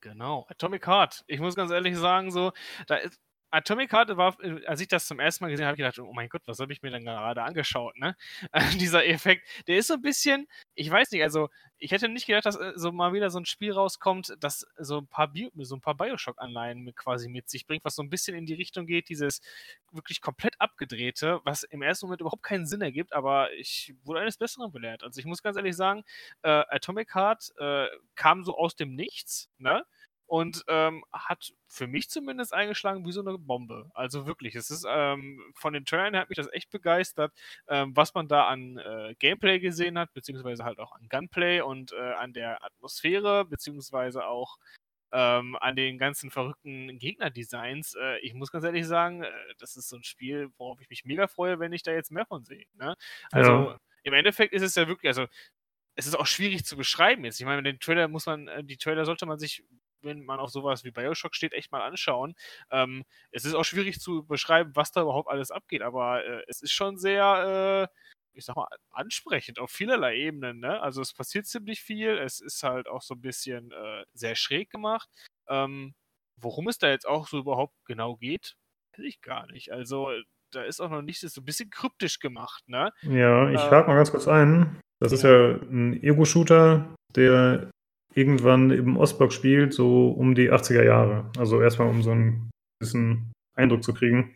Genau, 0.00 0.46
Atomic 0.48 0.86
Heart. 0.86 1.22
Ich 1.28 1.40
muss 1.40 1.54
ganz 1.54 1.70
ehrlich 1.70 1.96
sagen, 1.96 2.32
so, 2.32 2.52
da 2.86 2.96
ist, 2.96 3.20
Atomic 3.52 3.92
Heart 3.92 4.16
war, 4.16 4.36
äh, 4.40 4.64
als 4.66 4.80
ich 4.80 4.88
das 4.88 5.06
zum 5.06 5.20
ersten 5.20 5.44
Mal 5.44 5.50
gesehen 5.50 5.66
habe, 5.66 5.76
habe 5.76 5.82
ich 5.82 5.94
gedacht, 5.94 6.08
oh 6.08 6.12
mein 6.14 6.28
Gott, 6.28 6.42
was 6.46 6.58
habe 6.58 6.72
ich 6.72 6.82
mir 6.82 6.90
denn 6.90 7.04
gerade 7.04 7.42
angeschaut, 7.42 7.96
ne? 7.98 8.16
dieser 8.80 9.06
Effekt, 9.06 9.46
der 9.68 9.76
ist 9.76 9.88
so 9.88 9.94
ein 9.94 10.02
bisschen, 10.02 10.48
ich 10.74 10.90
weiß 10.90 11.10
nicht, 11.12 11.22
also 11.22 11.48
ich 11.78 11.90
hätte 11.90 12.08
nicht 12.08 12.26
gedacht, 12.26 12.46
dass 12.46 12.56
äh, 12.56 12.72
so 12.76 12.92
mal 12.92 13.12
wieder 13.12 13.30
so 13.30 13.38
ein 13.38 13.44
Spiel 13.44 13.72
rauskommt, 13.72 14.36
das 14.40 14.66
so 14.78 14.98
ein 14.98 15.06
paar, 15.06 15.28
Bio, 15.28 15.50
so 15.58 15.78
paar 15.78 15.96
Bioshock-Anleihen 15.96 16.94
quasi 16.94 17.28
mit 17.28 17.50
sich 17.50 17.66
bringt, 17.66 17.84
was 17.84 17.94
so 17.94 18.02
ein 18.02 18.10
bisschen 18.10 18.36
in 18.36 18.46
die 18.46 18.54
Richtung 18.54 18.86
geht, 18.86 19.10
dieses 19.10 19.42
wirklich 19.90 20.22
komplett 20.22 20.58
abgedrehte, 20.58 21.40
was 21.44 21.62
im 21.64 21.82
ersten 21.82 22.06
Moment 22.06 22.22
überhaupt 22.22 22.42
keinen 22.42 22.66
Sinn 22.66 22.80
ergibt, 22.80 23.12
aber 23.12 23.52
ich 23.52 23.94
wurde 24.04 24.20
eines 24.20 24.38
Besseren 24.38 24.72
belehrt. 24.72 25.02
Also 25.02 25.20
ich 25.20 25.26
muss 25.26 25.42
ganz 25.42 25.56
ehrlich 25.56 25.76
sagen, 25.76 26.04
äh, 26.42 26.62
Atomic 26.70 27.14
Heart 27.14 27.52
äh, 27.58 27.86
kam 28.14 28.44
so 28.44 28.56
aus 28.56 28.76
dem 28.76 28.94
Nichts, 28.94 29.50
ne? 29.58 29.84
Und 30.32 30.64
ähm, 30.68 31.04
hat 31.12 31.52
für 31.68 31.86
mich 31.86 32.08
zumindest 32.08 32.54
eingeschlagen 32.54 33.04
wie 33.04 33.12
so 33.12 33.20
eine 33.20 33.36
Bombe. 33.36 33.90
Also 33.92 34.26
wirklich, 34.26 34.54
es 34.54 34.70
ist 34.70 34.86
ähm, 34.88 35.42
von 35.54 35.74
den 35.74 35.84
Trailern 35.84 36.16
hat 36.16 36.30
mich 36.30 36.36
das 36.36 36.50
echt 36.54 36.70
begeistert, 36.70 37.34
ähm, 37.68 37.94
was 37.94 38.14
man 38.14 38.28
da 38.28 38.46
an 38.46 38.78
äh, 38.78 39.14
Gameplay 39.18 39.58
gesehen 39.58 39.98
hat, 39.98 40.14
beziehungsweise 40.14 40.64
halt 40.64 40.78
auch 40.78 40.92
an 40.92 41.06
Gunplay 41.10 41.60
und 41.60 41.92
äh, 41.92 42.14
an 42.14 42.32
der 42.32 42.64
Atmosphäre, 42.64 43.44
beziehungsweise 43.44 44.24
auch 44.24 44.56
ähm, 45.12 45.54
an 45.60 45.76
den 45.76 45.98
ganzen 45.98 46.30
verrückten 46.30 46.98
Gegnerdesigns. 46.98 47.94
Äh, 48.00 48.20
ich 48.20 48.32
muss 48.32 48.50
ganz 48.50 48.64
ehrlich 48.64 48.86
sagen, 48.86 49.24
äh, 49.24 49.30
das 49.58 49.76
ist 49.76 49.90
so 49.90 49.96
ein 49.96 50.02
Spiel, 50.02 50.48
worauf 50.56 50.80
ich 50.80 50.88
mich 50.88 51.04
mega 51.04 51.26
freue, 51.26 51.58
wenn 51.58 51.74
ich 51.74 51.82
da 51.82 51.92
jetzt 51.92 52.10
mehr 52.10 52.24
von 52.24 52.42
sehe. 52.42 52.64
Ne? 52.78 52.96
Also 53.32 53.50
ja. 53.52 53.78
im 54.02 54.14
Endeffekt 54.14 54.54
ist 54.54 54.62
es 54.62 54.76
ja 54.76 54.88
wirklich, 54.88 55.10
also 55.10 55.26
es 55.94 56.06
ist 56.06 56.18
auch 56.18 56.26
schwierig 56.26 56.64
zu 56.64 56.78
beschreiben 56.78 57.22
jetzt. 57.26 57.38
Ich 57.38 57.44
meine, 57.44 57.62
den 57.62 57.78
Trailer 57.80 58.08
muss 58.08 58.24
man, 58.24 58.48
äh, 58.48 58.64
die 58.64 58.78
Trailer 58.78 59.04
sollte 59.04 59.26
man 59.26 59.38
sich 59.38 59.62
wenn 60.02 60.24
man 60.24 60.40
auf 60.40 60.50
sowas 60.50 60.84
wie 60.84 60.90
Bioshock 60.90 61.34
steht, 61.34 61.52
echt 61.52 61.72
mal 61.72 61.82
anschauen. 61.82 62.34
Ähm, 62.70 63.04
es 63.30 63.44
ist 63.44 63.54
auch 63.54 63.64
schwierig 63.64 64.00
zu 64.00 64.24
beschreiben, 64.24 64.72
was 64.74 64.92
da 64.92 65.02
überhaupt 65.02 65.28
alles 65.28 65.50
abgeht, 65.50 65.82
aber 65.82 66.24
äh, 66.24 66.42
es 66.48 66.62
ist 66.62 66.72
schon 66.72 66.98
sehr, 66.98 67.88
äh, 67.90 67.98
ich 68.34 68.44
sag 68.44 68.56
mal, 68.56 68.68
ansprechend 68.90 69.58
auf 69.58 69.70
vielerlei 69.70 70.16
Ebenen. 70.16 70.60
Ne? 70.60 70.80
Also 70.80 71.02
es 71.02 71.12
passiert 71.12 71.46
ziemlich 71.46 71.82
viel, 71.82 72.18
es 72.18 72.40
ist 72.40 72.62
halt 72.62 72.88
auch 72.88 73.02
so 73.02 73.14
ein 73.14 73.20
bisschen 73.20 73.72
äh, 73.72 74.04
sehr 74.14 74.34
schräg 74.34 74.70
gemacht. 74.70 75.08
Ähm, 75.48 75.94
worum 76.36 76.68
es 76.68 76.78
da 76.78 76.88
jetzt 76.88 77.06
auch 77.06 77.28
so 77.28 77.38
überhaupt 77.38 77.74
genau 77.84 78.16
geht, 78.16 78.56
weiß 78.96 79.06
ich 79.06 79.20
gar 79.20 79.46
nicht. 79.50 79.72
Also 79.72 80.10
da 80.50 80.62
ist 80.62 80.80
auch 80.80 80.90
noch 80.90 81.02
nicht 81.02 81.20
so 81.20 81.40
ein 81.40 81.44
bisschen 81.44 81.70
kryptisch 81.70 82.18
gemacht, 82.18 82.68
ne? 82.68 82.92
Ja, 83.02 83.50
ich 83.50 83.60
ähm, 83.60 83.70
hake 83.70 83.88
mal 83.88 83.96
ganz 83.96 84.10
kurz 84.10 84.28
ein. 84.28 84.80
Das 85.00 85.12
ja. 85.12 85.16
ist 85.16 85.24
ja 85.24 85.68
ein 85.68 86.02
Ego-Shooter, 86.02 86.94
der 87.16 87.70
irgendwann 88.14 88.70
im 88.70 88.96
Ostblock 88.96 89.32
spielt, 89.32 89.72
so 89.72 90.08
um 90.08 90.34
die 90.34 90.52
80er 90.52 90.84
Jahre. 90.84 91.30
Also 91.38 91.60
erstmal 91.60 91.88
um 91.88 92.02
so 92.02 92.10
einen 92.10 92.50
bisschen 92.80 93.32
Eindruck 93.54 93.82
zu 93.82 93.94
kriegen. 93.94 94.34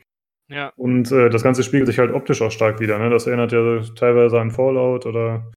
Ja. 0.48 0.72
Und 0.76 1.10
äh, 1.10 1.28
das 1.28 1.42
Ganze 1.42 1.62
spiegelt 1.62 1.88
sich 1.88 1.98
halt 1.98 2.12
optisch 2.12 2.40
auch 2.42 2.52
stark 2.52 2.80
wieder. 2.80 2.98
Ne? 2.98 3.10
Das 3.10 3.26
erinnert 3.26 3.52
ja 3.52 3.82
teilweise 3.94 4.40
an 4.40 4.50
Fallout 4.50 5.06
oder 5.06 5.52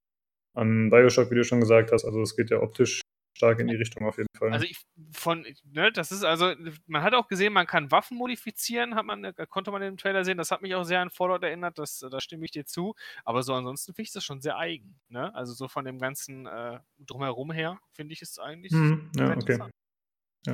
an 0.56 0.90
Bioshock, 0.90 1.30
wie 1.30 1.36
du 1.36 1.44
schon 1.44 1.60
gesagt 1.60 1.92
hast. 1.92 2.04
Also 2.04 2.20
es 2.20 2.36
geht 2.36 2.50
ja 2.50 2.60
optisch 2.60 3.00
stark 3.36 3.58
in 3.60 3.68
die 3.68 3.76
Richtung 3.76 4.06
auf 4.06 4.18
jeden 4.18 4.28
Fall. 4.36 4.52
Also 4.52 4.66
ich 4.66 4.78
von, 5.12 5.46
ne, 5.64 5.90
das 5.92 6.12
ist 6.12 6.24
also, 6.24 6.54
man 6.86 7.02
hat 7.02 7.14
auch 7.14 7.28
gesehen, 7.28 7.52
man 7.52 7.66
kann 7.66 7.90
Waffen 7.90 8.18
modifizieren, 8.18 8.94
hat 8.94 9.06
man, 9.06 9.24
äh, 9.24 9.46
konnte 9.48 9.70
man 9.70 9.82
im 9.82 9.96
Trailer 9.96 10.24
sehen, 10.24 10.38
das 10.38 10.50
hat 10.50 10.62
mich 10.62 10.74
auch 10.74 10.84
sehr 10.84 11.00
an 11.00 11.10
Fallout 11.10 11.42
erinnert, 11.42 11.78
das, 11.78 12.00
da 12.10 12.20
stimme 12.20 12.44
ich 12.44 12.50
dir 12.50 12.66
zu. 12.66 12.94
Aber 13.24 13.42
so 13.42 13.54
ansonsten 13.54 13.94
finde 13.94 14.06
ich 14.06 14.12
das 14.12 14.24
schon 14.24 14.40
sehr 14.40 14.58
eigen, 14.58 15.00
ne? 15.08 15.34
Also 15.34 15.52
so 15.52 15.68
von 15.68 15.84
dem 15.84 15.98
ganzen 15.98 16.46
äh, 16.46 16.80
drumherum 16.98 17.50
her, 17.50 17.78
finde 17.92 18.12
ich 18.12 18.22
es 18.22 18.38
eigentlich. 18.38 18.72
Hm, 18.72 19.10
ja, 19.16 19.36
okay. 19.36 19.58
Ja. 20.46 20.52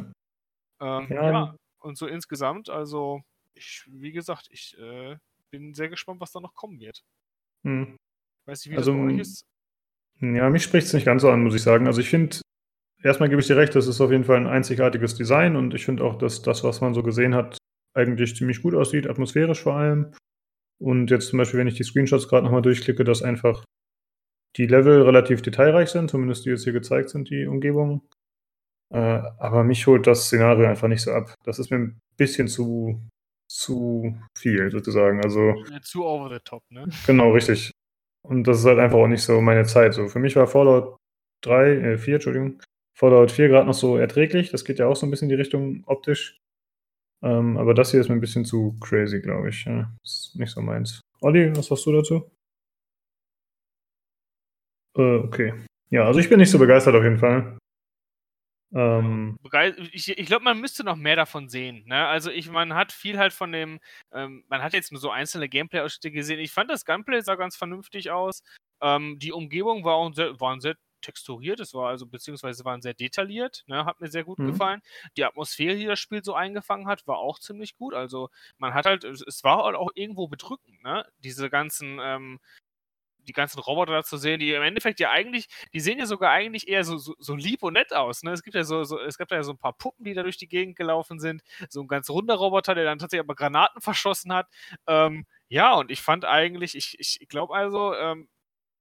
Ähm, 0.80 1.06
ja. 1.10 1.30
ja. 1.30 1.56
Und 1.78 1.98
so 1.98 2.06
insgesamt, 2.06 2.68
also 2.68 3.22
ich, 3.54 3.84
wie 3.88 4.12
gesagt, 4.12 4.48
ich 4.50 4.76
äh, 4.78 5.16
bin 5.50 5.74
sehr 5.74 5.88
gespannt, 5.88 6.20
was 6.20 6.32
da 6.32 6.40
noch 6.40 6.54
kommen 6.54 6.80
wird. 6.80 7.04
Hm. 7.64 7.96
Weiß 8.44 8.64
nicht, 8.64 8.72
wie 8.72 8.76
also, 8.76 8.92
das 8.92 9.00
bei 9.00 9.14
euch 9.14 9.20
ist. 9.20 9.44
Ja, 10.20 10.48
mich 10.50 10.62
spricht 10.62 10.86
es 10.86 10.92
nicht 10.94 11.04
ganz 11.04 11.22
so 11.22 11.30
an, 11.30 11.42
muss 11.42 11.54
ich 11.54 11.62
sagen. 11.62 11.86
Also 11.86 12.00
ich 12.00 12.08
finde, 12.08 12.40
erstmal 13.06 13.28
gebe 13.28 13.40
ich 13.40 13.46
dir 13.46 13.56
recht, 13.56 13.74
das 13.74 13.86
ist 13.86 14.00
auf 14.00 14.10
jeden 14.10 14.24
Fall 14.24 14.36
ein 14.36 14.46
einzigartiges 14.46 15.14
Design 15.14 15.56
und 15.56 15.74
ich 15.74 15.84
finde 15.84 16.04
auch, 16.04 16.16
dass 16.16 16.42
das, 16.42 16.64
was 16.64 16.80
man 16.80 16.94
so 16.94 17.02
gesehen 17.02 17.34
hat, 17.34 17.56
eigentlich 17.94 18.36
ziemlich 18.36 18.62
gut 18.62 18.74
aussieht, 18.74 19.08
atmosphärisch 19.08 19.62
vor 19.62 19.76
allem. 19.76 20.12
Und 20.78 21.10
jetzt 21.10 21.28
zum 21.28 21.38
Beispiel, 21.38 21.58
wenn 21.58 21.68
ich 21.68 21.76
die 21.76 21.84
Screenshots 21.84 22.28
gerade 22.28 22.44
nochmal 22.44 22.62
durchklicke, 22.62 23.04
dass 23.04 23.22
einfach 23.22 23.64
die 24.56 24.66
Level 24.66 25.02
relativ 25.02 25.40
detailreich 25.40 25.88
sind, 25.88 26.10
zumindest 26.10 26.44
die 26.44 26.50
jetzt 26.50 26.64
hier 26.64 26.72
gezeigt 26.72 27.08
sind, 27.08 27.30
die 27.30 27.46
Umgebung. 27.46 28.02
Äh, 28.92 28.98
aber 29.38 29.64
mich 29.64 29.86
holt 29.86 30.06
das 30.06 30.26
Szenario 30.26 30.66
einfach 30.66 30.88
nicht 30.88 31.02
so 31.02 31.12
ab. 31.12 31.34
Das 31.44 31.58
ist 31.58 31.70
mir 31.70 31.78
ein 31.78 32.00
bisschen 32.16 32.48
zu, 32.48 33.00
zu 33.50 34.16
viel 34.38 34.70
sozusagen. 34.70 35.22
Also, 35.24 35.54
zu 35.82 36.04
over 36.04 36.28
the 36.30 36.40
top, 36.44 36.62
ne? 36.70 36.86
Genau, 37.06 37.32
richtig. 37.32 37.72
Und 38.22 38.44
das 38.46 38.58
ist 38.58 38.66
halt 38.66 38.78
einfach 38.78 38.98
auch 38.98 39.08
nicht 39.08 39.22
so 39.22 39.40
meine 39.40 39.64
Zeit. 39.64 39.94
So, 39.94 40.08
für 40.08 40.18
mich 40.18 40.36
war 40.36 40.46
Fallout 40.46 40.96
3, 41.44 41.70
äh, 41.70 41.98
4, 41.98 42.14
Entschuldigung, 42.14 42.60
Fallout 42.96 43.30
4 43.30 43.48
gerade 43.48 43.66
noch 43.66 43.74
so 43.74 43.98
erträglich. 43.98 44.50
Das 44.50 44.64
geht 44.64 44.78
ja 44.78 44.86
auch 44.86 44.96
so 44.96 45.06
ein 45.06 45.10
bisschen 45.10 45.26
in 45.26 45.36
die 45.36 45.40
Richtung 45.40 45.84
optisch. 45.86 46.40
Ähm, 47.22 47.58
aber 47.58 47.74
das 47.74 47.90
hier 47.90 48.00
ist 48.00 48.08
mir 48.08 48.14
ein 48.14 48.20
bisschen 48.20 48.44
zu 48.44 48.76
crazy, 48.80 49.20
glaube 49.20 49.50
ich. 49.50 49.64
Ja, 49.64 49.92
ist 50.02 50.34
nicht 50.34 50.50
so 50.50 50.62
meins. 50.62 51.00
Olli, 51.20 51.54
was 51.54 51.70
hast 51.70 51.84
du 51.84 51.92
dazu? 51.92 52.30
Äh, 54.96 55.16
okay. 55.18 55.52
Ja, 55.90 56.04
also 56.06 56.20
ich 56.20 56.28
bin 56.28 56.38
nicht 56.38 56.50
so 56.50 56.58
begeistert 56.58 56.94
auf 56.94 57.04
jeden 57.04 57.18
Fall. 57.18 57.58
Ähm, 58.74 59.38
ich, 59.92 60.08
ich 60.08 60.26
glaube, 60.26 60.44
man 60.44 60.60
müsste 60.60 60.82
noch 60.82 60.96
mehr 60.96 61.16
davon 61.16 61.48
sehen. 61.48 61.84
Ne? 61.86 62.06
Also 62.06 62.30
ich, 62.30 62.50
man 62.50 62.74
hat 62.74 62.92
viel 62.92 63.18
halt 63.18 63.32
von 63.32 63.52
dem, 63.52 63.78
ähm, 64.12 64.44
man 64.48 64.62
hat 64.62 64.72
jetzt 64.72 64.90
nur 64.90 65.00
so 65.00 65.10
einzelne 65.10 65.48
Gameplay-Ausschnitte 65.48 66.10
gesehen. 66.10 66.40
Ich 66.40 66.52
fand 66.52 66.70
das 66.70 66.84
Gunplay 66.84 67.20
sah 67.20 67.36
ganz 67.36 67.56
vernünftig 67.56 68.10
aus. 68.10 68.42
Ähm, 68.82 69.18
die 69.18 69.32
Umgebung 69.32 69.84
war 69.84 69.94
auch 69.94 70.12
sehr, 70.12 70.40
waren 70.40 70.60
sehr 70.60 70.76
texturiert, 71.06 71.60
es 71.60 71.74
war 71.74 71.88
also 71.88 72.06
beziehungsweise 72.06 72.64
waren 72.64 72.82
sehr 72.82 72.94
detailliert, 72.94 73.64
ne, 73.66 73.84
hat 73.84 74.00
mir 74.00 74.08
sehr 74.08 74.24
gut 74.24 74.38
mhm. 74.38 74.48
gefallen. 74.48 74.80
Die 75.16 75.24
Atmosphäre, 75.24 75.76
die 75.76 75.86
das 75.86 76.00
Spiel 76.00 76.22
so 76.24 76.34
eingefangen 76.34 76.86
hat, 76.88 77.06
war 77.06 77.18
auch 77.18 77.38
ziemlich 77.38 77.76
gut. 77.76 77.94
Also 77.94 78.28
man 78.58 78.74
hat 78.74 78.86
halt, 78.86 79.04
es 79.04 79.44
war 79.44 79.64
halt 79.64 79.76
auch 79.76 79.90
irgendwo 79.94 80.28
bedrückend, 80.28 80.82
ne? 80.82 81.06
Diese 81.18 81.50
ganzen, 81.50 81.98
ähm, 82.02 82.40
die 83.26 83.32
ganzen 83.32 83.60
Roboter 83.60 83.92
da 83.92 84.02
zu 84.04 84.16
sehen, 84.16 84.40
die 84.40 84.52
im 84.52 84.62
Endeffekt 84.62 85.00
ja 85.00 85.10
eigentlich, 85.10 85.48
die 85.72 85.80
sehen 85.80 85.98
ja 85.98 86.06
sogar 86.06 86.30
eigentlich 86.30 86.68
eher 86.68 86.84
so, 86.84 86.96
so, 86.98 87.14
so 87.18 87.34
lieb 87.34 87.62
und 87.62 87.74
nett 87.74 87.92
aus. 87.92 88.22
Ne? 88.22 88.32
Es 88.32 88.42
gibt 88.42 88.54
ja 88.54 88.64
so, 88.64 88.84
so, 88.84 88.98
es 89.00 89.18
gab 89.18 89.30
ja 89.30 89.42
so 89.42 89.52
ein 89.52 89.58
paar 89.58 89.72
Puppen, 89.72 90.04
die 90.04 90.14
da 90.14 90.22
durch 90.22 90.38
die 90.38 90.48
Gegend 90.48 90.76
gelaufen 90.76 91.18
sind. 91.18 91.42
So 91.68 91.80
ein 91.82 91.88
ganz 91.88 92.08
runder 92.10 92.36
Roboter, 92.36 92.74
der 92.74 92.84
dann 92.84 92.98
tatsächlich 92.98 93.24
aber 93.24 93.34
Granaten 93.34 93.80
verschossen 93.80 94.32
hat. 94.32 94.48
Ähm, 94.86 95.26
ja, 95.48 95.74
und 95.74 95.90
ich 95.90 96.02
fand 96.02 96.24
eigentlich, 96.24 96.76
ich, 96.76 96.96
ich 96.98 97.28
glaube 97.28 97.54
also, 97.54 97.94
ähm, 97.94 98.28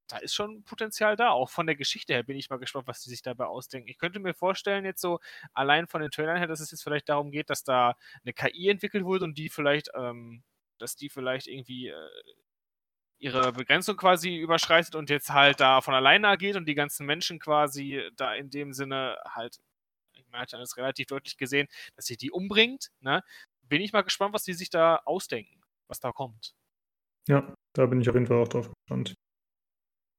da 0.07 0.17
ist 0.17 0.33
schon 0.33 0.63
Potenzial 0.63 1.15
da. 1.15 1.29
Auch 1.29 1.49
von 1.49 1.65
der 1.65 1.75
Geschichte 1.75 2.13
her 2.13 2.23
bin 2.23 2.37
ich 2.37 2.49
mal 2.49 2.57
gespannt, 2.57 2.87
was 2.87 3.01
die 3.01 3.09
sich 3.09 3.21
dabei 3.21 3.45
ausdenken. 3.45 3.89
Ich 3.89 3.97
könnte 3.97 4.19
mir 4.19 4.33
vorstellen, 4.33 4.85
jetzt 4.85 5.01
so 5.01 5.19
allein 5.53 5.87
von 5.87 6.01
den 6.01 6.11
Trailern 6.11 6.37
her, 6.37 6.47
dass 6.47 6.59
es 6.59 6.71
jetzt 6.71 6.83
vielleicht 6.83 7.09
darum 7.09 7.31
geht, 7.31 7.49
dass 7.49 7.63
da 7.63 7.95
eine 8.23 8.33
KI 8.33 8.69
entwickelt 8.69 9.03
wurde 9.03 9.25
und 9.25 9.37
die 9.37 9.49
vielleicht, 9.49 9.89
ähm, 9.95 10.43
dass 10.77 10.95
die 10.95 11.09
vielleicht 11.09 11.47
irgendwie 11.47 11.87
äh, 11.87 12.09
ihre 13.17 13.53
Begrenzung 13.53 13.97
quasi 13.97 14.37
überschreitet 14.37 14.95
und 14.95 15.09
jetzt 15.09 15.31
halt 15.31 15.59
da 15.59 15.81
von 15.81 15.93
alleine 15.93 16.27
agiert 16.27 16.57
und 16.57 16.65
die 16.65 16.75
ganzen 16.75 17.05
Menschen 17.05 17.39
quasi 17.39 18.07
da 18.15 18.33
in 18.35 18.49
dem 18.49 18.73
Sinne 18.73 19.17
halt, 19.25 19.59
ich 20.13 20.27
meine, 20.29 20.41
hat 20.41 20.53
das 20.53 20.77
relativ 20.77 21.07
deutlich 21.07 21.37
gesehen, 21.37 21.67
dass 21.95 22.05
sie 22.05 22.17
die 22.17 22.31
umbringt. 22.31 22.91
Ne? 22.99 23.23
Bin 23.63 23.81
ich 23.81 23.93
mal 23.93 24.01
gespannt, 24.01 24.33
was 24.33 24.43
die 24.43 24.53
sich 24.53 24.69
da 24.69 24.97
ausdenken, 25.05 25.61
was 25.87 25.99
da 25.99 26.11
kommt. 26.11 26.53
Ja, 27.27 27.55
da 27.73 27.85
bin 27.87 28.01
ich 28.01 28.09
auf 28.09 28.15
jeden 28.15 28.27
Fall 28.27 28.37
auch 28.37 28.47
drauf 28.47 28.69
gespannt. 28.69 29.15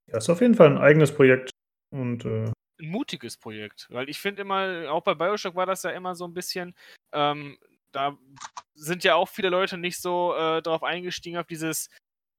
Ja, 0.08 0.18
ist 0.18 0.30
auf 0.30 0.40
jeden 0.40 0.54
Fall 0.54 0.68
ein 0.68 0.78
eigenes 0.78 1.14
Projekt 1.14 1.50
und 1.90 2.24
äh 2.24 2.50
ein 2.78 2.90
mutiges 2.90 3.38
Projekt, 3.38 3.86
weil 3.90 4.10
ich 4.10 4.18
finde 4.18 4.42
immer, 4.42 4.90
auch 4.90 5.02
bei 5.02 5.14
Bioshock 5.14 5.54
war 5.54 5.64
das 5.64 5.82
ja 5.82 5.90
immer 5.90 6.14
so 6.14 6.26
ein 6.26 6.34
bisschen, 6.34 6.74
ähm, 7.12 7.58
da 7.90 8.18
sind 8.74 9.02
ja 9.02 9.14
auch 9.14 9.30
viele 9.30 9.48
Leute 9.48 9.78
nicht 9.78 9.98
so 9.98 10.34
äh, 10.34 10.60
drauf 10.60 10.82
eingestiegen 10.82 11.38
auf 11.38 11.46
dieses, 11.46 11.88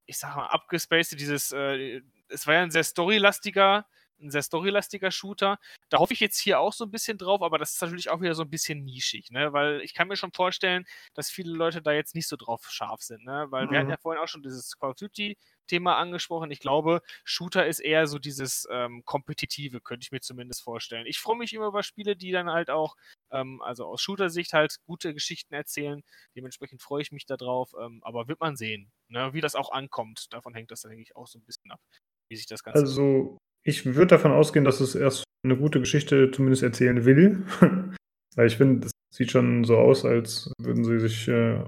ich 0.06 0.16
sag 0.16 0.36
mal, 0.36 0.46
abgespaced, 0.46 1.18
dieses, 1.18 1.50
äh, 1.50 2.02
es 2.28 2.46
war 2.46 2.54
ja 2.54 2.62
ein 2.62 2.70
sehr 2.70 2.84
storylastiger 2.84 3.86
ein 4.20 4.30
sehr 4.30 4.42
storylastiger 4.42 5.10
Shooter. 5.10 5.58
Da 5.88 5.98
hoffe 5.98 6.12
ich 6.12 6.20
jetzt 6.20 6.38
hier 6.38 6.60
auch 6.60 6.72
so 6.72 6.84
ein 6.84 6.90
bisschen 6.90 7.18
drauf, 7.18 7.42
aber 7.42 7.58
das 7.58 7.74
ist 7.74 7.82
natürlich 7.82 8.10
auch 8.10 8.20
wieder 8.20 8.34
so 8.34 8.42
ein 8.42 8.50
bisschen 8.50 8.84
nischig, 8.84 9.30
ne? 9.30 9.52
Weil 9.52 9.80
ich 9.82 9.94
kann 9.94 10.08
mir 10.08 10.16
schon 10.16 10.32
vorstellen, 10.32 10.84
dass 11.14 11.30
viele 11.30 11.52
Leute 11.52 11.82
da 11.82 11.92
jetzt 11.92 12.14
nicht 12.14 12.28
so 12.28 12.36
drauf 12.36 12.68
scharf 12.70 13.02
sind, 13.02 13.24
ne? 13.24 13.46
Weil 13.50 13.66
mhm. 13.66 13.70
wir 13.70 13.78
hatten 13.78 13.86
mhm. 13.88 13.92
ja 13.92 13.98
vorhin 13.98 14.22
auch 14.22 14.28
schon 14.28 14.42
dieses 14.42 14.76
Call 14.78 14.90
of 14.90 14.96
Duty 14.96 15.36
Thema 15.68 15.96
angesprochen. 15.96 16.50
Ich 16.50 16.58
glaube, 16.58 17.02
Shooter 17.24 17.66
ist 17.66 17.78
eher 17.78 18.06
so 18.08 18.18
dieses 18.18 18.66
ähm, 18.70 19.04
Kompetitive, 19.04 19.80
könnte 19.80 20.04
ich 20.04 20.12
mir 20.12 20.20
zumindest 20.20 20.62
vorstellen. 20.62 21.06
Ich 21.06 21.18
freue 21.18 21.36
mich 21.36 21.54
immer 21.54 21.68
über 21.68 21.82
Spiele, 21.82 22.16
die 22.16 22.32
dann 22.32 22.50
halt 22.50 22.70
auch, 22.70 22.96
ähm, 23.30 23.62
also 23.62 23.86
aus 23.86 24.00
Shooter-Sicht 24.02 24.52
halt 24.52 24.78
gute 24.86 25.14
Geschichten 25.14 25.54
erzählen. 25.54 26.02
Dementsprechend 26.34 26.82
freue 26.82 27.02
ich 27.02 27.12
mich 27.12 27.26
darauf, 27.26 27.72
ähm, 27.80 28.00
aber 28.02 28.26
wird 28.26 28.40
man 28.40 28.56
sehen, 28.56 28.90
ne? 29.08 29.32
wie 29.32 29.40
das 29.40 29.54
auch 29.54 29.70
ankommt. 29.70 30.32
Davon 30.32 30.54
hängt 30.54 30.70
das, 30.72 30.82
denke 30.82 31.02
ich, 31.02 31.14
auch 31.14 31.28
so 31.28 31.38
ein 31.38 31.44
bisschen 31.44 31.70
ab, 31.70 31.80
wie 32.28 32.36
sich 32.36 32.46
das 32.46 32.64
Ganze. 32.64 32.80
Also, 32.80 33.38
ich 33.62 33.84
würde 33.86 34.08
davon 34.08 34.32
ausgehen, 34.32 34.64
dass 34.64 34.80
es 34.80 34.94
erst 34.94 35.24
eine 35.44 35.56
gute 35.56 35.80
Geschichte 35.80 36.30
zumindest 36.30 36.62
erzählen 36.62 37.04
will. 37.04 37.44
Weil 38.34 38.46
ich 38.46 38.56
finde, 38.56 38.86
es 38.86 38.92
sieht 39.14 39.30
schon 39.30 39.64
so 39.64 39.76
aus, 39.76 40.04
als 40.04 40.52
würden 40.60 40.84
sie 40.84 41.00
sich 41.00 41.28
äh, 41.28 41.64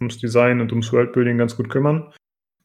ums 0.00 0.18
Design 0.18 0.60
und 0.60 0.72
ums 0.72 0.92
Worldbuilding 0.92 1.38
ganz 1.38 1.56
gut 1.56 1.68
kümmern. 1.68 2.12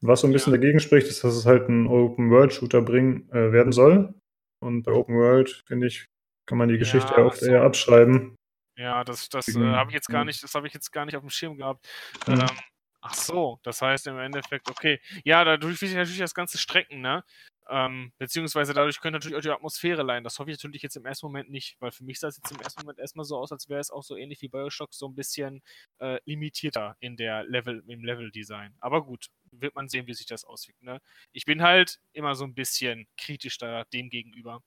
Was 0.08 0.22
so 0.22 0.28
ein 0.28 0.34
bisschen 0.34 0.54
ja. 0.54 0.60
dagegen 0.60 0.80
spricht, 0.80 1.08
ist, 1.08 1.24
dass 1.24 1.36
es 1.36 1.46
halt 1.46 1.68
ein 1.70 1.88
Open-World-Shooter 1.88 2.82
bringen 2.82 3.30
äh, 3.32 3.52
werden 3.52 3.72
soll. 3.72 4.14
Und 4.60 4.84
bei 4.84 4.92
Open 4.92 5.16
World, 5.16 5.64
finde 5.68 5.88
ich, 5.88 6.06
kann 6.48 6.58
man 6.58 6.70
die 6.70 6.78
Geschichte 6.78 7.14
ja, 7.18 7.26
oft 7.26 7.42
eher 7.42 7.64
abschreiben. 7.64 8.36
Ja, 8.78 9.04
das, 9.04 9.30
das 9.30 9.48
äh, 9.56 9.60
habe 9.60 9.92
ich 9.92 9.96
jetzt 9.96 10.10
gar 10.10 10.26
nicht, 10.26 10.44
das 10.44 10.54
habe 10.54 10.68
ich 10.68 10.74
jetzt 10.74 10.92
gar 10.92 11.06
nicht 11.06 11.16
auf 11.16 11.24
dem 11.24 11.30
Schirm 11.30 11.58
gehabt. 11.58 11.88
Mhm. 12.28 12.42
Ähm, 12.42 12.60
ach 13.02 13.14
so, 13.14 13.60
das 13.64 13.82
heißt 13.82 14.08
im 14.08 14.20
Endeffekt, 14.20 14.70
okay. 14.70 15.00
Ja, 15.24 15.44
dadurch 15.44 15.82
will 15.82 15.88
sich 15.88 15.98
natürlich 15.98 16.20
das 16.20 16.34
Ganze 16.34 16.58
strecken, 16.58 17.02
ne? 17.02 17.24
Ähm, 17.68 18.12
beziehungsweise 18.20 18.74
dadurch 18.74 19.02
könnte 19.02 19.18
natürlich 19.18 19.38
auch 19.38 19.42
die 19.42 19.50
Atmosphäre 19.50 20.04
leihen. 20.04 20.24
Das 20.24 20.38
hoffe 20.38 20.52
ich 20.52 20.58
natürlich 20.58 20.84
jetzt 20.84 20.98
im 20.98 21.06
ersten 21.06 21.26
Moment 21.26 21.50
nicht, 21.50 21.78
weil 21.80 21.92
für 21.92 22.04
mich 22.04 22.20
sah 22.20 22.28
es 22.28 22.38
jetzt 22.38 22.52
im 22.52 22.62
ersten 22.62 22.82
Moment 22.82 23.00
erstmal 23.00 23.26
so 23.26 23.38
aus, 23.38 23.52
als 23.52 23.70
wäre 23.70 23.80
es 23.80 23.90
auch 23.90 24.04
so 24.04 24.16
ähnlich 24.16 24.42
wie 24.42 24.50
Bioshock 24.50 24.94
so 24.94 25.08
ein 25.08 25.16
bisschen 25.16 25.64
äh, 26.00 26.20
limitierter 26.26 26.96
in 27.00 27.18
der 27.18 27.44
Level, 27.44 27.84
im 27.88 28.04
Level-Design. 28.04 28.76
Aber 28.80 29.04
gut, 29.04 29.30
wird 29.62 29.76
man 29.76 29.90
sehen, 29.90 30.08
wie 30.08 30.14
sich 30.14 30.26
das 30.26 30.44
auswirkt. 30.46 30.82
Ne? 30.82 31.02
Ich 31.32 31.46
bin 31.46 31.62
halt 31.62 32.00
immer 32.14 32.36
so 32.36 32.44
ein 32.46 32.54
bisschen 32.54 33.08
kritisch 33.18 33.58
da 33.58 33.84
dem 33.86 34.10
gegenüber. 34.10 34.62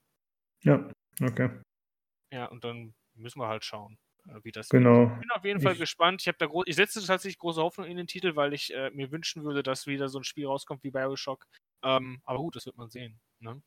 Ja, 0.62 0.90
okay. 1.22 1.50
Ja, 2.32 2.46
und 2.46 2.64
dann 2.64 2.94
müssen 3.14 3.40
wir 3.40 3.48
halt 3.48 3.64
schauen, 3.64 3.98
äh, 4.28 4.40
wie 4.42 4.52
das 4.52 4.68
genau. 4.68 5.06
Geht. 5.06 5.14
Ich 5.14 5.20
bin 5.20 5.30
auf 5.30 5.44
jeden 5.44 5.60
Fall 5.60 5.72
ich, 5.72 5.78
gespannt. 5.78 6.26
Ich, 6.26 6.32
da 6.36 6.48
ich 6.66 6.76
setze 6.76 7.04
tatsächlich 7.04 7.38
große 7.38 7.62
Hoffnung 7.62 7.86
in 7.86 7.96
den 7.96 8.06
Titel, 8.06 8.36
weil 8.36 8.52
ich 8.52 8.74
äh, 8.74 8.90
mir 8.90 9.10
wünschen 9.10 9.44
würde, 9.44 9.62
dass 9.62 9.86
wieder 9.86 10.08
so 10.08 10.18
ein 10.18 10.24
Spiel 10.24 10.46
rauskommt 10.46 10.82
wie 10.84 10.90
Bioshock, 10.90 11.46
ähm, 11.82 12.20
aber 12.24 12.38
gut, 12.38 12.56
das 12.56 12.66
wird 12.66 12.76
man 12.76 12.90
sehen. 12.90 13.20
Ne? 13.40 13.62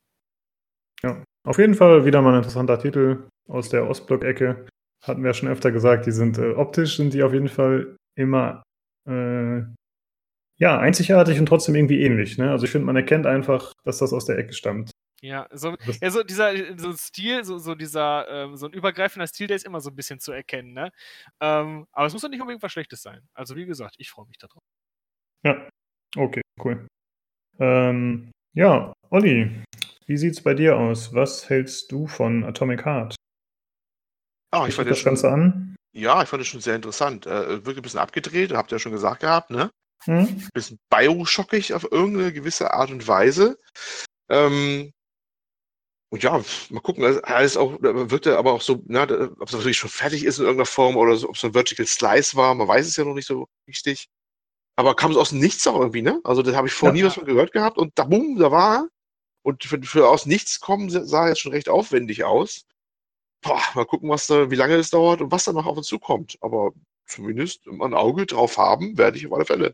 Ja, 1.04 1.24
auf 1.48 1.58
jeden 1.58 1.76
Fall 1.76 2.06
wieder 2.06 2.22
mal 2.22 2.34
ein 2.34 2.38
interessanter 2.38 2.80
Titel 2.80 3.28
aus 3.48 3.70
der 3.70 3.90
Ostblock-Ecke. 3.90 4.68
Hatten 5.04 5.24
wir 5.24 5.30
ja 5.30 5.34
schon 5.34 5.50
öfter 5.50 5.72
gesagt, 5.72 6.06
die 6.06 6.12
sind 6.12 6.38
äh, 6.38 6.52
optisch 6.52 6.98
sind 6.98 7.14
die 7.14 7.24
auf 7.24 7.34
jeden 7.34 7.50
Fall 7.50 7.98
immer 8.16 8.62
äh, 9.08 9.64
ja, 10.62 10.78
einzigartig 10.78 11.40
und 11.40 11.48
trotzdem 11.48 11.74
irgendwie 11.74 12.04
ähnlich. 12.04 12.38
Ne? 12.38 12.52
Also 12.52 12.66
ich 12.66 12.72
finde, 12.72 12.86
man 12.86 12.96
erkennt 12.96 13.26
einfach, 13.26 13.74
dass 13.84 13.98
das 13.98 14.14
aus 14.14 14.26
der 14.26 14.38
Ecke 14.38 14.54
stammt. 14.54 14.92
Ja, 15.24 15.48
so, 15.52 15.76
ja, 16.02 16.12
so 16.12 16.24
dieser 16.24 16.54
so 16.78 16.90
ein 16.90 16.98
Stil, 16.98 17.44
so, 17.44 17.58
so 17.58 17.74
dieser, 17.74 18.28
ähm, 18.30 18.56
so 18.58 18.68
ein 18.68 18.74
übergreifender 18.74 19.26
Stil, 19.26 19.48
der 19.48 19.56
ist 19.56 19.66
immer 19.66 19.82
so 19.82 19.90
ein 19.90 19.96
bisschen 19.96 20.20
zu 20.20 20.32
erkennen, 20.32 20.74
ne? 20.74 20.92
Ähm, 21.40 21.88
aber 21.92 22.06
es 22.06 22.14
muss 22.14 22.22
doch 22.22 22.30
nicht 22.30 22.42
unbedingt 22.42 22.62
was 22.62 22.72
Schlechtes 22.72 23.02
sein. 23.02 23.28
Also 23.34 23.56
wie 23.56 23.66
gesagt, 23.66 23.96
ich 23.98 24.12
freue 24.12 24.28
mich 24.28 24.38
darauf. 24.38 24.62
Ja, 25.44 25.68
okay, 26.16 26.42
cool. 26.64 26.88
Ähm, 27.60 28.32
ja, 28.54 28.94
Olli, 29.10 29.64
wie 30.06 30.18
sieht's 30.18 30.44
bei 30.44 30.54
dir 30.54 30.78
aus? 30.78 31.14
Was 31.14 31.50
hältst 31.50 31.92
du 31.92 32.06
von 32.06 32.44
Atomic 32.44 32.86
Heart? 32.86 33.16
Ah, 34.52 34.68
ich 34.68 34.76
fand 34.76 34.90
das 34.92 35.00
schon, 35.00 35.12
Ganze 35.12 35.32
an. 35.32 35.76
Ja, 35.94 36.22
ich 36.22 36.30
fand 36.30 36.42
es 36.42 36.48
schon 36.48 36.62
sehr 36.62 36.76
interessant. 36.76 37.26
Äh, 37.26 37.50
wirklich 37.66 37.78
ein 37.78 37.84
bisschen 37.84 38.00
abgedreht, 38.00 38.54
habt 38.54 38.72
ihr 38.72 38.76
ja 38.76 38.80
schon 38.80 38.92
gesagt 38.92 39.22
gehabt, 39.22 39.50
ne? 39.50 39.72
Hm? 40.06 40.28
Ein 40.28 40.50
bisschen 40.54 40.80
bioschockig 40.90 41.74
auf 41.74 41.92
irgendeine 41.92 42.34
gewisse 42.34 42.74
Art 42.74 42.92
und 42.92 43.08
Weise. 43.08 43.58
Ähm, 44.30 44.94
und 46.10 46.24
ja, 46.24 46.44
mal 46.70 46.82
gucken, 46.82 47.06
alles 47.24 47.56
auch, 47.56 47.78
wird 47.82 48.26
er 48.26 48.38
aber 48.38 48.52
auch 48.52 48.62
so, 48.62 48.84
na, 48.88 49.04
ob 49.04 49.48
es 49.48 49.54
wirklich 49.54 49.78
schon 49.78 49.90
fertig 49.90 50.26
ist 50.26 50.40
in 50.40 50.44
irgendeiner 50.44 50.66
Form 50.66 50.98
oder 50.98 51.16
so, 51.16 51.30
ob 51.30 51.36
es 51.36 51.46
ein 51.46 51.54
Vertical 51.54 51.86
Slice 51.86 52.36
war, 52.36 52.54
man 52.54 52.68
weiß 52.68 52.86
es 52.86 52.98
ja 52.98 53.06
noch 53.06 53.14
nicht 53.14 53.28
so 53.28 53.48
richtig. 53.66 54.10
Aber 54.76 54.96
kam 54.96 55.12
es 55.12 55.18
aus 55.18 55.30
dem 55.30 55.40
Nichts 55.40 55.66
auch 55.68 55.80
irgendwie, 55.80 56.02
ne? 56.02 56.20
Also 56.24 56.42
da 56.42 56.54
habe 56.54 56.68
ich 56.68 56.74
vorher 56.74 56.96
ja. 56.98 57.02
nie 57.02 57.08
was 57.08 57.16
von 57.16 57.26
gehört 57.26 57.54
gehabt 57.54 57.78
und 57.78 57.98
da 57.98 58.04
bumm, 58.04 58.38
da 58.38 58.52
war 58.52 58.76
er. 58.76 58.90
Und 59.44 59.64
für, 59.64 59.82
für 59.84 60.10
aus 60.10 60.26
nichts 60.26 60.60
kommen 60.60 60.90
sah 60.90 61.28
jetzt 61.28 61.40
schon 61.40 61.54
recht 61.54 61.70
aufwendig 61.70 62.24
aus. 62.24 62.66
Boah, 63.42 63.62
mal 63.74 63.86
gucken, 63.86 64.10
was 64.10 64.28
da, 64.28 64.52
wie 64.52 64.56
lange 64.56 64.76
es 64.76 64.90
dauert 64.90 65.22
und 65.22 65.32
was 65.32 65.46
da 65.46 65.54
noch 65.54 65.66
auf 65.66 65.78
uns 65.78 65.88
zukommt. 65.88 66.38
Aber 66.42 66.74
zumindest 67.06 67.66
ein 67.68 67.94
Auge 67.94 68.26
drauf 68.26 68.58
haben, 68.58 68.98
werde 68.98 69.18
ich 69.18 69.28
auf 69.28 69.34
alle 69.34 69.46
Fälle. 69.46 69.74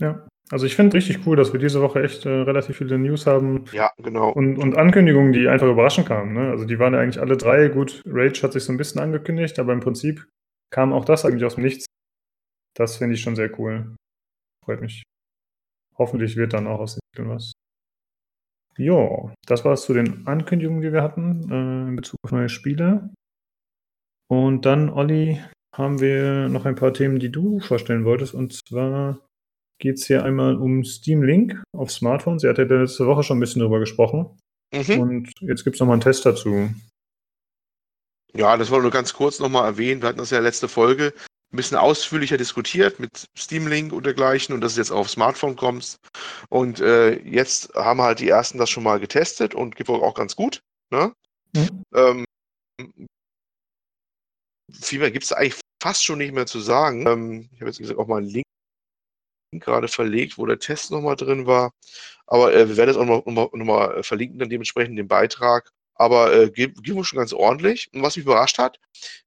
Ja, 0.00 0.26
also 0.50 0.66
ich 0.66 0.76
finde 0.76 0.96
richtig 0.96 1.26
cool, 1.26 1.36
dass 1.36 1.52
wir 1.52 1.60
diese 1.60 1.80
Woche 1.80 2.02
echt 2.02 2.26
äh, 2.26 2.28
relativ 2.28 2.76
viele 2.76 2.98
News 2.98 3.26
haben. 3.26 3.64
Ja, 3.72 3.90
genau. 3.96 4.30
Und, 4.30 4.58
und 4.58 4.76
Ankündigungen, 4.76 5.32
die 5.32 5.48
einfach 5.48 5.68
überraschend 5.68 6.06
kamen. 6.06 6.34
Ne? 6.34 6.50
Also 6.50 6.64
die 6.64 6.78
waren 6.78 6.92
ja 6.92 7.00
eigentlich 7.00 7.20
alle 7.20 7.36
drei. 7.36 7.68
Gut, 7.68 8.02
Rage 8.06 8.42
hat 8.42 8.52
sich 8.52 8.64
so 8.64 8.72
ein 8.72 8.76
bisschen 8.76 9.00
angekündigt, 9.00 9.58
aber 9.58 9.72
im 9.72 9.80
Prinzip 9.80 10.26
kam 10.70 10.92
auch 10.92 11.04
das 11.04 11.24
eigentlich 11.24 11.44
aus 11.44 11.54
dem 11.54 11.64
Nichts. 11.64 11.86
Das 12.76 12.96
finde 12.96 13.14
ich 13.14 13.22
schon 13.22 13.36
sehr 13.36 13.58
cool. 13.58 13.96
Freut 14.64 14.80
mich. 14.80 15.02
Hoffentlich 15.96 16.36
wird 16.36 16.52
dann 16.52 16.66
auch 16.66 16.80
aus 16.80 16.94
dem 16.94 17.00
Titel 17.14 17.28
was. 17.28 17.52
Jo, 18.76 19.32
das 19.46 19.64
war 19.64 19.74
es 19.74 19.84
zu 19.84 19.94
den 19.94 20.26
Ankündigungen, 20.26 20.82
die 20.82 20.92
wir 20.92 21.02
hatten 21.02 21.50
äh, 21.50 21.88
in 21.88 21.96
Bezug 21.96 22.18
auf 22.24 22.32
neue 22.32 22.48
Spiele. 22.48 23.10
Und 24.28 24.66
dann, 24.66 24.90
Olli, 24.90 25.40
haben 25.74 26.00
wir 26.00 26.48
noch 26.48 26.64
ein 26.64 26.74
paar 26.74 26.92
Themen, 26.92 27.20
die 27.20 27.30
du 27.30 27.60
vorstellen 27.60 28.04
wolltest. 28.04 28.34
Und 28.34 28.52
zwar 28.52 29.23
geht 29.78 29.98
es 29.98 30.06
hier 30.06 30.24
einmal 30.24 30.56
um 30.56 30.84
Steam 30.84 31.22
Link 31.22 31.62
auf 31.72 31.90
Smartphones. 31.90 32.42
Sie 32.42 32.48
hat 32.48 32.58
ja 32.58 32.64
letzte 32.64 33.06
Woche 33.06 33.22
schon 33.22 33.38
ein 33.38 33.40
bisschen 33.40 33.60
drüber 33.60 33.80
gesprochen. 33.80 34.38
Mhm. 34.72 35.00
Und 35.00 35.32
jetzt 35.40 35.64
gibt 35.64 35.76
es 35.76 35.80
nochmal 35.80 35.94
einen 35.94 36.02
Test 36.02 36.26
dazu. 36.26 36.70
Ja, 38.32 38.56
das 38.56 38.70
wollen 38.70 38.80
wir 38.80 38.84
nur 38.84 38.90
ganz 38.90 39.12
kurz 39.12 39.38
nochmal 39.38 39.64
erwähnen. 39.64 40.02
Wir 40.02 40.08
hatten 40.08 40.18
das 40.18 40.30
ja 40.30 40.40
letzte 40.40 40.68
Folge 40.68 41.12
ein 41.52 41.56
bisschen 41.56 41.76
ausführlicher 41.76 42.36
diskutiert 42.36 42.98
mit 42.98 43.26
Steam 43.38 43.68
Link 43.68 43.92
und 43.92 44.04
dergleichen 44.04 44.54
und 44.54 44.60
dass 44.60 44.72
es 44.72 44.78
jetzt 44.78 44.90
auf 44.90 45.08
Smartphone 45.08 45.54
kommt. 45.54 45.98
Und 46.48 46.80
äh, 46.80 47.20
jetzt 47.20 47.72
haben 47.74 48.02
halt 48.02 48.18
die 48.18 48.28
ersten 48.28 48.58
das 48.58 48.70
schon 48.70 48.82
mal 48.82 48.98
getestet 48.98 49.54
und 49.54 49.76
geht 49.76 49.86
wohl 49.86 50.02
auch 50.02 50.14
ganz 50.14 50.34
gut. 50.34 50.62
Ne? 50.90 51.12
Mhm. 51.54 51.82
Ähm, 51.94 52.24
viel 54.72 54.98
mehr 54.98 55.12
gibt 55.12 55.24
es 55.24 55.32
eigentlich 55.32 55.60
fast 55.80 56.04
schon 56.04 56.18
nicht 56.18 56.34
mehr 56.34 56.46
zu 56.46 56.58
sagen. 56.58 57.06
Ähm, 57.06 57.48
ich 57.52 57.60
habe 57.60 57.70
jetzt 57.70 57.78
gesagt 57.78 58.00
auch 58.00 58.08
mal 58.08 58.18
einen 58.18 58.26
Link 58.26 58.44
gerade 59.60 59.88
verlegt, 59.88 60.38
wo 60.38 60.46
der 60.46 60.58
Test 60.58 60.90
nochmal 60.90 61.16
drin 61.16 61.46
war. 61.46 61.72
Aber 62.26 62.54
äh, 62.54 62.68
wir 62.68 62.76
werden 62.76 62.90
es 62.90 62.96
auch 62.96 63.04
nochmal 63.04 63.22
noch 63.26 63.50
mal, 63.52 63.58
noch 63.58 63.64
mal 63.64 64.02
verlinken, 64.02 64.38
dann 64.38 64.50
dementsprechend 64.50 64.98
den 64.98 65.08
Beitrag. 65.08 65.70
Aber 65.94 66.34
äh, 66.34 66.50
geht, 66.50 66.82
geht 66.82 66.94
wohl 66.94 67.04
schon 67.04 67.18
ganz 67.18 67.32
ordentlich. 67.32 67.88
Und 67.92 68.02
was 68.02 68.16
mich 68.16 68.24
überrascht 68.24 68.58
hat, 68.58 68.78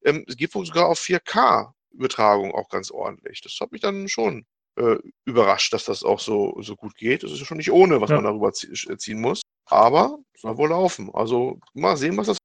ähm, 0.04 0.26
es 0.28 0.36
geht 0.36 0.54
wohl 0.56 0.66
sogar 0.66 0.88
auf 0.88 1.00
4K. 1.00 1.72
Übertragung 1.92 2.54
auch 2.54 2.70
ganz 2.70 2.92
ordentlich. 2.92 3.42
Das 3.42 3.58
hat 3.60 3.72
mich 3.72 3.82
dann 3.82 4.08
schon 4.08 4.46
äh, 4.76 4.98
überrascht, 5.26 5.74
dass 5.74 5.86
das 5.86 6.04
auch 6.04 6.20
so, 6.20 6.58
so 6.62 6.76
gut 6.76 6.96
geht. 6.96 7.24
Das 7.24 7.32
ist 7.32 7.40
ja 7.40 7.46
schon 7.46 7.58
nicht 7.58 7.72
ohne, 7.72 8.02
was 8.02 8.10
ja. 8.10 8.18
man 8.18 8.26
darüber 8.26 8.50
äh, 8.50 8.98
ziehen 8.98 9.20
muss. 9.20 9.42
Aber 9.66 10.20
soll 10.38 10.58
wohl 10.58 10.70
laufen. 10.70 11.10
Also 11.14 11.60
mal 11.74 11.98
sehen, 11.98 12.18
was 12.18 12.28
das. 12.28 12.38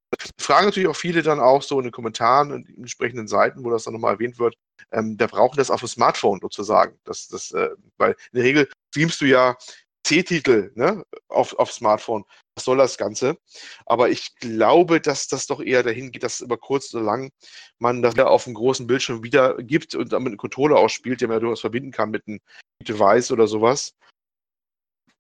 Fragen 0.43 0.66
natürlich 0.66 0.88
auch 0.88 0.97
viele 0.97 1.22
dann 1.22 1.40
auch 1.40 1.62
so 1.62 1.78
in 1.78 1.84
den 1.84 1.93
Kommentaren 1.93 2.53
und 2.53 2.68
entsprechenden 2.76 3.28
Seiten, 3.28 3.64
wo 3.64 3.70
das 3.70 3.84
dann 3.84 3.95
nochmal 3.95 4.14
erwähnt 4.14 4.38
wird. 4.38 4.57
Ähm, 4.90 5.16
der 5.16 5.28
braucht 5.28 5.59
das 5.59 5.70
auf 5.70 5.80
dem 5.80 5.88
Smartphone 5.88 6.40
sozusagen. 6.40 6.99
Das, 7.05 7.28
das, 7.28 7.53
äh, 7.53 7.70
weil 7.99 8.12
in 8.32 8.36
der 8.36 8.45
Regel 8.45 8.68
streamst 8.90 9.20
du 9.20 9.26
ja 9.26 9.57
C-Titel 10.05 10.72
ne, 10.74 11.05
auf, 11.28 11.59
auf 11.59 11.73
Smartphone. 11.73 12.24
Was 12.55 12.64
soll 12.64 12.77
das 12.77 12.98
Ganze? 12.98 13.39
Aber 13.86 14.10
ich 14.10 14.36
glaube, 14.36 15.01
dass 15.01 15.28
das 15.28 15.47
doch 15.47 15.60
eher 15.60 15.82
dahin 15.82 16.12
geht, 16.12 16.23
dass 16.23 16.40
über 16.40 16.59
kurz 16.59 16.93
oder 16.93 17.05
lang 17.05 17.31
man 17.78 18.02
das 18.02 18.14
wieder 18.14 18.31
auf 18.31 18.44
dem 18.44 18.55
großen 18.55 18.86
Bildschirm 18.86 19.23
wieder 19.23 19.56
gibt 19.56 19.94
und 19.94 20.12
damit 20.12 20.32
einen 20.32 20.36
Controller 20.36 20.77
ausspielt, 20.77 21.20
den 21.20 21.28
man 21.28 21.36
ja 21.36 21.40
durchaus 21.40 21.60
verbinden 21.60 21.93
kann 21.93 22.10
mit 22.10 22.27
einem 22.27 22.40
Device 22.82 23.31
oder 23.32 23.47
sowas. 23.47 23.94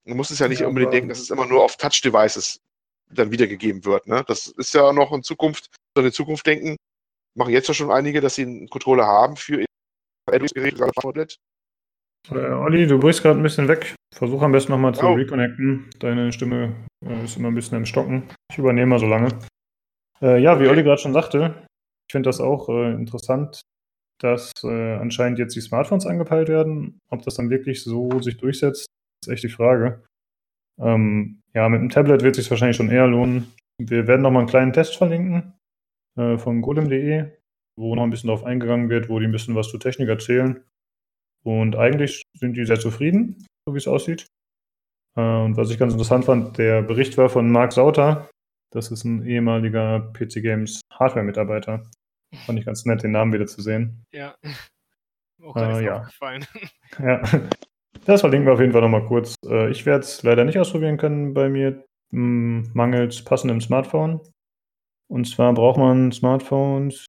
Man 0.04 0.16
muss 0.16 0.30
es 0.30 0.40
ja 0.40 0.48
nicht 0.48 0.60
ja, 0.60 0.66
unbedingt 0.66 0.92
denken, 0.92 1.08
dass 1.08 1.20
es 1.20 1.30
immer 1.30 1.46
nur 1.46 1.62
auf 1.62 1.76
Touch-Devices 1.76 2.60
dann 3.12 3.30
wiedergegeben 3.30 3.84
wird. 3.84 4.06
Ne? 4.06 4.24
Das 4.26 4.48
ist 4.48 4.74
ja 4.74 4.92
noch 4.92 5.12
in 5.12 5.22
Zukunft, 5.22 5.66
so 5.96 6.02
eine 6.02 6.12
Zukunft 6.12 6.46
denken. 6.46 6.76
Machen 7.34 7.52
jetzt 7.52 7.68
ja 7.68 7.74
schon 7.74 7.90
einige, 7.90 8.20
dass 8.20 8.34
sie 8.34 8.42
einen 8.42 8.68
Controller 8.68 9.06
haben 9.06 9.36
für 9.36 9.64
Android-Geräte, 10.30 10.76
gerade 10.76 10.92
Tablet. 10.92 11.36
Äh, 12.30 12.34
Olli, 12.34 12.86
du 12.86 12.98
brichst 12.98 13.22
gerade 13.22 13.40
ein 13.40 13.42
bisschen 13.42 13.68
weg. 13.68 13.94
Versuch 14.14 14.42
am 14.42 14.52
besten 14.52 14.72
nochmal 14.72 14.94
zu 14.94 15.06
oh. 15.06 15.14
reconnecten. 15.14 15.90
Deine 15.98 16.32
Stimme 16.32 16.86
äh, 17.04 17.24
ist 17.24 17.36
immer 17.36 17.48
ein 17.48 17.54
bisschen 17.54 17.78
im 17.78 17.86
Stocken. 17.86 18.28
Ich 18.50 18.58
übernehme 18.58 18.86
mal 18.86 18.98
so 18.98 19.06
lange. 19.06 19.28
Äh, 20.20 20.40
ja, 20.40 20.60
wie 20.60 20.68
Olli 20.68 20.82
gerade 20.82 21.00
schon 21.00 21.12
sagte, 21.12 21.66
ich 22.08 22.12
finde 22.12 22.28
das 22.28 22.40
auch 22.40 22.68
äh, 22.68 22.92
interessant, 22.92 23.62
dass 24.20 24.52
äh, 24.62 24.94
anscheinend 24.94 25.38
jetzt 25.38 25.56
die 25.56 25.60
Smartphones 25.60 26.06
angepeilt 26.06 26.48
werden. 26.48 27.00
Ob 27.10 27.22
das 27.22 27.34
dann 27.34 27.50
wirklich 27.50 27.82
so 27.82 28.20
sich 28.20 28.36
durchsetzt, 28.36 28.86
ist 29.24 29.32
echt 29.32 29.42
die 29.42 29.48
Frage. 29.48 30.04
Ähm, 30.80 31.40
Ja, 31.54 31.68
mit 31.68 31.80
dem 31.80 31.90
Tablet 31.90 32.22
wird 32.22 32.36
es 32.36 32.44
sich 32.44 32.50
wahrscheinlich 32.50 32.76
schon 32.76 32.90
eher 32.90 33.06
lohnen. 33.06 33.52
Wir 33.78 34.06
werden 34.06 34.22
noch 34.22 34.30
mal 34.30 34.40
einen 34.40 34.48
kleinen 34.48 34.72
Test 34.72 34.96
verlinken 34.96 35.54
äh, 36.16 36.38
von 36.38 36.62
golem.de, 36.62 37.30
wo 37.76 37.94
noch 37.94 38.02
ein 38.02 38.10
bisschen 38.10 38.28
darauf 38.28 38.44
eingegangen 38.44 38.88
wird, 38.88 39.08
wo 39.08 39.18
die 39.18 39.26
ein 39.26 39.32
bisschen 39.32 39.54
was 39.54 39.68
zur 39.68 39.80
Technik 39.80 40.08
erzählen. 40.08 40.64
Und 41.44 41.76
eigentlich 41.76 42.22
sind 42.34 42.56
die 42.56 42.64
sehr 42.64 42.80
zufrieden, 42.80 43.44
so 43.66 43.74
wie 43.74 43.78
es 43.78 43.88
aussieht. 43.88 44.26
Äh, 45.16 45.20
und 45.20 45.56
was 45.56 45.70
ich 45.70 45.78
ganz 45.78 45.92
interessant 45.92 46.24
fand, 46.24 46.58
der 46.58 46.82
Bericht 46.82 47.18
war 47.18 47.28
von 47.28 47.50
Marc 47.50 47.72
Sauter. 47.72 48.30
Das 48.70 48.90
ist 48.90 49.04
ein 49.04 49.26
ehemaliger 49.26 50.12
PC 50.12 50.42
Games 50.42 50.80
Hardware-Mitarbeiter. 50.92 51.82
Fand 52.46 52.58
ich 52.58 52.64
ganz 52.64 52.86
nett, 52.86 53.02
den 53.02 53.10
Namen 53.10 53.32
wieder 53.32 53.46
zu 53.46 53.60
sehen. 53.60 54.04
Ja. 54.12 54.34
Auch 55.42 55.56
äh, 55.56 55.84
ja. 55.84 55.98
aufgefallen. 55.98 56.46
ja. 56.98 57.22
Das 58.04 58.20
verlinken 58.20 58.46
wir 58.46 58.54
auf 58.54 58.60
jeden 58.60 58.72
Fall 58.72 58.80
nochmal 58.80 59.06
kurz. 59.06 59.34
Äh, 59.46 59.70
ich 59.70 59.86
werde 59.86 60.04
es 60.04 60.22
leider 60.22 60.44
nicht 60.44 60.58
ausprobieren 60.58 60.96
können 60.96 61.34
bei 61.34 61.48
mir. 61.48 61.84
Mangels 62.14 63.24
passendem 63.24 63.60
Smartphone. 63.60 64.20
Und 65.08 65.26
zwar 65.26 65.52
braucht 65.54 65.78
man 65.78 66.12
Smartphones, 66.12 67.06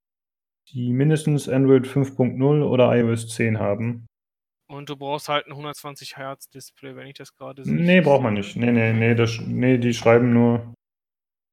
die 0.69 0.93
mindestens 0.93 1.49
Android 1.49 1.85
5.0 1.85 2.63
oder 2.63 2.95
iOS 2.95 3.27
10 3.29 3.59
haben. 3.59 4.05
Und 4.69 4.89
du 4.89 4.95
brauchst 4.95 5.29
halt 5.29 5.45
ein 5.45 5.51
120 5.51 6.17
Hertz 6.17 6.49
Display, 6.49 6.95
wenn 6.95 7.07
ich 7.07 7.15
das 7.15 7.35
gerade 7.35 7.63
sehe. 7.63 7.73
Nee, 7.73 8.01
braucht 8.01 8.23
man 8.23 8.33
nicht. 8.33 8.55
Nee, 8.55 8.71
nee, 8.71 8.93
nee, 8.93 9.13
das, 9.13 9.39
nee, 9.45 9.77
die 9.77 9.93
schreiben 9.93 10.33
nur, 10.33 10.73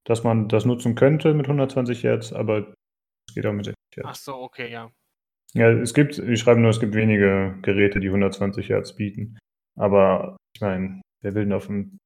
dass 0.05 0.23
man 0.23 0.49
das 0.49 0.65
nutzen 0.65 0.95
könnte 0.95 1.35
mit 1.35 1.47
120 1.47 2.03
Hertz, 2.05 2.33
aber 2.33 2.73
es 3.29 3.35
geht 3.35 3.47
auch 3.47 3.53
mit 3.53 3.67
60 3.67 3.77
Hertz. 3.97 4.07
Ach 4.09 4.15
so, 4.15 4.35
okay, 4.37 4.71
ja. 4.71 4.91
Ja, 5.55 5.71
es 5.71 5.95
gibt, 5.95 6.19
die 6.19 6.37
schreiben 6.37 6.63
nur, 6.63 6.71
es 6.71 6.81
gibt 6.81 6.95
wenige 6.95 7.59
Geräte, 7.63 8.01
die 8.01 8.09
120 8.09 8.69
Hertz 8.69 8.95
bieten. 8.95 9.39
Aber 9.77 10.37
ich 10.55 10.61
meine, 10.61 11.01
wer 11.23 11.35
will 11.35 11.45
denn 11.45 11.53
auf 11.53 11.67
dem 11.67 11.99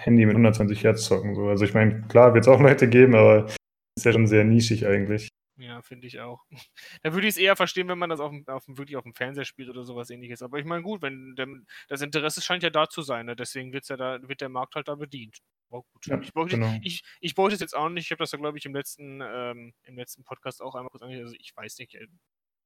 Handy 0.00 0.26
mit 0.26 0.34
120 0.34 0.84
Hertz 0.84 1.04
zocken? 1.04 1.34
So? 1.34 1.48
Also 1.48 1.64
ich 1.64 1.74
meine, 1.74 2.02
klar, 2.08 2.34
wird 2.34 2.44
es 2.44 2.48
auch 2.48 2.60
Leute 2.60 2.88
geben, 2.88 3.14
aber 3.14 3.46
ist 3.46 4.04
ja 4.04 4.12
schon 4.12 4.26
sehr 4.26 4.44
nischig 4.44 4.86
eigentlich. 4.86 5.28
Ja, 5.58 5.80
finde 5.80 6.06
ich 6.06 6.20
auch. 6.20 6.44
Da 7.02 7.14
würde 7.14 7.26
ich 7.26 7.34
es 7.34 7.40
eher 7.40 7.56
verstehen, 7.56 7.88
wenn 7.88 7.98
man 7.98 8.10
das 8.10 8.20
auf 8.20 8.30
dem, 8.30 8.46
auf 8.48 8.64
dem, 8.66 8.76
wirklich 8.76 8.96
auf 8.96 9.04
dem 9.04 9.14
Fernseher 9.14 9.44
spielt 9.44 9.70
oder 9.70 9.84
sowas 9.84 10.10
ähnliches. 10.10 10.42
Aber 10.42 10.58
ich 10.58 10.64
meine, 10.64 10.82
gut, 10.82 11.02
wenn 11.02 11.34
der, 11.34 11.46
das 11.88 12.02
Interesse 12.02 12.42
scheint 12.42 12.62
ja 12.62 12.70
da 12.70 12.88
zu 12.88 13.02
sein, 13.02 13.26
ne? 13.26 13.36
deswegen 13.36 13.72
wird's 13.72 13.88
ja 13.88 13.96
da, 13.96 14.18
wird 14.28 14.40
der 14.40 14.48
Markt 14.48 14.74
halt 14.74 14.88
da 14.88 14.96
bedient. 14.96 15.38
Oh, 15.70 15.82
gut. 15.92 16.06
Ja, 16.06 16.20
ich, 16.20 16.32
bräuchte, 16.32 16.58
genau. 16.58 16.78
ich, 16.82 17.02
ich 17.20 17.34
bräuchte 17.34 17.54
es 17.54 17.60
jetzt 17.60 17.76
auch 17.76 17.88
nicht. 17.88 18.04
Ich 18.04 18.10
habe 18.10 18.22
das 18.22 18.32
ja, 18.32 18.38
glaube 18.38 18.58
ich, 18.58 18.66
im 18.66 18.74
letzten, 18.74 19.20
ähm, 19.22 19.72
im 19.84 19.96
letzten 19.96 20.24
Podcast 20.24 20.62
auch 20.62 20.74
einmal 20.74 20.90
kurz 20.90 21.02
angesprochen. 21.02 21.26
Also 21.26 21.36
ich 21.40 21.56
weiß 21.56 21.78
nicht, 21.78 21.94
äh, 21.94 22.06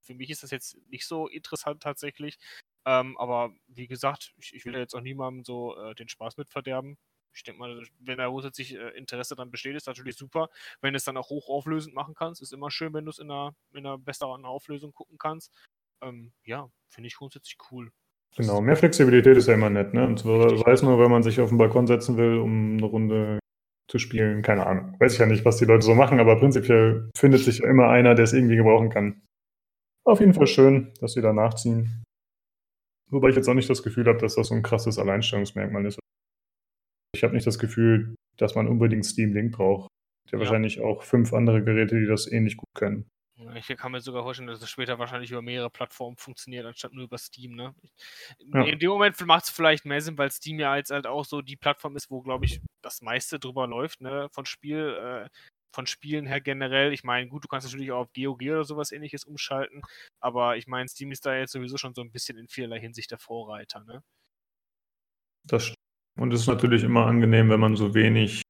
für 0.00 0.14
mich 0.14 0.30
ist 0.30 0.42
das 0.42 0.50
jetzt 0.50 0.76
nicht 0.88 1.06
so 1.06 1.28
interessant 1.28 1.82
tatsächlich. 1.82 2.38
Ähm, 2.86 3.16
aber 3.18 3.52
wie 3.68 3.86
gesagt, 3.86 4.32
ich, 4.38 4.54
ich 4.54 4.64
will 4.64 4.74
ja 4.74 4.80
jetzt 4.80 4.94
auch 4.94 5.00
niemandem 5.00 5.44
so 5.44 5.76
äh, 5.76 5.94
den 5.94 6.08
Spaß 6.08 6.36
mit 6.36 6.48
verderben. 6.48 6.96
Ich 7.32 7.44
denke 7.44 7.60
mal, 7.60 7.82
wenn 8.00 8.18
da 8.18 8.26
grundsätzlich 8.26 8.74
äh, 8.74 8.90
Interesse 8.96 9.36
dann 9.36 9.50
besteht, 9.50 9.76
ist 9.76 9.86
natürlich 9.86 10.16
super. 10.16 10.48
Wenn 10.80 10.92
du 10.92 10.96
es 10.96 11.04
dann 11.04 11.16
auch 11.16 11.30
hochauflösend 11.30 11.94
machen 11.94 12.14
kannst, 12.14 12.42
ist 12.42 12.52
immer 12.52 12.70
schön, 12.70 12.92
wenn 12.92 13.04
du 13.04 13.10
es 13.10 13.18
in 13.18 13.30
einer, 13.30 13.54
in 13.72 13.86
einer 13.86 13.98
besseren 13.98 14.44
Auflösung 14.44 14.92
gucken 14.92 15.18
kannst. 15.18 15.52
Ähm, 16.02 16.32
ja, 16.44 16.68
finde 16.88 17.08
ich 17.08 17.16
grundsätzlich 17.16 17.56
cool. 17.70 17.92
Genau, 18.36 18.60
mehr 18.60 18.76
Flexibilität 18.76 19.36
ist 19.36 19.48
ja 19.48 19.54
immer 19.54 19.70
nett, 19.70 19.92
ne? 19.92 20.06
Und 20.06 20.18
zwar 20.18 20.56
sei 20.56 20.72
es 20.72 20.82
nur, 20.82 20.98
wenn 21.00 21.10
man 21.10 21.22
sich 21.22 21.40
auf 21.40 21.48
den 21.48 21.58
Balkon 21.58 21.86
setzen 21.86 22.16
will, 22.16 22.38
um 22.38 22.76
eine 22.76 22.86
Runde 22.86 23.38
zu 23.88 23.98
spielen. 23.98 24.42
Keine 24.42 24.66
Ahnung. 24.66 24.94
Weiß 25.00 25.14
ich 25.14 25.18
ja 25.18 25.26
nicht, 25.26 25.44
was 25.44 25.56
die 25.56 25.64
Leute 25.64 25.84
so 25.84 25.94
machen, 25.94 26.20
aber 26.20 26.38
prinzipiell 26.38 27.10
findet 27.16 27.40
sich 27.42 27.60
immer 27.60 27.88
einer, 27.88 28.14
der 28.14 28.24
es 28.24 28.32
irgendwie 28.32 28.56
gebrauchen 28.56 28.88
kann. 28.88 29.22
Auf 30.10 30.18
jeden 30.18 30.34
Fall 30.34 30.48
schön, 30.48 30.92
dass 31.00 31.12
sie 31.12 31.22
da 31.22 31.32
nachziehen. 31.32 32.02
Wobei 33.10 33.28
ich 33.28 33.36
jetzt 33.36 33.48
auch 33.48 33.54
nicht 33.54 33.70
das 33.70 33.84
Gefühl 33.84 34.06
habe, 34.06 34.18
dass 34.18 34.34
das 34.34 34.48
so 34.48 34.56
ein 34.56 34.62
krasses 34.64 34.98
Alleinstellungsmerkmal 34.98 35.86
ist. 35.86 36.00
Ich 37.14 37.22
habe 37.22 37.32
nicht 37.32 37.46
das 37.46 37.60
Gefühl, 37.60 38.16
dass 38.36 38.56
man 38.56 38.66
unbedingt 38.66 39.06
Steam 39.06 39.32
Link 39.32 39.52
braucht. 39.52 39.88
Es 40.26 40.32
ja, 40.32 40.38
ja 40.38 40.44
wahrscheinlich 40.44 40.80
auch 40.80 41.04
fünf 41.04 41.32
andere 41.32 41.62
Geräte, 41.62 41.96
die 41.96 42.06
das 42.06 42.26
ähnlich 42.26 42.56
gut 42.56 42.66
können. 42.74 43.08
Ich 43.54 43.68
kann 43.68 43.92
mir 43.92 44.00
sogar 44.00 44.24
vorstellen, 44.24 44.48
dass 44.48 44.60
es 44.60 44.68
später 44.68 44.98
wahrscheinlich 44.98 45.30
über 45.30 45.42
mehrere 45.42 45.70
Plattformen 45.70 46.16
funktioniert, 46.16 46.66
anstatt 46.66 46.92
nur 46.92 47.04
über 47.04 47.16
Steam. 47.16 47.54
Ne? 47.54 47.72
Ja. 48.52 48.64
In 48.64 48.80
dem 48.80 48.90
Moment 48.90 49.24
macht 49.26 49.44
es 49.44 49.50
vielleicht 49.50 49.84
mehr 49.84 50.00
Sinn, 50.00 50.18
weil 50.18 50.32
Steam 50.32 50.58
ja 50.58 50.76
jetzt 50.76 50.90
halt 50.90 51.06
auch 51.06 51.24
so 51.24 51.40
die 51.40 51.56
Plattform 51.56 51.94
ist, 51.94 52.10
wo, 52.10 52.20
glaube 52.20 52.46
ich, 52.46 52.60
das 52.82 53.00
meiste 53.00 53.38
drüber 53.38 53.68
läuft, 53.68 54.00
ne? 54.00 54.28
von 54.32 54.44
Spiel, 54.44 54.98
äh, 55.00 55.28
von 55.72 55.86
Spielen 55.86 56.26
her 56.26 56.40
generell. 56.40 56.92
Ich 56.92 57.04
meine, 57.04 57.28
gut, 57.28 57.44
du 57.44 57.48
kannst 57.48 57.66
natürlich 57.66 57.92
auch 57.92 58.00
auf 58.00 58.12
GOG 58.12 58.42
oder 58.42 58.64
sowas 58.64 58.92
ähnliches 58.92 59.24
umschalten, 59.24 59.82
aber 60.20 60.56
ich 60.56 60.66
meine, 60.66 60.88
Steam 60.88 61.12
ist 61.12 61.26
da 61.26 61.36
jetzt 61.36 61.52
sowieso 61.52 61.76
schon 61.76 61.94
so 61.94 62.02
ein 62.02 62.12
bisschen 62.12 62.38
in 62.38 62.48
vielerlei 62.48 62.80
Hinsicht 62.80 63.10
der 63.10 63.18
Vorreiter. 63.18 63.84
Ne? 63.84 64.02
Das 65.44 65.64
stimmt. 65.64 65.76
Und 66.18 66.34
es 66.34 66.42
ist 66.42 66.48
natürlich 66.48 66.82
immer 66.82 67.06
angenehm, 67.06 67.48
wenn 67.50 67.60
man 67.60 67.76
so 67.76 67.94
wenig 67.94 68.42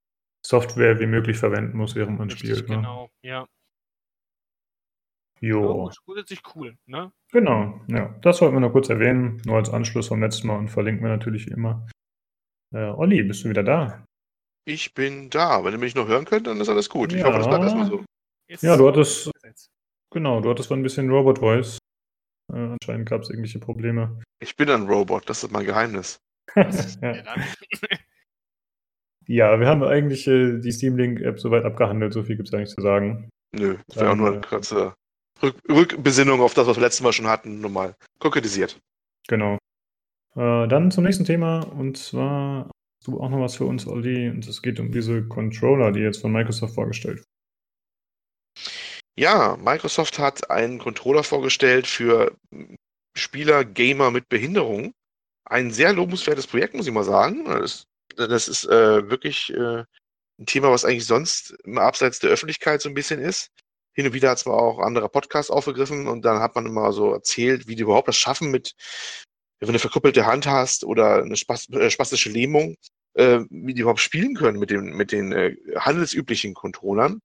Software 0.45 0.99
wie 0.99 1.07
möglich 1.07 1.37
verwenden 1.37 1.77
muss, 1.77 1.95
während 1.95 2.19
man 2.19 2.31
Richtig, 2.31 2.51
spielt. 2.51 2.69
Ne? 2.69 2.77
Genau, 2.77 3.11
ja. 3.23 3.47
Jo. 5.41 5.89
Ja, 5.89 5.95
grundsätzlich 6.05 6.43
cool, 6.55 6.77
ne? 6.87 7.13
Genau, 7.33 7.81
ja. 7.89 8.15
Das 8.21 8.41
wollten 8.41 8.57
wir 8.57 8.61
noch 8.61 8.73
kurz 8.73 8.91
erwähnen, 8.91 9.41
nur 9.47 9.57
als 9.57 9.71
Anschluss 9.71 10.09
vom 10.09 10.21
letzten 10.21 10.49
Mal 10.49 10.59
und 10.59 10.69
verlinken 10.69 11.03
wir 11.03 11.11
natürlich 11.11 11.49
immer. 11.49 11.87
Äh, 12.75 12.91
Olli, 12.91 13.23
bist 13.23 13.45
du 13.45 13.49
wieder 13.49 13.63
da? 13.63 14.05
Ich 14.65 14.95
bin 14.95 15.31
da. 15.31 15.65
Wenn 15.65 15.73
ihr 15.73 15.79
mich 15.79 15.95
noch 15.95 16.09
hören 16.09 16.25
könnt, 16.25 16.47
dann 16.47 16.61
ist 16.61 16.69
alles 16.69 16.89
gut. 16.89 17.13
Ich 17.13 17.25
hoffe, 17.25 17.39
das 17.39 17.49
bleibt 17.49 17.65
erstmal 17.65 17.87
so. 17.87 18.05
Ja, 18.61 18.77
du 18.77 18.89
hattest. 18.89 19.31
Genau, 20.13 20.41
du 20.41 20.51
hattest 20.51 20.71
ein 20.73 20.83
bisschen 20.83 21.09
Robot 21.11 21.39
Voice. 21.39 21.79
Äh, 22.53 22.77
anscheinend 22.81 23.09
gab 23.09 23.23
es 23.23 23.31
irgendwelche 23.31 23.61
Probleme. 23.61 24.21
Ich 24.41 24.57
bin 24.57 24.69
ein 24.71 24.89
Robot, 24.89 25.29
das 25.29 25.45
ist 25.45 25.53
mein 25.53 25.65
Geheimnis. 25.65 26.19
ja. 26.57 27.15
ja, 29.27 29.61
wir 29.61 29.67
haben 29.69 29.85
eigentlich 29.85 30.27
äh, 30.27 30.59
die 30.59 30.73
Steam 30.73 30.97
Link-App 30.97 31.39
soweit 31.39 31.65
abgehandelt, 31.65 32.13
so 32.13 32.25
viel 32.25 32.37
gibt 32.37 32.49
es 32.49 32.53
nicht 32.53 32.73
zu 32.73 32.81
sagen. 32.81 33.29
Nö, 33.53 33.77
das 33.87 33.97
wäre 33.97 34.11
auch 34.11 34.17
nur 34.17 34.33
eine 34.33 34.41
kurze 34.41 34.95
Rück 35.43 35.57
Rückbesinnung 35.69 36.41
auf 36.41 36.55
das, 36.55 36.67
was 36.67 36.77
wir 36.77 36.83
letztes 36.83 37.03
Mal 37.03 37.13
schon 37.13 37.29
hatten, 37.29 37.61
nochmal 37.61 37.95
konkretisiert. 38.19 38.79
Genau. 39.29 39.59
Äh, 40.35 40.69
dann 40.69 40.91
zum 40.91 41.05
nächsten 41.05 41.25
Thema 41.25 41.61
und 41.61 41.97
zwar 41.97 42.71
du 43.05 43.21
auch 43.21 43.29
noch 43.29 43.41
was 43.41 43.57
für 43.57 43.65
uns, 43.65 43.87
Olli, 43.87 44.29
und 44.29 44.47
es 44.47 44.63
geht 44.63 44.81
um 44.81 44.93
diese 44.93 45.27
Controller, 45.27 45.93
die 45.93 46.01
jetzt 46.01 46.21
von 46.21 46.33
Microsoft 46.33 46.75
vorgestellt 46.75 47.19
wurden. 47.19 47.27
Ja, 49.19 49.57
Microsoft 49.57 50.19
hat 50.19 50.51
einen 50.51 50.79
Controller 50.79 51.23
vorgestellt 51.23 51.87
für 51.87 52.37
Spieler, 53.17 53.65
Gamer 53.65 54.11
mit 54.11 54.29
Behinderung 54.29 54.93
ein 55.51 55.71
sehr 55.71 55.93
lobenswertes 55.93 56.47
Projekt, 56.47 56.75
muss 56.75 56.87
ich 56.87 56.93
mal 56.93 57.05
sagen. 57.05 57.45
Das, 57.45 57.87
das 58.17 58.49
ist 58.49 58.65
äh, 58.67 59.11
wirklich 59.11 59.53
äh, 59.53 59.85
ein 60.39 60.47
Thema, 60.47 60.71
was 60.71 60.85
eigentlich 60.85 61.07
sonst 61.07 61.51
immer 61.65 61.83
abseits 61.83 62.21
der 62.21 62.31
Öffentlichkeit 62.31 62.81
so 62.81 62.89
ein 62.89 62.95
bisschen 62.95 63.21
ist. 63.21 63.51
Hin 63.93 64.07
und 64.07 64.15
wieder 64.15 64.31
hat 64.31 64.39
zwar 64.39 64.55
auch 64.55 64.79
andere 64.79 65.09
Podcasts 65.09 65.51
aufgegriffen 65.51 66.07
und 66.07 66.25
dann 66.25 66.41
hat 66.41 66.55
man 66.55 66.67
immer 66.67 66.93
so 66.93 67.13
erzählt, 67.13 67.67
wie 67.67 67.75
die 67.75 67.83
überhaupt 67.83 68.09
das 68.09 68.17
schaffen 68.17 68.51
mit, 68.51 68.75
wenn 69.61 69.67
du 69.67 69.73
eine 69.73 69.79
verkrüppelte 69.79 70.27
Hand 70.27 70.47
hast 70.47 70.85
oder 70.85 71.23
eine 71.23 71.35
äh, 71.35 71.91
spastische 71.91 72.31
Lähmung, 72.31 72.77
äh, 73.15 73.41
wie 73.51 73.75
die 73.75 73.83
überhaupt 73.83 74.01
spielen 74.01 74.35
können 74.35 74.59
mit 74.59 74.71
den, 74.71 74.97
mit 74.97 75.13
den 75.13 75.33
äh, 75.33 75.55
handelsüblichen 75.79 76.55
Controllern. 76.55 77.21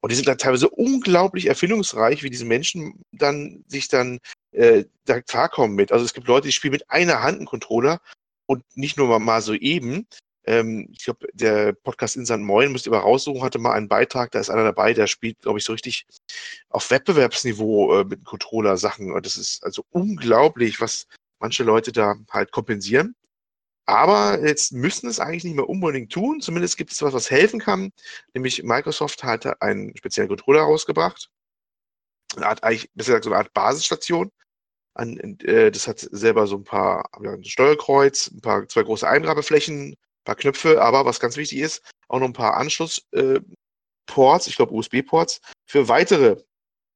Und 0.00 0.10
die 0.10 0.16
sind 0.16 0.28
dann 0.28 0.38
teilweise 0.38 0.68
unglaublich 0.68 1.46
erfindungsreich, 1.46 2.22
wie 2.22 2.30
diese 2.30 2.44
Menschen 2.44 3.02
dann 3.12 3.64
sich 3.66 3.88
dann 3.88 4.18
äh, 4.52 4.84
da 5.04 5.20
klarkommen 5.20 5.74
mit. 5.74 5.92
Also 5.92 6.04
es 6.04 6.14
gibt 6.14 6.28
Leute, 6.28 6.48
die 6.48 6.52
spielen 6.52 6.72
mit 6.72 6.90
einer 6.90 7.22
Hand 7.22 7.38
einen 7.38 7.46
Controller 7.46 8.00
und 8.46 8.64
nicht 8.74 8.96
nur 8.96 9.18
mal, 9.18 9.42
so 9.42 9.54
eben. 9.54 10.06
Ähm, 10.44 10.88
ich 10.92 11.04
glaube, 11.04 11.26
der 11.32 11.72
Podcast 11.72 12.16
Instant 12.16 12.44
Moin, 12.44 12.70
müsst 12.70 12.86
ihr 12.86 12.92
mal 12.92 12.98
raussuchen, 12.98 13.42
hatte 13.42 13.58
mal 13.58 13.72
einen 13.72 13.88
Beitrag, 13.88 14.30
da 14.30 14.38
ist 14.38 14.50
einer 14.50 14.62
dabei, 14.64 14.94
der 14.94 15.08
spielt, 15.08 15.40
glaube 15.40 15.58
ich, 15.58 15.64
so 15.64 15.72
richtig 15.72 16.06
auf 16.68 16.90
Wettbewerbsniveau 16.90 18.00
äh, 18.00 18.04
mit 18.04 18.24
Controller 18.24 18.76
Sachen. 18.76 19.12
Und 19.12 19.26
das 19.26 19.36
ist 19.36 19.64
also 19.64 19.84
unglaublich, 19.90 20.80
was 20.80 21.06
manche 21.38 21.64
Leute 21.64 21.92
da 21.92 22.16
halt 22.30 22.52
kompensieren. 22.52 23.14
Aber 23.86 24.44
jetzt 24.44 24.72
müssen 24.72 25.08
es 25.08 25.20
eigentlich 25.20 25.44
nicht 25.44 25.54
mehr 25.54 25.68
unbedingt 25.68 26.12
tun. 26.12 26.40
Zumindest 26.40 26.76
gibt 26.76 26.90
es 26.92 27.02
was, 27.02 27.12
was 27.12 27.30
helfen 27.30 27.60
kann. 27.60 27.92
Nämlich 28.34 28.64
Microsoft 28.64 29.22
hatte 29.22 29.62
einen 29.62 29.96
speziellen 29.96 30.28
Controller 30.28 30.62
rausgebracht. 30.62 31.30
Eine 32.34 32.46
Art, 32.46 32.64
eigentlich, 32.64 32.90
besser 32.94 33.12
gesagt, 33.12 33.24
so 33.24 33.30
eine 33.30 33.38
Art 33.38 33.54
Basisstation. 33.54 34.32
An, 34.94 35.38
äh, 35.40 35.70
das 35.70 35.86
hat 35.86 36.00
selber 36.00 36.46
so 36.48 36.56
ein 36.56 36.64
paar, 36.64 37.08
ja, 37.22 37.32
ein 37.32 37.44
Steuerkreuz, 37.44 38.28
ein 38.32 38.40
paar, 38.40 38.66
zwei 38.66 38.82
große 38.82 39.06
Eingabeflächen, 39.06 39.90
ein 39.90 39.96
paar 40.24 40.36
Knöpfe, 40.36 40.82
aber 40.82 41.04
was 41.04 41.20
ganz 41.20 41.36
wichtig 41.36 41.58
ist, 41.58 41.82
auch 42.08 42.18
noch 42.18 42.26
ein 42.26 42.32
paar 42.32 42.56
Anschlussports, 42.56 43.12
äh, 43.12 44.50
ich 44.50 44.56
glaube 44.56 44.72
USB-Ports, 44.72 45.40
für 45.66 45.88
weitere 45.88 46.42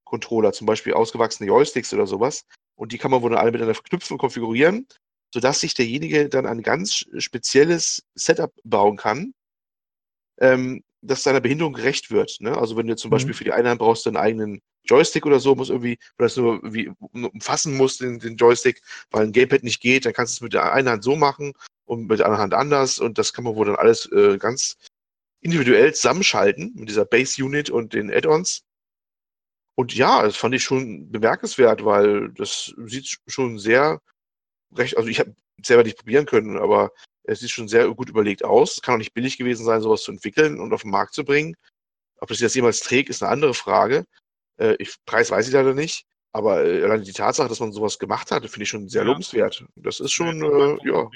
Controller, 0.04 0.52
zum 0.52 0.66
Beispiel 0.66 0.94
ausgewachsene 0.94 1.46
Joysticks 1.48 1.92
oder 1.94 2.06
sowas. 2.06 2.46
Und 2.80 2.92
die 2.92 2.98
kann 2.98 3.10
man 3.10 3.20
wohl 3.20 3.36
alle 3.36 3.52
miteinander 3.52 3.74
verknüpfen 3.74 4.14
und 4.14 4.18
konfigurieren, 4.18 4.86
sodass 5.34 5.60
sich 5.60 5.74
derjenige 5.74 6.30
dann 6.30 6.46
ein 6.46 6.62
ganz 6.62 7.04
spezielles 7.18 8.06
Setup 8.14 8.54
bauen 8.64 8.96
kann, 8.96 9.34
ähm, 10.38 10.82
das 11.02 11.22
seiner 11.22 11.42
Behinderung 11.42 11.74
gerecht 11.74 12.10
wird. 12.10 12.38
Ne? 12.40 12.56
Also 12.56 12.78
wenn 12.78 12.86
du 12.86 12.96
zum 12.96 13.10
mhm. 13.10 13.12
Beispiel 13.12 13.34
für 13.34 13.44
die 13.44 13.52
eine 13.52 13.68
Hand 13.68 13.80
brauchst 13.80 14.06
du 14.06 14.10
einen 14.10 14.16
eigenen 14.16 14.62
Joystick 14.84 15.26
oder 15.26 15.40
so, 15.40 15.54
muss 15.54 15.68
irgendwie, 15.68 15.98
oder 16.18 16.24
das 16.24 16.38
nur 16.38 16.58
wie 16.72 16.90
umfassen 17.12 17.76
musst, 17.76 18.00
den, 18.00 18.18
den 18.18 18.36
Joystick, 18.36 18.80
weil 19.10 19.26
ein 19.26 19.32
Gamepad 19.32 19.62
nicht 19.62 19.82
geht, 19.82 20.06
dann 20.06 20.14
kannst 20.14 20.32
du 20.32 20.36
es 20.38 20.40
mit 20.40 20.54
der 20.54 20.72
einen 20.72 20.88
Hand 20.88 21.04
so 21.04 21.16
machen 21.16 21.52
und 21.84 22.06
mit 22.06 22.20
der 22.20 22.26
anderen 22.26 22.44
Hand 22.44 22.54
anders 22.54 22.98
und 22.98 23.18
das 23.18 23.34
kann 23.34 23.44
man 23.44 23.56
wohl 23.56 23.66
dann 23.66 23.76
alles 23.76 24.10
äh, 24.10 24.38
ganz 24.38 24.78
individuell 25.42 25.92
zusammenschalten 25.92 26.72
mit 26.76 26.88
dieser 26.88 27.04
Base 27.04 27.44
Unit 27.44 27.68
und 27.68 27.92
den 27.92 28.10
Add-ons. 28.10 28.64
Und 29.74 29.94
ja, 29.94 30.22
das 30.22 30.36
fand 30.36 30.54
ich 30.54 30.62
schon 30.62 31.10
bemerkenswert, 31.10 31.84
weil 31.84 32.30
das 32.32 32.74
sieht 32.86 33.18
schon 33.26 33.58
sehr 33.58 34.00
recht, 34.76 34.96
also 34.96 35.08
ich 35.08 35.20
habe 35.20 35.34
selber 35.62 35.84
nicht 35.84 35.98
probieren 35.98 36.26
können, 36.26 36.58
aber 36.58 36.90
es 37.24 37.40
sieht 37.40 37.50
schon 37.50 37.68
sehr 37.68 37.88
gut 37.94 38.08
überlegt 38.08 38.44
aus. 38.44 38.76
Es 38.76 38.82
kann 38.82 38.94
auch 38.94 38.98
nicht 38.98 39.14
billig 39.14 39.38
gewesen 39.38 39.64
sein, 39.64 39.80
sowas 39.80 40.02
zu 40.02 40.12
entwickeln 40.12 40.60
und 40.60 40.72
auf 40.72 40.82
den 40.82 40.90
Markt 40.90 41.14
zu 41.14 41.24
bringen. 41.24 41.54
Ob 42.20 42.28
das 42.28 42.40
jetzt 42.40 42.54
jemals 42.54 42.80
trägt, 42.80 43.08
ist 43.08 43.22
eine 43.22 43.32
andere 43.32 43.54
Frage. 43.54 44.04
Äh, 44.58 44.76
ich, 44.78 44.96
Preis 45.06 45.30
weiß 45.30 45.46
ich 45.46 45.54
leider 45.54 45.74
nicht. 45.74 46.04
Aber 46.32 46.64
äh, 46.64 46.84
allein 46.84 47.02
die 47.02 47.12
Tatsache, 47.12 47.48
dass 47.48 47.60
man 47.60 47.72
sowas 47.72 47.98
gemacht 47.98 48.30
hat, 48.30 48.42
finde 48.48 48.62
ich 48.62 48.68
schon 48.68 48.88
sehr 48.88 49.02
ja. 49.02 49.08
lobenswert. 49.08 49.64
Das 49.76 50.00
ist 50.00 50.12
schon, 50.12 50.42
äh, 50.42 50.88
ja. 50.88 51.10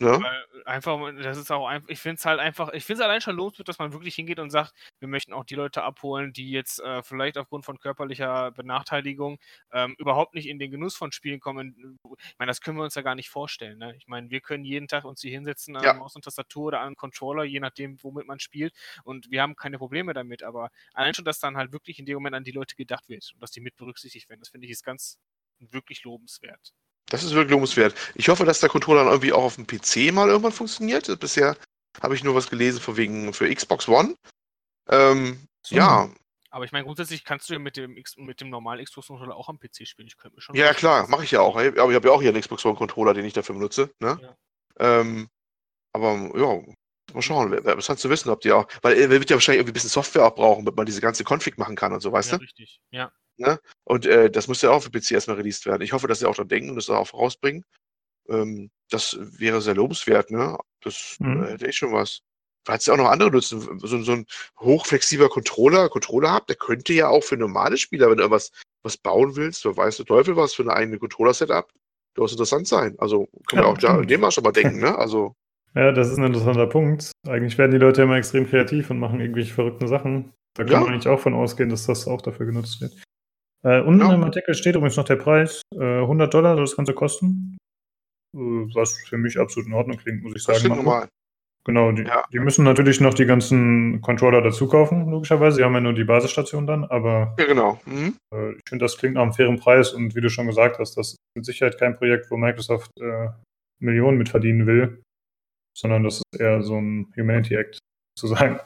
Ja. 0.00 0.20
Weil 0.20 0.44
einfach, 0.64 0.98
das 1.22 1.38
ist 1.38 1.50
auch 1.52 1.66
einfach, 1.66 1.88
ich 1.88 2.00
finde 2.00 2.16
es 2.16 2.24
halt 2.24 2.40
einfach, 2.40 2.72
ich 2.72 2.84
finde 2.84 3.02
es 3.02 3.06
allein 3.06 3.20
schon 3.20 3.36
loswert, 3.36 3.68
dass 3.68 3.78
man 3.78 3.92
wirklich 3.92 4.16
hingeht 4.16 4.40
und 4.40 4.50
sagt, 4.50 4.72
wir 4.98 5.06
möchten 5.06 5.32
auch 5.32 5.44
die 5.44 5.54
Leute 5.54 5.82
abholen, 5.84 6.32
die 6.32 6.50
jetzt 6.50 6.80
äh, 6.80 7.02
vielleicht 7.04 7.38
aufgrund 7.38 7.64
von 7.64 7.78
körperlicher 7.78 8.50
Benachteiligung 8.50 9.38
ähm, 9.72 9.94
überhaupt 9.98 10.34
nicht 10.34 10.48
in 10.48 10.58
den 10.58 10.72
Genuss 10.72 10.96
von 10.96 11.12
Spielen 11.12 11.38
kommen. 11.38 11.98
Ich 12.18 12.34
meine, 12.38 12.50
das 12.50 12.60
können 12.60 12.78
wir 12.78 12.84
uns 12.84 12.96
ja 12.96 13.02
gar 13.02 13.14
nicht 13.14 13.30
vorstellen. 13.30 13.78
Ne? 13.78 13.94
Ich 13.96 14.08
meine, 14.08 14.30
wir 14.30 14.40
können 14.40 14.64
jeden 14.64 14.88
Tag 14.88 15.04
uns 15.04 15.20
hier 15.20 15.30
hinsetzen 15.30 15.76
an 15.76 15.84
ja. 15.84 15.94
Maus 15.94 16.16
und 16.16 16.24
Tastatur 16.24 16.66
oder 16.66 16.80
an 16.80 16.88
einen 16.88 16.96
Controller, 16.96 17.44
je 17.44 17.60
nachdem, 17.60 18.02
womit 18.02 18.26
man 18.26 18.40
spielt, 18.40 18.74
und 19.04 19.30
wir 19.30 19.40
haben 19.42 19.54
keine 19.56 19.78
Probleme 19.78 20.14
damit. 20.14 20.42
Aber 20.42 20.70
allein 20.94 21.14
schon, 21.14 21.24
dass 21.24 21.38
dann 21.38 21.56
halt 21.56 21.72
wirklich 21.72 21.98
in 22.00 22.06
dem 22.06 22.14
Moment 22.14 22.34
an 22.34 22.44
die 22.44 22.50
Leute 22.52 22.74
gedacht 22.74 23.08
wird 23.08 23.30
und 23.34 23.40
dass 23.42 23.52
die 23.52 23.60
mit 23.60 23.76
berücksichtigt 23.76 24.28
werden, 24.28 24.40
das 24.40 24.48
finde 24.48 24.66
ich 24.66 24.72
ist 24.72 24.84
ganz 24.84 25.18
wirklich 25.60 26.02
lobenswert. 26.02 26.72
Das 27.06 27.22
ist 27.22 27.32
wirklich 27.32 27.52
lobenswert. 27.52 27.94
Ich 28.14 28.28
hoffe, 28.28 28.44
dass 28.44 28.60
der 28.60 28.68
Controller 28.68 29.04
dann 29.04 29.12
irgendwie 29.12 29.32
auch 29.32 29.44
auf 29.44 29.56
dem 29.56 29.66
PC 29.66 30.12
mal 30.12 30.28
irgendwann 30.28 30.52
funktioniert. 30.52 31.20
Bisher 31.20 31.56
habe 32.00 32.14
ich 32.14 32.24
nur 32.24 32.34
was 32.34 32.48
gelesen 32.48 32.80
von 32.80 32.96
wegen 32.96 33.32
für 33.34 33.52
Xbox 33.52 33.88
One. 33.88 34.14
Ähm, 34.88 35.46
so. 35.62 35.76
Ja. 35.76 36.10
Aber 36.50 36.66
ich 36.66 36.72
meine, 36.72 36.84
grundsätzlich 36.84 37.24
kannst 37.24 37.48
du 37.48 37.54
ja 37.54 37.58
mit 37.58 37.78
dem, 37.78 37.96
X 37.96 38.16
mit 38.18 38.40
dem 38.40 38.50
normalen 38.50 38.84
Xbox-Controller 38.84 39.34
auch 39.34 39.48
am 39.48 39.58
PC 39.58 39.86
spielen. 39.86 40.06
Ich 40.06 40.18
könnte 40.18 40.36
mir 40.36 40.42
schon. 40.42 40.54
Ja, 40.54 40.74
klar, 40.74 41.08
mache 41.08 41.24
ich 41.24 41.30
ja 41.30 41.40
auch. 41.40 41.56
Aber 41.56 41.66
ich 41.66 41.78
habe 41.78 42.08
ja 42.08 42.12
auch 42.12 42.20
hier 42.20 42.30
einen 42.30 42.42
Xbox 42.42 42.64
One-Controller, 42.64 43.14
den 43.14 43.24
ich 43.24 43.32
dafür 43.32 43.54
benutze. 43.54 43.90
Ne? 44.00 44.18
Ja. 44.20 44.36
Ähm, 45.00 45.28
aber 45.94 46.30
ja, 46.34 46.74
mal 47.14 47.22
schauen. 47.22 47.50
Wäre 47.50 47.62
interessant 47.62 47.98
zu 47.98 48.10
wissen, 48.10 48.30
ob 48.30 48.40
die 48.40 48.52
auch. 48.52 48.66
Weil 48.82 48.98
er 48.98 49.10
wird 49.10 49.30
ja 49.30 49.36
wahrscheinlich 49.36 49.60
irgendwie 49.60 49.72
ein 49.72 49.74
bisschen 49.74 49.90
Software 49.90 50.24
auch 50.24 50.34
brauchen, 50.34 50.64
damit 50.64 50.76
man 50.76 50.86
diese 50.86 51.00
ganze 51.00 51.24
Config 51.24 51.58
machen 51.58 51.76
kann 51.76 51.92
und 51.92 52.00
so, 52.00 52.12
weißt 52.12 52.32
ja, 52.32 52.38
du? 52.38 52.42
Richtig, 52.44 52.80
ja. 52.90 53.12
Ne? 53.36 53.58
Und 53.84 54.06
äh, 54.06 54.30
das 54.30 54.48
muss 54.48 54.62
ja 54.62 54.70
auch 54.70 54.82
für 54.82 54.90
PC 54.90 55.12
erstmal 55.12 55.36
released 55.36 55.66
werden. 55.66 55.82
Ich 55.82 55.92
hoffe, 55.92 56.06
dass 56.06 56.18
sie 56.18 56.28
auch 56.28 56.36
da 56.36 56.44
denken 56.44 56.70
und 56.70 56.76
das 56.76 56.90
auch 56.90 57.12
rausbringen. 57.14 57.64
Ähm, 58.28 58.70
das 58.90 59.16
wäre 59.20 59.60
sehr 59.60 59.74
lobenswert, 59.74 60.30
ne? 60.30 60.58
Das 60.80 61.16
mhm. 61.18 61.44
äh, 61.44 61.50
hätte 61.52 61.66
ich 61.66 61.76
schon 61.76 61.92
was. 61.92 62.20
Falls 62.64 62.86
ihr 62.86 62.92
auch 62.92 62.98
noch 62.98 63.10
andere 63.10 63.30
nutzen, 63.30 63.80
so, 63.80 64.02
so 64.02 64.12
ein 64.12 64.26
hochflexibler 64.60 65.28
Controller, 65.28 65.88
Controller 65.88 66.30
habt, 66.30 66.48
der 66.48 66.56
könnte 66.56 66.92
ja 66.92 67.08
auch 67.08 67.24
für 67.24 67.36
normale 67.36 67.76
Spieler, 67.76 68.08
wenn 68.08 68.18
du 68.18 68.30
was, 68.30 68.52
was 68.84 68.96
bauen 68.96 69.34
willst, 69.34 69.64
wer 69.64 69.76
weiß 69.76 69.96
der 69.96 70.06
Teufel 70.06 70.36
was 70.36 70.54
für 70.54 70.62
eine 70.62 70.74
eigene 70.74 70.98
Controller-Setup, 70.98 71.72
durchaus 72.14 72.32
interessant 72.32 72.68
sein. 72.68 72.94
Also 72.98 73.26
kann 73.48 73.58
man 73.58 73.64
ja, 73.64 73.72
auch 73.72 73.78
da 73.78 74.00
in 74.00 74.06
dem 74.06 74.20
Mal 74.20 74.30
schon 74.30 74.44
mal 74.44 74.52
denken, 74.52 74.78
ne? 74.78 74.96
Also. 74.96 75.34
Ja, 75.74 75.92
das 75.92 76.10
ist 76.10 76.18
ein 76.18 76.24
interessanter 76.24 76.66
Punkt. 76.66 77.12
Eigentlich 77.26 77.56
werden 77.56 77.72
die 77.72 77.78
Leute 77.78 78.02
immer 78.02 78.16
extrem 78.16 78.46
kreativ 78.46 78.90
und 78.90 78.98
machen 78.98 79.20
irgendwelche 79.20 79.54
verrückten 79.54 79.88
Sachen. 79.88 80.32
Da 80.54 80.64
kann 80.64 80.72
ja. 80.72 80.80
man 80.80 80.92
eigentlich 80.92 81.08
auch 81.08 81.20
von 81.20 81.34
ausgehen, 81.34 81.70
dass 81.70 81.86
das 81.86 82.06
auch 82.06 82.20
dafür 82.20 82.46
genutzt 82.46 82.80
wird. 82.80 82.92
Äh, 83.64 83.80
unten 83.80 84.00
ja. 84.00 84.12
im 84.12 84.24
Artikel 84.24 84.54
steht 84.54 84.74
übrigens 84.74 84.96
noch 84.96 85.04
der 85.04 85.16
Preis. 85.16 85.62
Äh, 85.74 86.00
100 86.00 86.32
Dollar 86.32 86.56
soll 86.56 86.64
das 86.64 86.76
Ganze 86.76 86.92
kosten. 86.92 87.56
Äh, 88.36 88.38
was 88.74 88.96
für 89.08 89.16
mich 89.16 89.38
absolut 89.38 89.68
in 89.68 89.74
Ordnung 89.74 89.96
klingt, 89.96 90.22
muss 90.22 90.34
ich 90.36 90.42
sagen. 90.42 90.68
Das 90.68 90.76
normal. 90.76 91.08
Genau, 91.64 91.92
die, 91.92 92.02
ja. 92.02 92.24
die, 92.32 92.40
müssen 92.40 92.64
natürlich 92.64 93.00
noch 93.00 93.14
die 93.14 93.24
ganzen 93.24 94.00
Controller 94.00 94.42
dazu 94.42 94.66
kaufen, 94.66 95.08
logischerweise. 95.08 95.58
Sie 95.58 95.64
haben 95.64 95.74
ja 95.74 95.80
nur 95.80 95.92
die 95.92 96.02
Basisstation 96.02 96.66
dann, 96.66 96.84
aber 96.84 97.36
ja, 97.38 97.46
genau. 97.46 97.80
Mhm. 97.86 98.16
Äh, 98.34 98.52
ich 98.54 98.62
finde, 98.68 98.84
das 98.84 98.98
klingt 98.98 99.14
nach 99.14 99.22
einem 99.22 99.32
fairen 99.32 99.60
Preis 99.60 99.92
und 99.92 100.16
wie 100.16 100.20
du 100.20 100.28
schon 100.28 100.48
gesagt 100.48 100.80
hast, 100.80 100.96
das 100.96 101.10
ist 101.10 101.16
mit 101.36 101.44
Sicherheit 101.44 101.78
kein 101.78 101.96
Projekt, 101.96 102.32
wo 102.32 102.36
Microsoft 102.36 102.90
äh, 103.00 103.28
Millionen 103.80 104.18
mit 104.18 104.28
verdienen 104.28 104.66
will, 104.66 105.02
sondern 105.76 106.04
das 106.04 106.16
ist 106.16 106.40
eher 106.40 106.62
so 106.62 106.76
ein 106.78 107.12
Humanity 107.16 107.54
Act 107.54 107.78
zu 108.18 108.26
sagen. 108.26 108.60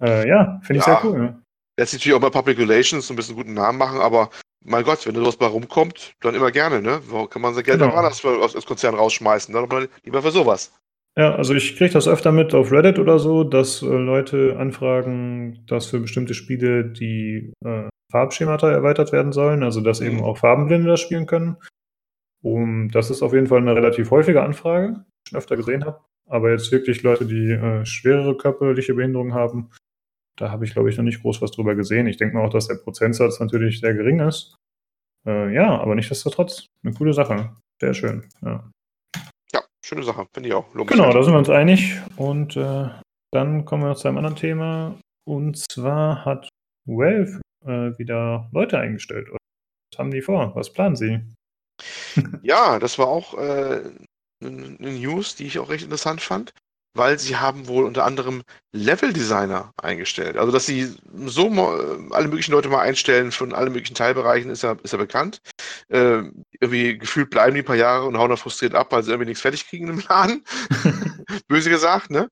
Äh, 0.00 0.28
ja, 0.28 0.60
finde 0.62 0.80
ich 0.80 0.86
ja. 0.86 1.00
sehr 1.00 1.04
cool. 1.04 1.18
Ne? 1.18 1.42
Lässt 1.78 1.92
sich 1.92 2.00
natürlich 2.00 2.16
auch 2.16 2.20
bei 2.20 2.30
Public 2.30 2.58
Relations 2.58 3.08
ein 3.10 3.16
bisschen 3.16 3.36
guten 3.36 3.54
Namen 3.54 3.78
machen, 3.78 4.00
aber 4.00 4.30
mein 4.64 4.84
Gott, 4.84 5.06
wenn 5.06 5.14
da 5.14 5.20
sowas 5.20 5.36
bei 5.36 5.46
rumkommt, 5.46 6.14
dann 6.20 6.34
immer 6.34 6.50
gerne, 6.50 6.80
ne? 6.80 7.00
Kann 7.30 7.42
man 7.42 7.54
sein 7.54 7.64
Geld 7.64 7.80
genau. 7.80 7.92
auch 7.92 7.96
anders 7.96 8.20
dem 8.20 8.64
Konzern 8.64 8.94
rausschmeißen? 8.94 9.54
Dann 9.54 9.88
lieber 10.04 10.22
für 10.22 10.30
sowas. 10.30 10.72
Ja, 11.16 11.34
also 11.36 11.54
ich 11.54 11.76
kriege 11.76 11.92
das 11.92 12.08
öfter 12.08 12.32
mit 12.32 12.54
auf 12.54 12.72
Reddit 12.72 12.98
oder 12.98 13.20
so, 13.20 13.44
dass 13.44 13.82
äh, 13.82 13.86
Leute 13.86 14.56
anfragen, 14.58 15.64
dass 15.66 15.86
für 15.86 16.00
bestimmte 16.00 16.34
Spiele 16.34 16.90
die 16.90 17.52
äh, 17.64 17.88
Farbschemata 18.10 18.70
erweitert 18.70 19.12
werden 19.12 19.32
sollen, 19.32 19.62
also 19.62 19.80
dass 19.80 20.00
mhm. 20.00 20.06
eben 20.06 20.24
auch 20.24 20.38
Farbenblinde 20.38 20.88
das 20.88 21.00
spielen 21.00 21.26
können. 21.26 21.56
Und 22.42 22.90
das 22.90 23.10
ist 23.10 23.22
auf 23.22 23.32
jeden 23.32 23.46
Fall 23.46 23.58
eine 23.58 23.76
relativ 23.76 24.10
häufige 24.10 24.42
Anfrage, 24.42 24.88
die 24.88 25.00
ich 25.24 25.30
schon 25.30 25.38
öfter 25.38 25.56
gesehen 25.56 25.84
habe. 25.84 26.00
Aber 26.28 26.50
jetzt 26.50 26.72
wirklich 26.72 27.02
Leute, 27.02 27.26
die 27.26 27.50
äh, 27.50 27.84
schwerere 27.84 28.36
körperliche 28.36 28.94
Behinderungen 28.94 29.34
haben, 29.34 29.70
da 30.36 30.50
habe 30.50 30.64
ich, 30.64 30.72
glaube 30.72 30.90
ich, 30.90 30.96
noch 30.96 31.04
nicht 31.04 31.22
groß 31.22 31.42
was 31.42 31.52
drüber 31.52 31.74
gesehen. 31.74 32.06
Ich 32.06 32.16
denke 32.16 32.36
mal 32.36 32.46
auch, 32.46 32.52
dass 32.52 32.68
der 32.68 32.76
Prozentsatz 32.76 33.38
natürlich 33.40 33.80
sehr 33.80 33.94
gering 33.94 34.20
ist. 34.20 34.56
Äh, 35.26 35.54
ja, 35.54 35.78
aber 35.78 35.94
nichtsdestotrotz, 35.94 36.66
eine 36.82 36.94
coole 36.94 37.12
Sache. 37.12 37.54
Sehr 37.80 37.94
schön. 37.94 38.28
Ja, 38.42 38.70
ja 39.52 39.62
schöne 39.84 40.02
Sache, 40.02 40.26
finde 40.32 40.48
ich 40.48 40.54
auch. 40.54 40.72
Logisch. 40.74 40.96
Genau, 40.96 41.12
da 41.12 41.22
sind 41.22 41.32
wir 41.34 41.38
uns 41.38 41.50
einig. 41.50 42.00
Und 42.16 42.56
äh, 42.56 42.88
dann 43.32 43.64
kommen 43.64 43.82
wir 43.82 43.90
noch 43.90 43.96
zu 43.96 44.08
einem 44.08 44.18
anderen 44.18 44.36
Thema. 44.36 44.98
Und 45.26 45.58
zwar 45.58 46.24
hat 46.24 46.48
Valve 46.86 47.40
äh, 47.64 47.98
wieder 47.98 48.48
Leute 48.52 48.78
eingestellt. 48.78 49.28
Was 49.30 49.98
haben 49.98 50.10
die 50.10 50.22
vor? 50.22 50.54
Was 50.54 50.72
planen 50.72 50.96
sie? 50.96 51.20
ja, 52.42 52.78
das 52.78 52.98
war 52.98 53.08
auch 53.08 53.34
äh, 53.38 53.82
eine 54.48 54.92
News, 54.92 55.36
die 55.36 55.46
ich 55.46 55.58
auch 55.58 55.70
recht 55.70 55.84
interessant 55.84 56.20
fand 56.20 56.52
weil 56.94 57.18
sie 57.18 57.36
haben 57.36 57.66
wohl 57.66 57.84
unter 57.84 58.04
anderem 58.04 58.42
Level-Designer 58.72 59.72
eingestellt. 59.76 60.36
Also, 60.36 60.52
dass 60.52 60.66
sie 60.66 60.94
so 61.26 61.48
alle 62.10 62.28
möglichen 62.28 62.52
Leute 62.52 62.68
mal 62.68 62.80
einstellen 62.80 63.32
von 63.32 63.52
allen 63.52 63.72
möglichen 63.72 63.96
Teilbereichen, 63.96 64.50
ist 64.50 64.62
ja, 64.62 64.76
ist 64.82 64.92
ja 64.92 64.98
bekannt. 64.98 65.40
Äh, 65.88 66.22
irgendwie 66.60 66.98
gefühlt 66.98 67.30
bleiben 67.30 67.54
die 67.54 67.62
ein 67.62 67.64
paar 67.64 67.76
Jahre 67.76 68.06
und 68.06 68.16
hauen 68.16 68.28
dann 68.28 68.38
frustriert 68.38 68.74
ab, 68.74 68.92
weil 68.92 69.02
sie 69.02 69.10
irgendwie 69.10 69.30
nichts 69.30 69.42
fertig 69.42 69.68
kriegen 69.68 69.88
im 69.88 70.02
Laden. 70.08 70.44
Böse 71.48 71.68
gesagt, 71.68 72.10
ne? 72.10 72.30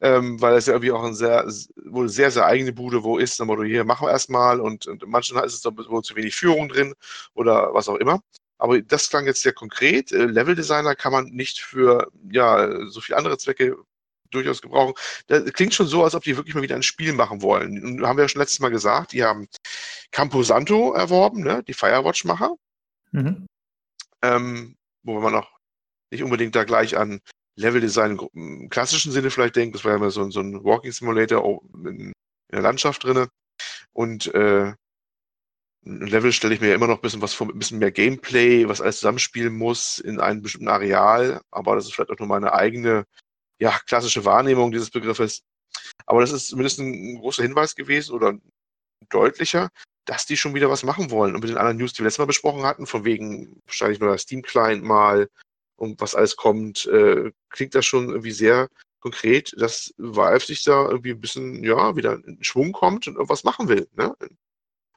Ähm, 0.00 0.40
weil 0.40 0.56
es 0.56 0.66
ja 0.66 0.72
irgendwie 0.72 0.92
auch 0.92 1.04
ein 1.04 1.14
sehr, 1.14 1.46
wohl 1.84 2.08
sehr, 2.08 2.32
sehr 2.32 2.44
eigene 2.44 2.72
Bude 2.72 3.04
wo 3.04 3.18
ist. 3.18 3.38
Dann 3.38 3.46
Motto, 3.46 3.62
hier 3.62 3.84
machen 3.84 4.06
wir 4.06 4.10
erstmal 4.10 4.60
und, 4.60 4.86
und 4.88 5.06
manchen 5.06 5.38
ist 5.38 5.54
es 5.54 5.60
dann 5.60 5.76
wohl 5.76 6.02
zu 6.02 6.16
wenig 6.16 6.34
Führung 6.34 6.68
drin 6.68 6.94
oder 7.34 7.72
was 7.72 7.88
auch 7.88 7.96
immer. 7.96 8.20
Aber 8.58 8.80
das 8.80 9.10
klang 9.10 9.26
jetzt 9.26 9.42
sehr 9.42 9.52
konkret. 9.52 10.12
Äh, 10.12 10.26
Level 10.26 10.54
Designer 10.54 10.94
kann 10.94 11.12
man 11.12 11.26
nicht 11.26 11.60
für 11.60 12.10
ja, 12.30 12.86
so 12.88 13.00
viele 13.00 13.18
andere 13.18 13.38
Zwecke 13.38 13.76
durchaus 14.30 14.62
gebrauchen. 14.62 14.94
Das 15.26 15.44
klingt 15.52 15.74
schon 15.74 15.86
so, 15.86 16.04
als 16.04 16.14
ob 16.14 16.24
die 16.24 16.36
wirklich 16.36 16.54
mal 16.54 16.62
wieder 16.62 16.74
ein 16.76 16.82
Spiel 16.82 17.12
machen 17.12 17.42
wollen. 17.42 17.82
Und 17.82 18.06
haben 18.06 18.16
wir 18.16 18.24
ja 18.24 18.28
schon 18.28 18.40
letztes 18.40 18.60
Mal 18.60 18.70
gesagt, 18.70 19.12
die 19.12 19.24
haben 19.24 19.48
Camposanto 20.10 20.92
erworben, 20.92 21.42
ne? 21.42 21.62
die 21.62 21.74
Firewatch-Macher. 21.74 22.54
Mhm. 23.12 23.46
Ähm, 24.22 24.76
wo 25.02 25.20
man 25.20 25.32
noch 25.32 25.50
nicht 26.10 26.22
unbedingt 26.22 26.54
da 26.54 26.64
gleich 26.64 26.96
an 26.96 27.20
Level 27.56 27.80
Design 27.80 28.18
im 28.34 28.68
klassischen 28.68 29.12
Sinne 29.12 29.30
vielleicht 29.30 29.56
denkt. 29.56 29.74
Das 29.74 29.84
war 29.84 29.92
ja 29.92 29.96
immer 29.96 30.10
so, 30.10 30.28
so 30.30 30.40
ein 30.40 30.64
Walking 30.64 30.92
Simulator 30.92 31.62
in, 31.84 31.86
in 31.86 32.12
der 32.52 32.62
Landschaft 32.62 33.04
drinne. 33.04 33.28
Und 33.92 34.32
äh, 34.34 34.74
ein 35.86 36.06
Level 36.06 36.32
stelle 36.32 36.54
ich 36.54 36.60
mir 36.60 36.68
ja 36.68 36.74
immer 36.74 36.88
noch 36.88 36.96
ein 36.96 37.00
bisschen 37.02 37.22
was 37.22 37.32
vor, 37.32 37.48
ein 37.48 37.58
bisschen 37.58 37.78
mehr 37.78 37.92
Gameplay, 37.92 38.68
was 38.68 38.80
alles 38.80 38.98
zusammenspielen 38.98 39.56
muss 39.56 39.98
in 39.98 40.20
einem 40.20 40.42
bestimmten 40.42 40.68
Areal. 40.68 41.40
Aber 41.50 41.76
das 41.76 41.86
ist 41.86 41.94
vielleicht 41.94 42.10
auch 42.10 42.18
nur 42.18 42.28
meine 42.28 42.52
eigene, 42.52 43.04
ja, 43.58 43.78
klassische 43.86 44.24
Wahrnehmung 44.24 44.72
dieses 44.72 44.90
Begriffes. 44.90 45.42
Aber 46.06 46.20
das 46.20 46.32
ist 46.32 46.48
zumindest 46.48 46.80
ein 46.80 47.18
großer 47.18 47.42
Hinweis 47.42 47.74
gewesen 47.76 48.14
oder 48.14 48.34
deutlicher, 49.10 49.68
dass 50.06 50.26
die 50.26 50.36
schon 50.36 50.54
wieder 50.54 50.70
was 50.70 50.82
machen 50.82 51.10
wollen. 51.10 51.34
Und 51.34 51.40
mit 51.40 51.50
den 51.50 51.58
anderen 51.58 51.78
News, 51.78 51.92
die 51.92 52.00
wir 52.00 52.04
letztes 52.04 52.18
Mal 52.18 52.26
besprochen 52.26 52.64
hatten, 52.64 52.86
von 52.86 53.04
wegen 53.04 53.60
wahrscheinlich 53.66 54.00
nur 54.00 54.10
der 54.10 54.18
Steam-Client 54.18 54.82
mal 54.82 55.28
und 55.76 56.00
was 56.00 56.14
alles 56.14 56.36
kommt, 56.36 56.86
äh, 56.86 57.30
klingt 57.50 57.74
das 57.74 57.86
schon 57.86 58.08
irgendwie 58.08 58.32
sehr 58.32 58.68
konkret, 59.00 59.54
dass 59.58 59.94
Valve 59.98 60.44
sich 60.44 60.64
da 60.64 60.88
irgendwie 60.88 61.12
ein 61.12 61.20
bisschen, 61.20 61.62
ja, 61.62 61.94
wieder 61.94 62.14
in 62.14 62.42
Schwung 62.42 62.72
kommt 62.72 63.06
und 63.06 63.14
irgendwas 63.14 63.44
machen 63.44 63.68
will. 63.68 63.88
Ne? 63.94 64.14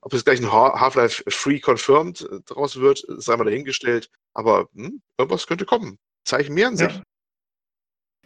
Ob 0.02 0.14
es 0.14 0.24
gleich 0.24 0.40
ein 0.40 0.52
Half-Life 0.52 1.24
Free 1.30 1.60
Confirmed 1.60 2.22
äh, 2.22 2.40
draus 2.46 2.80
wird, 2.80 3.04
sei 3.08 3.36
mal 3.36 3.44
dahingestellt. 3.44 4.10
Aber 4.34 4.68
hm, 4.76 5.02
irgendwas 5.18 5.48
könnte 5.48 5.66
kommen. 5.66 5.98
Zeichen 6.26 6.54
mehren 6.54 6.78
sich. 6.78 6.94
Ja, 6.96 7.04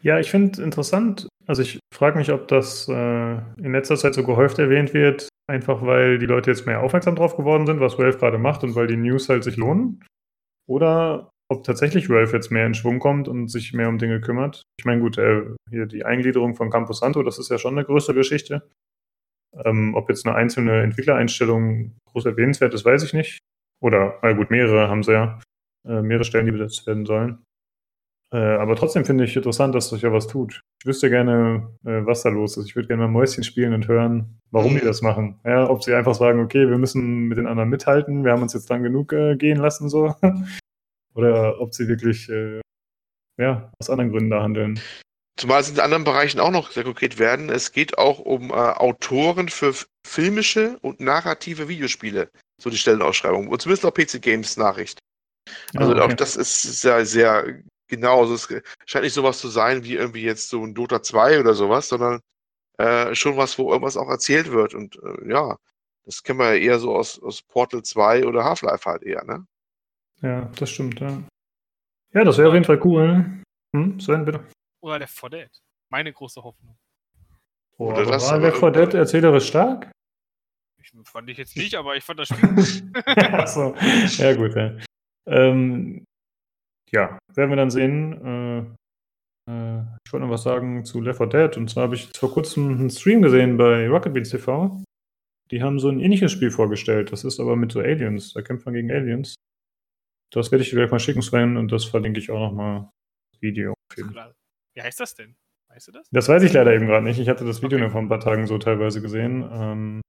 ja 0.02 0.20
ich 0.20 0.30
finde 0.30 0.62
interessant. 0.62 1.28
Also 1.46 1.62
ich 1.62 1.80
frage 1.94 2.18
mich, 2.18 2.32
ob 2.32 2.48
das 2.48 2.88
äh, 2.88 3.34
in 3.58 3.72
letzter 3.72 3.98
Zeit 3.98 4.14
so 4.14 4.24
gehäuft 4.24 4.60
erwähnt 4.60 4.94
wird, 4.94 5.30
einfach 5.48 5.82
weil 5.82 6.20
die 6.20 6.26
Leute 6.26 6.52
jetzt 6.52 6.66
mehr 6.66 6.82
aufmerksam 6.82 7.16
drauf 7.16 7.36
geworden 7.36 7.66
sind, 7.66 7.80
was 7.80 7.98
Valve 7.98 8.18
gerade 8.18 8.38
macht 8.38 8.64
und 8.64 8.76
weil 8.76 8.88
die 8.88 8.98
News 8.98 9.28
halt 9.30 9.44
sich 9.44 9.58
lohnen. 9.58 10.04
Oder 10.68 11.32
ob 11.50 11.64
tatsächlich 11.64 12.10
Valve 12.10 12.34
jetzt 12.34 12.52
mehr 12.52 12.66
in 12.66 12.74
Schwung 12.74 13.00
kommt 13.00 13.28
und 13.28 13.50
sich 13.50 13.74
mehr 13.74 13.90
um 13.90 13.98
Dinge 13.98 14.22
kümmert. 14.22 14.64
Ich 14.80 14.86
meine, 14.86 15.02
gut, 15.02 15.18
äh, 15.18 15.44
hier 15.70 15.86
die 15.86 16.06
Eingliederung 16.06 16.56
von 16.56 16.70
Campus 16.70 17.00
Santo, 17.00 17.24
das 17.24 17.40
ist 17.40 17.50
ja 17.50 17.58
schon 17.58 17.78
eine 17.78 17.86
größere 17.86 18.16
Geschichte. 18.16 18.70
Ähm, 19.66 19.96
ob 19.96 20.10
jetzt 20.10 20.26
eine 20.26 20.36
einzelne 20.36 20.82
Entwicklereinstellung 20.82 21.96
groß 22.06 22.26
erwähnenswert 22.26 22.74
ist, 22.74 22.86
weiß 22.86 23.04
ich 23.04 23.14
nicht. 23.14 23.40
Oder, 23.82 24.18
na 24.22 24.34
gut, 24.34 24.50
mehrere 24.50 24.90
haben 24.90 25.04
sie 25.04 25.14
ja. 25.14 25.40
Äh, 25.86 26.02
mehrere 26.02 26.24
Stellen, 26.24 26.46
die 26.46 26.52
besetzt 26.52 26.88
werden 26.88 27.06
sollen. 27.06 27.44
Äh, 28.34 28.38
aber 28.38 28.76
trotzdem 28.76 29.06
finde 29.06 29.26
ich 29.26 29.36
interessant, 29.36 29.76
dass 29.76 29.90
sich 29.90 30.02
ja 30.02 30.12
was 30.12 30.26
tut. 30.26 30.62
Ich 30.82 30.88
wüsste 30.88 31.10
gerne, 31.10 31.70
äh, 31.86 32.04
was 32.06 32.24
da 32.24 32.30
los 32.30 32.58
ist. 32.58 32.66
Ich 32.66 32.76
würde 32.76 32.88
gerne 32.88 33.04
mal 33.04 33.10
Mäuschen 33.10 33.44
spielen 33.44 33.74
und 33.74 33.88
hören, 33.88 34.40
warum 34.50 34.74
die 34.74 34.82
das 34.82 35.04
machen. 35.04 35.40
Ja, 35.46 35.70
ob 35.70 35.84
sie 35.84 35.94
einfach 35.94 36.16
sagen, 36.16 36.40
okay, 36.40 36.68
wir 36.68 36.80
müssen 36.80 37.28
mit 37.28 37.38
den 37.38 37.46
anderen 37.46 37.70
mithalten, 37.70 38.26
wir 38.26 38.32
haben 38.32 38.42
uns 38.42 38.54
jetzt 38.54 38.72
dann 38.72 38.82
genug 38.82 39.14
äh, 39.14 39.36
gehen 39.36 39.60
lassen, 39.60 39.88
so. 39.88 40.16
Oder 41.14 41.62
ob 41.62 41.76
sie 41.76 41.88
wirklich, 41.88 42.28
äh, 42.30 42.62
ja, 43.38 43.72
aus 43.80 43.92
anderen 43.92 44.10
Gründen 44.10 44.32
da 44.32 44.42
handeln. 44.42 44.80
Zumal 45.36 45.62
es 45.62 45.70
in 45.70 45.80
anderen 45.80 46.04
Bereichen 46.04 46.40
auch 46.40 46.52
noch 46.52 46.72
sehr 46.72 46.84
konkret 46.84 47.18
werden. 47.18 47.50
Es 47.50 47.72
geht 47.72 47.98
auch 47.98 48.20
um 48.20 48.52
äh, 48.52 48.54
Autoren 48.54 49.50
für 49.50 49.74
filmische 50.06 50.78
und 50.82 51.00
narrative 51.00 51.68
Videospiele. 51.68 52.30
So 52.62 52.70
die 52.70 52.78
Stellenausschreibung. 52.78 53.48
Und 53.48 53.62
zumindest 53.62 53.86
auch 53.86 53.94
PC 53.94 54.22
Games 54.22 54.58
Nachricht. 54.58 55.00
Also 55.76 55.92
oh, 55.92 55.96
okay. 55.96 56.02
auch 56.02 56.14
das 56.14 56.36
ist 56.36 56.62
sehr, 56.62 57.06
sehr 57.06 57.62
genau. 57.88 58.22
Also 58.22 58.36
es 58.36 58.48
scheint 58.86 59.04
nicht 59.04 59.14
sowas 59.14 59.40
zu 59.40 59.48
sein 59.48 59.84
wie 59.84 59.96
irgendwie 59.96 60.22
jetzt 60.22 60.50
so 60.50 60.64
ein 60.64 60.76
Dota 60.76 61.02
2 61.02 61.40
oder 61.40 61.56
sowas, 61.56 61.90
sondern 61.90 62.20
äh, 62.78 63.16
schon 63.16 63.36
was, 63.36 63.58
wo 63.58 63.72
irgendwas 63.72 63.98
auch 63.98 64.10
erzählt 64.10 64.52
wird. 64.52 64.76
Und 64.76 64.98
äh, 65.04 65.30
ja, 65.30 65.58
das 66.06 66.22
kennen 66.22 66.40
wir 66.40 66.56
ja 66.56 66.62
eher 66.62 66.80
so 66.80 66.96
aus, 66.96 67.22
aus 67.22 67.42
Portal 67.42 67.82
2 67.82 68.26
oder 68.26 68.44
Half-Life 68.44 68.90
halt 68.90 69.04
eher, 69.04 69.24
ne? 69.26 69.46
Ja, 70.22 70.50
das 70.58 70.70
stimmt, 70.70 71.00
ja. 71.00 71.24
Ja, 72.14 72.24
das 72.24 72.38
wäre 72.38 72.50
auf 72.50 72.54
jeden 72.54 72.66
Fall 72.66 72.80
cool. 72.84 73.26
Hm, 73.76 74.00
Sven, 74.00 74.26
bitte. 74.26 74.42
Oder 74.84 75.00
Left 75.00 75.18
4 75.18 75.30
Dead. 75.30 75.50
Meine 75.90 76.12
große 76.12 76.44
Hoffnung. 76.44 76.78
Oh, 77.78 77.92
Oder 77.92 78.06
das 78.06 78.30
war 78.30 78.38
Left 78.38 78.58
4 78.58 78.72
Dead 78.72 78.94
erzählerisch 78.94 79.48
stark? 79.48 79.90
Ich, 80.82 80.92
fand 81.06 81.30
ich 81.30 81.38
jetzt 81.38 81.56
nicht, 81.56 81.76
aber 81.76 81.96
ich 81.96 82.04
fand 82.04 82.20
das 82.20 82.28
Spiel 82.28 82.50
gut. 82.50 82.84
Achso, 83.06 83.76
ja 84.18 84.36
gut, 84.36 84.54
ja. 84.56 84.78
Ähm, 85.26 86.04
ja, 86.92 87.18
werden 87.34 87.50
wir 87.50 87.56
dann 87.56 87.72
sehen. 87.72 88.76
Äh, 89.48 89.52
äh, 89.52 89.84
ich 90.06 90.12
wollte 90.12 90.26
noch 90.26 90.34
was 90.34 90.44
sagen 90.44 90.84
zu 90.84 91.00
Left 91.00 91.20
4 91.20 91.28
Dead. 91.28 91.58
Und 91.58 91.70
zwar 91.70 91.84
habe 91.84 91.96
ich 91.96 92.10
vor 92.18 92.32
kurzem 92.32 92.78
einen 92.78 92.90
Stream 92.90 93.22
gesehen 93.22 93.56
bei 93.56 93.88
Rocket 93.88 94.14
Beans 94.14 94.32
TV. 94.32 94.84
Die 95.50 95.64
haben 95.64 95.80
so 95.80 95.88
ein 95.88 96.02
ähnliches 96.02 96.34
Spiel 96.34 96.52
vorgestellt. 96.52 97.14
Das 97.14 97.24
ist 97.24 97.40
aber 97.40 97.56
mit 97.56 97.72
so 97.72 97.80
Aliens. 97.80 98.34
Da 98.34 98.42
kämpft 98.42 98.66
man 98.66 98.76
gegen 98.76 98.92
Aliens. 98.92 99.36
Das 100.34 100.52
werde 100.52 100.64
ich 100.64 100.72
dir 100.72 100.76
gleich 100.76 100.92
mal 100.92 101.00
schicken, 101.00 101.22
Sven, 101.22 101.56
und 101.56 101.72
das 101.72 101.86
verlinke 101.86 102.20
ich 102.20 102.32
auch 102.32 102.40
nochmal. 102.40 102.90
Video. 103.40 103.74
Wie 104.74 104.82
heißt 104.82 105.00
das 105.00 105.16
denn? 105.16 105.36
Weißt 105.70 105.88
du 105.88 105.92
das? 105.92 106.08
Das 106.12 106.28
weiß 106.28 106.44
ich 106.44 106.54
leider 106.54 106.74
eben 106.74 106.88
gerade 106.88 107.06
nicht. 107.06 107.20
Ich 107.20 107.30
hatte 107.30 107.46
das 107.46 107.62
Video 107.62 107.78
okay. 107.78 107.84
nur 107.84 107.92
vor 107.92 108.02
ein 108.02 108.10
paar 108.10 108.20
Tagen 108.20 108.46
so 108.48 108.58
teilweise 108.58 109.02
gesehen. 109.02 109.48
Ähm, 109.52 110.02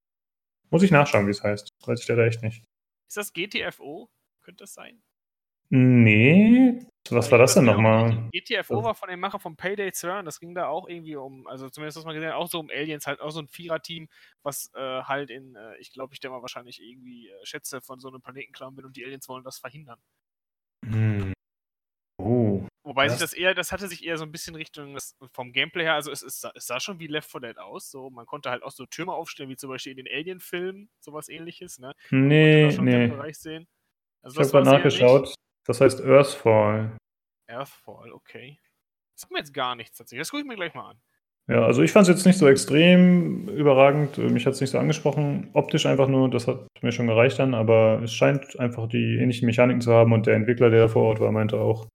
muss 0.69 0.83
ich 0.83 0.91
nachschauen, 0.91 1.27
wie 1.27 1.31
es 1.31 1.43
heißt. 1.43 1.69
Weiß 1.85 2.01
ich 2.01 2.07
leider 2.07 2.25
echt 2.25 2.43
nicht. 2.43 2.63
Ist 3.07 3.17
das 3.17 3.33
GTFO? 3.33 4.09
Könnte 4.41 4.63
das 4.63 4.73
sein? 4.73 5.01
Nee. 5.69 6.79
Was 7.09 7.31
war 7.31 7.37
das 7.37 7.53
denn 7.53 7.65
nochmal? 7.65 8.29
GTFO 8.31 8.83
war 8.83 8.95
von 8.95 9.09
dem 9.09 9.19
Macher 9.19 9.39
von 9.39 9.55
Payday 9.55 9.91
2 9.91 10.19
und 10.19 10.25
das 10.25 10.39
ging 10.39 10.55
da 10.55 10.67
auch 10.67 10.87
irgendwie 10.87 11.15
um, 11.15 11.45
also 11.47 11.69
zumindest 11.69 11.97
was 11.97 12.05
man 12.05 12.15
gesehen 12.15 12.29
hat, 12.29 12.35
auch 12.35 12.47
so 12.47 12.59
um 12.59 12.69
Aliens, 12.69 13.05
halt 13.05 13.19
auch 13.19 13.29
so 13.29 13.39
ein 13.39 13.47
Vierer-Team, 13.47 14.07
was 14.41 14.71
äh, 14.75 15.01
halt 15.03 15.29
in, 15.29 15.55
äh, 15.55 15.77
ich 15.77 15.91
glaube, 15.91 16.13
ich 16.13 16.19
denke 16.19 16.35
mal 16.35 16.41
wahrscheinlich 16.41 16.81
irgendwie 16.81 17.29
äh, 17.29 17.45
Schätze 17.45 17.81
von 17.81 17.99
so 17.99 18.07
einem 18.07 18.21
Planeten 18.21 18.53
klauen 18.53 18.75
will 18.77 18.85
und 18.85 18.95
die 18.95 19.05
Aliens 19.05 19.29
wollen 19.29 19.43
das 19.43 19.59
verhindern. 19.59 19.99
Hm. 20.83 21.34
Wobei 22.85 23.09
sich 23.09 23.17
das 23.17 23.33
eher, 23.33 23.55
das 23.55 23.71
hatte 23.71 23.87
sich 23.87 24.05
eher 24.05 24.15
so 24.15 24.25
ein 24.25 24.31
bisschen 24.31 24.53
Richtung 24.53 24.93
das, 24.93 25.17
vom 25.31 25.51
Gameplay 25.51 25.83
her, 25.85 25.95
also 25.95 26.11
es, 26.11 26.21
es, 26.21 26.47
es, 26.53 26.67
sah 26.67 26.79
schon 26.79 26.99
wie 26.99 27.07
Left 27.07 27.31
4 27.31 27.41
Dead 27.41 27.57
aus. 27.57 27.89
So, 27.89 28.11
man 28.11 28.27
konnte 28.27 28.51
halt 28.51 28.61
auch 28.61 28.69
so 28.69 28.85
Türme 28.85 29.11
aufstellen, 29.11 29.49
wie 29.49 29.55
zum 29.55 29.71
Beispiel 29.71 29.97
in 29.97 30.05
den 30.05 30.07
Alien-Filmen, 30.07 30.87
sowas 30.99 31.27
ähnliches, 31.27 31.79
ne? 31.79 31.93
Nee, 32.11 32.67
nee. 32.79 33.11
Also 34.21 34.39
ich 34.39 34.47
habe 34.47 34.51
gerade 34.51 34.69
nachgeschaut. 34.69 35.33
Das 35.65 35.81
heißt 35.81 35.99
Earthfall. 36.01 36.95
Earthfall, 37.47 38.11
okay. 38.11 38.59
Das 39.13 39.21
sagt 39.21 39.33
mir 39.33 39.39
jetzt 39.39 39.53
gar 39.53 39.75
nichts 39.75 39.97
tatsächlich. 39.97 40.21
Das 40.21 40.29
gucke 40.29 40.43
ich 40.43 40.47
mir 40.47 40.55
gleich 40.55 40.75
mal 40.75 40.91
an. 40.91 41.01
Ja, 41.47 41.65
also 41.65 41.81
ich 41.81 41.91
fand 41.91 42.07
es 42.07 42.15
jetzt 42.15 42.25
nicht 42.25 42.37
so 42.37 42.47
extrem 42.47 43.47
überragend. 43.49 44.19
Mich 44.19 44.45
hat 44.45 44.53
es 44.53 44.61
nicht 44.61 44.69
so 44.69 44.77
angesprochen. 44.77 45.49
Optisch 45.53 45.87
einfach 45.87 46.07
nur, 46.07 46.29
das 46.29 46.47
hat 46.47 46.67
mir 46.83 46.91
schon 46.91 47.07
gereicht 47.07 47.39
dann, 47.39 47.55
aber 47.55 48.01
es 48.03 48.13
scheint 48.13 48.59
einfach 48.59 48.87
die 48.87 49.17
ähnlichen 49.17 49.47
Mechaniken 49.47 49.81
zu 49.81 49.91
haben 49.91 50.13
und 50.13 50.27
der 50.27 50.35
Entwickler, 50.35 50.69
der 50.69 50.81
da 50.81 50.87
vor 50.87 51.03
Ort 51.03 51.19
war, 51.19 51.31
meinte 51.31 51.59
auch, 51.59 51.87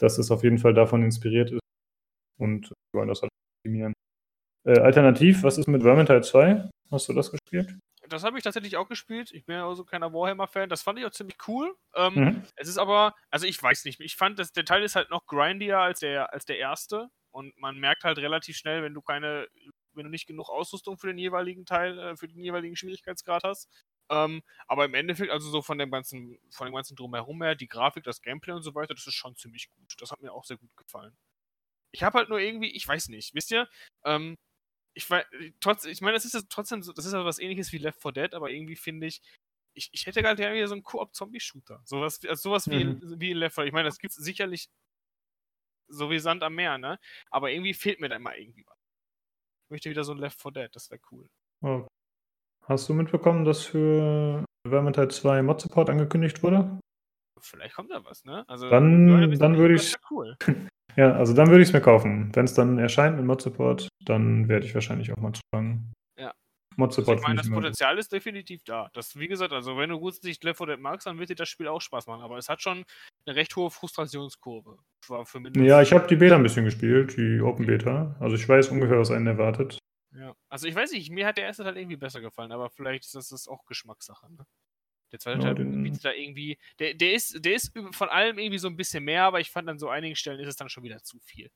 dass 0.00 0.18
es 0.18 0.30
auf 0.30 0.42
jeden 0.42 0.58
Fall 0.58 0.74
davon 0.74 1.02
inspiriert 1.02 1.50
ist 1.50 1.60
und 2.38 2.70
wir 2.70 3.00
wollen 3.00 3.08
das 3.08 3.22
halt 3.22 3.30
optimieren. 3.58 3.92
Äh, 4.66 4.80
alternativ, 4.80 5.42
was 5.42 5.58
ist 5.58 5.68
mit 5.68 5.82
Vermintide 5.82 6.22
2? 6.22 6.68
Hast 6.90 7.08
du 7.08 7.12
das 7.12 7.30
gespielt? 7.30 7.78
Das 8.08 8.24
habe 8.24 8.36
ich 8.36 8.44
tatsächlich 8.44 8.76
auch 8.76 8.88
gespielt. 8.88 9.30
Ich 9.32 9.46
bin 9.46 9.56
ja 9.56 9.68
also 9.68 9.84
keiner 9.84 10.12
Warhammer-Fan. 10.12 10.68
Das 10.68 10.82
fand 10.82 10.98
ich 10.98 11.06
auch 11.06 11.12
ziemlich 11.12 11.36
cool. 11.46 11.76
Ähm, 11.94 12.14
mhm. 12.14 12.42
Es 12.56 12.66
ist 12.66 12.78
aber, 12.78 13.14
also 13.30 13.46
ich 13.46 13.62
weiß 13.62 13.84
nicht, 13.84 14.00
ich 14.00 14.16
fand, 14.16 14.38
dass 14.38 14.52
der 14.52 14.64
Teil 14.64 14.82
ist 14.82 14.96
halt 14.96 15.10
noch 15.10 15.26
grindier 15.26 15.78
als 15.78 16.00
der, 16.00 16.32
als 16.32 16.44
der 16.44 16.58
erste. 16.58 17.08
Und 17.30 17.56
man 17.58 17.78
merkt 17.78 18.02
halt 18.02 18.18
relativ 18.18 18.56
schnell, 18.56 18.82
wenn 18.82 18.94
du 18.94 19.00
keine, 19.00 19.46
wenn 19.92 20.04
du 20.04 20.10
nicht 20.10 20.26
genug 20.26 20.48
Ausrüstung 20.48 20.98
für 20.98 21.06
den 21.06 21.18
jeweiligen 21.18 21.64
Teil, 21.64 21.98
äh, 21.98 22.16
für 22.16 22.26
den 22.26 22.42
jeweiligen 22.42 22.74
Schwierigkeitsgrad 22.74 23.44
hast. 23.44 23.68
Ähm, 24.10 24.42
aber 24.66 24.84
im 24.84 24.94
Endeffekt, 24.94 25.30
also 25.30 25.48
so 25.50 25.62
von 25.62 25.78
dem 25.78 25.90
ganzen, 25.90 26.38
von 26.50 26.66
dem 26.66 26.74
ganzen 26.74 26.96
Drumherum 26.96 27.42
her, 27.42 27.54
die 27.54 27.68
Grafik, 27.68 28.02
das 28.02 28.20
Gameplay 28.20 28.52
und 28.52 28.62
so 28.62 28.74
weiter, 28.74 28.92
das 28.92 29.06
ist 29.06 29.14
schon 29.14 29.36
ziemlich 29.36 29.70
gut. 29.70 29.94
Das 29.98 30.10
hat 30.10 30.20
mir 30.20 30.32
auch 30.32 30.44
sehr 30.44 30.56
gut 30.56 30.76
gefallen. 30.76 31.16
Ich 31.92 32.02
habe 32.02 32.18
halt 32.18 32.28
nur 32.28 32.40
irgendwie, 32.40 32.70
ich 32.70 32.86
weiß 32.86 33.08
nicht, 33.08 33.34
wisst 33.34 33.52
ihr, 33.52 33.68
ähm, 34.04 34.36
ich 34.94 35.08
weiß, 35.08 35.24
trotz, 35.60 35.84
ich 35.84 36.00
meine, 36.00 36.14
das 36.14 36.24
ist 36.24 36.34
ja 36.34 36.40
trotzdem 36.48 36.82
so, 36.82 36.92
das 36.92 37.06
ist 37.06 37.12
ja 37.12 37.24
was 37.24 37.38
ähnliches 37.38 37.72
wie 37.72 37.78
Left 37.78 38.02
4 38.02 38.12
Dead, 38.12 38.34
aber 38.34 38.50
irgendwie 38.50 38.76
finde 38.76 39.06
ich, 39.06 39.22
ich, 39.74 39.88
ich 39.92 40.06
hätte 40.06 40.22
gerade 40.22 40.42
gerne 40.42 40.66
so 40.66 40.74
einen 40.74 40.82
Koop-Zombie-Shooter. 40.82 41.80
Sowas, 41.84 42.20
also 42.26 42.50
sowas 42.50 42.66
mhm. 42.66 42.72
wie, 42.72 42.80
in, 42.80 43.20
wie 43.20 43.30
in 43.30 43.36
Left 43.36 43.54
4 43.54 43.64
Dead. 43.64 43.68
Ich 43.68 43.74
meine, 43.74 43.88
das 43.88 43.98
gibt 43.98 44.12
es 44.12 44.18
sicherlich 44.18 44.68
so 45.88 46.10
wie 46.10 46.18
Sand 46.18 46.42
am 46.42 46.54
Meer, 46.54 46.78
ne? 46.78 46.98
Aber 47.30 47.50
irgendwie 47.50 47.74
fehlt 47.74 48.00
mir 48.00 48.08
da 48.08 48.16
immer 48.16 48.36
irgendwie 48.36 48.64
was. 48.66 48.78
Ich 49.66 49.70
möchte 49.70 49.90
wieder 49.90 50.04
so 50.04 50.12
ein 50.12 50.18
Left 50.18 50.40
4 50.40 50.50
Dead, 50.50 50.70
das 50.74 50.90
wäre 50.90 51.00
cool. 51.12 51.28
Oh. 51.62 51.86
Hast 52.70 52.88
du 52.88 52.94
mitbekommen, 52.94 53.44
dass 53.44 53.64
für 53.64 54.44
Vermintide 54.64 55.08
2 55.08 55.42
Mod-Support 55.42 55.90
angekündigt 55.90 56.40
wurde? 56.44 56.78
Vielleicht 57.40 57.74
kommt 57.74 57.90
da 57.90 58.04
was, 58.04 58.24
ne? 58.24 58.44
Also, 58.46 58.70
dann, 58.70 59.36
dann 59.40 59.56
würde 59.56 59.74
ich. 59.74 59.96
Cool. 60.08 60.36
ja, 60.96 61.12
also 61.14 61.34
dann 61.34 61.48
würde 61.48 61.62
ich 61.62 61.70
es 61.70 61.72
mir 61.72 61.80
kaufen. 61.80 62.30
Wenn 62.32 62.44
es 62.44 62.54
dann 62.54 62.78
erscheint 62.78 63.16
mit 63.16 63.26
Mod-Support, 63.26 63.88
dann 64.04 64.48
werde 64.48 64.66
ich 64.66 64.74
wahrscheinlich 64.76 65.10
auch 65.10 65.16
mal 65.16 65.32
zuschlagen. 65.32 65.92
Ja. 66.16 66.32
Mod-Support. 66.76 67.16
Also 67.16 67.22
ich 67.22 67.26
meine, 67.26 67.40
das 67.40 67.50
Potenzial 67.50 67.98
ist 67.98 68.12
definitiv 68.12 68.62
da. 68.62 68.88
Das, 68.92 69.18
wie 69.18 69.26
gesagt, 69.26 69.52
also 69.52 69.76
wenn 69.76 69.90
du 69.90 69.98
gut 69.98 70.22
nicht 70.22 70.44
Left 70.44 70.58
4 70.58 70.68
Dead 70.68 70.78
magst, 70.80 71.08
dann 71.08 71.18
wird 71.18 71.30
dir 71.30 71.34
das 71.34 71.48
Spiel 71.48 71.66
auch 71.66 71.80
Spaß 71.80 72.06
machen. 72.06 72.22
Aber 72.22 72.38
es 72.38 72.48
hat 72.48 72.62
schon 72.62 72.84
eine 73.26 73.34
recht 73.34 73.56
hohe 73.56 73.72
Frustrationskurve. 73.72 74.78
ja, 75.56 75.82
ich 75.82 75.92
habe 75.92 76.06
die 76.06 76.14
Beta 76.14 76.36
ein 76.36 76.44
bisschen 76.44 76.66
gespielt, 76.66 77.16
die 77.16 77.40
Open 77.40 77.66
Beta. 77.66 78.14
Also 78.20 78.36
ich 78.36 78.48
weiß 78.48 78.68
ungefähr, 78.68 79.00
was 79.00 79.10
einen 79.10 79.26
erwartet. 79.26 79.80
Ja, 80.12 80.34
also 80.48 80.66
ich 80.66 80.74
weiß 80.74 80.90
nicht, 80.92 81.10
mir 81.10 81.26
hat 81.26 81.36
der 81.36 81.44
erste 81.44 81.62
Teil 81.62 81.76
irgendwie 81.76 81.96
besser 81.96 82.20
gefallen, 82.20 82.52
aber 82.52 82.68
vielleicht 82.70 83.04
ist 83.04 83.14
das, 83.14 83.28
das 83.28 83.46
auch 83.46 83.64
Geschmackssache. 83.66 84.32
Ne? 84.32 84.44
Der 85.12 85.18
zweite 85.18 85.40
Teil 85.40 85.54
bietet 85.54 86.04
da 86.04 86.12
irgendwie, 86.12 86.58
der, 86.78 86.94
der, 86.94 87.14
ist, 87.14 87.44
der 87.44 87.54
ist 87.54 87.72
von 87.92 88.08
allem 88.08 88.38
irgendwie 88.38 88.58
so 88.58 88.68
ein 88.68 88.76
bisschen 88.76 89.04
mehr, 89.04 89.24
aber 89.24 89.40
ich 89.40 89.50
fand 89.50 89.68
an 89.68 89.78
so 89.78 89.88
einigen 89.88 90.16
Stellen 90.16 90.40
ist 90.40 90.48
es 90.48 90.56
dann 90.56 90.68
schon 90.68 90.84
wieder 90.84 91.02
zu 91.02 91.18
viel. 91.20 91.50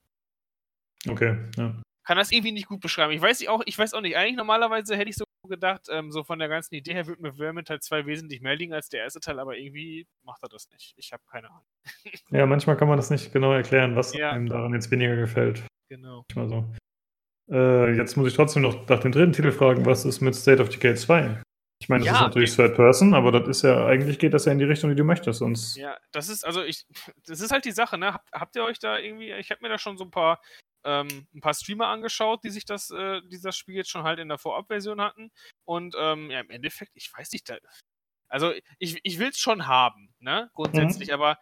Okay, 1.08 1.38
ja. 1.56 1.82
Kann 2.04 2.16
das 2.18 2.32
irgendwie 2.32 2.52
nicht 2.52 2.66
gut 2.66 2.80
beschreiben. 2.80 3.12
Ich 3.12 3.20
weiß 3.20 3.46
auch, 3.48 3.62
ich 3.64 3.78
weiß 3.78 3.94
auch 3.94 4.00
nicht, 4.00 4.16
eigentlich 4.16 4.36
normalerweise 4.36 4.96
hätte 4.96 5.10
ich 5.10 5.16
so 5.16 5.24
gedacht, 5.48 5.86
ähm, 5.90 6.10
so 6.10 6.24
von 6.24 6.38
der 6.38 6.48
ganzen 6.48 6.74
Idee 6.74 6.94
her 6.94 7.06
würde 7.06 7.22
mir 7.22 7.34
Vermin 7.34 7.64
Teil 7.64 7.80
2 7.80 8.06
wesentlich 8.06 8.40
mehr 8.40 8.56
liegen 8.56 8.72
als 8.72 8.88
der 8.88 9.02
erste 9.02 9.20
Teil, 9.20 9.38
aber 9.38 9.56
irgendwie 9.56 10.06
macht 10.22 10.42
er 10.42 10.48
das 10.48 10.68
nicht. 10.70 10.94
Ich 10.96 11.12
habe 11.12 11.22
keine 11.30 11.50
Ahnung. 11.50 11.66
ja, 12.30 12.46
manchmal 12.46 12.76
kann 12.76 12.88
man 12.88 12.96
das 12.96 13.10
nicht 13.10 13.32
genau 13.32 13.52
erklären, 13.52 13.96
was 13.96 14.14
ja. 14.14 14.30
einem 14.30 14.48
daran 14.48 14.74
jetzt 14.74 14.90
weniger 14.90 15.16
gefällt. 15.16 15.62
Genau. 15.88 16.24
Manchmal 16.34 16.48
so. 16.48 16.83
Äh, 17.50 17.96
jetzt 17.96 18.16
muss 18.16 18.28
ich 18.28 18.34
trotzdem 18.34 18.62
noch 18.62 18.88
nach 18.88 19.00
dem 19.00 19.12
dritten 19.12 19.32
Titel 19.32 19.52
fragen, 19.52 19.84
was 19.86 20.04
ist 20.04 20.20
mit 20.20 20.34
State 20.34 20.62
of 20.62 20.68
Decay 20.68 20.94
2? 20.94 21.42
Ich 21.80 21.88
meine, 21.88 22.04
das 22.04 22.06
ja, 22.06 22.14
ist 22.14 22.20
natürlich 22.22 22.56
Third 22.56 22.76
Person, 22.76 23.12
aber 23.12 23.32
das 23.32 23.48
ist 23.48 23.62
ja, 23.62 23.84
eigentlich 23.86 24.18
geht 24.18 24.32
das 24.32 24.46
ja 24.46 24.52
in 24.52 24.58
die 24.58 24.64
Richtung, 24.64 24.90
die 24.90 24.96
du 24.96 25.04
möchtest. 25.04 25.40
Sonst 25.40 25.76
ja, 25.76 25.98
das 26.12 26.28
ist, 26.28 26.44
also 26.44 26.62
ich, 26.62 26.86
das 27.26 27.40
ist 27.40 27.50
halt 27.50 27.64
die 27.64 27.72
Sache, 27.72 27.98
ne? 27.98 28.14
Habt, 28.14 28.32
habt 28.32 28.56
ihr 28.56 28.64
euch 28.64 28.78
da 28.78 28.98
irgendwie, 28.98 29.32
ich 29.32 29.50
habe 29.50 29.60
mir 29.60 29.68
da 29.68 29.76
schon 29.76 29.98
so 29.98 30.04
ein 30.04 30.10
paar, 30.10 30.40
ähm, 30.84 31.26
ein 31.34 31.40
paar 31.40 31.52
Streamer 31.52 31.88
angeschaut, 31.88 32.42
die 32.44 32.50
sich 32.50 32.64
das, 32.64 32.90
äh, 32.90 33.20
dieses 33.30 33.56
Spiel 33.56 33.74
jetzt 33.74 33.90
schon 33.90 34.04
halt 34.04 34.18
in 34.18 34.28
der 34.28 34.38
Vorabversion 34.38 35.00
hatten. 35.00 35.30
Und 35.66 35.94
ähm, 35.98 36.30
ja, 36.30 36.40
im 36.40 36.50
Endeffekt, 36.50 36.92
ich 36.94 37.10
weiß 37.14 37.32
nicht, 37.32 37.50
da, 37.50 37.58
also 38.28 38.52
ich, 38.78 39.00
ich 39.02 39.18
will 39.18 39.28
es 39.28 39.38
schon 39.38 39.66
haben, 39.66 40.14
ne? 40.20 40.50
Grundsätzlich, 40.54 41.08
mhm. 41.08 41.14
aber 41.14 41.38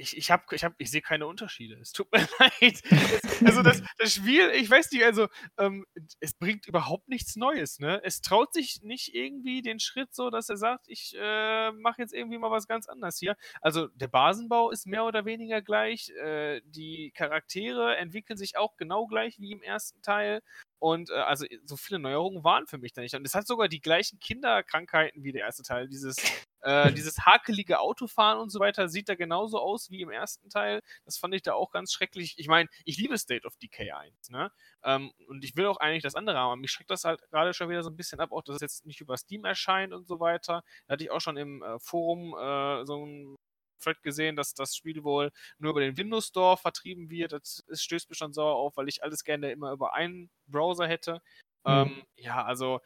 ich, 0.00 0.16
ich, 0.16 0.30
hab, 0.30 0.50
ich, 0.52 0.64
hab, 0.64 0.74
ich 0.78 0.90
sehe 0.90 1.02
keine 1.02 1.26
Unterschiede. 1.26 1.78
Es 1.80 1.92
tut 1.92 2.10
mir 2.12 2.26
leid. 2.38 2.80
Es, 2.90 3.42
also 3.44 3.62
das, 3.62 3.82
das 3.98 4.14
Spiel, 4.14 4.50
ich 4.50 4.70
weiß 4.70 4.90
nicht, 4.92 5.04
also 5.04 5.28
ähm, 5.58 5.86
es 6.20 6.34
bringt 6.34 6.66
überhaupt 6.66 7.08
nichts 7.08 7.36
Neues. 7.36 7.78
Ne? 7.78 8.00
Es 8.02 8.20
traut 8.20 8.52
sich 8.52 8.80
nicht 8.82 9.14
irgendwie 9.14 9.62
den 9.62 9.78
Schritt 9.78 10.14
so, 10.14 10.30
dass 10.30 10.48
er 10.48 10.56
sagt, 10.56 10.86
ich 10.88 11.14
äh, 11.18 11.70
mache 11.72 12.02
jetzt 12.02 12.14
irgendwie 12.14 12.38
mal 12.38 12.50
was 12.50 12.66
ganz 12.66 12.88
anderes 12.88 13.18
hier. 13.18 13.36
Also 13.60 13.88
der 13.88 14.08
Basenbau 14.08 14.70
ist 14.70 14.86
mehr 14.86 15.04
oder 15.04 15.24
weniger 15.24 15.62
gleich. 15.62 16.10
Äh, 16.10 16.62
die 16.64 17.12
Charaktere 17.14 17.96
entwickeln 17.96 18.36
sich 18.36 18.56
auch 18.56 18.76
genau 18.76 19.06
gleich 19.06 19.38
wie 19.38 19.52
im 19.52 19.62
ersten 19.62 20.02
Teil. 20.02 20.42
Und 20.80 21.10
äh, 21.10 21.14
also 21.14 21.46
so 21.64 21.76
viele 21.76 22.00
Neuerungen 22.00 22.42
waren 22.42 22.66
für 22.66 22.78
mich 22.78 22.94
da 22.94 23.02
nicht. 23.02 23.14
Und 23.14 23.26
es 23.26 23.34
hat 23.34 23.46
sogar 23.46 23.68
die 23.68 23.80
gleichen 23.80 24.18
Kinderkrankheiten 24.18 25.22
wie 25.22 25.30
der 25.30 25.42
erste 25.42 25.62
Teil. 25.62 25.88
Dieses, 25.88 26.16
äh, 26.62 26.90
dieses 26.94 27.26
hakelige 27.26 27.80
Autofahren 27.80 28.40
und 28.40 28.50
so 28.50 28.60
weiter 28.60 28.88
sieht 28.88 29.10
da 29.10 29.14
genauso 29.14 29.58
aus 29.58 29.90
wie 29.90 30.00
im 30.00 30.10
ersten 30.10 30.48
Teil. 30.48 30.80
Das 31.04 31.18
fand 31.18 31.34
ich 31.34 31.42
da 31.42 31.52
auch 31.52 31.70
ganz 31.70 31.92
schrecklich. 31.92 32.34
Ich 32.38 32.48
meine, 32.48 32.68
ich 32.86 32.96
liebe 32.96 33.18
State 33.18 33.46
of 33.46 33.56
Decay 33.58 33.92
1, 33.92 34.30
ne? 34.30 34.50
Ähm, 34.82 35.12
und 35.28 35.44
ich 35.44 35.54
will 35.54 35.66
auch 35.66 35.76
eigentlich 35.76 36.02
das 36.02 36.14
andere 36.14 36.38
haben. 36.38 36.52
Aber 36.52 36.56
mich 36.56 36.70
schreckt 36.70 36.90
das 36.90 37.04
halt 37.04 37.20
gerade 37.30 37.52
schon 37.52 37.68
wieder 37.68 37.82
so 37.82 37.90
ein 37.90 37.96
bisschen 37.96 38.18
ab, 38.20 38.32
auch 38.32 38.42
dass 38.42 38.56
es 38.56 38.62
jetzt 38.62 38.86
nicht 38.86 39.02
über 39.02 39.18
Steam 39.18 39.44
erscheint 39.44 39.92
und 39.92 40.08
so 40.08 40.18
weiter. 40.18 40.64
Da 40.86 40.94
hatte 40.94 41.04
ich 41.04 41.10
auch 41.10 41.20
schon 41.20 41.36
im 41.36 41.62
äh, 41.62 41.78
Forum 41.78 42.34
äh, 42.38 42.86
so 42.86 43.04
ein 43.04 43.36
Thread 43.80 44.02
gesehen, 44.02 44.36
dass 44.36 44.54
das 44.54 44.76
Spiel 44.76 45.02
wohl 45.02 45.32
nur 45.58 45.70
über 45.72 45.80
den 45.80 45.96
Windows 45.96 46.28
Store 46.28 46.56
vertrieben 46.56 47.10
wird. 47.10 47.32
Das, 47.32 47.64
stößt 47.72 48.08
mich 48.08 48.18
schon 48.18 48.32
sauer 48.32 48.56
auf, 48.56 48.76
weil 48.76 48.88
ich 48.88 49.02
alles 49.02 49.24
gerne 49.24 49.50
immer 49.50 49.72
über 49.72 49.94
einen 49.94 50.30
Browser 50.46 50.86
hätte. 50.86 51.22
Mhm. 51.64 51.72
Ähm, 51.72 52.02
ja, 52.16 52.44
also 52.44 52.80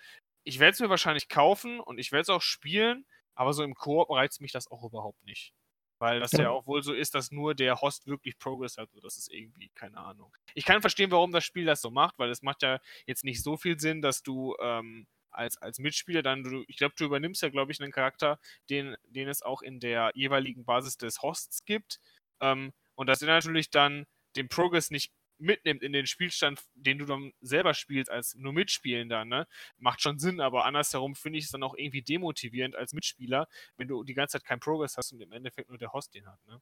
ich 0.44 0.58
werde 0.58 0.72
es 0.72 0.80
mir 0.80 0.90
wahrscheinlich 0.90 1.28
kaufen 1.28 1.80
und 1.80 1.98
ich 1.98 2.12
werde 2.12 2.22
es 2.22 2.28
auch 2.28 2.42
spielen, 2.42 3.06
aber 3.34 3.52
so 3.52 3.62
im 3.62 3.74
Koop 3.74 4.10
reizt 4.10 4.40
mich 4.40 4.52
das 4.52 4.70
auch 4.70 4.84
überhaupt 4.84 5.22
nicht. 5.24 5.54
Weil 5.98 6.20
das 6.20 6.32
ja. 6.32 6.42
ja 6.42 6.50
auch 6.50 6.66
wohl 6.66 6.82
so 6.82 6.92
ist, 6.92 7.14
dass 7.14 7.30
nur 7.30 7.54
der 7.54 7.80
Host 7.80 8.06
wirklich 8.06 8.38
Progress 8.38 8.76
hat. 8.76 8.90
Das 9.02 9.16
ist 9.16 9.32
irgendwie, 9.32 9.70
keine 9.74 9.98
Ahnung. 9.98 10.36
Ich 10.54 10.64
kann 10.64 10.80
verstehen, 10.80 11.10
warum 11.10 11.32
das 11.32 11.44
Spiel 11.44 11.64
das 11.64 11.80
so 11.80 11.90
macht, 11.90 12.18
weil 12.18 12.30
es 12.30 12.42
macht 12.42 12.62
ja 12.62 12.78
jetzt 13.06 13.24
nicht 13.24 13.42
so 13.42 13.56
viel 13.56 13.78
Sinn, 13.78 14.02
dass 14.02 14.22
du 14.22 14.56
ähm, 14.60 15.06
als, 15.34 15.56
als 15.58 15.78
Mitspieler 15.78 16.22
dann, 16.22 16.42
du, 16.42 16.64
ich 16.68 16.76
glaube, 16.76 16.94
du 16.96 17.04
übernimmst 17.04 17.42
ja, 17.42 17.48
glaube 17.48 17.72
ich, 17.72 17.80
einen 17.80 17.92
Charakter, 17.92 18.38
den, 18.70 18.96
den 19.08 19.28
es 19.28 19.42
auch 19.42 19.62
in 19.62 19.80
der 19.80 20.10
jeweiligen 20.14 20.64
Basis 20.64 20.96
des 20.96 21.22
Hosts 21.22 21.64
gibt. 21.64 22.00
Ähm, 22.40 22.72
und 22.94 23.08
dass 23.08 23.22
er 23.22 23.28
natürlich 23.28 23.70
dann 23.70 24.06
den 24.36 24.48
Progress 24.48 24.90
nicht 24.90 25.12
mitnimmt 25.38 25.82
in 25.82 25.92
den 25.92 26.06
Spielstand, 26.06 26.60
den 26.74 26.98
du 26.98 27.06
dann 27.06 27.32
selber 27.40 27.74
spielst, 27.74 28.10
als 28.10 28.34
nur 28.36 28.52
Mitspielender, 28.52 29.24
ne? 29.24 29.46
Macht 29.78 30.00
schon 30.00 30.18
Sinn, 30.18 30.40
aber 30.40 30.64
andersherum 30.64 31.14
finde 31.14 31.38
ich 31.38 31.46
es 31.46 31.50
dann 31.50 31.62
auch 31.62 31.74
irgendwie 31.76 32.02
demotivierend 32.02 32.76
als 32.76 32.92
Mitspieler, 32.92 33.48
wenn 33.76 33.88
du 33.88 34.04
die 34.04 34.14
ganze 34.14 34.38
Zeit 34.38 34.46
keinen 34.46 34.60
Progress 34.60 34.96
hast 34.96 35.12
und 35.12 35.20
im 35.20 35.32
Endeffekt 35.32 35.68
nur 35.68 35.78
der 35.78 35.92
Host 35.92 36.14
den 36.14 36.26
hat, 36.26 36.38
ne? 36.46 36.60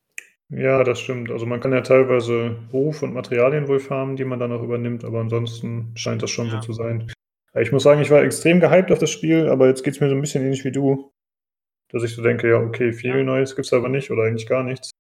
Ja, 0.48 0.84
das 0.84 1.00
stimmt. 1.00 1.30
Also 1.30 1.46
man 1.46 1.60
kann 1.60 1.72
ja 1.72 1.80
teilweise 1.80 2.58
Ruf 2.72 3.02
und 3.02 3.14
Materialien 3.14 3.68
wohl 3.68 3.80
farmen, 3.80 4.16
die 4.16 4.24
man 4.24 4.38
dann 4.38 4.52
auch 4.52 4.62
übernimmt, 4.62 5.02
aber 5.02 5.20
ansonsten 5.20 5.92
scheint 5.96 6.22
das 6.22 6.30
schon 6.30 6.48
ja. 6.48 6.52
so 6.52 6.60
zu 6.60 6.72
sein. 6.74 7.10
Ich 7.60 7.70
muss 7.70 7.82
sagen, 7.82 8.00
ich 8.00 8.10
war 8.10 8.22
extrem 8.22 8.60
gehypt 8.60 8.90
auf 8.90 8.98
das 8.98 9.10
Spiel, 9.10 9.48
aber 9.48 9.68
jetzt 9.68 9.82
geht 9.82 9.94
es 9.94 10.00
mir 10.00 10.08
so 10.08 10.14
ein 10.14 10.20
bisschen 10.20 10.42
ähnlich 10.42 10.64
wie 10.64 10.72
du. 10.72 11.12
Dass 11.90 12.02
ich 12.02 12.14
so 12.14 12.22
denke, 12.22 12.48
ja, 12.48 12.56
okay, 12.56 12.92
viel. 12.92 13.22
Neues 13.24 13.54
gibt 13.54 13.66
es 13.66 13.72
aber 13.72 13.90
nicht 13.90 14.10
oder 14.10 14.22
eigentlich 14.22 14.46
gar 14.46 14.62
nichts. 14.62 14.90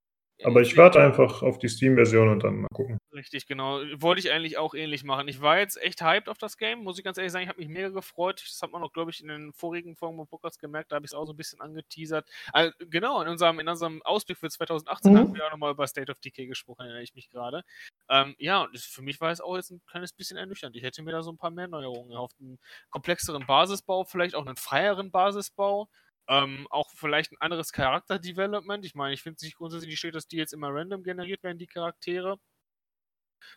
Aber 0.44 0.60
ich 0.60 0.76
warte 0.76 1.00
einfach 1.00 1.42
auf 1.42 1.58
die 1.58 1.68
Steam-Version 1.68 2.28
und 2.28 2.44
dann 2.44 2.62
mal 2.62 2.68
gucken. 2.72 2.98
Richtig, 3.12 3.46
genau. 3.46 3.80
Wollte 3.96 4.20
ich 4.20 4.32
eigentlich 4.32 4.58
auch 4.58 4.74
ähnlich 4.74 5.04
machen. 5.04 5.28
Ich 5.28 5.40
war 5.40 5.58
jetzt 5.58 5.80
echt 5.82 6.02
hyped 6.02 6.28
auf 6.28 6.38
das 6.38 6.56
Game, 6.56 6.82
muss 6.82 6.98
ich 6.98 7.04
ganz 7.04 7.18
ehrlich 7.18 7.32
sagen. 7.32 7.44
Ich 7.44 7.48
habe 7.48 7.60
mich 7.60 7.68
mega 7.68 7.90
gefreut. 7.90 8.42
Das 8.44 8.60
hat 8.62 8.72
man 8.72 8.82
auch, 8.82 8.92
glaube 8.92 9.10
ich, 9.10 9.20
in 9.20 9.28
den 9.28 9.52
vorigen 9.52 9.96
Folgen 9.96 10.16
von 10.16 10.26
Podcast 10.26 10.58
gemerkt. 10.60 10.90
Da 10.90 10.96
habe 10.96 11.04
ich 11.04 11.10
es 11.10 11.14
auch 11.14 11.26
so 11.26 11.32
ein 11.32 11.36
bisschen 11.36 11.60
angeteasert. 11.60 12.28
Also, 12.52 12.72
genau, 12.90 13.20
in 13.22 13.28
unserem, 13.28 13.60
in 13.60 13.68
unserem 13.68 14.02
Ausblick 14.02 14.38
für 14.38 14.48
2018 14.48 15.12
mhm. 15.12 15.18
haben 15.18 15.34
wir 15.34 15.46
auch 15.46 15.50
nochmal 15.50 15.72
über 15.72 15.86
State 15.86 16.10
of 16.10 16.18
Decay 16.20 16.46
gesprochen, 16.46 16.82
erinnere 16.82 17.02
ich 17.02 17.14
mich 17.14 17.28
gerade. 17.28 17.62
Ähm, 18.08 18.34
ja, 18.38 18.62
und 18.62 18.76
für 18.78 19.02
mich 19.02 19.20
war 19.20 19.30
es 19.30 19.40
auch 19.40 19.56
jetzt 19.56 19.70
ein 19.70 19.82
kleines 19.86 20.12
bisschen 20.12 20.36
ernüchternd. 20.36 20.76
Ich 20.76 20.82
hätte 20.82 21.02
mir 21.02 21.12
da 21.12 21.22
so 21.22 21.30
ein 21.30 21.38
paar 21.38 21.50
mehr 21.50 21.68
Neuerungen 21.68 22.12
erhofft. 22.12 22.36
Einen 22.40 22.58
komplexeren 22.90 23.46
Basisbau, 23.46 24.04
vielleicht 24.04 24.34
auch 24.34 24.46
einen 24.46 24.56
freieren 24.56 25.10
Basisbau. 25.10 25.88
Ähm, 26.28 26.66
auch 26.70 26.90
vielleicht 26.90 27.32
ein 27.32 27.40
anderes 27.40 27.72
Charakterdevelopment. 27.72 28.84
Ich 28.84 28.94
meine, 28.94 29.14
ich 29.14 29.22
finde 29.22 29.36
es 29.36 29.42
nicht 29.42 29.56
grundsätzlich 29.56 29.98
schlecht, 29.98 30.14
dass 30.14 30.28
die 30.28 30.36
jetzt 30.36 30.52
immer 30.52 30.68
random 30.72 31.02
generiert 31.02 31.42
werden, 31.42 31.58
die 31.58 31.66
Charaktere. 31.66 32.38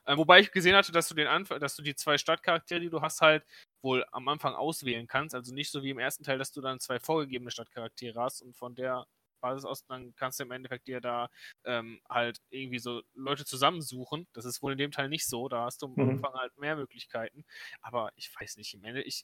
Äh, 0.06 0.18
wobei 0.18 0.40
ich 0.40 0.52
gesehen 0.52 0.76
hatte, 0.76 0.92
dass 0.92 1.08
du 1.08 1.16
den 1.16 1.28
Anf 1.28 1.50
dass 1.50 1.76
du 1.76 1.84
die 1.84 1.96
zwei 1.96 2.18
Stadtcharaktere, 2.18 2.80
die 2.80 2.90
du 2.90 3.02
hast, 3.02 3.22
halt 3.22 3.46
wohl 3.82 4.06
am 4.12 4.28
Anfang 4.28 4.56
auswählen 4.56 5.08
kannst. 5.08 5.36
Also 5.36 5.54
nicht 5.54 5.72
so 5.72 5.84
wie 5.84 5.92
im 5.92 6.00
ersten 6.00 6.24
Teil, 6.24 6.38
dass 6.40 6.52
du 6.52 6.62
dann 6.62 6.80
zwei 6.80 7.00
vorgegebene 7.00 7.52
Stadtcharaktere 7.52 8.20
hast 8.20 8.42
und 8.42 8.56
von 8.56 8.76
der 8.76 9.06
Basis 9.42 9.66
aus, 9.66 9.86
dann 9.86 10.16
kannst 10.16 10.40
du 10.40 10.44
im 10.44 10.52
Endeffekt 10.52 10.88
dir 10.88 11.02
da 11.02 11.30
ähm, 11.66 12.02
halt 12.10 12.40
irgendwie 12.50 12.80
so 12.80 13.04
Leute 13.14 13.46
zusammensuchen. 13.46 14.28
Das 14.34 14.46
ist 14.46 14.64
wohl 14.64 14.72
in 14.72 14.78
dem 14.80 14.92
Teil 14.92 15.08
nicht 15.10 15.28
so. 15.28 15.48
Da 15.50 15.66
hast 15.66 15.84
du 15.84 15.88
am 15.88 15.94
mhm. 15.96 16.10
Anfang 16.10 16.34
halt 16.34 16.58
mehr 16.58 16.76
Möglichkeiten. 16.76 17.46
Aber 17.82 18.12
ich 18.16 18.32
weiß 18.40 18.58
nicht, 18.58 18.74
im 18.74 18.84
Ende, 18.84 19.04
ich, 19.04 19.24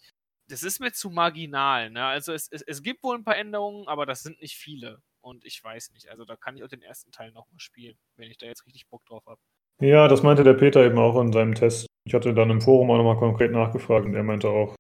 das 0.52 0.64
ist 0.64 0.80
mir 0.80 0.92
zu 0.92 1.10
marginal. 1.10 1.90
Ne? 1.90 2.04
Also 2.04 2.34
es, 2.34 2.48
es, 2.52 2.62
es 2.62 2.84
gibt 2.84 3.04
wohl 3.04 3.16
ein 3.16 3.24
paar 3.24 3.38
Änderungen, 3.38 3.88
aber 3.88 4.06
das 4.06 4.22
sind 4.22 4.42
nicht 4.42 4.56
viele. 4.56 5.02
Und 5.22 5.46
ich 5.46 5.64
weiß 5.64 5.92
nicht. 5.92 6.10
Also 6.10 6.26
da 6.26 6.36
kann 6.36 6.58
ich 6.58 6.64
auch 6.64 6.68
den 6.68 6.82
ersten 6.82 7.12
Teil 7.12 7.32
nochmal 7.32 7.60
spielen, 7.60 7.96
wenn 8.18 8.30
ich 8.30 8.38
da 8.38 8.48
jetzt 8.48 8.66
richtig 8.66 8.88
Bock 8.90 9.06
drauf 9.06 9.24
habe. 9.28 9.40
Ja, 9.80 10.08
das 10.08 10.24
meinte 10.24 10.44
der 10.44 10.54
Peter 10.54 10.84
eben 10.86 10.98
auch 10.98 11.20
in 11.22 11.32
seinem 11.32 11.56
Test. 11.56 11.88
Ich 12.06 12.14
hatte 12.14 12.34
dann 12.34 12.50
im 12.50 12.62
Forum 12.62 12.92
auch 12.92 12.98
nochmal 12.98 13.18
konkret 13.18 13.52
nachgefragt 13.52 14.06
und 14.06 14.16
er 14.16 14.24
meinte 14.24 14.50
auch, 14.50 14.76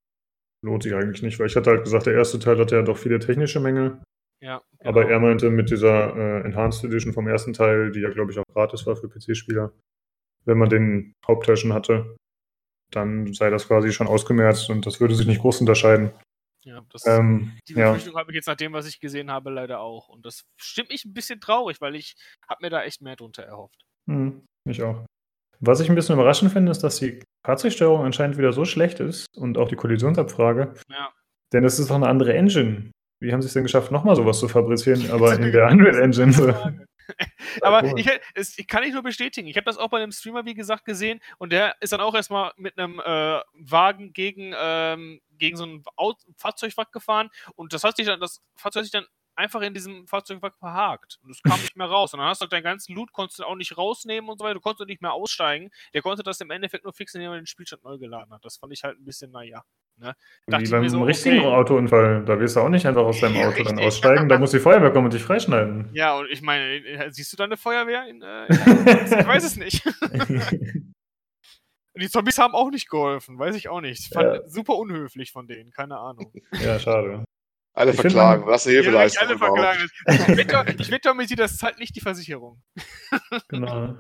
lohnt 0.63 0.83
sich 0.83 0.93
eigentlich 0.93 1.21
nicht, 1.21 1.39
weil 1.39 1.47
ich 1.47 1.55
hatte 1.55 1.69
halt 1.69 1.83
gesagt, 1.83 2.05
der 2.05 2.13
erste 2.13 2.39
Teil 2.39 2.59
hatte 2.59 2.75
ja 2.75 2.81
doch 2.81 2.97
viele 2.97 3.19
technische 3.19 3.59
Mängel. 3.59 4.01
Ja, 4.41 4.61
genau. 4.79 4.89
Aber 4.89 5.09
er 5.09 5.19
meinte 5.19 5.49
mit 5.51 5.69
dieser 5.69 6.15
äh, 6.15 6.45
Enhanced 6.45 6.83
Edition 6.83 7.13
vom 7.13 7.27
ersten 7.27 7.53
Teil, 7.53 7.91
die 7.91 8.01
ja 8.01 8.09
glaube 8.09 8.31
ich 8.31 8.39
auch 8.39 8.43
gratis 8.53 8.85
war 8.87 8.95
für 8.95 9.07
PC-Spieler, 9.07 9.71
wenn 10.45 10.57
man 10.57 10.69
den 10.69 11.13
Hauptteil 11.25 11.57
schon 11.57 11.73
hatte, 11.73 12.15
dann 12.91 13.33
sei 13.33 13.49
das 13.49 13.67
quasi 13.67 13.91
schon 13.91 14.07
ausgemerzt 14.07 14.69
und 14.69 14.85
das 14.85 14.99
würde 14.99 15.15
sich 15.15 15.27
nicht 15.27 15.41
groß 15.41 15.61
unterscheiden. 15.61 16.11
Ja, 16.63 16.85
das, 16.91 17.05
ähm, 17.07 17.57
die 17.67 17.73
Befürchtung 17.73 18.13
ja. 18.13 18.19
habe 18.19 18.31
ich 18.31 18.35
jetzt 18.35 18.47
nach 18.47 18.55
dem, 18.55 18.73
was 18.73 18.85
ich 18.85 18.99
gesehen 18.99 19.31
habe, 19.31 19.49
leider 19.49 19.79
auch. 19.79 20.09
Und 20.09 20.25
das 20.25 20.43
stimmt 20.57 20.89
mich 20.89 21.05
ein 21.05 21.13
bisschen 21.13 21.41
traurig, 21.41 21.81
weil 21.81 21.95
ich 21.95 22.15
habe 22.47 22.59
mir 22.61 22.69
da 22.69 22.83
echt 22.83 23.01
mehr 23.01 23.15
drunter 23.15 23.43
erhofft. 23.43 23.83
Hm, 24.07 24.45
ich 24.69 24.83
auch. 24.83 25.03
Was 25.59 25.79
ich 25.79 25.89
ein 25.89 25.95
bisschen 25.95 26.15
überraschend 26.15 26.51
finde, 26.51 26.71
ist, 26.71 26.83
dass 26.83 26.97
die 26.97 27.21
Fahrzeugsteuerung 27.45 28.03
anscheinend 28.03 28.37
wieder 28.37 28.53
so 28.53 28.65
schlecht 28.65 28.99
ist 28.99 29.25
und 29.35 29.57
auch 29.57 29.69
die 29.69 29.75
Kollisionsabfrage. 29.75 30.73
Ja. 30.89 31.11
Denn 31.53 31.63
es 31.63 31.79
ist 31.79 31.89
doch 31.89 31.95
eine 31.95 32.07
andere 32.07 32.33
Engine. 32.33 32.91
Wie 33.21 33.31
haben 33.31 33.41
sie 33.41 33.47
es 33.47 33.53
denn 33.53 33.63
geschafft, 33.63 33.91
nochmal 33.91 34.15
sowas 34.15 34.39
zu 34.39 34.47
fabrizieren, 34.47 35.09
aber 35.11 35.35
in 35.35 35.51
der 35.51 35.67
Unreal 35.67 35.99
Engine? 35.99 36.87
Aber 37.61 37.97
ich, 37.97 38.09
es, 38.33 38.57
ich, 38.57 38.67
kann 38.67 38.83
nicht 38.83 38.93
nur 38.93 39.03
bestätigen. 39.03 39.47
Ich 39.47 39.55
habe 39.57 39.65
das 39.65 39.77
auch 39.77 39.89
bei 39.89 40.01
einem 40.01 40.11
Streamer, 40.11 40.45
wie 40.45 40.53
gesagt, 40.53 40.85
gesehen 40.85 41.19
und 41.37 41.51
der 41.51 41.75
ist 41.81 41.93
dann 41.93 42.01
auch 42.01 42.15
erstmal 42.15 42.51
mit 42.57 42.77
einem 42.77 42.99
äh, 42.99 43.39
Wagen 43.53 44.13
gegen, 44.13 44.53
ähm, 44.57 45.21
gegen 45.37 45.57
so 45.57 45.65
ein 45.65 45.83
Fahrzeugwrack 46.37 46.91
gefahren 46.91 47.29
und 47.55 47.73
das, 47.73 47.83
hat 47.83 47.97
sich 47.97 48.05
dann, 48.05 48.19
das 48.19 48.41
Fahrzeug 48.55 48.81
hat 48.81 48.85
sich 48.85 48.91
dann 48.91 49.07
einfach 49.41 49.61
in 49.61 49.73
diesem 49.73 50.07
Fahrzeugwrack 50.07 50.55
verhakt. 50.57 51.19
Und 51.23 51.31
es 51.31 51.41
kam 51.41 51.59
nicht 51.59 51.75
mehr 51.75 51.87
raus. 51.87 52.13
Und 52.13 52.19
dann 52.19 52.29
hast 52.29 52.41
du 52.41 52.47
deinen 52.47 52.63
ganzen 52.63 52.95
Loot, 52.95 53.11
konntest 53.11 53.39
du 53.39 53.43
auch 53.43 53.55
nicht 53.55 53.77
rausnehmen 53.77 54.29
und 54.29 54.37
so 54.37 54.45
weiter. 54.45 54.53
Du 54.53 54.61
konntest 54.61 54.87
nicht 54.87 55.01
mehr 55.01 55.13
aussteigen. 55.13 55.71
Der 55.93 56.01
konnte 56.01 56.23
das 56.23 56.39
im 56.41 56.51
Endeffekt 56.51 56.83
nur 56.83 56.93
fixen, 56.93 57.19
indem 57.19 57.33
er 57.33 57.39
den 57.39 57.47
Spielstand 57.47 57.83
neu 57.83 57.97
geladen 57.97 58.33
hat. 58.33 58.45
Das 58.45 58.57
fand 58.57 58.71
ich 58.73 58.83
halt 58.83 58.99
ein 58.99 59.05
bisschen, 59.05 59.31
naja. 59.31 59.63
Ne? 59.97 60.15
Wie 60.47 60.69
beim 60.69 60.89
so, 60.89 61.03
richtigen 61.03 61.39
okay. 61.39 61.47
Autounfall. 61.47 62.23
Da 62.25 62.39
wirst 62.39 62.55
du 62.55 62.61
auch 62.61 62.69
nicht 62.69 62.85
einfach 62.85 63.03
aus 63.03 63.19
deinem 63.19 63.37
Auto 63.41 63.63
dann 63.63 63.79
aussteigen. 63.79 64.29
Da 64.29 64.37
muss 64.39 64.51
die 64.51 64.59
Feuerwehr 64.59 64.91
kommen 64.91 65.05
und 65.05 65.13
dich 65.13 65.23
freischneiden. 65.23 65.89
Ja, 65.93 66.17
und 66.17 66.29
ich 66.29 66.41
meine, 66.41 66.77
äh, 66.77 67.11
siehst 67.11 67.33
du 67.33 67.37
da 67.37 67.43
eine 67.43 67.57
Feuerwehr? 67.57 68.07
In, 68.07 68.21
äh, 68.21 68.45
ich 68.49 69.27
weiß 69.27 69.43
es 69.43 69.57
nicht. 69.57 69.83
die 71.95 72.09
Zombies 72.09 72.37
haben 72.37 72.55
auch 72.55 72.71
nicht 72.71 72.89
geholfen, 72.89 73.37
weiß 73.37 73.55
ich 73.55 73.69
auch 73.69 73.81
nicht. 73.81 74.13
Fand 74.13 74.35
ja. 74.35 74.47
super 74.47 74.75
unhöflich 74.75 75.31
von 75.31 75.47
denen, 75.47 75.71
keine 75.71 75.97
Ahnung. 75.97 76.31
Ja, 76.63 76.79
schade. 76.79 77.25
Alle 77.73 77.91
ich 77.91 78.01
verklagen, 78.01 78.45
was 78.45 78.65
eine 78.65 78.75
Hilfeleistung. 78.75 79.27
Alle 79.27 79.37
verklagen. 79.37 79.89
Ich 80.79 80.91
wette, 80.91 81.13
mit 81.13 81.39
das 81.39 81.57
zahlt 81.57 81.79
nicht 81.79 81.95
die 81.95 82.01
Versicherung. 82.01 82.61
Genau. 83.47 83.97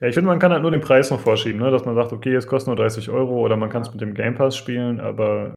Ja, 0.00 0.08
ich 0.08 0.14
finde, 0.14 0.26
man 0.26 0.40
kann 0.40 0.50
halt 0.50 0.62
nur 0.62 0.72
den 0.72 0.80
Preis 0.80 1.10
noch 1.12 1.20
vorschieben, 1.20 1.60
ne? 1.60 1.70
dass 1.70 1.84
man 1.84 1.94
sagt, 1.94 2.12
okay, 2.12 2.34
es 2.34 2.48
kostet 2.48 2.66
nur 2.66 2.76
30 2.76 3.08
Euro 3.08 3.38
oder 3.38 3.56
man 3.56 3.70
kann 3.70 3.82
es 3.82 3.92
mit 3.92 4.00
dem 4.00 4.14
Game 4.14 4.34
Pass 4.34 4.56
spielen, 4.56 4.98
aber 4.98 5.54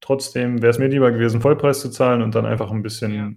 trotzdem 0.00 0.60
wäre 0.62 0.70
es 0.70 0.80
mir 0.80 0.88
lieber 0.88 1.12
gewesen, 1.12 1.40
Vollpreis 1.40 1.80
zu 1.80 1.88
zahlen 1.88 2.22
und 2.22 2.34
dann 2.34 2.44
einfach 2.44 2.72
ein 2.72 2.82
bisschen 2.82 3.14
ja. 3.14 3.30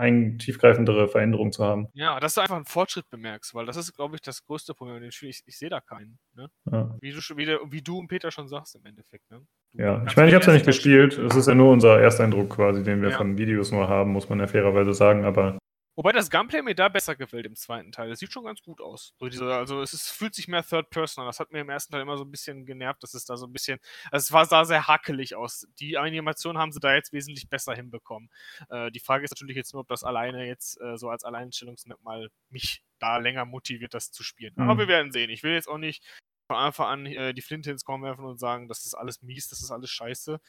ein 0.00 0.38
tiefgreifendere 0.38 1.08
Veränderung 1.08 1.50
zu 1.50 1.64
haben. 1.64 1.88
Ja, 1.94 2.20
dass 2.20 2.34
du 2.34 2.40
einfach 2.40 2.54
einen 2.54 2.66
Fortschritt 2.66 3.10
bemerkst, 3.10 3.52
weil 3.52 3.66
das 3.66 3.76
ist, 3.76 3.92
glaube 3.92 4.14
ich, 4.14 4.22
das 4.22 4.44
größte 4.44 4.74
Problem 4.74 4.98
in 4.98 5.02
dem 5.02 5.10
Spiel. 5.10 5.30
Ich, 5.30 5.42
ich 5.44 5.58
sehe 5.58 5.70
da 5.70 5.80
keinen. 5.80 6.20
Ne? 6.34 6.48
Ja. 6.70 6.96
Wie, 7.00 7.10
du, 7.10 7.18
wie, 7.36 7.48
wie, 7.48 7.82
du 7.82 7.98
und 7.98 8.06
Peter 8.06 8.30
schon 8.30 8.46
sagst 8.46 8.76
im 8.76 8.84
Endeffekt. 8.84 9.28
Ne? 9.28 9.44
Ja, 9.72 10.04
ich 10.06 10.16
meine, 10.16 10.28
ich 10.28 10.34
habe 10.34 10.40
es 10.40 10.46
ja 10.46 10.52
nicht 10.52 10.66
gespielt. 10.66 11.16
Es 11.18 11.36
ist 11.36 11.46
ja 11.48 11.54
nur 11.54 11.70
unser 11.70 12.00
Ersteindruck 12.00 12.50
quasi, 12.50 12.82
den 12.82 13.02
wir 13.02 13.10
ja. 13.10 13.16
von 13.16 13.38
Videos 13.38 13.70
nur 13.70 13.88
haben, 13.88 14.12
muss 14.12 14.28
man 14.28 14.40
ja 14.40 14.46
fairerweise 14.46 14.94
sagen, 14.94 15.24
aber 15.24 15.58
Wobei 16.00 16.12
das 16.12 16.30
Gunplay 16.30 16.62
mir 16.62 16.74
da 16.74 16.88
besser 16.88 17.14
gefällt 17.14 17.44
im 17.44 17.56
zweiten 17.56 17.92
Teil. 17.92 18.08
Das 18.08 18.20
sieht 18.20 18.32
schon 18.32 18.44
ganz 18.44 18.62
gut 18.62 18.80
aus. 18.80 19.12
So 19.18 19.28
diese, 19.28 19.52
also 19.52 19.82
es 19.82 19.92
ist, 19.92 20.08
fühlt 20.08 20.34
sich 20.34 20.48
mehr 20.48 20.64
Third 20.64 20.88
Person 20.88 21.20
an. 21.20 21.28
Das 21.28 21.40
hat 21.40 21.52
mir 21.52 21.60
im 21.60 21.68
ersten 21.68 21.92
Teil 21.92 22.00
immer 22.00 22.16
so 22.16 22.24
ein 22.24 22.30
bisschen 22.30 22.64
genervt, 22.64 23.02
dass 23.02 23.12
es 23.12 23.26
da 23.26 23.36
so 23.36 23.46
ein 23.46 23.52
bisschen, 23.52 23.78
also 24.10 24.24
es 24.24 24.32
war, 24.32 24.46
sah 24.46 24.64
sehr 24.64 24.86
hakelig 24.86 25.34
aus. 25.34 25.66
Die 25.78 25.98
Animation 25.98 26.56
haben 26.56 26.72
sie 26.72 26.80
da 26.80 26.94
jetzt 26.94 27.12
wesentlich 27.12 27.50
besser 27.50 27.74
hinbekommen. 27.74 28.30
Äh, 28.70 28.90
die 28.92 29.00
Frage 29.00 29.24
ist 29.24 29.32
natürlich 29.32 29.56
jetzt 29.56 29.74
nur, 29.74 29.82
ob 29.82 29.88
das 29.88 30.02
alleine 30.02 30.46
jetzt 30.46 30.80
äh, 30.80 30.96
so 30.96 31.10
als 31.10 31.24
Alleinstellungsmerkmal 31.24 32.30
mich 32.48 32.82
da 32.98 33.18
länger 33.18 33.44
motiviert, 33.44 33.92
das 33.92 34.10
zu 34.10 34.22
spielen. 34.22 34.54
Mhm. 34.56 34.70
Aber 34.70 34.78
wir 34.78 34.88
werden 34.88 35.12
sehen. 35.12 35.28
Ich 35.28 35.42
will 35.42 35.52
jetzt 35.52 35.68
auch 35.68 35.76
nicht 35.76 36.02
von 36.50 36.56
Anfang 36.56 36.86
an 36.88 37.06
äh, 37.06 37.32
die 37.32 37.42
Flinte 37.42 37.70
ins 37.70 37.84
Korn 37.84 38.02
werfen 38.02 38.24
und 38.24 38.40
sagen, 38.40 38.66
das 38.66 38.84
ist 38.84 38.94
alles 38.94 39.22
mies, 39.22 39.48
das 39.48 39.62
ist 39.62 39.70
alles 39.70 39.88
scheiße. 39.88 40.40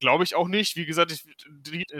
Glaube 0.00 0.24
ich 0.24 0.34
auch 0.34 0.48
nicht. 0.48 0.74
Wie 0.76 0.86
gesagt, 0.86 1.12
ich, 1.12 1.26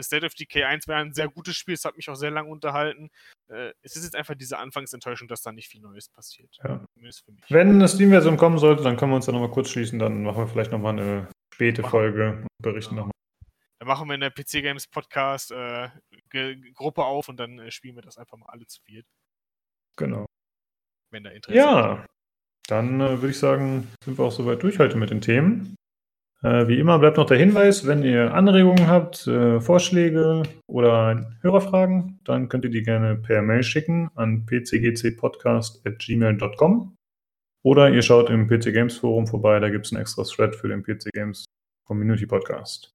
State 0.03 0.25
of 0.25 0.33
Decay 0.33 0.63
1 0.63 0.87
wäre 0.87 0.97
ein 0.97 1.13
sehr 1.13 1.29
gutes 1.29 1.55
Spiel. 1.55 1.75
Es 1.75 1.85
hat 1.85 1.95
mich 1.95 2.09
auch 2.09 2.15
sehr 2.15 2.31
lange 2.31 2.49
unterhalten. 2.49 3.11
Äh, 3.49 3.73
es 3.83 3.95
ist 3.95 4.03
jetzt 4.03 4.15
einfach 4.15 4.33
diese 4.33 4.57
Anfangsenttäuschung, 4.57 5.27
dass 5.27 5.43
da 5.43 5.51
nicht 5.51 5.67
viel 5.67 5.81
Neues 5.81 6.09
passiert. 6.09 6.57
Ja. 6.63 6.83
Wenn 7.49 7.69
eine 7.69 7.87
Steam-Version 7.87 8.37
kommen 8.37 8.57
sollte, 8.57 8.81
dann 8.81 8.97
können 8.97 9.11
wir 9.11 9.17
uns 9.17 9.27
da 9.27 9.31
nochmal 9.31 9.51
kurz 9.51 9.69
schließen. 9.69 9.99
Dann 9.99 10.23
machen 10.23 10.37
wir 10.37 10.47
vielleicht 10.47 10.71
nochmal 10.71 10.97
eine 10.97 11.29
späte 11.53 11.83
machen. 11.83 11.91
Folge 11.91 12.29
und 12.41 12.47
berichten 12.63 12.95
ja. 12.95 13.01
nochmal. 13.01 13.13
Dann 13.77 13.87
machen 13.87 14.07
wir 14.07 14.15
in 14.15 14.21
der 14.21 14.31
PC 14.31 14.63
Games 14.63 14.87
Podcast 14.87 15.51
äh, 15.51 15.89
Gruppe 16.73 17.03
auf 17.03 17.29
und 17.29 17.37
dann 17.37 17.59
äh, 17.59 17.69
spielen 17.69 17.93
wir 17.93 18.01
das 18.01 18.17
einfach 18.17 18.37
mal 18.37 18.47
alle 18.47 18.65
zu 18.65 18.81
viert. 18.81 19.05
Genau. 19.97 20.25
Wenn 21.11 21.23
da 21.23 21.29
Interesse 21.29 21.59
Ja, 21.59 22.03
ist. 22.03 22.10
Dann 22.71 23.01
äh, 23.01 23.21
würde 23.21 23.31
ich 23.31 23.39
sagen, 23.39 23.87
sind 24.03 24.17
wir 24.17 24.25
auch 24.25 24.31
soweit 24.31 24.63
durch 24.63 24.79
heute 24.79 24.97
mit 24.97 25.09
den 25.09 25.21
Themen. 25.21 25.75
Äh, 26.41 26.67
wie 26.67 26.79
immer 26.79 26.99
bleibt 26.99 27.17
noch 27.17 27.27
der 27.27 27.37
Hinweis, 27.37 27.85
wenn 27.85 28.03
ihr 28.03 28.33
Anregungen 28.33 28.87
habt, 28.87 29.27
äh, 29.27 29.59
Vorschläge 29.59 30.43
oder 30.67 31.29
Hörerfragen, 31.41 32.21
dann 32.23 32.47
könnt 32.49 32.63
ihr 32.63 32.71
die 32.71 32.81
gerne 32.81 33.15
per 33.15 33.41
Mail 33.41 33.63
schicken 33.63 34.09
an 34.15 34.45
pcgcpodcast.gmail.com 34.45 36.95
oder 37.63 37.91
ihr 37.91 38.01
schaut 38.01 38.29
im 38.29 38.47
PC 38.47 38.73
Games 38.73 38.97
Forum 38.97 39.27
vorbei, 39.27 39.59
da 39.59 39.69
gibt 39.69 39.85
es 39.85 39.91
einen 39.91 40.01
extra 40.01 40.23
Thread 40.23 40.55
für 40.55 40.69
den 40.69 40.81
PC 40.81 41.09
Games 41.13 41.45
Community 41.85 42.25
Podcast. 42.25 42.89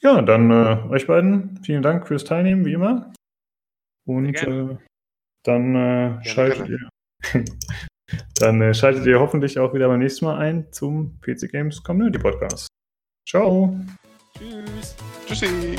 Ja, 0.00 0.22
dann 0.22 0.50
äh, 0.50 0.78
euch 0.90 1.06
beiden 1.06 1.60
vielen 1.62 1.82
Dank 1.82 2.08
fürs 2.08 2.24
Teilnehmen, 2.24 2.64
wie 2.64 2.72
immer. 2.72 3.12
Und 4.06 4.34
äh, 4.34 4.78
dann 5.44 5.74
äh, 5.74 6.24
schaltet 6.24 6.70
ihr. 6.70 6.88
Dann 8.40 8.60
äh, 8.60 8.74
schaltet 8.74 9.06
ihr 9.06 9.20
hoffentlich 9.20 9.58
auch 9.58 9.74
wieder 9.74 9.88
beim 9.88 10.00
nächsten 10.00 10.24
Mal 10.24 10.38
ein 10.38 10.66
zum 10.72 11.18
PC 11.20 11.50
Games 11.50 11.82
Community 11.82 12.18
Podcast. 12.18 12.68
Ciao. 13.28 13.78
Tschüss. 14.36 14.96
Tschüssi. 15.26 15.76